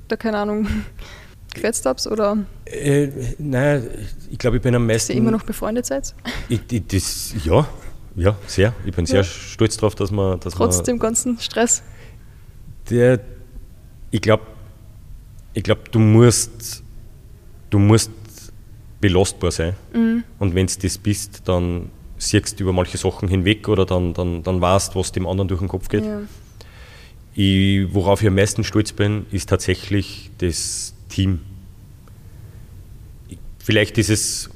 da, 0.07 0.15
keine 0.15 0.37
Ahnung, 0.39 0.67
gefetzt 1.53 1.85
habt 1.85 2.05
oder 2.07 2.37
Äh, 2.65 3.09
nein, 3.37 3.87
ich 4.31 4.37
glaube, 4.39 4.57
ich 4.57 4.63
bin 4.63 4.73
am 4.75 4.87
dass 4.87 4.95
meisten. 4.95 5.11
ihr 5.13 5.17
immer 5.19 5.31
noch 5.31 5.43
befreundet 5.43 5.85
seid? 5.85 6.13
Ich, 6.49 6.61
ich, 6.71 6.87
das, 6.87 7.33
ja, 7.45 7.67
ja, 8.15 8.35
sehr. 8.47 8.73
Ich 8.85 8.93
bin 8.95 9.05
sehr 9.05 9.17
Ja. 9.17 9.23
stolz 9.23 9.77
darauf, 9.77 9.95
dass 9.95 10.09
man. 10.11 10.39
Dass 10.39 10.53
Trotz 10.55 10.77
man, 10.77 10.85
dem 10.85 10.99
ganzen 10.99 11.39
Stress? 11.39 11.83
Der, 12.89 13.19
ich 14.11 14.21
glaube, 14.21 14.43
ich 15.53 15.63
glaub, 15.63 15.91
du 15.91 15.99
musst, 15.99 16.83
du 17.69 17.77
musst 17.79 18.09
belastbar 19.01 19.51
sein. 19.51 19.73
Mhm. 19.93 20.23
Und 20.39 20.55
wenn 20.55 20.67
du 20.67 20.73
das 20.81 20.97
bist, 20.97 21.41
dann 21.45 21.89
siehst 22.17 22.59
du 22.59 22.63
über 22.63 22.73
manche 22.73 22.97
Sachen 22.97 23.29
hinweg 23.29 23.67
oder 23.69 23.85
dann, 23.85 24.13
dann, 24.13 24.43
dann 24.43 24.59
weißt, 24.59 24.95
was 24.95 25.11
dem 25.11 25.25
anderen 25.25 25.47
durch 25.47 25.59
den 25.59 25.69
Kopf 25.69 25.87
geht. 25.87 26.03
Ja. 26.05 26.21
Ich, 27.35 27.93
worauf 27.93 28.21
ich 28.21 28.27
am 28.27 28.35
meisten 28.35 28.63
stolz 28.63 28.91
bin, 28.91 29.25
ist 29.31 29.47
tatsächlich 29.49 30.29
das 30.39 30.93
Team. 31.07 31.39
Ich- 33.29 33.37
Vielleicht 33.59 33.97
ist 33.97 34.09
es, 34.09 34.49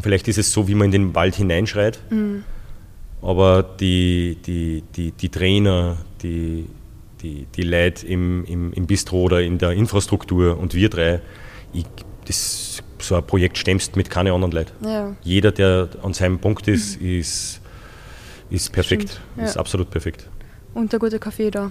vielleicht 0.00 0.28
ist 0.28 0.38
es 0.38 0.52
so, 0.52 0.68
wie 0.68 0.74
man 0.74 0.86
in 0.86 0.92
den 0.92 1.14
Wald 1.14 1.34
hineinschreit, 1.34 1.98
aber 3.20 3.62
die, 3.62 4.38
die, 4.46 4.82
die, 4.96 5.10
die 5.12 5.28
Trainer, 5.28 5.96
die, 6.22 6.66
die, 7.22 7.46
die 7.54 7.62
Leute 7.62 8.06
im, 8.06 8.44
im, 8.46 8.72
im 8.72 8.86
Bistro 8.86 9.22
oder 9.22 9.42
in 9.42 9.58
der 9.58 9.72
Infrastruktur 9.72 10.58
und 10.58 10.74
wir 10.74 10.88
drei, 10.88 11.20
ich, 11.72 11.84
das, 12.24 12.81
so 13.02 13.16
ein 13.16 13.26
Projekt 13.26 13.58
stemmst 13.58 13.96
mit 13.96 14.10
keinen 14.10 14.32
anderen 14.32 14.52
Leuten. 14.52 14.72
Ja. 14.86 15.14
Jeder, 15.22 15.52
der 15.52 15.88
an 16.02 16.12
seinem 16.14 16.38
Punkt 16.38 16.68
ist, 16.68 16.96
ist, 17.00 17.60
ist 18.50 18.72
perfekt, 18.72 19.20
ja. 19.36 19.44
ist 19.44 19.56
absolut 19.56 19.90
perfekt. 19.90 20.28
Und 20.74 20.92
der 20.92 20.98
gute 20.98 21.18
Kaffee 21.18 21.50
da. 21.50 21.70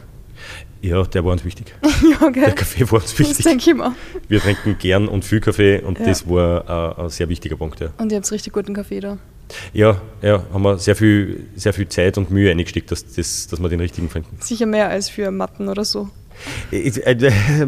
Ja, 0.82 1.04
der 1.04 1.24
war 1.24 1.34
uns 1.34 1.46
wichtig. 1.46 1.76
ja, 1.84 2.18
Der 2.20 2.32
gell? 2.32 2.52
Kaffee 2.54 2.86
war 2.92 3.00
uns 3.02 3.12
Das 3.12 3.20
wichtig. 3.20 3.46
denke 3.46 3.70
ich 3.70 3.76
mir. 3.76 3.96
Wir 4.28 4.40
trinken 4.40 4.78
gern 4.80 5.08
und 5.08 5.24
viel 5.24 5.40
Kaffee 5.40 5.80
und 5.82 6.00
Ja. 6.00 6.06
das 6.06 6.28
war 6.28 6.98
äh, 6.98 7.02
ein 7.04 7.10
sehr 7.10 7.30
wichtiger 7.30 7.56
Punkt. 7.58 7.80
Ja. 7.80 7.90
Und 7.98 8.12
ihr 8.12 8.18
habt 8.18 8.32
richtig 8.32 8.52
guten 8.54 8.74
Kaffee 8.74 9.00
da. 9.00 9.18
ja, 9.74 10.02
ja, 10.24 10.44
haben 10.52 10.64
wir 10.64 10.80
sehr 10.80 10.96
viel, 10.96 11.46
sehr 11.56 11.74
viel 11.74 11.88
Zeit 11.90 12.18
und 12.18 12.32
Mühe 12.32 12.50
eingesteckt, 12.50 12.90
dass, 12.92 13.06
das, 13.14 13.48
dass 13.48 13.60
wir 13.62 13.70
den 13.70 13.80
richtigen 13.82 14.10
finden. 14.10 14.38
Sicher 14.40 14.66
mehr 14.66 14.90
als 14.90 15.10
für 15.10 15.30
Matten 15.30 15.68
oder 15.68 15.86
so. 15.86 16.10
Ich- 16.72 17.06
äh, 17.06 17.16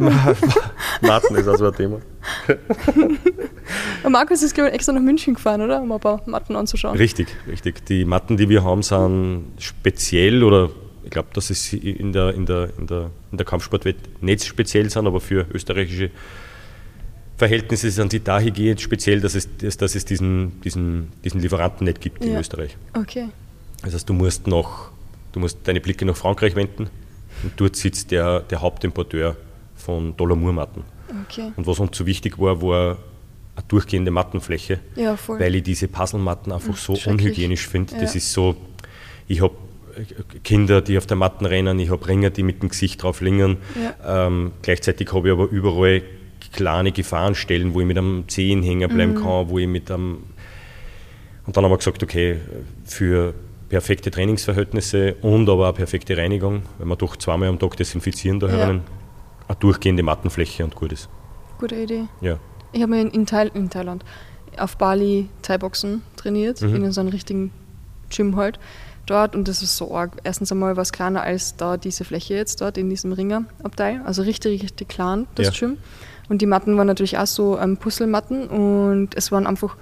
Martin 1.02 1.36
ist 1.36 1.48
also 1.48 1.68
ein 1.68 1.74
Thema. 1.76 2.00
Markus 4.10 4.44
ist, 4.44 4.54
glaube 4.54 4.70
ich, 4.70 4.76
extra 4.76 4.94
nach 4.94 5.02
München 5.02 5.34
gefahren, 5.36 5.62
oder? 5.62 5.82
Um 5.82 5.92
ein 5.92 6.00
paar 6.00 6.22
Matten 6.26 6.56
anzuschauen. 6.56 6.98
Richtig, 6.98 7.28
richtig. 7.48 7.86
Die 7.86 8.06
Matten, 8.06 8.38
die 8.38 8.50
wir 8.50 8.64
haben, 8.64 8.84
sind 8.84 9.46
speziell 9.60 10.44
oder 10.44 10.70
ich 11.04 11.10
glaube, 11.10 11.30
dass 11.34 11.50
es 11.50 11.74
in 11.74 12.14
der, 12.14 12.34
in, 12.34 12.46
der, 12.46 12.70
in, 12.78 12.88
der, 12.88 13.10
in 13.32 13.38
der 13.38 13.46
Kampfsportwelt 13.46 13.98
nicht 14.24 14.46
speziell 14.46 14.90
sind, 14.90 15.06
aber 15.06 15.20
für 15.20 15.46
österreichische 15.54 16.12
Verhältnisse 17.38 17.92
sind 17.92 18.12
sie 18.12 18.22
dahingehend 18.24 18.80
speziell, 18.80 19.20
dass 19.20 19.36
es, 19.36 19.50
dass, 19.58 19.96
es 19.96 20.06
diesen, 20.06 20.62
diesen, 20.62 21.12
diesen 21.24 21.42
Lieferanten 21.42 21.86
nicht 21.86 22.00
gibt 22.00 22.24
in 22.24 22.34
Ja. 22.34 22.40
Österreich. 22.40 22.78
Okay. 22.94 23.28
Das 23.82 23.94
heißt, 23.94 24.08
du 24.08 24.14
musst, 24.14 24.48
nach, 24.48 24.92
du 25.34 25.40
musst 25.42 25.58
deine 25.66 25.82
Blicke 25.82 26.06
nach 26.06 26.16
Frankreich 26.16 26.56
wenden 26.56 26.90
und 27.44 27.52
dort 27.58 27.76
sitzt 27.76 28.12
der, 28.12 28.42
der 28.42 28.62
Hauptimporteur 28.62 29.36
von 29.76 30.16
Dollarmur-Matten. 30.18 30.84
Okay. 31.30 31.52
Und 31.56 31.68
was 31.68 31.80
uns 31.80 31.98
so 31.98 32.06
wichtig 32.06 32.40
war, 32.40 32.62
war 32.62 32.98
eine 33.56 33.66
durchgehende 33.68 34.10
Mattenfläche, 34.12 34.80
Ja, 34.96 35.16
voll. 35.16 35.40
weil 35.40 35.54
ich 35.56 35.64
diese 35.64 35.88
Puzzlematten 35.88 36.52
einfach 36.52 36.76
so 36.76 36.98
unhygienisch 37.10 37.68
finde. 37.68 37.94
Das 38.00 38.14
Ja. 38.14 38.18
ist 38.18 38.32
so, 38.34 38.56
ich 39.28 39.42
habe 39.42 39.54
Kinder, 40.44 40.82
die 40.82 40.98
auf 40.98 41.06
der 41.06 41.18
Matten 41.18 41.46
rennen, 41.46 41.78
ich 41.80 41.92
habe 41.92 42.08
Ringer, 42.08 42.32
die 42.32 42.42
mit 42.42 42.64
dem 42.64 42.70
Gesicht 42.70 43.04
drauf 43.04 43.22
liegen. 43.22 43.58
Ähm, 44.06 44.52
gleichzeitig 44.64 45.14
habe 45.14 45.28
ich 45.28 45.34
aber 45.34 45.46
überall 45.50 46.02
kleine 46.52 46.92
Gefahrenstellen, 46.92 47.74
wo 47.76 47.82
ich 47.82 47.86
mit 47.86 47.98
einem 47.98 48.28
Zehen 48.28 48.64
hängen 48.64 48.90
bleiben 48.92 49.12
Mhm. 49.14 49.18
kann, 49.24 49.50
wo 49.50 49.60
ich 49.60 49.68
mit 49.68 49.92
einem 49.92 50.24
und 51.46 51.58
dann 51.58 51.66
haben 51.66 51.72
wir 51.72 51.78
gesagt, 51.78 52.02
okay, 52.02 52.38
für 52.86 53.34
perfekte 53.74 54.12
Trainingsverhältnisse 54.12 55.16
und 55.24 55.50
aber 55.50 55.68
auch 55.70 55.74
perfekte 55.74 56.16
Reinigung, 56.16 56.62
wenn 56.78 56.88
wir 56.90 56.96
doch 56.96 57.16
zweimal 57.18 57.50
am 57.50 57.58
Tag 57.58 57.76
desinfizieren 57.76 58.40
da 58.40 58.46
Ja. 58.48 58.54
herinnen, 58.54 58.82
eine 59.48 59.58
durchgehende 59.58 60.04
Mattenfläche 60.04 60.64
und 60.64 60.76
gut 60.76 60.92
ist. 60.92 61.10
Gute 61.60 61.76
Idee. 61.76 62.04
Ja. 62.22 62.38
Ich 62.72 62.84
habe 62.84 62.92
mir 62.92 63.02
in, 63.02 63.10
in, 63.10 63.26
Thail 63.26 63.50
in 63.56 63.72
Thailand 63.72 64.06
auf 64.60 64.78
Bali 64.78 65.28
Thai-Boxen 65.42 66.04
trainiert, 66.18 66.62
Mhm. 66.62 66.84
in 66.86 66.92
so 66.92 67.02
einem 67.02 67.10
richtigen 67.10 67.52
Gym 68.16 68.36
halt. 68.36 68.60
Dort, 69.08 69.36
und 69.36 69.48
das 69.48 69.64
ist 69.64 69.76
so 69.76 69.94
arg. 69.96 70.18
Erstens 70.24 70.52
einmal 70.52 70.76
war 70.76 70.84
es 70.84 70.92
kleiner 70.92 71.24
als 71.24 71.56
da 71.58 71.76
diese 71.78 72.04
Fläche 72.06 72.36
jetzt 72.36 72.62
dort 72.62 72.78
in 72.78 72.92
diesem 72.92 73.12
Ringerabteil. 73.12 74.02
Also 74.06 74.22
richtig, 74.22 74.62
richtig 74.62 74.88
klein, 74.88 75.26
das 75.34 75.48
Ja. 75.48 75.68
Gym. 75.68 75.78
Und 76.30 76.44
die 76.44 76.46
Matten 76.46 76.78
waren 76.78 76.86
natürlich 76.88 77.18
auch 77.18 77.26
so 77.26 77.58
ähm, 77.58 77.78
Puzzlematten 77.78 78.48
und 78.50 79.10
es 79.16 79.32
waren 79.32 79.48
einfach 79.48 79.76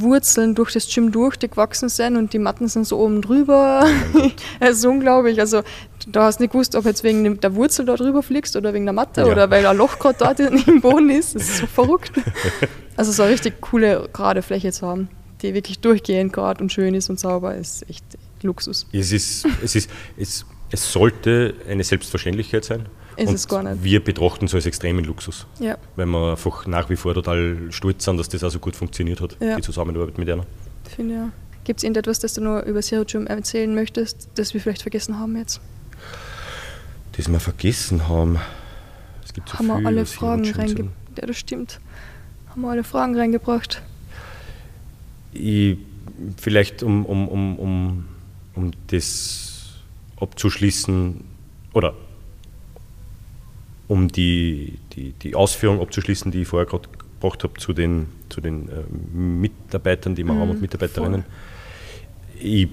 Wurzeln 0.00 0.54
durch 0.54 0.72
das 0.72 0.88
Gym 0.92 1.12
durch, 1.12 1.36
die 1.36 1.48
gewachsen 1.48 1.88
sind 1.88 2.16
und 2.16 2.32
die 2.32 2.38
Matten 2.38 2.66
sind 2.66 2.86
so 2.86 2.98
oben 2.98 3.20
drüber. 3.20 3.86
Es 4.60 4.78
ist 4.78 4.86
unglaublich. 4.86 5.38
Also 5.38 5.62
da 6.08 6.24
hast 6.24 6.38
du 6.38 6.44
nicht 6.44 6.52
gewusst, 6.52 6.74
ob 6.76 6.84
jetzt 6.86 7.04
wegen 7.04 7.38
der 7.40 7.54
Wurzel 7.54 7.84
da 7.84 7.94
drüber 7.96 8.22
fliegst 8.22 8.56
oder 8.56 8.72
wegen 8.72 8.86
der 8.86 8.92
Matte 8.94 9.20
Ja. 9.22 9.26
oder 9.26 9.50
weil 9.50 9.66
ein 9.66 9.76
Loch 9.76 9.98
gerade 9.98 10.18
dort 10.18 10.40
im 10.68 10.80
Boden 10.80 11.10
ist. 11.10 11.34
Das 11.34 11.42
ist 11.42 11.58
so 11.58 11.66
verrückt. 11.66 12.12
Also 12.94 13.10
so 13.10 13.22
eine 13.22 13.32
richtig 13.32 13.60
coole, 13.62 14.08
gerade 14.12 14.42
Fläche 14.42 14.70
zu 14.70 14.86
haben, 14.86 15.08
die 15.40 15.54
wirklich 15.54 15.78
durchgehend 15.80 16.30
gerade 16.32 16.62
und 16.62 16.70
schön 16.72 16.94
ist 16.94 17.08
und 17.08 17.18
sauber, 17.18 17.56
ist 17.56 17.88
echt 17.88 18.04
Luxus. 18.42 18.86
Es, 18.92 19.12
ist, 19.12 19.46
es, 19.64 19.74
ist, 19.74 19.90
es, 20.18 20.44
es 20.70 20.92
sollte 20.92 21.54
eine 21.68 21.84
Selbstverständlichkeit 21.84 22.66
sein. 22.66 22.86
Ist 23.16 23.28
und 23.28 23.34
es 23.34 23.48
gar 23.48 23.62
nicht. 23.62 23.82
Wir 23.84 24.02
betrachten 24.02 24.46
es 24.46 24.54
als 24.54 24.66
extremen 24.66 25.04
Luxus, 25.04 25.46
Ja. 25.58 25.76
weil 25.96 26.06
wir 26.06 26.30
einfach 26.32 26.66
nach 26.66 26.88
wie 26.90 26.96
vor 26.96 27.14
total 27.14 27.56
stolz 27.70 28.04
sind, 28.04 28.16
dass 28.18 28.28
das 28.28 28.42
auch 28.44 28.50
so 28.50 28.58
gut 28.58 28.76
funktioniert 28.76 29.20
hat, 29.20 29.36
Ja. 29.40 29.56
die 29.56 29.62
Zusammenarbeit 29.62 30.18
mit 30.18 30.28
einer. 30.30 30.46
Finde 30.94 31.14
ja. 31.14 31.28
Gibt 31.64 31.78
es 31.78 31.84
irgendetwas, 31.84 32.18
das 32.18 32.34
du 32.34 32.40
nur 32.40 32.62
über 32.62 32.80
Zero 32.82 33.04
Gym 33.04 33.26
erzählen 33.26 33.72
möchtest, 33.74 34.28
das 34.34 34.52
wir 34.54 34.60
vielleicht 34.60 34.82
vergessen 34.82 35.18
haben 35.18 35.36
jetzt? 35.36 35.60
Das 37.16 37.30
wir 37.30 37.40
vergessen 37.40 38.08
haben. 38.08 38.38
Es 39.24 39.32
gibt 39.32 39.48
so 39.48 39.58
haben 39.58 39.66
wir 39.68 39.76
viel, 39.78 39.86
alle 39.86 40.00
was 40.02 40.10
hier 40.10 40.18
Fragen 40.18 40.50
reingebracht? 40.50 40.94
Ja, 41.20 41.26
das 41.26 41.36
stimmt. 41.36 41.80
Haben 42.48 42.62
wir 42.62 42.70
alle 42.70 42.84
Fragen 42.84 43.16
reingebracht? 43.16 43.82
Ich, 45.32 45.78
vielleicht 46.36 46.82
um, 46.82 47.04
um, 47.06 47.28
um, 47.28 47.58
um, 47.58 48.04
um 48.54 48.70
das 48.88 49.74
abzuschließen 50.20 51.22
oder 51.72 51.94
um 53.88 54.08
die, 54.08 54.78
die, 54.94 55.12
die 55.12 55.34
Ausführung 55.34 55.80
abzuschließen, 55.80 56.30
die 56.32 56.42
ich 56.42 56.48
vorher 56.48 56.66
gerade 56.66 56.88
gebracht 56.88 57.42
habe 57.44 57.54
zu 57.58 57.72
den, 57.72 58.06
zu 58.28 58.40
den 58.40 58.68
äh, 58.68 59.16
Mitarbeitern, 59.16 60.14
die 60.14 60.24
wir 60.24 60.32
Mhm, 60.34 60.38
haben 60.40 60.50
und 60.50 60.60
Mitarbeiterinnen. 60.62 61.24
ich 62.40 62.68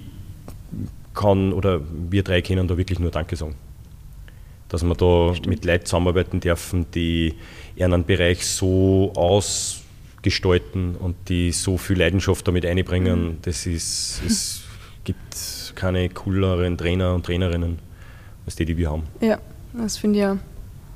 kann 1.14 1.52
oder 1.54 1.82
wir 2.10 2.24
drei 2.24 2.42
können 2.42 2.68
da 2.68 2.78
wirklich 2.78 3.00
nur 3.00 3.12
Danke 3.12 3.36
sagen. 3.36 3.56
Dass 4.70 4.84
wir 4.84 4.94
da 4.96 5.34
Stimmt. 5.34 5.48
mit 5.48 5.66
Leuten 5.66 5.86
zusammenarbeiten 5.86 6.40
dürfen, 6.40 6.86
die 6.94 7.34
einen 7.80 8.06
Bereich 8.06 8.46
so 8.46 9.12
ausgestalten 9.16 10.96
und 10.96 11.16
die 11.28 11.52
so 11.52 11.78
viel 11.78 11.98
Leidenschaft 11.98 12.48
damit 12.48 12.66
einbringen. 12.66 13.28
Mhm. 13.30 13.38
Das 13.42 13.66
ist, 13.66 14.22
es 14.26 14.62
gibt 15.04 15.74
keine 15.76 16.10
cooleren 16.10 16.78
Trainer 16.78 17.16
und 17.16 17.26
Trainerinnen 17.26 17.80
als 18.46 18.56
die, 18.56 18.66
die 18.66 18.78
wir 18.78 18.92
haben. 18.92 19.04
Ja, 19.22 19.40
das 19.74 19.98
finde 19.98 20.20
ich 20.20 20.24
ja. 20.24 20.38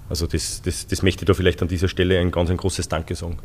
Also 0.09 0.27
das, 0.27 0.61
das, 0.61 0.87
das 0.87 1.01
möchte 1.01 1.23
ich 1.23 1.27
da 1.27 1.33
vielleicht 1.33 1.61
an 1.61 1.67
dieser 1.67 1.87
Stelle 1.87 2.19
ein 2.19 2.31
ganz 2.31 2.49
ein 2.49 2.57
großes 2.57 2.87
Danke 2.89 3.15
sagen. 3.15 3.37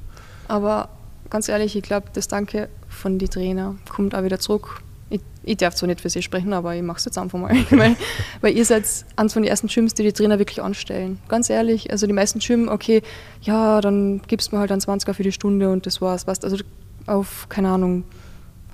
Aber 0.48 0.88
ganz 1.30 1.48
ehrlich, 1.48 1.76
ich 1.76 1.82
glaube, 1.82 2.08
das 2.12 2.28
Danke 2.28 2.68
von 2.88 3.18
den 3.18 3.30
Trainer 3.30 3.76
kommt 3.88 4.14
auch 4.14 4.24
wieder 4.24 4.38
zurück 4.38 4.82
ich, 5.10 5.20
ich 5.42 5.56
darf 5.56 5.74
zwar 5.74 5.86
nicht 5.86 6.00
für 6.00 6.10
sie 6.10 6.22
sprechen, 6.22 6.52
aber 6.52 6.74
ich 6.74 6.82
mache 6.82 6.98
es 6.98 7.04
jetzt 7.04 7.18
einfach 7.18 7.38
mal. 7.38 7.54
weil, 7.70 7.96
weil 8.40 8.56
ihr 8.56 8.64
seid 8.64 8.84
eines 9.16 9.32
von 9.32 9.42
den 9.42 9.50
ersten 9.50 9.68
Gyms, 9.68 9.94
die 9.94 10.02
die 10.02 10.12
Trainer 10.12 10.38
wirklich 10.38 10.62
anstellen. 10.62 11.18
Ganz 11.28 11.50
ehrlich, 11.50 11.90
also 11.90 12.06
die 12.06 12.12
meisten 12.12 12.40
Gym, 12.40 12.68
okay, 12.68 13.02
ja, 13.40 13.80
dann 13.80 14.20
gibst 14.26 14.52
du 14.52 14.56
mir 14.56 14.60
halt 14.60 14.72
einen 14.72 14.80
20er 14.80 15.14
für 15.14 15.22
die 15.22 15.32
Stunde 15.32 15.70
und 15.70 15.86
das 15.86 16.00
war's. 16.00 16.26
Weißt, 16.26 16.44
also 16.44 16.58
auf, 17.06 17.46
keine 17.48 17.70
Ahnung, 17.70 18.04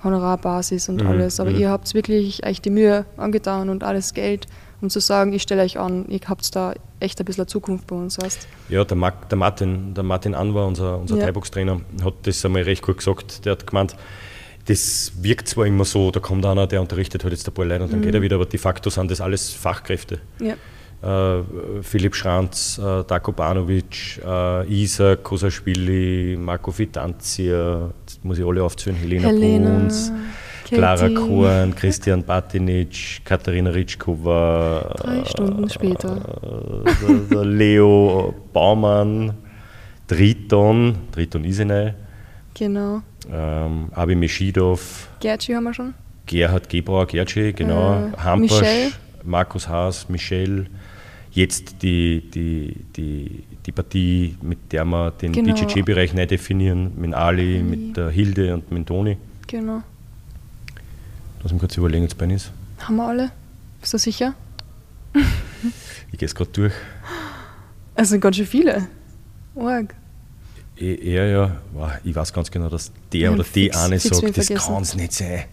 Honorarbasis 0.03 0.89
und 0.89 1.01
mhm. 1.01 1.07
alles. 1.07 1.39
Aber 1.39 1.51
mhm. 1.51 1.59
ihr 1.59 1.69
habt 1.69 1.93
wirklich 1.93 2.45
euch 2.45 2.61
die 2.61 2.69
Mühe 2.69 3.05
angetan 3.17 3.69
und 3.69 3.83
alles 3.83 4.13
Geld, 4.13 4.47
um 4.85 4.89
zu 4.89 4.99
sagen, 4.99 5.33
ich 5.33 5.41
stelle 5.41 5.63
euch 5.63 5.79
an, 5.79 6.05
ihr 6.07 6.19
habt 6.27 6.55
da 6.55 6.73
echt 6.99 7.19
ein 7.19 7.25
bisschen 7.25 7.47
Zukunft 7.47 7.87
bei 7.87 7.95
uns. 7.95 8.17
Weißt? 8.19 8.47
Ja, 8.69 8.83
der, 8.83 8.95
Mark, 8.95 9.29
der 9.29 9.37
Martin, 9.37 9.93
der 9.93 10.03
Martin 10.03 10.33
Anwar, 10.33 10.67
unser, 10.67 10.99
unser 10.99 11.17
ja. 11.17 11.25
Thai-Box-Trainer, 11.25 11.81
hat 12.03 12.13
das 12.23 12.45
einmal 12.45 12.61
recht 12.61 12.83
gut 12.83 12.97
gesagt. 12.97 13.45
Der 13.45 13.53
hat 13.53 13.67
gemeint, 13.67 13.95
das 14.67 15.11
wirkt 15.21 15.47
zwar 15.47 15.65
immer 15.65 15.85
so, 15.85 16.11
da 16.11 16.19
kommt 16.19 16.45
einer, 16.45 16.67
der 16.67 16.81
unterrichtet 16.81 17.23
halt 17.23 17.33
jetzt 17.33 17.47
ein 17.47 17.53
paar 17.53 17.65
Leute 17.65 17.83
und 17.83 17.91
dann 17.91 17.99
mhm. 17.99 18.03
geht 18.03 18.15
er 18.15 18.21
wieder, 18.21 18.35
aber 18.35 18.45
de 18.45 18.59
facto 18.59 18.89
sind 18.89 19.11
das 19.11 19.21
alles 19.21 19.51
Fachkräfte. 19.51 20.19
Ja. 20.39 20.55
Äh, 21.01 21.43
Philipp 21.81 22.15
Schranz, 22.15 22.79
äh, 22.79 23.03
Dako 23.03 23.31
Banovic, 23.31 24.21
äh, 24.25 24.67
Isa 24.67 25.15
Kosaschwili, 25.15 26.37
Marco 26.39 26.75
Vitanzia, 26.75 27.91
jetzt 28.01 28.23
muss 28.23 28.39
ich 28.39 28.45
alle 28.45 28.63
aufzählen, 28.63 28.95
Helena, 28.97 29.27
Helena 29.27 29.77
Bruns, 29.77 30.11
Clara 30.65 31.09
Korn, 31.09 31.75
Christian 31.75 32.23
Batinic, 32.23 33.21
Katharina 33.23 33.69
Ritschkova. 33.69 34.93
Drei 34.97 35.25
Stunden 35.25 35.69
später. 35.69 36.17
Äh, 36.83 37.33
der 37.33 37.45
Leo 37.45 38.33
Baumann, 38.51 39.33
Triton, 40.07 40.95
Triton 41.11 41.43
Isenei. 41.43 41.95
Genau 42.53 43.01
ähm, 43.31 43.89
Abi 43.93 44.15
Meschidov. 44.15 45.09
Gerci 45.19 45.53
haben 45.53 45.63
wir 45.63 45.73
schon. 45.73 45.93
Gerhard 46.25 46.69
Gebauer, 46.69 47.05
Gerci, 47.05 47.53
genau. 47.53 48.07
Äh, 48.07 48.17
Hampasch, 48.17 48.93
Markus 49.23 49.67
Haas, 49.67 50.09
Michel. 50.09 50.67
Jetzt 51.31 51.81
die, 51.81 52.23
die, 52.33 52.73
die, 52.95 53.43
die 53.65 53.71
Partie, 53.71 54.37
mit 54.41 54.71
der 54.71 54.85
wir 54.85 55.11
den 55.11 55.33
genau. 55.33 55.53
BJJ-Bereich 55.53 56.13
neu 56.13 56.25
definieren, 56.25 56.93
mit 56.95 57.13
Ali, 57.13 57.57
Ali, 57.57 57.63
mit 57.63 57.97
der 57.97 58.09
Hilde 58.09 58.53
und 58.53 58.71
mit 58.71 58.87
Toni. 58.87 59.17
Genau. 59.47 59.83
Lass 61.45 61.53
mich 61.53 61.61
kurz 61.61 61.77
überlegen, 61.77 62.03
jetzt 62.03 62.17
bei 62.17 62.25
ist. 62.25 62.51
Haben 62.79 62.95
wir 62.97 63.07
alle? 63.07 63.31
Bist 63.79 63.93
du 63.93 63.97
sicher? 63.97 64.33
ich 66.11 66.19
gehe 66.19 66.25
es 66.25 66.35
gerade 66.35 66.51
durch. 66.51 66.73
Es 67.93 68.09
sind 68.09 68.19
ganz 68.19 68.35
schön 68.35 68.45
viele. 68.45 68.89
Org 69.55 69.95
er 70.77 71.27
ja, 71.27 71.51
ich 72.03 72.15
weiß 72.15 72.33
ganz 72.33 72.51
genau, 72.51 72.69
dass 72.69 72.91
der 73.11 73.31
oder 73.31 73.43
die 73.43 73.65
fix, 73.65 73.77
eine 73.77 73.99
fix 73.99 74.17
sagt, 74.17 74.37
das 74.37 74.47
kann 74.49 74.81
es 74.81 74.95
nicht 74.95 75.13
sein. 75.13 75.45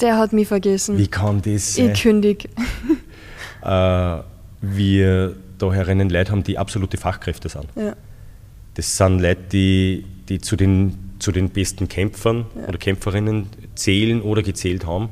Der 0.00 0.16
hat 0.16 0.32
mich 0.32 0.46
vergessen. 0.46 0.96
Wie 0.96 1.08
kann 1.08 1.42
das 1.42 1.74
sein? 1.74 1.90
Ich 1.92 2.02
kündig. 2.02 2.48
äh, 3.62 4.18
wir 4.60 5.36
da 5.58 5.72
herinnen 5.72 6.08
Leute 6.08 6.30
haben, 6.30 6.44
die 6.44 6.56
absolute 6.56 6.96
Fachkräfte 6.96 7.48
sind. 7.48 7.66
Ja. 7.74 7.96
Das 8.74 8.96
sind 8.96 9.20
Leute, 9.20 9.42
die, 9.52 10.04
die 10.28 10.40
zu, 10.40 10.54
den, 10.54 11.07
zu 11.18 11.32
den 11.32 11.50
besten 11.50 11.88
Kämpfern 11.88 12.46
ja. 12.54 12.68
oder 12.68 12.78
Kämpferinnen 12.78 13.48
zählen 13.74 14.22
oder 14.22 14.42
gezählt 14.42 14.86
haben 14.86 15.10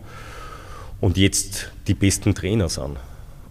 und 1.01 1.17
jetzt 1.17 1.73
die 1.87 1.95
besten 1.95 2.35
Trainer 2.35 2.69
sind. 2.69 2.97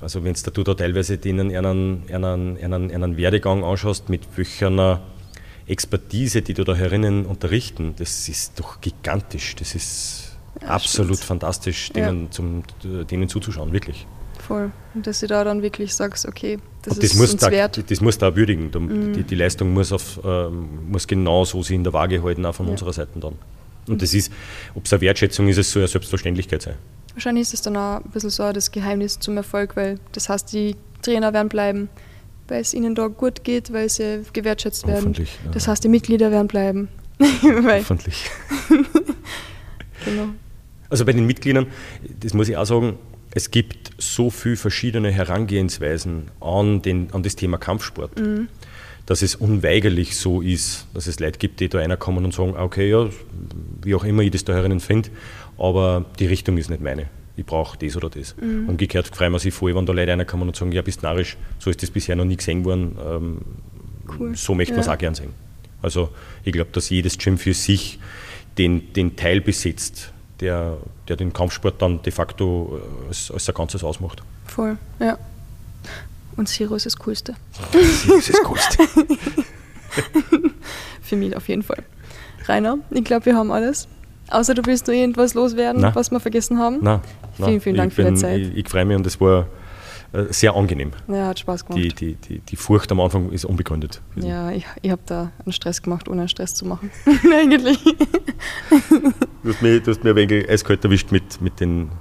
Also 0.02 0.24
wenn 0.24 0.34
du 0.34 0.64
da 0.64 0.74
teilweise 0.74 1.18
denen 1.18 1.56
einen, 1.56 2.04
einen, 2.12 2.58
einen, 2.62 2.92
einen 2.92 3.18
Werdegang 3.18 3.64
anschaust, 3.64 4.10
mit 4.10 4.22
welcher 4.36 5.02
Expertise, 5.68 6.42
die 6.42 6.54
du 6.54 6.64
da 6.64 6.76
herinnen 6.76 7.26
unterrichten, 7.26 7.96
das 7.98 8.30
ist 8.30 8.60
doch 8.60 8.82
gigantisch. 8.82 9.56
Das 9.56 9.74
ist 9.74 10.38
ja, 10.62 10.68
absolut 10.68 11.16
stimmt. 11.16 11.28
fantastisch, 11.28 11.90
denen, 11.90 12.26
ja. 12.26 12.32
zum, 12.32 12.64
denen 12.84 13.30
zuzuschauen, 13.30 13.74
wirklich. 13.74 14.06
Voll. 14.48 14.72
Und 14.94 15.08
dass 15.08 15.22
du 15.22 15.28
da 15.28 15.44
dann 15.44 15.62
wirklich 15.62 15.94
sagst, 15.94 16.28
okay, 16.28 16.60
das, 16.84 17.00
das 17.00 17.14
ist 17.14 17.20
uns 17.20 17.38
da, 17.38 17.50
wert. 17.50 17.84
Das 17.90 18.00
muss 18.02 18.18
da 18.18 18.36
würdigen. 18.36 18.70
Mhm. 18.74 19.14
Die, 19.14 19.24
die, 19.24 19.36
Leistung 19.36 19.74
muss, 19.74 19.92
auf, 19.92 20.20
äh, 20.24 20.50
muss 20.50 21.08
genau 21.08 21.46
so 21.46 21.64
sich 21.64 21.76
in 21.76 21.84
der 21.84 21.94
Waage 21.94 22.22
halten, 22.22 22.46
auch 22.46 22.54
von 22.54 22.68
ja. 22.68 22.74
unserer 22.74 22.94
Seite 22.94 23.20
dann. 23.20 23.34
Und 23.88 24.02
das 24.02 24.14
ist, 24.14 24.32
ob 24.74 24.86
es 24.86 24.94
eine 24.94 25.02
Wertschätzung 25.02 25.48
ist, 25.48 25.58
es 25.58 25.72
soll 25.72 25.82
eine 25.82 25.88
Selbstverständlichkeit 25.88 26.62
sein. 26.62 26.76
Wahrscheinlich 27.14 27.44
ist 27.44 27.54
es 27.54 27.62
dann 27.62 27.78
auch 27.78 28.04
ein 28.04 28.12
bisschen 28.12 28.30
so 28.30 28.52
das 28.52 28.72
Geheimnis 28.72 29.20
zum 29.20 29.38
Erfolg, 29.38 29.76
weil 29.76 30.00
das 30.12 30.30
heißt, 30.30 30.52
die 30.54 30.76
Trainer 31.02 31.34
werden 31.34 31.50
bleiben, 31.50 31.90
weil 32.48 32.62
es 32.62 32.74
ihnen 32.74 32.94
da 32.94 33.08
gut 33.08 33.44
geht, 33.44 33.72
weil 33.74 33.90
sie 33.90 34.24
gewertschätzt 34.34 34.86
werden. 34.86 35.14
Ja. 35.14 35.24
Das 35.52 35.68
heißt, 35.68 35.84
die 35.84 35.88
Mitglieder 35.90 36.32
werden 36.32 36.48
bleiben. 36.48 36.90
Hoffentlich. 37.20 38.30
genau. 40.06 40.28
Also 40.90 41.06
bei 41.06 41.14
den 41.14 41.26
Mitgliedern, 41.26 41.68
das 42.20 42.34
muss 42.34 42.50
ich 42.50 42.58
auch 42.58 42.66
sagen, 42.66 42.98
es 43.36 43.52
gibt 43.52 43.92
so 44.00 44.32
viele 44.32 44.56
verschiedene 44.56 45.12
Herangehensweisen 45.12 46.32
an, 46.42 46.82
den, 46.82 47.12
an 47.12 47.22
das 47.22 47.36
Thema 47.36 47.58
Kampfsport, 47.58 48.20
mhm. 48.20 48.48
dass 49.06 49.22
es 49.22 49.36
unweigerlich 49.36 50.18
so 50.18 50.42
ist, 50.42 50.88
dass 50.96 51.06
es 51.06 51.20
Leute 51.20 51.38
gibt, 51.38 51.60
die 51.60 51.70
da 51.70 51.80
einer 51.80 51.98
kommen 51.98 52.26
und 52.26 52.34
sagen, 52.34 52.56
okay, 52.58 52.90
ja, 52.90 53.08
wie 53.84 53.94
auch 53.94 54.06
immer 54.06 54.24
ich 54.24 54.32
das 54.32 54.46
da 54.46 54.54
herinnen 54.54 54.80
finde, 54.80 55.10
aber 55.58 56.06
die 56.18 56.26
Richtung 56.26 56.58
ist 56.58 56.70
nicht 56.70 56.82
meine 56.82 57.08
ich 57.38 57.46
brauche 57.46 57.78
das 57.78 57.98
oder 57.98 58.10
das. 58.10 58.36
Mhm. 58.38 58.70
Umgekehrt 58.70 59.08
freuen 59.08 59.34
wir 59.34 59.40
sich 59.40 59.54
voll, 59.54 59.76
wenn 59.76 59.86
da 59.86 59.94
Leute 59.94 60.12
reinkommen 60.12 60.48
und 60.48 60.56
sagen, 60.56 60.72
ja, 60.72 60.82
bist 60.82 61.04
narrisch, 61.04 61.38
so 61.60 61.70
ist 61.70 61.84
das 61.84 61.92
bisher 61.92 62.16
noch 62.16 62.26
nie 62.26 62.38
gesehen 62.38 62.64
worden, 62.64 62.98
ähm, 63.06 63.42
cool. 64.18 64.36
so 64.36 64.56
möchte 64.56 64.74
man 64.74 64.82
es 64.82 64.88
auch 64.88 64.98
gern 64.98 65.16
sehen. 65.16 65.34
Also 65.82 66.10
ich 66.44 66.54
glaube, 66.54 66.70
dass 66.72 66.90
jedes 66.90 67.18
Gym 67.18 67.38
für 67.38 67.54
sich 67.54 68.00
den, 68.58 68.94
den 68.94 69.16
Teil 69.16 69.42
besitzt, 69.42 70.14
der, 70.40 70.78
der 71.08 71.16
den 71.16 71.34
Kampfsport 71.34 71.82
dann 71.82 72.02
de 72.02 72.12
facto 72.12 72.80
äh, 72.80 73.08
als, 73.08 73.32
als 73.32 73.48
ein 73.50 73.56
Ganzes 73.56 73.84
ausmacht. 73.84 74.22
Voll, 74.46 74.78
ja. 75.00 75.18
Und 76.36 76.48
Zero 76.50 76.76
ist 76.76 76.86
das 76.86 76.98
Coolste. 76.98 77.36
Zero 77.72 78.16
ist 78.16 78.30
das 78.30 78.42
Coolste. 78.44 78.84
für 81.02 81.16
mich 81.16 81.36
auf 81.36 81.48
jeden 81.48 81.64
Fall. 81.64 81.84
Rainer, 82.46 82.78
ich 82.92 83.04
glaube, 83.04 83.26
wir 83.26 83.36
haben 83.36 83.52
alles. 83.52 83.88
Außer 84.30 84.54
du 84.56 84.66
willst 84.66 84.88
nur 84.88 84.96
irgendwas 84.96 85.34
loswerden, 85.34 85.82
Nein. 85.82 85.96
was 85.96 86.12
wir 86.12 86.20
vergessen 86.20 86.60
haben. 86.60 86.80
Nein. 86.82 87.00
Vielen, 87.36 87.62
vielen 87.62 87.76
Dank 87.78 87.96
bin, 87.96 88.06
für 88.06 88.12
die 88.12 88.18
Zeit. 88.18 88.40
Ich, 88.40 88.58
ich 88.58 88.70
freue 88.70 88.86
mich 88.86 88.98
und 88.98 89.06
es 89.06 89.20
war 89.22 89.48
sehr 90.30 90.56
angenehm. 90.56 90.92
Ja, 91.08 91.28
hat 91.28 91.40
Spaß 91.40 91.66
gemacht. 91.66 91.84
Die, 91.84 91.90
die, 91.90 92.16
die, 92.16 92.40
die 92.40 92.56
Furcht 92.56 92.92
am 92.92 93.00
Anfang 93.00 93.32
ist 93.32 93.46
unbegründet. 93.46 94.02
Ja, 94.16 94.52
ich, 94.52 94.66
ich 94.82 94.92
habe 94.92 95.02
da 95.06 95.32
einen 95.44 95.54
Stress 95.54 95.82
gemacht, 95.82 96.08
ohne 96.08 96.22
einen 96.22 96.30
Stress 96.30 96.54
zu 96.54 96.66
machen. 96.66 96.92
Eigentlich. 97.34 97.80
Du 99.44 99.52
hast 99.52 99.62
mir, 99.62 99.80
du 99.80 99.92
hast 99.92 100.04
mir 100.04 100.10
ein 100.10 100.16
wenig 100.16 100.50
eiskalt 100.50 100.84
erwischt 100.84 101.12
mit, 101.12 101.40
mit, 101.40 101.60
den, 101.60 101.92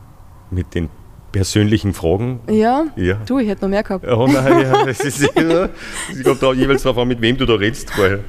mit 0.50 0.74
den 0.74 0.88
persönlichen 1.30 1.92
Fragen. 1.92 2.40
Ja? 2.48 2.86
ja. 2.96 3.16
Du, 3.26 3.38
ich 3.38 3.46
hätte 3.48 3.62
noch 3.62 3.68
mehr 3.68 3.82
gehabt. 3.82 4.06
Oh 4.06 4.26
nein, 4.26 4.62
ja, 4.62 4.86
es 4.86 5.00
ist, 5.00 5.20
ja, 5.36 5.68
ich 6.10 6.24
komme 6.24 6.38
da 6.40 6.54
jeweils 6.54 6.84
darauf 6.84 7.02
an, 7.02 7.08
mit 7.08 7.20
wem 7.20 7.36
du 7.36 7.44
da 7.44 7.54
redest 7.54 7.90
vorher. 7.90 8.20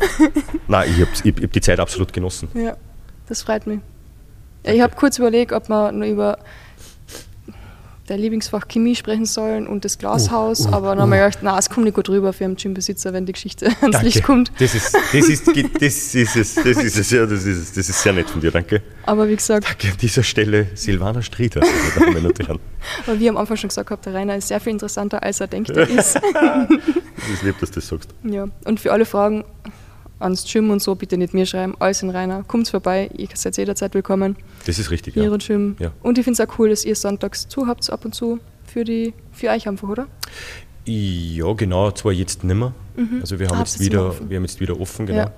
Nein, 0.68 0.90
ich 0.90 1.02
habe 1.02 1.12
ich 1.24 1.44
hab 1.44 1.52
die 1.52 1.62
Zeit 1.62 1.80
absolut 1.80 2.12
genossen. 2.12 2.50
Ja, 2.54 2.76
das 3.28 3.42
freut 3.42 3.66
mich. 3.68 3.80
Ja, 4.66 4.74
ich 4.74 4.82
habe 4.82 4.96
kurz 4.96 5.18
überlegt, 5.18 5.54
ob 5.54 5.70
man 5.70 6.00
nur 6.00 6.08
über 6.08 6.40
der 8.10 8.18
Lieblingsfach 8.18 8.68
Chemie 8.68 8.96
sprechen 8.96 9.26
sollen 9.26 9.68
und 9.68 9.84
das 9.84 9.98
Glashaus, 9.98 10.62
uh, 10.62 10.70
uh, 10.70 10.74
aber 10.74 10.96
dann 10.96 11.10
uh. 11.10 11.16
habe 11.16 11.16
ich 11.16 11.22
gedacht, 11.22 11.44
nein, 11.44 11.56
es 11.58 11.70
kommt 11.70 11.86
nicht 11.86 11.96
gut 11.96 12.10
rüber 12.10 12.34
für 12.34 12.46
einen 12.46 12.56
Gymbesitzer, 12.56 13.14
wenn 13.14 13.26
die 13.26 13.34
Geschichte 13.34 13.66
ans 13.82 13.82
danke. 13.82 14.06
Licht 14.06 14.24
kommt. 14.24 14.52
Das 14.60 14.76
ist, 14.76 14.94
das, 14.94 15.30
ist, 15.30 15.48
das, 15.48 16.16
ist 16.16 16.36
es, 16.36 16.56
das 16.56 16.66
ist 16.66 16.98
es, 16.98 17.12
ja, 17.12 17.26
das 17.26 17.46
ist 17.46 17.58
es, 17.58 17.74
das 17.74 17.90
ist 17.90 18.02
sehr 18.02 18.14
nett 18.14 18.30
von 18.30 18.42
dir, 18.42 18.52
danke. 18.52 18.82
Aber 19.06 19.28
wie 19.28 19.36
gesagt... 19.36 19.66
Danke 19.68 19.90
an 19.90 19.98
dieser 19.98 20.24
Stelle 20.24 20.68
Silvana 20.76 21.22
Strieder, 21.22 21.62
meine 21.62 22.14
Damen 22.14 22.26
und 22.28 22.40
Herren. 22.40 22.60
Aber 23.08 23.20
wie 23.20 23.30
am 23.30 23.38
Anfang 23.38 23.58
schon 23.58 23.70
gesagt 23.70 23.90
habe, 23.90 24.02
der 24.04 24.14
Rainer 24.14 24.36
ist 24.36 24.48
sehr 24.48 24.60
viel 24.60 24.74
interessanter, 24.74 25.24
als 25.24 25.40
er 25.40 25.48
denkt, 25.48 25.72
er 25.72 25.90
ist. 25.90 26.16
das 26.34 27.30
ist 27.34 27.44
lieb, 27.44 27.60
dass 27.60 27.72
du 27.72 27.76
das 27.76 27.88
sagst. 27.88 28.10
Ja, 28.24 28.46
und 28.66 28.80
für 28.80 28.92
alle 28.92 29.06
Fragen, 29.06 29.44
ans 30.26 30.52
Gym 30.52 30.70
und 30.72 30.82
so, 30.82 30.96
bitte 30.96 31.18
nicht 31.18 31.34
mir 31.34 31.46
schreiben, 31.46 31.76
alles 31.80 32.04
in 32.04 32.10
Rainer, 32.10 32.44
kommt 32.44 32.68
vorbei, 32.68 33.10
ihr 33.18 33.30
seid 33.34 33.58
jederzeit 33.58 33.94
willkommen. 33.94 34.36
Das 34.66 34.78
ist 34.78 34.92
richtig, 34.92 35.16
ja. 35.16 35.30
Gym. 35.38 35.78
Ja. 35.80 35.92
Und 36.02 36.18
ich 36.18 36.26
finde 36.26 36.42
es 36.42 36.50
auch 36.50 36.60
cool, 36.60 36.70
dass 36.70 36.84
ihr 36.84 36.96
sonntags 36.96 37.48
zu 37.48 37.68
habt, 37.68 37.90
ab 37.90 38.04
und 38.04 38.14
zu, 38.14 38.40
für, 38.66 38.84
die, 38.84 39.14
für 39.32 39.50
euch 39.50 39.68
einfach, 39.68 39.88
oder? 39.88 40.08
Ja, 40.86 41.54
genau, 41.54 41.92
zwar 41.92 42.12
jetzt 42.12 42.44
nicht 42.44 42.56
mehr. 42.56 42.74
Mhm. 42.96 43.20
Also 43.22 43.40
wir 43.40 43.48
haben, 43.48 43.58
ah, 43.58 43.60
jetzt 43.60 43.80
wieder, 43.80 44.14
wir 44.30 44.38
haben 44.38 44.44
jetzt 44.44 44.60
wieder 44.60 44.80
offen, 44.80 45.06
genau. 45.06 45.20
Ja. 45.20 45.32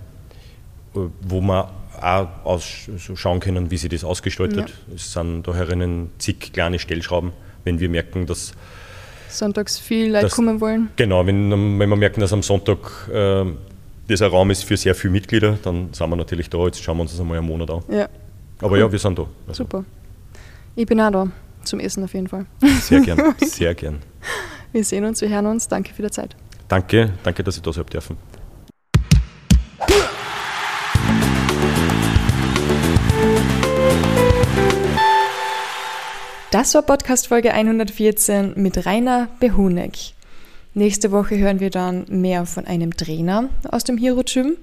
Wo 1.22 1.42
wir 1.42 1.70
auch 2.02 2.28
aus, 2.44 2.90
so 2.98 3.16
schauen 3.16 3.40
können, 3.40 3.72
wie 3.72 3.78
sie 3.78 3.90
das 3.90 4.04
ausgestaltet. 4.04 4.70
Ja. 4.70 4.96
Es 4.96 5.14
sind 5.14 5.48
da 5.48 5.54
herinnen 5.54 6.10
zig 6.18 6.54
kleine 6.54 6.80
Stellschrauben, 6.80 7.32
wenn 7.64 7.80
wir 7.80 7.90
merken, 7.90 8.26
dass 8.26 8.54
sonntags 9.30 9.78
viel 9.78 10.12
Leute 10.12 10.30
kommen 10.30 10.62
wollen. 10.62 10.90
Genau, 10.96 11.26
wenn, 11.26 11.52
wenn 11.52 11.90
wir 11.90 11.96
merken, 11.96 12.22
dass 12.22 12.34
am 12.34 12.44
Sonntag 12.44 13.10
äh, 13.12 13.46
dieser 14.10 14.28
Raum 14.28 14.51
ist 14.51 14.64
für 14.64 14.78
sehr 14.78 14.95
viele 14.95 15.12
Mitglieder, 15.12 15.58
dann 15.64 15.93
sind 15.93 16.10
wir 16.10 16.16
natürlich 16.16 16.49
da. 16.49 16.64
Jetzt 16.66 16.82
schauen 16.82 16.97
wir 16.97 17.01
uns 17.01 17.12
das 17.12 17.20
einmal 17.20 17.38
einen 17.38 17.47
Monat 17.47 17.70
an. 17.70 17.84
Ja. 17.89 18.10
Aber 18.60 18.72
cool. 18.72 18.80
ja, 18.80 18.91
wir 18.91 18.99
sind 18.99 19.20
da. 19.20 19.28
Also. 19.47 19.64
Super. 19.64 19.84
Ich 20.76 20.86
bin 20.86 20.99
auch 21.01 21.12
da. 21.12 21.28
Zum 21.64 21.80
Essen 21.80 22.03
auf 22.03 22.14
jeden 22.14 22.28
Fall. 22.28 22.45
Sehr 22.82 23.01
gern, 23.01 23.36
sehr 23.41 23.76
gern. 23.76 23.99
Wir 24.72 24.84
sehen 24.84 25.03
uns, 25.03 25.20
wir 25.22 25.30
hören 25.30 25.47
uns. 25.47 25.68
Danke 25.68 25.93
für 25.93 26.01
die 26.01 26.12
Zeit. 26.12 26.36
Danke, 26.68 27.14
danke, 27.24 27.43
dass 27.43 27.58
ich 27.58 27.62
da 27.62 27.74
sein 27.74 27.86
dürfen. 27.86 28.18
Das 36.51 36.74
war 36.74 36.82
Podcast 36.82 37.28
Folge 37.28 37.53
114 37.53 38.53
mit 38.55 38.86
Rainer 38.86 39.28
Behuneck. 39.41 40.16
Nächste 40.78 41.12
Woche 41.12 41.40
hören 41.40 41.60
wir 41.60 41.72
dann 41.72 42.06
mehr 42.08 42.46
von 42.46 42.68
einem 42.68 42.96
Trainer 42.96 43.50
aus 43.68 43.84
dem 43.84 43.98
Hero 43.98 44.22
Gym. 44.24 44.58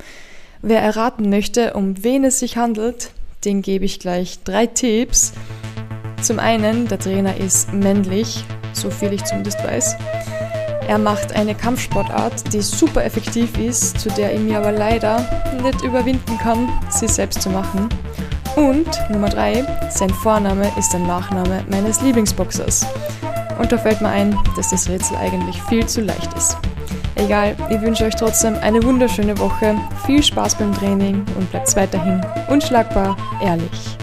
Wer 0.62 0.80
erraten 0.80 1.28
möchte, 1.28 1.74
um 1.74 2.04
wen 2.04 2.22
es 2.22 2.38
sich 2.38 2.56
handelt, 2.56 3.10
den 3.44 3.62
gebe 3.62 3.84
ich 3.84 3.98
gleich 3.98 4.38
drei 4.44 4.68
Tipps. 4.68 5.32
Zum 6.22 6.38
einen, 6.38 6.86
der 6.86 7.00
Trainer 7.00 7.36
ist 7.36 7.72
männlich, 7.72 8.44
so 8.74 8.90
viel 8.90 9.12
ich 9.12 9.24
zumindest 9.24 9.58
weiß. 9.64 9.96
Er 10.86 10.98
macht 10.98 11.32
eine 11.32 11.56
Kampfsportart, 11.56 12.52
die 12.52 12.62
super 12.62 13.04
effektiv 13.04 13.58
ist, 13.58 13.98
zu 13.98 14.08
der 14.10 14.32
ich 14.34 14.40
mir 14.40 14.58
aber 14.58 14.70
leider 14.70 15.18
nicht 15.64 15.82
überwinden 15.82 16.38
kann, 16.38 16.68
sie 16.90 17.08
selbst 17.08 17.42
zu 17.42 17.50
machen. 17.50 17.88
Und 18.54 18.86
Nummer 19.10 19.30
3, 19.30 19.90
sein 19.90 20.10
Vorname 20.10 20.70
ist 20.78 20.92
der 20.92 21.00
Nachname 21.00 21.64
meines 21.68 22.02
Lieblingsboxers. 22.02 22.86
Und 23.58 23.72
da 23.72 23.78
fällt 23.78 24.00
mir 24.00 24.08
ein, 24.08 24.38
dass 24.56 24.70
das 24.70 24.88
Rätsel 24.88 25.16
eigentlich 25.16 25.62
viel 25.64 25.86
zu 25.86 26.00
leicht 26.00 26.32
ist. 26.34 26.56
Egal, 27.16 27.54
ich 27.70 27.80
wünsche 27.80 28.04
euch 28.04 28.16
trotzdem 28.16 28.56
eine 28.56 28.82
wunderschöne 28.82 29.38
Woche, 29.38 29.76
viel 30.04 30.22
Spaß 30.22 30.56
beim 30.56 30.74
Training 30.74 31.24
und 31.38 31.50
bleibt 31.50 31.74
weiterhin 31.76 32.20
unschlagbar 32.48 33.16
ehrlich. 33.42 33.96